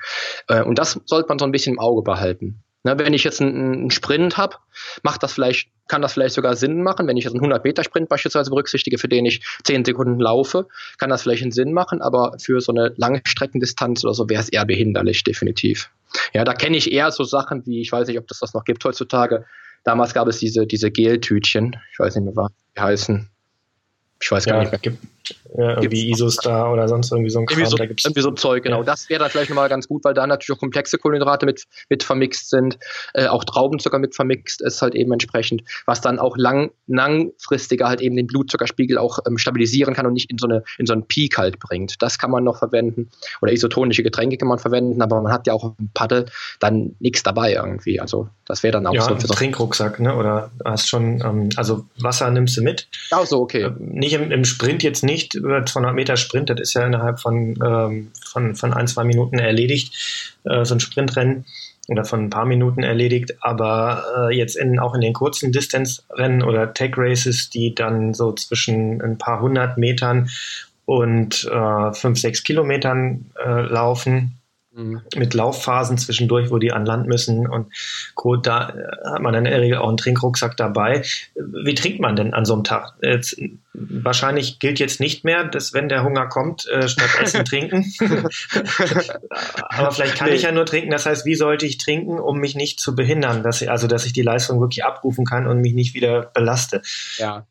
Äh, 0.48 0.64
und 0.64 0.80
das 0.80 1.00
sollte 1.06 1.30
man 1.30 1.40
so 1.40 1.46
ein 1.46 1.52
bisschen 1.52 1.74
im 1.74 1.80
Auge 1.80 2.02
behalten. 2.02 2.64
Ne, 2.84 2.98
wenn 2.98 3.14
ich 3.14 3.26
jetzt 3.26 3.42
einen, 3.42 3.74
einen 3.74 3.92
Sprint 3.92 4.38
habe, 4.38 4.56
macht 5.04 5.22
das 5.22 5.34
vielleicht, 5.34 5.70
kann 5.90 6.02
das 6.02 6.14
vielleicht 6.14 6.36
sogar 6.36 6.56
Sinn 6.56 6.82
machen. 6.82 7.08
Wenn 7.08 7.18
ich 7.18 7.26
jetzt 7.26 7.34
einen 7.34 7.42
100 7.42 7.66
Meter 7.66 7.84
Sprint 7.84 8.08
beispielsweise 8.08 8.50
berücksichtige, 8.52 8.98
für 8.98 9.10
den 9.10 9.26
ich 9.26 9.42
10 9.66 9.84
Sekunden 9.84 10.20
laufe, 10.20 10.68
kann 10.98 11.10
das 11.10 11.24
vielleicht 11.24 11.42
einen 11.42 11.52
Sinn 11.52 11.74
machen. 11.74 12.02
Aber 12.02 12.38
für 12.40 12.62
so 12.62 12.72
eine 12.72 12.94
Langstreckendistanz 12.96 14.06
oder 14.06 14.14
so 14.14 14.30
wäre 14.30 14.42
es 14.42 14.48
eher 14.48 14.66
behinderlich, 14.66 15.26
definitiv. 15.26 15.90
Ja, 16.34 16.46
da 16.46 16.54
kenne 16.54 16.78
ich 16.78 16.92
eher 16.92 17.12
so 17.12 17.26
Sachen 17.26 17.66
wie, 17.66 17.82
ich 17.82 17.92
weiß 17.92 18.08
nicht, 18.08 18.18
ob 18.18 18.28
das 18.28 18.40
das 18.40 18.54
noch 18.54 18.64
gibt 18.64 18.86
heutzutage. 18.86 19.46
Damals 19.84 20.14
gab 20.14 20.28
es 20.30 20.40
diese, 20.40 20.66
diese 20.66 20.90
Geltütchen, 20.90 21.76
ich 21.92 22.00
weiß 22.00 22.16
nicht 22.16 22.34
mehr, 22.34 22.36
wie 22.36 22.54
die 22.78 22.82
heißen. 22.82 23.30
Ich 24.22 24.32
weiß 24.32 24.46
gar 24.46 24.56
ja, 24.56 24.62
nicht 24.62 24.72
mehr. 24.72 24.80
Gibt, 24.80 25.00
ja, 25.58 25.70
irgendwie 25.72 26.10
Isostar 26.12 26.72
oder 26.72 26.88
sonst 26.88 27.12
irgendwie 27.12 27.30
so 27.30 27.40
ein 27.40 27.46
Kram. 27.46 27.60
Irgendwie 27.60 27.72
so, 27.72 27.78
da 27.78 27.86
gibt's 27.86 28.06
irgendwie 28.06 28.22
so 28.22 28.32
Zeug, 28.32 28.64
genau. 28.64 28.80
Ja. 28.80 28.84
Das 28.84 29.10
wäre 29.10 29.20
dann 29.20 29.30
vielleicht 29.30 29.50
nochmal 29.50 29.70
ganz 29.70 29.88
gut, 29.88 30.04
weil 30.04 30.14
da 30.14 30.26
natürlich 30.28 30.56
auch 30.58 30.60
komplexe 30.60 30.98
Kohlenhydrate 30.98 31.46
mit, 31.46 31.66
mit 31.90 32.04
vermixt 32.04 32.50
sind, 32.50 32.78
äh, 33.14 33.28
auch 33.28 33.44
Traubenzucker 33.44 34.00
mit 34.00 34.16
vermixt 34.16 34.62
ist 34.62 34.82
halt 34.82 34.96
eben 34.96 35.12
entsprechend, 35.12 35.64
was 35.86 36.02
dann 36.02 36.20
auch 36.20 36.38
lang, 36.38 36.72
langfristiger 36.88 37.88
halt 37.88 38.02
eben 38.02 38.16
den 38.16 38.28
Blutzuckerspiegel 38.28 38.98
auch 38.98 39.20
ähm, 39.28 39.38
stabilisieren 39.38 39.94
kann 39.94 40.06
und 40.06 40.14
nicht 40.14 40.32
in 40.32 40.38
so, 40.38 40.48
eine, 40.48 40.64
in 40.78 40.86
so 40.86 40.94
einen 40.94 41.08
Peak 41.08 41.38
halt 41.38 41.60
bringt. 41.60 42.02
Das 42.02 42.18
kann 42.18 42.32
man 42.32 42.44
noch 42.44 42.58
verwenden. 42.58 43.10
Oder 43.42 43.52
isotonische 43.52 44.04
Getränke 44.04 44.38
kann 44.38 44.48
man 44.48 44.60
verwenden, 44.60 45.02
aber 45.02 45.22
man 45.22 45.32
hat 45.32 45.48
ja 45.48 45.54
auch 45.54 45.74
im 45.78 45.90
Paddel 45.94 46.26
dann 46.60 46.96
nichts 47.00 47.24
dabei 47.24 47.54
irgendwie. 47.54 48.00
Also 48.00 48.30
das 48.46 48.64
wäre 48.64 48.74
dann 48.74 48.88
auch 48.88 48.94
ja, 48.94 49.02
so. 49.02 49.12
Ein 49.12 49.20
Trinkrucksack, 49.20 50.00
ne? 50.00 50.16
Oder 50.16 50.52
hast 50.66 50.90
schon, 50.90 51.22
ähm, 51.22 51.50
also 51.56 51.86
Wasser 52.00 52.30
nimmst 52.32 52.58
du 52.58 52.62
mit? 52.62 52.88
Ach 53.12 53.26
so, 53.26 53.42
okay. 53.42 53.64
Äh, 53.64 53.72
nicht 53.80 54.14
im, 54.14 54.32
im 54.32 54.46
Sprint 54.46 54.84
jetzt 54.84 55.04
nicht, 55.04 55.19
über 55.36 55.66
200 55.66 55.96
Meter 55.96 56.18
Sprint, 56.18 56.50
das 56.50 56.60
ist 56.60 56.74
ja 56.74 56.86
innerhalb 56.86 57.20
von, 57.20 57.58
ähm, 57.64 58.12
von, 58.26 58.56
von 58.56 58.74
ein, 58.74 58.88
zwei 58.88 59.04
Minuten 59.04 59.40
erledigt, 59.40 60.38
äh, 60.44 60.66
so 60.66 60.76
ein 60.76 60.80
Sprintrennen 60.80 61.46
oder 61.88 62.06
von 62.06 62.26
ein 62.26 62.30
paar 62.30 62.46
Minuten 62.46 62.84
erledigt, 62.84 63.36
aber 63.42 64.04
äh, 64.30 64.36
jetzt 64.36 64.56
in, 64.56 64.80
auch 64.80 64.94
in 64.94 65.02
den 65.02 65.14
kurzen 65.14 65.52
Distance-Rennen 65.52 66.44
oder 66.44 66.74
Tech-Races, 66.74 67.50
die 67.50 67.74
dann 67.74 68.14
so 68.14 68.32
zwischen 68.34 69.02
ein 69.02 69.18
paar 69.18 69.42
hundert 69.42 69.78
Metern 69.78 70.30
und 70.86 71.50
äh, 71.52 71.94
fünf, 71.94 72.20
sechs 72.20 72.44
Kilometern 72.44 73.32
äh, 73.44 73.62
laufen. 73.62 74.39
Mit 75.16 75.34
Laufphasen 75.34 75.98
zwischendurch, 75.98 76.52
wo 76.52 76.58
die 76.58 76.72
an 76.72 76.86
Land 76.86 77.08
müssen 77.08 77.48
und 77.48 77.74
Co. 78.16 78.36
Da 78.36 78.70
äh, 78.70 79.12
hat 79.12 79.22
man 79.22 79.34
dann 79.34 79.46
in 79.46 79.52
der 79.52 79.62
Regel 79.62 79.78
auch 79.78 79.88
einen 79.88 79.98
Trinkrucksack 79.98 80.58
dabei. 80.58 81.04
Wie 81.36 81.76
trinkt 81.76 82.00
man 82.00 82.16
denn 82.16 82.34
an 82.34 82.46
so 82.46 82.54
einem 82.54 82.64
Tag? 82.64 82.94
Jetzt, 83.02 83.40
wahrscheinlich 83.74 84.60
gilt 84.60 84.80
jetzt 84.80 85.00
nicht 85.00 85.24
mehr, 85.24 85.44
dass 85.44 85.74
wenn 85.74 85.90
der 85.90 86.04
Hunger 86.04 86.28
kommt, 86.28 86.68
äh, 86.68 86.88
statt 86.88 87.10
Essen 87.22 87.46
trinken. 87.50 87.92
Aber 89.70 89.92
vielleicht 89.92 90.16
kann 90.16 90.30
nee. 90.30 90.36
ich 90.36 90.44
ja 90.44 90.52
nur 90.52 90.66
trinken. 90.66 90.92
Das 90.92 91.06
heißt, 91.06 91.26
wie 91.26 91.36
sollte 91.36 91.66
ich 91.66 91.78
trinken, 91.78 92.20
um 92.20 92.40
mich 92.40 92.56
nicht 92.56 92.80
zu 92.80 92.96
behindern? 92.96 93.44
Dass 93.44 93.62
ich, 93.62 93.70
also, 93.70 93.88
dass 93.88 94.06
ich 94.06 94.14
die 94.14 94.22
Leistung 94.22 94.60
wirklich 94.60 94.86
abrufen 94.86 95.26
kann 95.26 95.48
und 95.48 95.62
mich 95.62 95.74
nicht 95.74 95.94
wieder 95.94 96.32
belaste. 96.34 96.82
Ja. 97.18 97.46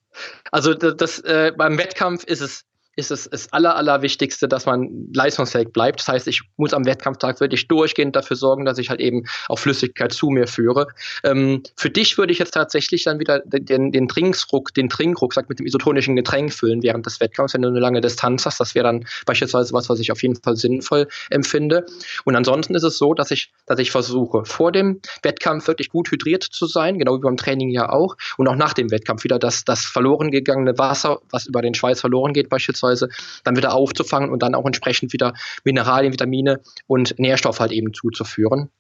Also 0.51 0.75
das, 0.75 0.97
das 0.97 1.19
äh, 1.21 1.53
beim 1.57 1.79
Wettkampf 1.79 2.25
ist 2.25 2.41
es 2.41 2.65
ist 2.99 3.13
es 3.13 3.31
das 3.31 3.53
aller, 3.53 3.77
allerwichtigste, 3.77 4.49
dass 4.49 4.67
man 4.67 5.09
leistungsfähig 5.15 5.69
bleibt. 5.73 6.01
Das 6.01 6.09
heißt, 6.09 6.27
ich 6.27 6.43
muss 6.57 6.75
am 6.75 6.85
Wettkampftag 6.85 7.39
wirklich 7.41 7.69
durchgehend 7.69 8.17
dafür 8.17 8.37
sorgen, 8.37 8.65
dass 8.65 8.77
ich 8.79 8.91
halt 8.91 8.99
eben 8.99 9.25
auch 9.49 9.61
Flüssigkeit 9.61 10.13
zu 10.13 10.31
mir 10.31 10.49
führe. 10.49 10.89
Ähm, 11.23 11.63
für 11.77 11.91
dich 11.91 12.19
würde 12.19 12.33
ich 12.33 12.41
jetzt 12.41 12.55
tatsächlich 12.55 13.05
dann 13.05 13.21
wieder 13.21 13.41
den, 13.45 13.93
den 13.93 14.09
Trinkruck, 14.09 14.75
den 14.75 14.89
Trinkrucksack 14.89 15.49
mit 15.49 15.61
dem 15.61 15.67
isotonischen 15.67 16.17
Getränk 16.17 16.53
füllen 16.53 16.83
während 16.83 17.07
des 17.07 17.21
Wettkampfs, 17.21 17.55
wenn 17.55 17.63
du 17.63 17.69
eine 17.69 17.79
lange 17.79 18.01
Distanz 18.01 18.45
hast. 18.47 18.59
Das 18.59 18.75
wäre 18.75 18.87
dann 18.87 19.07
beispielsweise 19.27 19.73
was, 19.73 19.89
was 19.89 20.01
ich 20.01 20.11
auf 20.11 20.21
jeden 20.21 20.35
Fall 20.35 20.57
sinnvoll 20.57 21.07
empfinde. 21.31 21.87
Und 22.25 22.35
ansonsten 22.35 22.75
ist 22.75 22.83
es 22.83 22.99
so, 22.99 23.15
dass 23.15 23.31
ich, 23.31 23.53
dass 23.67 23.79
ich 23.79 23.93
versuche, 23.93 24.45
vor 24.45 24.73
dem 24.73 25.01
Wettkampf 25.23 25.69
wirklich 25.69 25.89
gut 25.91 26.11
hydriert 26.11 26.43
zu 26.43 26.67
sein, 26.67 26.99
genau 26.99 27.17
wie 27.17 27.21
beim 27.21 27.37
Training 27.37 27.71
ja 27.71 27.91
auch, 27.91 28.17
und 28.39 28.49
auch 28.49 28.57
nach 28.57 28.73
dem 28.73 28.91
Wettkampf 28.91 29.23
wieder 29.23 29.39
das, 29.39 29.65
das 29.65 29.85
verloren 29.85 30.33
gegangene 30.33 30.77
Wasser, 30.79 31.21
was 31.31 31.47
über 31.47 31.63
den 31.63 31.75
Schweiß 31.75 32.01
verloren 32.01 32.33
geht, 32.33 32.49
beispielsweise 32.49 32.88
beispielsweise 32.89 33.09
dann 33.45 33.57
wieder 33.57 33.75
aufzufangen 33.75 34.31
und 34.31 34.43
dann 34.43 34.55
auch 34.55 34.67
entsprechend 34.67 35.13
wieder 35.13 35.35
Mineralien, 35.65 36.13
Vitamine 36.13 36.61
und 36.87 37.19
Nährstoffe 37.19 37.61
halt 37.61 37.73
eben 37.73 37.93
zuzuführen. 37.93 38.71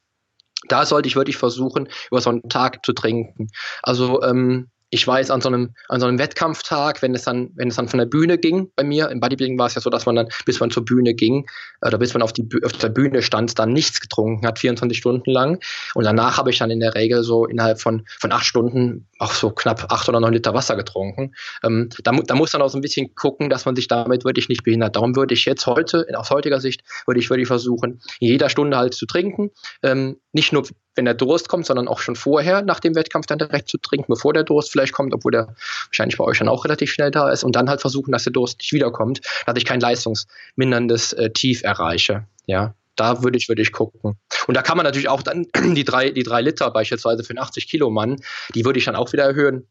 Da 0.69 0.85
sollte 0.87 1.09
ich 1.09 1.17
wirklich 1.17 1.37
versuchen, 1.37 1.89
über 2.11 2.21
so 2.21 2.31
einen 2.31 2.49
Tag 2.49 2.85
zu 2.85 2.93
trinken. 2.93 3.49
Also 3.83 4.23
ähm, 4.23 4.71
ich 4.91 5.07
weiß, 5.07 5.31
an 5.31 5.41
so 5.41 5.49
einem, 5.49 5.75
an 5.89 6.01
so 6.01 6.07
einem 6.07 6.19
Wettkampftag, 6.19 7.03
wenn 7.03 7.15
es 7.15 7.25
dann, 7.25 7.51
wenn 7.57 7.69
es 7.69 7.77
dann 7.77 7.89
von 7.89 7.99
der 7.99 8.07
Bühne 8.07 8.39
ging, 8.39 8.71
bei 8.75 8.85
mir, 8.85 9.11
im 9.11 9.21
Bodybuilding 9.21 9.59
war 9.59 9.67
es 9.67 9.75
ja 9.75 9.81
so, 9.81 9.91
dass 9.91 10.07
man 10.07 10.17
dann, 10.17 10.29
bis 10.47 10.61
man 10.61 10.71
zur 10.71 10.85
Bühne 10.85 11.15
ging, 11.15 11.47
oder 11.85 11.99
bis 11.99 12.15
man 12.15 12.23
auf, 12.23 12.33
die, 12.33 12.49
auf 12.65 12.73
der 12.73 12.89
Bühne 12.89 13.23
stand, 13.23 13.59
dann 13.59 13.73
nichts 13.73 14.01
getrunken 14.01 14.47
hat, 14.47 14.59
24 14.59 14.97
Stunden 14.97 15.31
lang. 15.31 15.61
Und 15.95 16.05
danach 16.05 16.39
habe 16.39 16.51
ich 16.51 16.59
dann 16.59 16.71
in 16.71 16.81
der 16.81 16.95
Regel 16.95 17.23
so 17.23 17.45
innerhalb 17.47 17.81
von, 17.81 18.05
von 18.19 18.33
acht 18.33 18.47
Stunden 18.47 19.07
auch 19.19 19.33
so 19.33 19.51
knapp 19.51 19.93
acht 19.93 20.09
oder 20.09 20.21
neun 20.21 20.33
Liter 20.33 20.55
Wasser 20.55 20.77
getrunken. 20.77 21.35
Ähm, 21.63 21.91
da, 22.03 22.13
da 22.13 22.35
muss 22.35 22.53
man 22.53 22.63
auch 22.63 22.71
so 22.71 22.79
ein 22.79 22.83
bisschen 22.83 23.15
gucken, 23.15 23.51
dass 23.51 23.67
man 23.67 23.77
sich 23.77 23.89
damit 23.89 24.25
wirklich 24.25 24.49
nicht 24.49 24.63
behindert. 24.63 24.97
Darum 24.97 25.17
würde 25.17 25.35
ich 25.35 25.45
jetzt 25.45 25.67
heute, 25.67 26.07
aus 26.15 26.31
heutiger 26.31 26.61
Sicht, 26.61 26.83
würde 27.07 27.21
ich 27.21 27.29
wirklich 27.29 27.49
versuchen, 27.49 28.01
in 28.21 28.29
jeder 28.29 28.49
Stunde 28.49 28.77
halt 28.77 28.95
zu 28.95 29.07
trinken. 29.07 29.51
Ähm, 29.83 30.17
nicht 30.33 30.53
nur 30.53 30.65
wenn 30.99 31.07
der 31.07 31.15
Durst 31.15 31.49
kommt, 31.49 31.65
sondern 31.65 31.89
auch 31.89 32.01
schon 32.01 32.17
vorher 32.17 32.61
nach 32.61 32.81
dem 32.81 32.95
Wettkampf 32.95 33.27
dann 33.27 33.39
direkt 33.39 33.69
zu 33.69 33.79
trinken, 33.79 34.13
bevor 34.13 34.35
der 34.35 34.43
Durst 34.43 34.71
vielleicht 34.71 34.93
kommt, 34.93 35.15
obwohl 35.15 35.33
der 35.33 35.55
wahrscheinlich 35.87 36.19
bei 36.19 36.25
euch 36.25 36.39
dann 36.39 36.49
auch 36.49 36.65
relativ 36.65 36.93
schnell 36.93 37.11
da 37.11 37.31
ist 37.31 37.45
und 37.45 37.57
dann 37.57 37.71
halt 37.71 37.81
versuchen, 37.81 38.13
dass 38.13 38.25
der 38.25 38.33
Durst 38.33 38.59
nicht 38.59 38.73
wiederkommt, 38.73 39.21
dass 39.47 39.55
ich 39.57 39.65
kein 39.65 39.81
leistungsminderndes 39.81 41.15
äh, 41.15 41.31
Tief 41.31 41.63
erreiche. 41.63 42.27
Ja, 42.47 42.75
da 42.97 43.23
würde 43.23 43.39
ich, 43.39 43.49
würde 43.49 43.63
ich 43.63 43.73
gucken. 43.73 44.19
Und 44.47 44.57
da 44.57 44.63
kann 44.63 44.77
man 44.77 44.85
natürlich 44.85 45.09
auch 45.09 45.23
dann 45.23 45.47
die 45.75 45.85
drei, 45.85 46.11
die 46.11 46.25
drei 46.25 46.43
Liter 46.43 46.71
beispielsweise 46.71 47.23
für 47.23 47.31
einen 47.31 47.39
80 47.39 47.69
Kilo 47.69 47.91
Mann, 47.91 48.17
die 48.55 48.65
würde 48.65 48.79
ich 48.79 48.85
dann 48.85 48.97
auch 48.97 49.13
wieder 49.13 49.25
erhöhen 49.25 49.69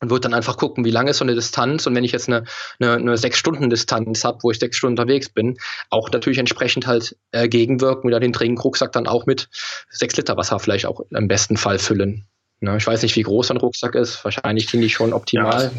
und 0.00 0.10
würde 0.10 0.22
dann 0.22 0.34
einfach 0.34 0.56
gucken, 0.56 0.84
wie 0.84 0.90
lange 0.90 1.10
ist 1.10 1.18
so 1.18 1.24
eine 1.24 1.34
Distanz 1.34 1.86
und 1.86 1.94
wenn 1.94 2.04
ich 2.04 2.12
jetzt 2.12 2.28
eine, 2.28 2.44
eine, 2.80 2.94
eine 2.94 3.16
sechs 3.16 3.38
Stunden 3.38 3.70
Distanz 3.70 4.24
habe, 4.24 4.38
wo 4.42 4.50
ich 4.50 4.58
sechs 4.58 4.76
Stunden 4.76 4.98
unterwegs 4.98 5.28
bin, 5.28 5.56
auch 5.90 6.10
natürlich 6.10 6.38
entsprechend 6.38 6.86
halt 6.86 7.16
äh, 7.32 7.48
gegenwirken, 7.48 8.08
wieder 8.08 8.20
den 8.20 8.32
Trinkrucksack 8.32 8.92
dann 8.92 9.06
auch 9.06 9.26
mit 9.26 9.48
sechs 9.90 10.16
Liter 10.16 10.36
Wasser 10.36 10.58
vielleicht 10.58 10.86
auch 10.86 11.00
im 11.10 11.28
besten 11.28 11.56
Fall 11.56 11.78
füllen. 11.78 12.26
Ne, 12.60 12.76
ich 12.76 12.86
weiß 12.86 13.02
nicht, 13.02 13.16
wie 13.16 13.22
groß 13.22 13.52
ein 13.52 13.56
Rucksack 13.58 13.94
ist, 13.94 14.24
wahrscheinlich 14.24 14.66
finde 14.66 14.86
ich 14.86 14.92
schon 14.92 15.12
optimal. 15.12 15.64
Ja, 15.64 15.70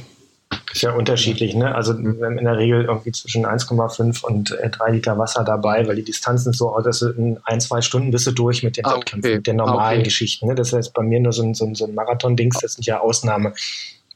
ist 0.71 0.81
ja 0.81 0.93
unterschiedlich, 0.93 1.55
ne? 1.55 1.75
Also 1.75 1.97
wir 1.97 2.25
haben 2.25 2.37
in 2.37 2.45
der 2.45 2.57
Regel 2.57 2.85
irgendwie 2.85 3.11
zwischen 3.11 3.45
1,5 3.45 4.23
und 4.23 4.51
äh, 4.51 4.69
3 4.69 4.91
Liter 4.91 5.17
Wasser 5.17 5.43
dabei, 5.43 5.87
weil 5.87 5.95
die 5.95 6.03
Distanzen 6.03 6.53
so 6.53 6.69
aus, 6.69 6.83
dass 6.83 6.99
du 6.99 7.09
in 7.09 7.39
ein, 7.43 7.59
zwei 7.59 7.81
Stunden 7.81 8.11
bist 8.11 8.27
du 8.27 8.31
durch 8.31 8.63
mit 8.63 8.77
den 8.77 8.85
ah, 8.85 8.95
okay. 8.95 9.19
mit 9.21 9.47
den 9.47 9.57
normalen 9.57 9.99
okay. 9.99 10.03
Geschichten. 10.03 10.47
Ne? 10.47 10.55
Das 10.55 10.73
heißt 10.73 10.93
bei 10.93 11.03
mir 11.03 11.19
nur 11.19 11.33
so 11.33 11.43
ein, 11.43 11.53
so 11.53 11.65
ein, 11.65 11.75
so 11.75 11.85
ein 11.85 11.93
Marathon-Dings, 11.93 12.59
das 12.59 12.73
sind 12.73 12.85
ja 12.85 12.99
Ausnahme. 12.99 13.53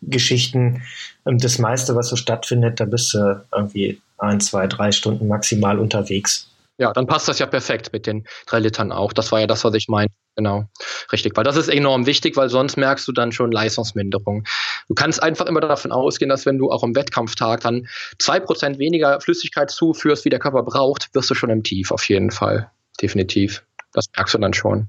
Geschichten. 0.07 0.81
Das 1.25 1.59
meiste, 1.59 1.95
was 1.95 2.09
so 2.09 2.15
stattfindet, 2.15 2.79
da 2.79 2.85
bist 2.85 3.13
du 3.13 3.43
irgendwie 3.53 4.01
ein, 4.17 4.39
zwei, 4.39 4.67
drei 4.67 4.91
Stunden 4.91 5.27
maximal 5.27 5.79
unterwegs. 5.79 6.49
Ja, 6.79 6.91
dann 6.91 7.05
passt 7.05 7.27
das 7.27 7.37
ja 7.37 7.45
perfekt 7.45 7.93
mit 7.93 8.07
den 8.07 8.25
drei 8.47 8.59
Litern 8.59 8.91
auch. 8.91 9.13
Das 9.13 9.31
war 9.31 9.39
ja 9.39 9.47
das, 9.47 9.63
was 9.63 9.75
ich 9.75 9.87
meine. 9.87 10.09
Genau, 10.35 10.65
richtig. 11.11 11.37
Weil 11.37 11.43
das 11.43 11.55
ist 11.55 11.67
enorm 11.67 12.07
wichtig, 12.07 12.35
weil 12.35 12.49
sonst 12.49 12.77
merkst 12.77 13.07
du 13.07 13.11
dann 13.11 13.31
schon 13.31 13.51
Leistungsminderung. 13.51 14.43
Du 14.87 14.95
kannst 14.95 15.21
einfach 15.21 15.45
immer 15.45 15.61
davon 15.61 15.91
ausgehen, 15.91 16.29
dass 16.29 16.47
wenn 16.47 16.57
du 16.57 16.71
auch 16.71 16.83
am 16.83 16.95
Wettkampftag 16.95 17.61
dann 17.61 17.87
zwei 18.17 18.39
Prozent 18.39 18.79
weniger 18.79 19.21
Flüssigkeit 19.21 19.69
zuführst, 19.69 20.25
wie 20.25 20.31
der 20.31 20.39
Körper 20.39 20.63
braucht, 20.63 21.13
wirst 21.13 21.29
du 21.29 21.35
schon 21.35 21.51
im 21.51 21.61
Tief 21.61 21.91
auf 21.91 22.09
jeden 22.09 22.31
Fall. 22.31 22.71
Definitiv. 22.99 23.63
Das 23.93 24.07
merkst 24.15 24.33
du 24.33 24.39
dann 24.39 24.53
schon. 24.53 24.87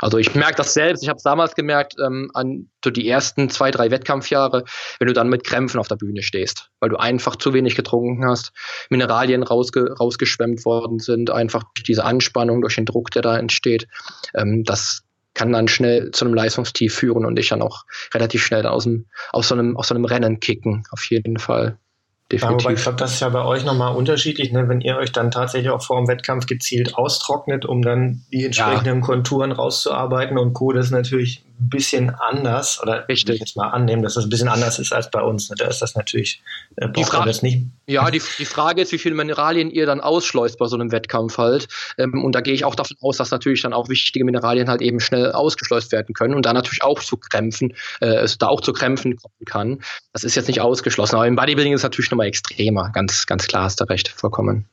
Also 0.00 0.18
ich 0.18 0.34
merke 0.34 0.56
das 0.56 0.74
selbst, 0.74 1.02
ich 1.02 1.08
habe 1.08 1.16
es 1.16 1.22
damals 1.22 1.54
gemerkt, 1.54 1.94
ähm, 2.04 2.30
an 2.34 2.68
so 2.84 2.90
die 2.90 3.08
ersten 3.08 3.50
zwei, 3.50 3.70
drei 3.70 3.90
Wettkampfjahre, 3.90 4.64
wenn 4.98 5.08
du 5.08 5.14
dann 5.14 5.28
mit 5.28 5.44
Krämpfen 5.44 5.80
auf 5.80 5.88
der 5.88 5.96
Bühne 5.96 6.22
stehst, 6.22 6.70
weil 6.80 6.90
du 6.90 6.96
einfach 6.96 7.36
zu 7.36 7.52
wenig 7.52 7.74
getrunken 7.74 8.26
hast, 8.26 8.52
Mineralien 8.90 9.42
rausge 9.42 9.94
rausgeschwemmt 9.98 10.64
worden 10.64 10.98
sind, 10.98 11.30
einfach 11.30 11.64
durch 11.74 11.84
diese 11.84 12.04
Anspannung, 12.04 12.60
durch 12.60 12.76
den 12.76 12.86
Druck, 12.86 13.10
der 13.10 13.22
da 13.22 13.38
entsteht. 13.38 13.88
Ähm, 14.34 14.64
das 14.64 15.02
kann 15.34 15.52
dann 15.52 15.68
schnell 15.68 16.10
zu 16.10 16.24
einem 16.24 16.34
Leistungstief 16.34 16.94
führen 16.94 17.24
und 17.24 17.36
dich 17.36 17.48
dann 17.48 17.62
auch 17.62 17.84
relativ 18.12 18.44
schnell 18.44 18.66
aus, 18.66 18.84
dem, 18.84 19.06
aus, 19.32 19.48
so 19.48 19.54
einem, 19.54 19.76
aus 19.76 19.88
so 19.88 19.94
einem 19.94 20.04
Rennen 20.04 20.40
kicken, 20.40 20.82
auf 20.90 21.04
jeden 21.04 21.38
Fall. 21.38 21.78
Definitiv. 22.30 22.66
Aber 22.66 22.74
ich 22.74 22.82
glaube, 22.82 22.98
das 22.98 23.14
ist 23.14 23.20
ja 23.20 23.30
bei 23.30 23.42
euch 23.42 23.64
nochmal 23.64 23.96
unterschiedlich, 23.96 24.52
ne? 24.52 24.68
wenn 24.68 24.82
ihr 24.82 24.96
euch 24.96 25.12
dann 25.12 25.30
tatsächlich 25.30 25.70
auch 25.70 25.82
vor 25.82 25.96
dem 25.96 26.08
Wettkampf 26.08 26.46
gezielt 26.46 26.94
austrocknet, 26.94 27.64
um 27.64 27.80
dann 27.80 28.24
die 28.30 28.44
entsprechenden 28.44 29.00
ja. 29.00 29.04
Konturen 29.04 29.50
rauszuarbeiten 29.50 30.36
und 30.36 30.52
Co. 30.52 30.72
Das 30.72 30.86
ist 30.86 30.92
natürlich 30.92 31.42
bisschen 31.58 32.10
anders, 32.10 32.80
oder 32.82 33.08
Richtig. 33.08 33.36
ich 33.36 33.40
jetzt 33.40 33.56
mal 33.56 33.68
annehmen, 33.68 34.02
dass 34.02 34.14
das 34.14 34.24
ein 34.24 34.30
bisschen 34.30 34.48
anders 34.48 34.78
ist 34.78 34.92
als 34.92 35.10
bei 35.10 35.20
uns. 35.20 35.50
Ne? 35.50 35.56
Da 35.58 35.66
ist 35.66 35.80
das 35.82 35.94
natürlich, 35.94 36.42
äh, 36.76 36.88
braucht 36.88 37.12
man 37.12 37.26
das 37.26 37.42
nicht. 37.42 37.66
Ja, 37.86 38.10
die, 38.10 38.22
die 38.38 38.44
Frage 38.44 38.82
ist, 38.82 38.92
wie 38.92 38.98
viele 38.98 39.14
Mineralien 39.14 39.70
ihr 39.70 39.86
dann 39.86 40.00
ausschleust 40.00 40.58
bei 40.58 40.66
so 40.66 40.76
einem 40.76 40.92
Wettkampf 40.92 41.38
halt. 41.38 41.68
Ähm, 41.98 42.24
und 42.24 42.34
da 42.34 42.40
gehe 42.40 42.54
ich 42.54 42.64
auch 42.64 42.74
davon 42.74 42.96
aus, 43.00 43.16
dass 43.16 43.30
natürlich 43.30 43.62
dann 43.62 43.72
auch 43.72 43.88
wichtige 43.88 44.24
Mineralien 44.24 44.68
halt 44.68 44.82
eben 44.82 45.00
schnell 45.00 45.32
ausgeschleust 45.32 45.92
werden 45.92 46.14
können 46.14 46.34
und 46.34 46.46
da 46.46 46.52
natürlich 46.52 46.82
auch 46.82 47.02
zu 47.02 47.16
Krämpfen, 47.16 47.74
äh, 48.00 48.06
es 48.06 48.38
da 48.38 48.48
auch 48.48 48.60
zu 48.60 48.72
Krämpfen 48.72 49.16
kommen 49.16 49.44
kann. 49.46 49.80
Das 50.12 50.24
ist 50.24 50.34
jetzt 50.34 50.48
nicht 50.48 50.60
ausgeschlossen. 50.60 51.16
Aber 51.16 51.26
im 51.26 51.36
Bodybuilding 51.36 51.72
ist 51.72 51.80
es 51.80 51.84
natürlich 51.84 52.10
nochmal 52.10 52.28
extremer. 52.28 52.90
Ganz, 52.92 53.26
ganz 53.26 53.46
klar 53.46 53.64
hast 53.64 53.80
du 53.80 53.84
recht, 53.84 54.08
vollkommen. 54.08 54.68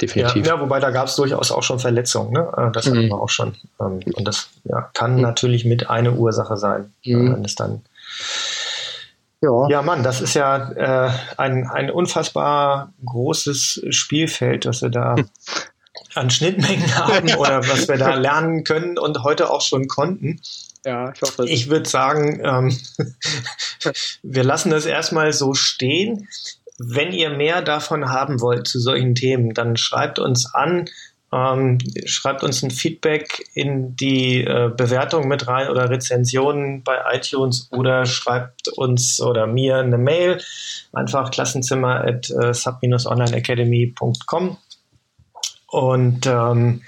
Definitiv. 0.00 0.46
Ja, 0.46 0.54
ja 0.54 0.60
wobei 0.60 0.80
da 0.80 0.90
gab 0.90 1.06
es 1.06 1.16
durchaus 1.16 1.52
auch 1.52 1.62
schon 1.62 1.78
Verletzungen, 1.78 2.32
ne? 2.32 2.52
Äh, 2.56 2.72
das 2.72 2.86
hatten 2.86 3.04
mhm. 3.04 3.08
wir 3.08 3.20
auch 3.20 3.28
schon. 3.28 3.54
Ähm, 3.80 4.00
und 4.14 4.26
das 4.26 4.48
ja, 4.64 4.90
kann 4.92 5.16
mhm. 5.16 5.22
natürlich 5.22 5.64
mit 5.64 5.88
eine 5.88 6.12
Ursache 6.12 6.56
sein, 6.56 6.92
mhm. 7.04 7.34
wenn 7.34 7.44
es 7.44 7.54
dann 7.54 7.82
ja. 9.44 9.68
ja, 9.68 9.82
Mann, 9.82 10.02
das 10.02 10.20
ist 10.20 10.34
ja 10.34 10.70
äh, 10.72 11.10
ein, 11.36 11.68
ein 11.68 11.90
unfassbar 11.90 12.92
großes 13.04 13.82
Spielfeld, 13.90 14.64
das 14.64 14.80
wir 14.80 14.88
da 14.88 15.16
hm. 15.16 15.28
an 16.14 16.30
Schnittmengen 16.30 16.96
haben 16.96 17.34
oder 17.34 17.66
was 17.68 17.86
wir 17.88 17.98
da 17.98 18.14
lernen 18.14 18.64
können 18.64 18.98
und 18.98 19.22
heute 19.22 19.50
auch 19.50 19.60
schon 19.60 19.86
konnten. 19.86 20.40
Ja, 20.84 21.12
ich 21.12 21.22
hoffe. 21.22 21.46
Ich 21.46 21.68
würde 21.68 21.88
sagen, 21.88 22.40
ähm, 22.42 22.78
wir 24.22 24.44
lassen 24.44 24.70
das 24.70 24.86
erstmal 24.86 25.32
so 25.32 25.54
stehen. 25.54 26.28
Wenn 26.78 27.12
ihr 27.12 27.30
mehr 27.30 27.62
davon 27.62 28.10
haben 28.10 28.40
wollt 28.40 28.66
zu 28.66 28.80
solchen 28.80 29.14
Themen, 29.14 29.54
dann 29.54 29.76
schreibt 29.76 30.18
uns 30.18 30.52
an 30.52 30.86
ähm, 31.34 31.78
schreibt 32.04 32.44
uns 32.44 32.62
ein 32.62 32.70
Feedback 32.70 33.44
in 33.54 33.96
die 33.96 34.44
äh, 34.44 34.70
Bewertung 34.74 35.26
mit 35.26 35.48
rein 35.48 35.68
oder 35.68 35.90
Rezensionen 35.90 36.84
bei 36.84 36.96
iTunes 37.12 37.68
oder 37.72 38.06
schreibt 38.06 38.68
uns 38.68 39.20
oder 39.20 39.48
mir 39.48 39.78
eine 39.78 39.98
Mail. 39.98 40.40
Einfach 40.92 41.32
klassenzimmer 41.32 42.04
at 42.04 42.30
äh, 42.30 42.54
sub-onlineacademy.com 42.54 44.58
und 45.68 46.26
ähm, 46.26 46.82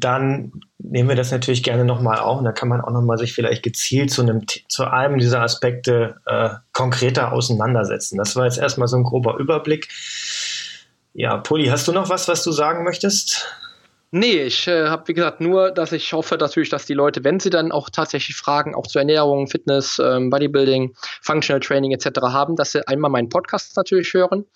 dann 0.00 0.52
nehmen 0.78 1.08
wir 1.08 1.16
das 1.16 1.30
natürlich 1.30 1.62
gerne 1.62 1.84
nochmal 1.84 2.18
auf 2.18 2.38
und 2.38 2.44
da 2.44 2.52
kann 2.52 2.68
man 2.68 2.80
auch 2.80 2.92
nochmal 2.92 3.18
sich 3.18 3.32
vielleicht 3.32 3.62
gezielt 3.62 4.10
zu 4.10 4.22
einem 4.22 4.46
zu 4.68 4.84
einem 4.84 5.18
dieser 5.18 5.42
Aspekte 5.42 6.16
äh, 6.26 6.50
konkreter 6.72 7.32
auseinandersetzen. 7.32 8.16
Das 8.18 8.36
war 8.36 8.44
jetzt 8.44 8.58
erstmal 8.58 8.88
so 8.88 8.96
ein 8.96 9.04
grober 9.04 9.38
Überblick. 9.38 9.88
Ja, 11.14 11.36
Poli, 11.36 11.66
hast 11.66 11.88
du 11.88 11.92
noch 11.92 12.08
was, 12.10 12.28
was 12.28 12.42
du 12.44 12.52
sagen 12.52 12.84
möchtest? 12.84 13.46
Nee, 14.10 14.44
ich 14.44 14.66
äh, 14.66 14.86
habe, 14.86 15.06
wie 15.08 15.12
gesagt, 15.12 15.42
nur, 15.42 15.70
dass 15.70 15.92
ich 15.92 16.14
hoffe 16.14 16.36
natürlich, 16.36 16.70
dass 16.70 16.86
die 16.86 16.94
Leute, 16.94 17.24
wenn 17.24 17.40
sie 17.40 17.50
dann 17.50 17.70
auch 17.70 17.90
tatsächlich 17.90 18.36
Fragen 18.36 18.74
auch 18.74 18.86
zur 18.86 19.02
Ernährung, 19.02 19.48
Fitness, 19.48 20.00
ähm, 20.02 20.30
Bodybuilding, 20.30 20.94
Functional 21.20 21.60
Training 21.60 21.92
etc. 21.92 22.20
haben, 22.22 22.56
dass 22.56 22.72
sie 22.72 22.88
einmal 22.88 23.10
meinen 23.10 23.28
Podcast 23.28 23.76
natürlich 23.76 24.14
hören. 24.14 24.46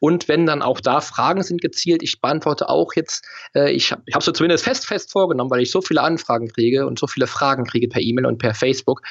Und 0.00 0.28
wenn 0.28 0.46
dann 0.46 0.62
auch 0.62 0.80
da 0.80 1.02
Fragen 1.02 1.42
sind 1.42 1.60
gezielt, 1.60 2.02
ich 2.02 2.22
beantworte 2.22 2.70
auch 2.70 2.94
jetzt, 2.94 3.26
äh, 3.54 3.70
ich 3.70 3.92
habe 3.92 4.00
ich 4.06 4.16
es 4.16 4.24
so 4.24 4.32
zumindest 4.32 4.64
fest, 4.64 4.86
fest 4.86 5.12
vorgenommen, 5.12 5.50
weil 5.50 5.60
ich 5.60 5.70
so 5.70 5.82
viele 5.82 6.00
Anfragen 6.00 6.48
kriege 6.48 6.86
und 6.86 6.98
so 6.98 7.06
viele 7.06 7.26
Fragen 7.26 7.64
kriege 7.64 7.88
per 7.88 8.00
E-Mail 8.00 8.24
und 8.24 8.38
per 8.38 8.54
Facebook, 8.54 9.02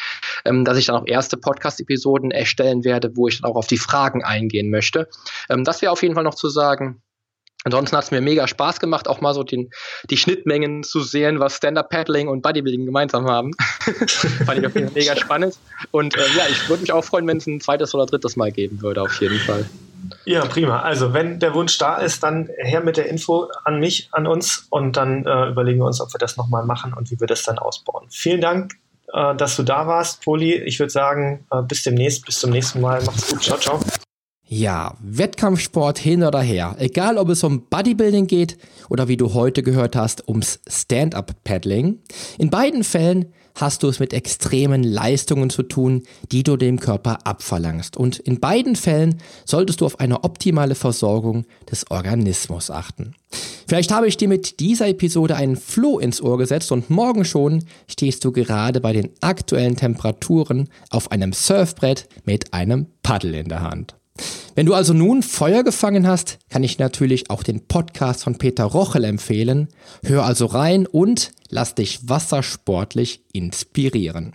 ähm, 0.45 0.65
dass 0.65 0.79
ich 0.79 0.87
dann 0.87 0.95
auch 0.95 1.05
erste 1.05 1.37
Podcast-Episoden 1.37 2.31
erstellen 2.31 2.83
werde, 2.83 3.15
wo 3.15 3.27
ich 3.27 3.39
dann 3.39 3.51
auch 3.51 3.55
auf 3.55 3.67
die 3.67 3.77
Fragen 3.77 4.23
eingehen 4.23 4.71
möchte. 4.71 5.09
Ähm, 5.47 5.63
das 5.63 5.83
wäre 5.83 5.91
auf 5.91 6.01
jeden 6.01 6.15
Fall 6.15 6.23
noch 6.23 6.33
zu 6.33 6.49
sagen. 6.49 7.03
Ansonsten 7.63 7.95
hat 7.95 8.05
es 8.05 8.11
mir 8.11 8.21
mega 8.21 8.47
Spaß 8.47 8.79
gemacht, 8.79 9.07
auch 9.07 9.21
mal 9.21 9.33
so 9.33 9.43
den, 9.43 9.69
die 10.09 10.17
Schnittmengen 10.17 10.83
zu 10.83 11.01
sehen, 11.01 11.39
was 11.39 11.57
Stand-Up-Paddling 11.57 12.27
und 12.27 12.41
Bodybuilding 12.41 12.85
gemeinsam 12.85 13.27
haben. 13.27 13.51
Fand 14.45 14.59
ich 14.59 14.65
auf 14.65 14.75
jeden 14.75 14.87
Fall 14.87 14.93
mega 14.93 15.15
spannend. 15.15 15.57
Und 15.91 16.17
äh, 16.17 16.21
ja, 16.37 16.43
ich 16.49 16.69
würde 16.69 16.81
mich 16.81 16.91
auch 16.91 17.03
freuen, 17.03 17.27
wenn 17.27 17.37
es 17.37 17.47
ein 17.47 17.61
zweites 17.61 17.93
oder 17.93 18.05
drittes 18.05 18.35
Mal 18.35 18.51
geben 18.51 18.81
würde, 18.81 19.01
auf 19.01 19.21
jeden 19.21 19.37
Fall. 19.39 19.65
Ja, 20.25 20.45
prima. 20.45 20.81
Also, 20.81 21.13
wenn 21.13 21.39
der 21.39 21.53
Wunsch 21.53 21.77
da 21.77 21.97
ist, 21.97 22.23
dann 22.23 22.49
her 22.57 22.81
mit 22.81 22.97
der 22.97 23.07
Info 23.07 23.47
an 23.63 23.79
mich, 23.79 24.09
an 24.11 24.27
uns 24.27 24.67
und 24.69 24.97
dann 24.97 25.25
äh, 25.25 25.49
überlegen 25.49 25.79
wir 25.79 25.85
uns, 25.85 26.01
ob 26.01 26.13
wir 26.13 26.19
das 26.19 26.37
nochmal 26.37 26.65
machen 26.65 26.93
und 26.93 27.11
wie 27.11 27.19
wir 27.19 27.27
das 27.27 27.43
dann 27.43 27.59
ausbauen. 27.59 28.07
Vielen 28.09 28.41
Dank, 28.41 28.73
äh, 29.13 29.35
dass 29.35 29.55
du 29.55 29.63
da 29.63 29.87
warst, 29.87 30.23
Poli. 30.23 30.55
Ich 30.55 30.79
würde 30.79 30.91
sagen, 30.91 31.45
äh, 31.51 31.61
bis 31.61 31.83
demnächst, 31.83 32.25
bis 32.25 32.39
zum 32.39 32.51
nächsten 32.51 32.81
Mal. 32.81 33.03
Macht's 33.03 33.29
gut. 33.29 33.43
Ciao, 33.43 33.57
ciao. 33.57 33.79
Ja, 34.53 34.97
Wettkampfsport 35.01 35.97
hin 35.97 36.23
oder 36.23 36.41
her. 36.41 36.75
Egal, 36.77 37.17
ob 37.17 37.29
es 37.29 37.41
um 37.45 37.69
Bodybuilding 37.69 38.27
geht 38.27 38.57
oder 38.89 39.07
wie 39.07 39.15
du 39.15 39.33
heute 39.33 39.63
gehört 39.63 39.95
hast, 39.95 40.27
ums 40.27 40.59
Stand-up-Paddling. 40.67 41.99
In 42.37 42.49
beiden 42.49 42.83
Fällen 42.83 43.27
hast 43.55 43.81
du 43.81 43.87
es 43.87 44.01
mit 44.01 44.11
extremen 44.11 44.83
Leistungen 44.83 45.49
zu 45.49 45.63
tun, 45.63 46.03
die 46.33 46.43
du 46.43 46.57
dem 46.57 46.81
Körper 46.81 47.25
abverlangst. 47.25 47.95
Und 47.95 48.19
in 48.19 48.41
beiden 48.41 48.75
Fällen 48.75 49.21
solltest 49.45 49.79
du 49.79 49.85
auf 49.85 50.01
eine 50.01 50.25
optimale 50.25 50.75
Versorgung 50.75 51.45
des 51.71 51.89
Organismus 51.89 52.69
achten. 52.69 53.13
Vielleicht 53.69 53.93
habe 53.93 54.09
ich 54.09 54.17
dir 54.17 54.27
mit 54.27 54.59
dieser 54.59 54.89
Episode 54.89 55.37
einen 55.37 55.55
Floh 55.55 55.97
ins 55.97 56.21
Ohr 56.21 56.37
gesetzt 56.37 56.73
und 56.73 56.89
morgen 56.89 57.23
schon 57.23 57.63
stehst 57.87 58.25
du 58.25 58.33
gerade 58.33 58.81
bei 58.81 58.91
den 58.91 59.11
aktuellen 59.21 59.77
Temperaturen 59.77 60.67
auf 60.89 61.09
einem 61.09 61.31
Surfbrett 61.31 62.09
mit 62.25 62.53
einem 62.53 62.87
Paddel 63.01 63.33
in 63.35 63.47
der 63.47 63.61
Hand. 63.61 63.95
Wenn 64.55 64.65
du 64.65 64.73
also 64.73 64.93
nun 64.93 65.23
Feuer 65.23 65.63
gefangen 65.63 66.07
hast, 66.07 66.39
kann 66.49 66.63
ich 66.63 66.79
natürlich 66.79 67.29
auch 67.29 67.43
den 67.43 67.67
Podcast 67.67 68.23
von 68.23 68.37
Peter 68.37 68.65
Rochel 68.65 69.03
empfehlen. 69.03 69.69
Hör 70.03 70.25
also 70.25 70.45
rein 70.45 70.85
und 70.87 71.31
lass 71.49 71.75
dich 71.75 71.99
wassersportlich 72.09 73.21
inspirieren. 73.33 74.33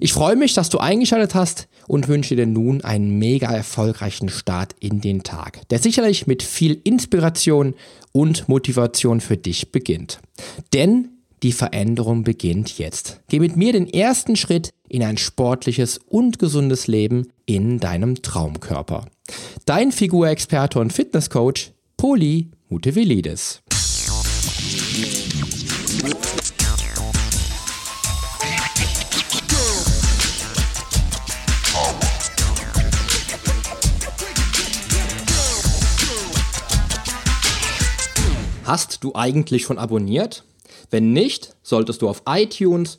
Ich 0.00 0.12
freue 0.12 0.36
mich, 0.36 0.54
dass 0.54 0.68
du 0.68 0.78
eingeschaltet 0.78 1.34
hast 1.34 1.68
und 1.86 2.08
wünsche 2.08 2.34
dir 2.34 2.46
nun 2.46 2.82
einen 2.82 3.18
mega 3.18 3.52
erfolgreichen 3.52 4.28
Start 4.28 4.74
in 4.80 5.00
den 5.00 5.22
Tag, 5.22 5.68
der 5.68 5.78
sicherlich 5.78 6.26
mit 6.26 6.42
viel 6.42 6.80
Inspiration 6.84 7.74
und 8.12 8.48
Motivation 8.48 9.20
für 9.20 9.36
dich 9.36 9.72
beginnt. 9.72 10.20
Denn 10.72 11.08
die 11.42 11.52
Veränderung 11.52 12.22
beginnt 12.24 12.78
jetzt. 12.78 13.20
Geh 13.28 13.40
mit 13.40 13.56
mir 13.56 13.72
den 13.72 13.88
ersten 13.88 14.36
Schritt 14.36 14.70
in 14.88 15.02
ein 15.02 15.18
sportliches 15.18 15.98
und 15.98 16.38
gesundes 16.38 16.86
Leben 16.86 17.28
in 17.46 17.80
deinem 17.80 18.22
Traumkörper. 18.22 19.06
Dein 19.66 19.92
Figurexperte 19.92 20.78
und 20.78 20.92
Fitnesscoach 20.92 21.72
Poli 21.96 22.50
Mutevelidis. 22.68 23.62
Hast 38.64 39.04
du 39.04 39.14
eigentlich 39.14 39.64
schon 39.64 39.78
abonniert? 39.78 40.44
Wenn 40.90 41.12
nicht, 41.12 41.54
solltest 41.62 42.02
du 42.02 42.08
auf 42.08 42.22
iTunes 42.26 42.98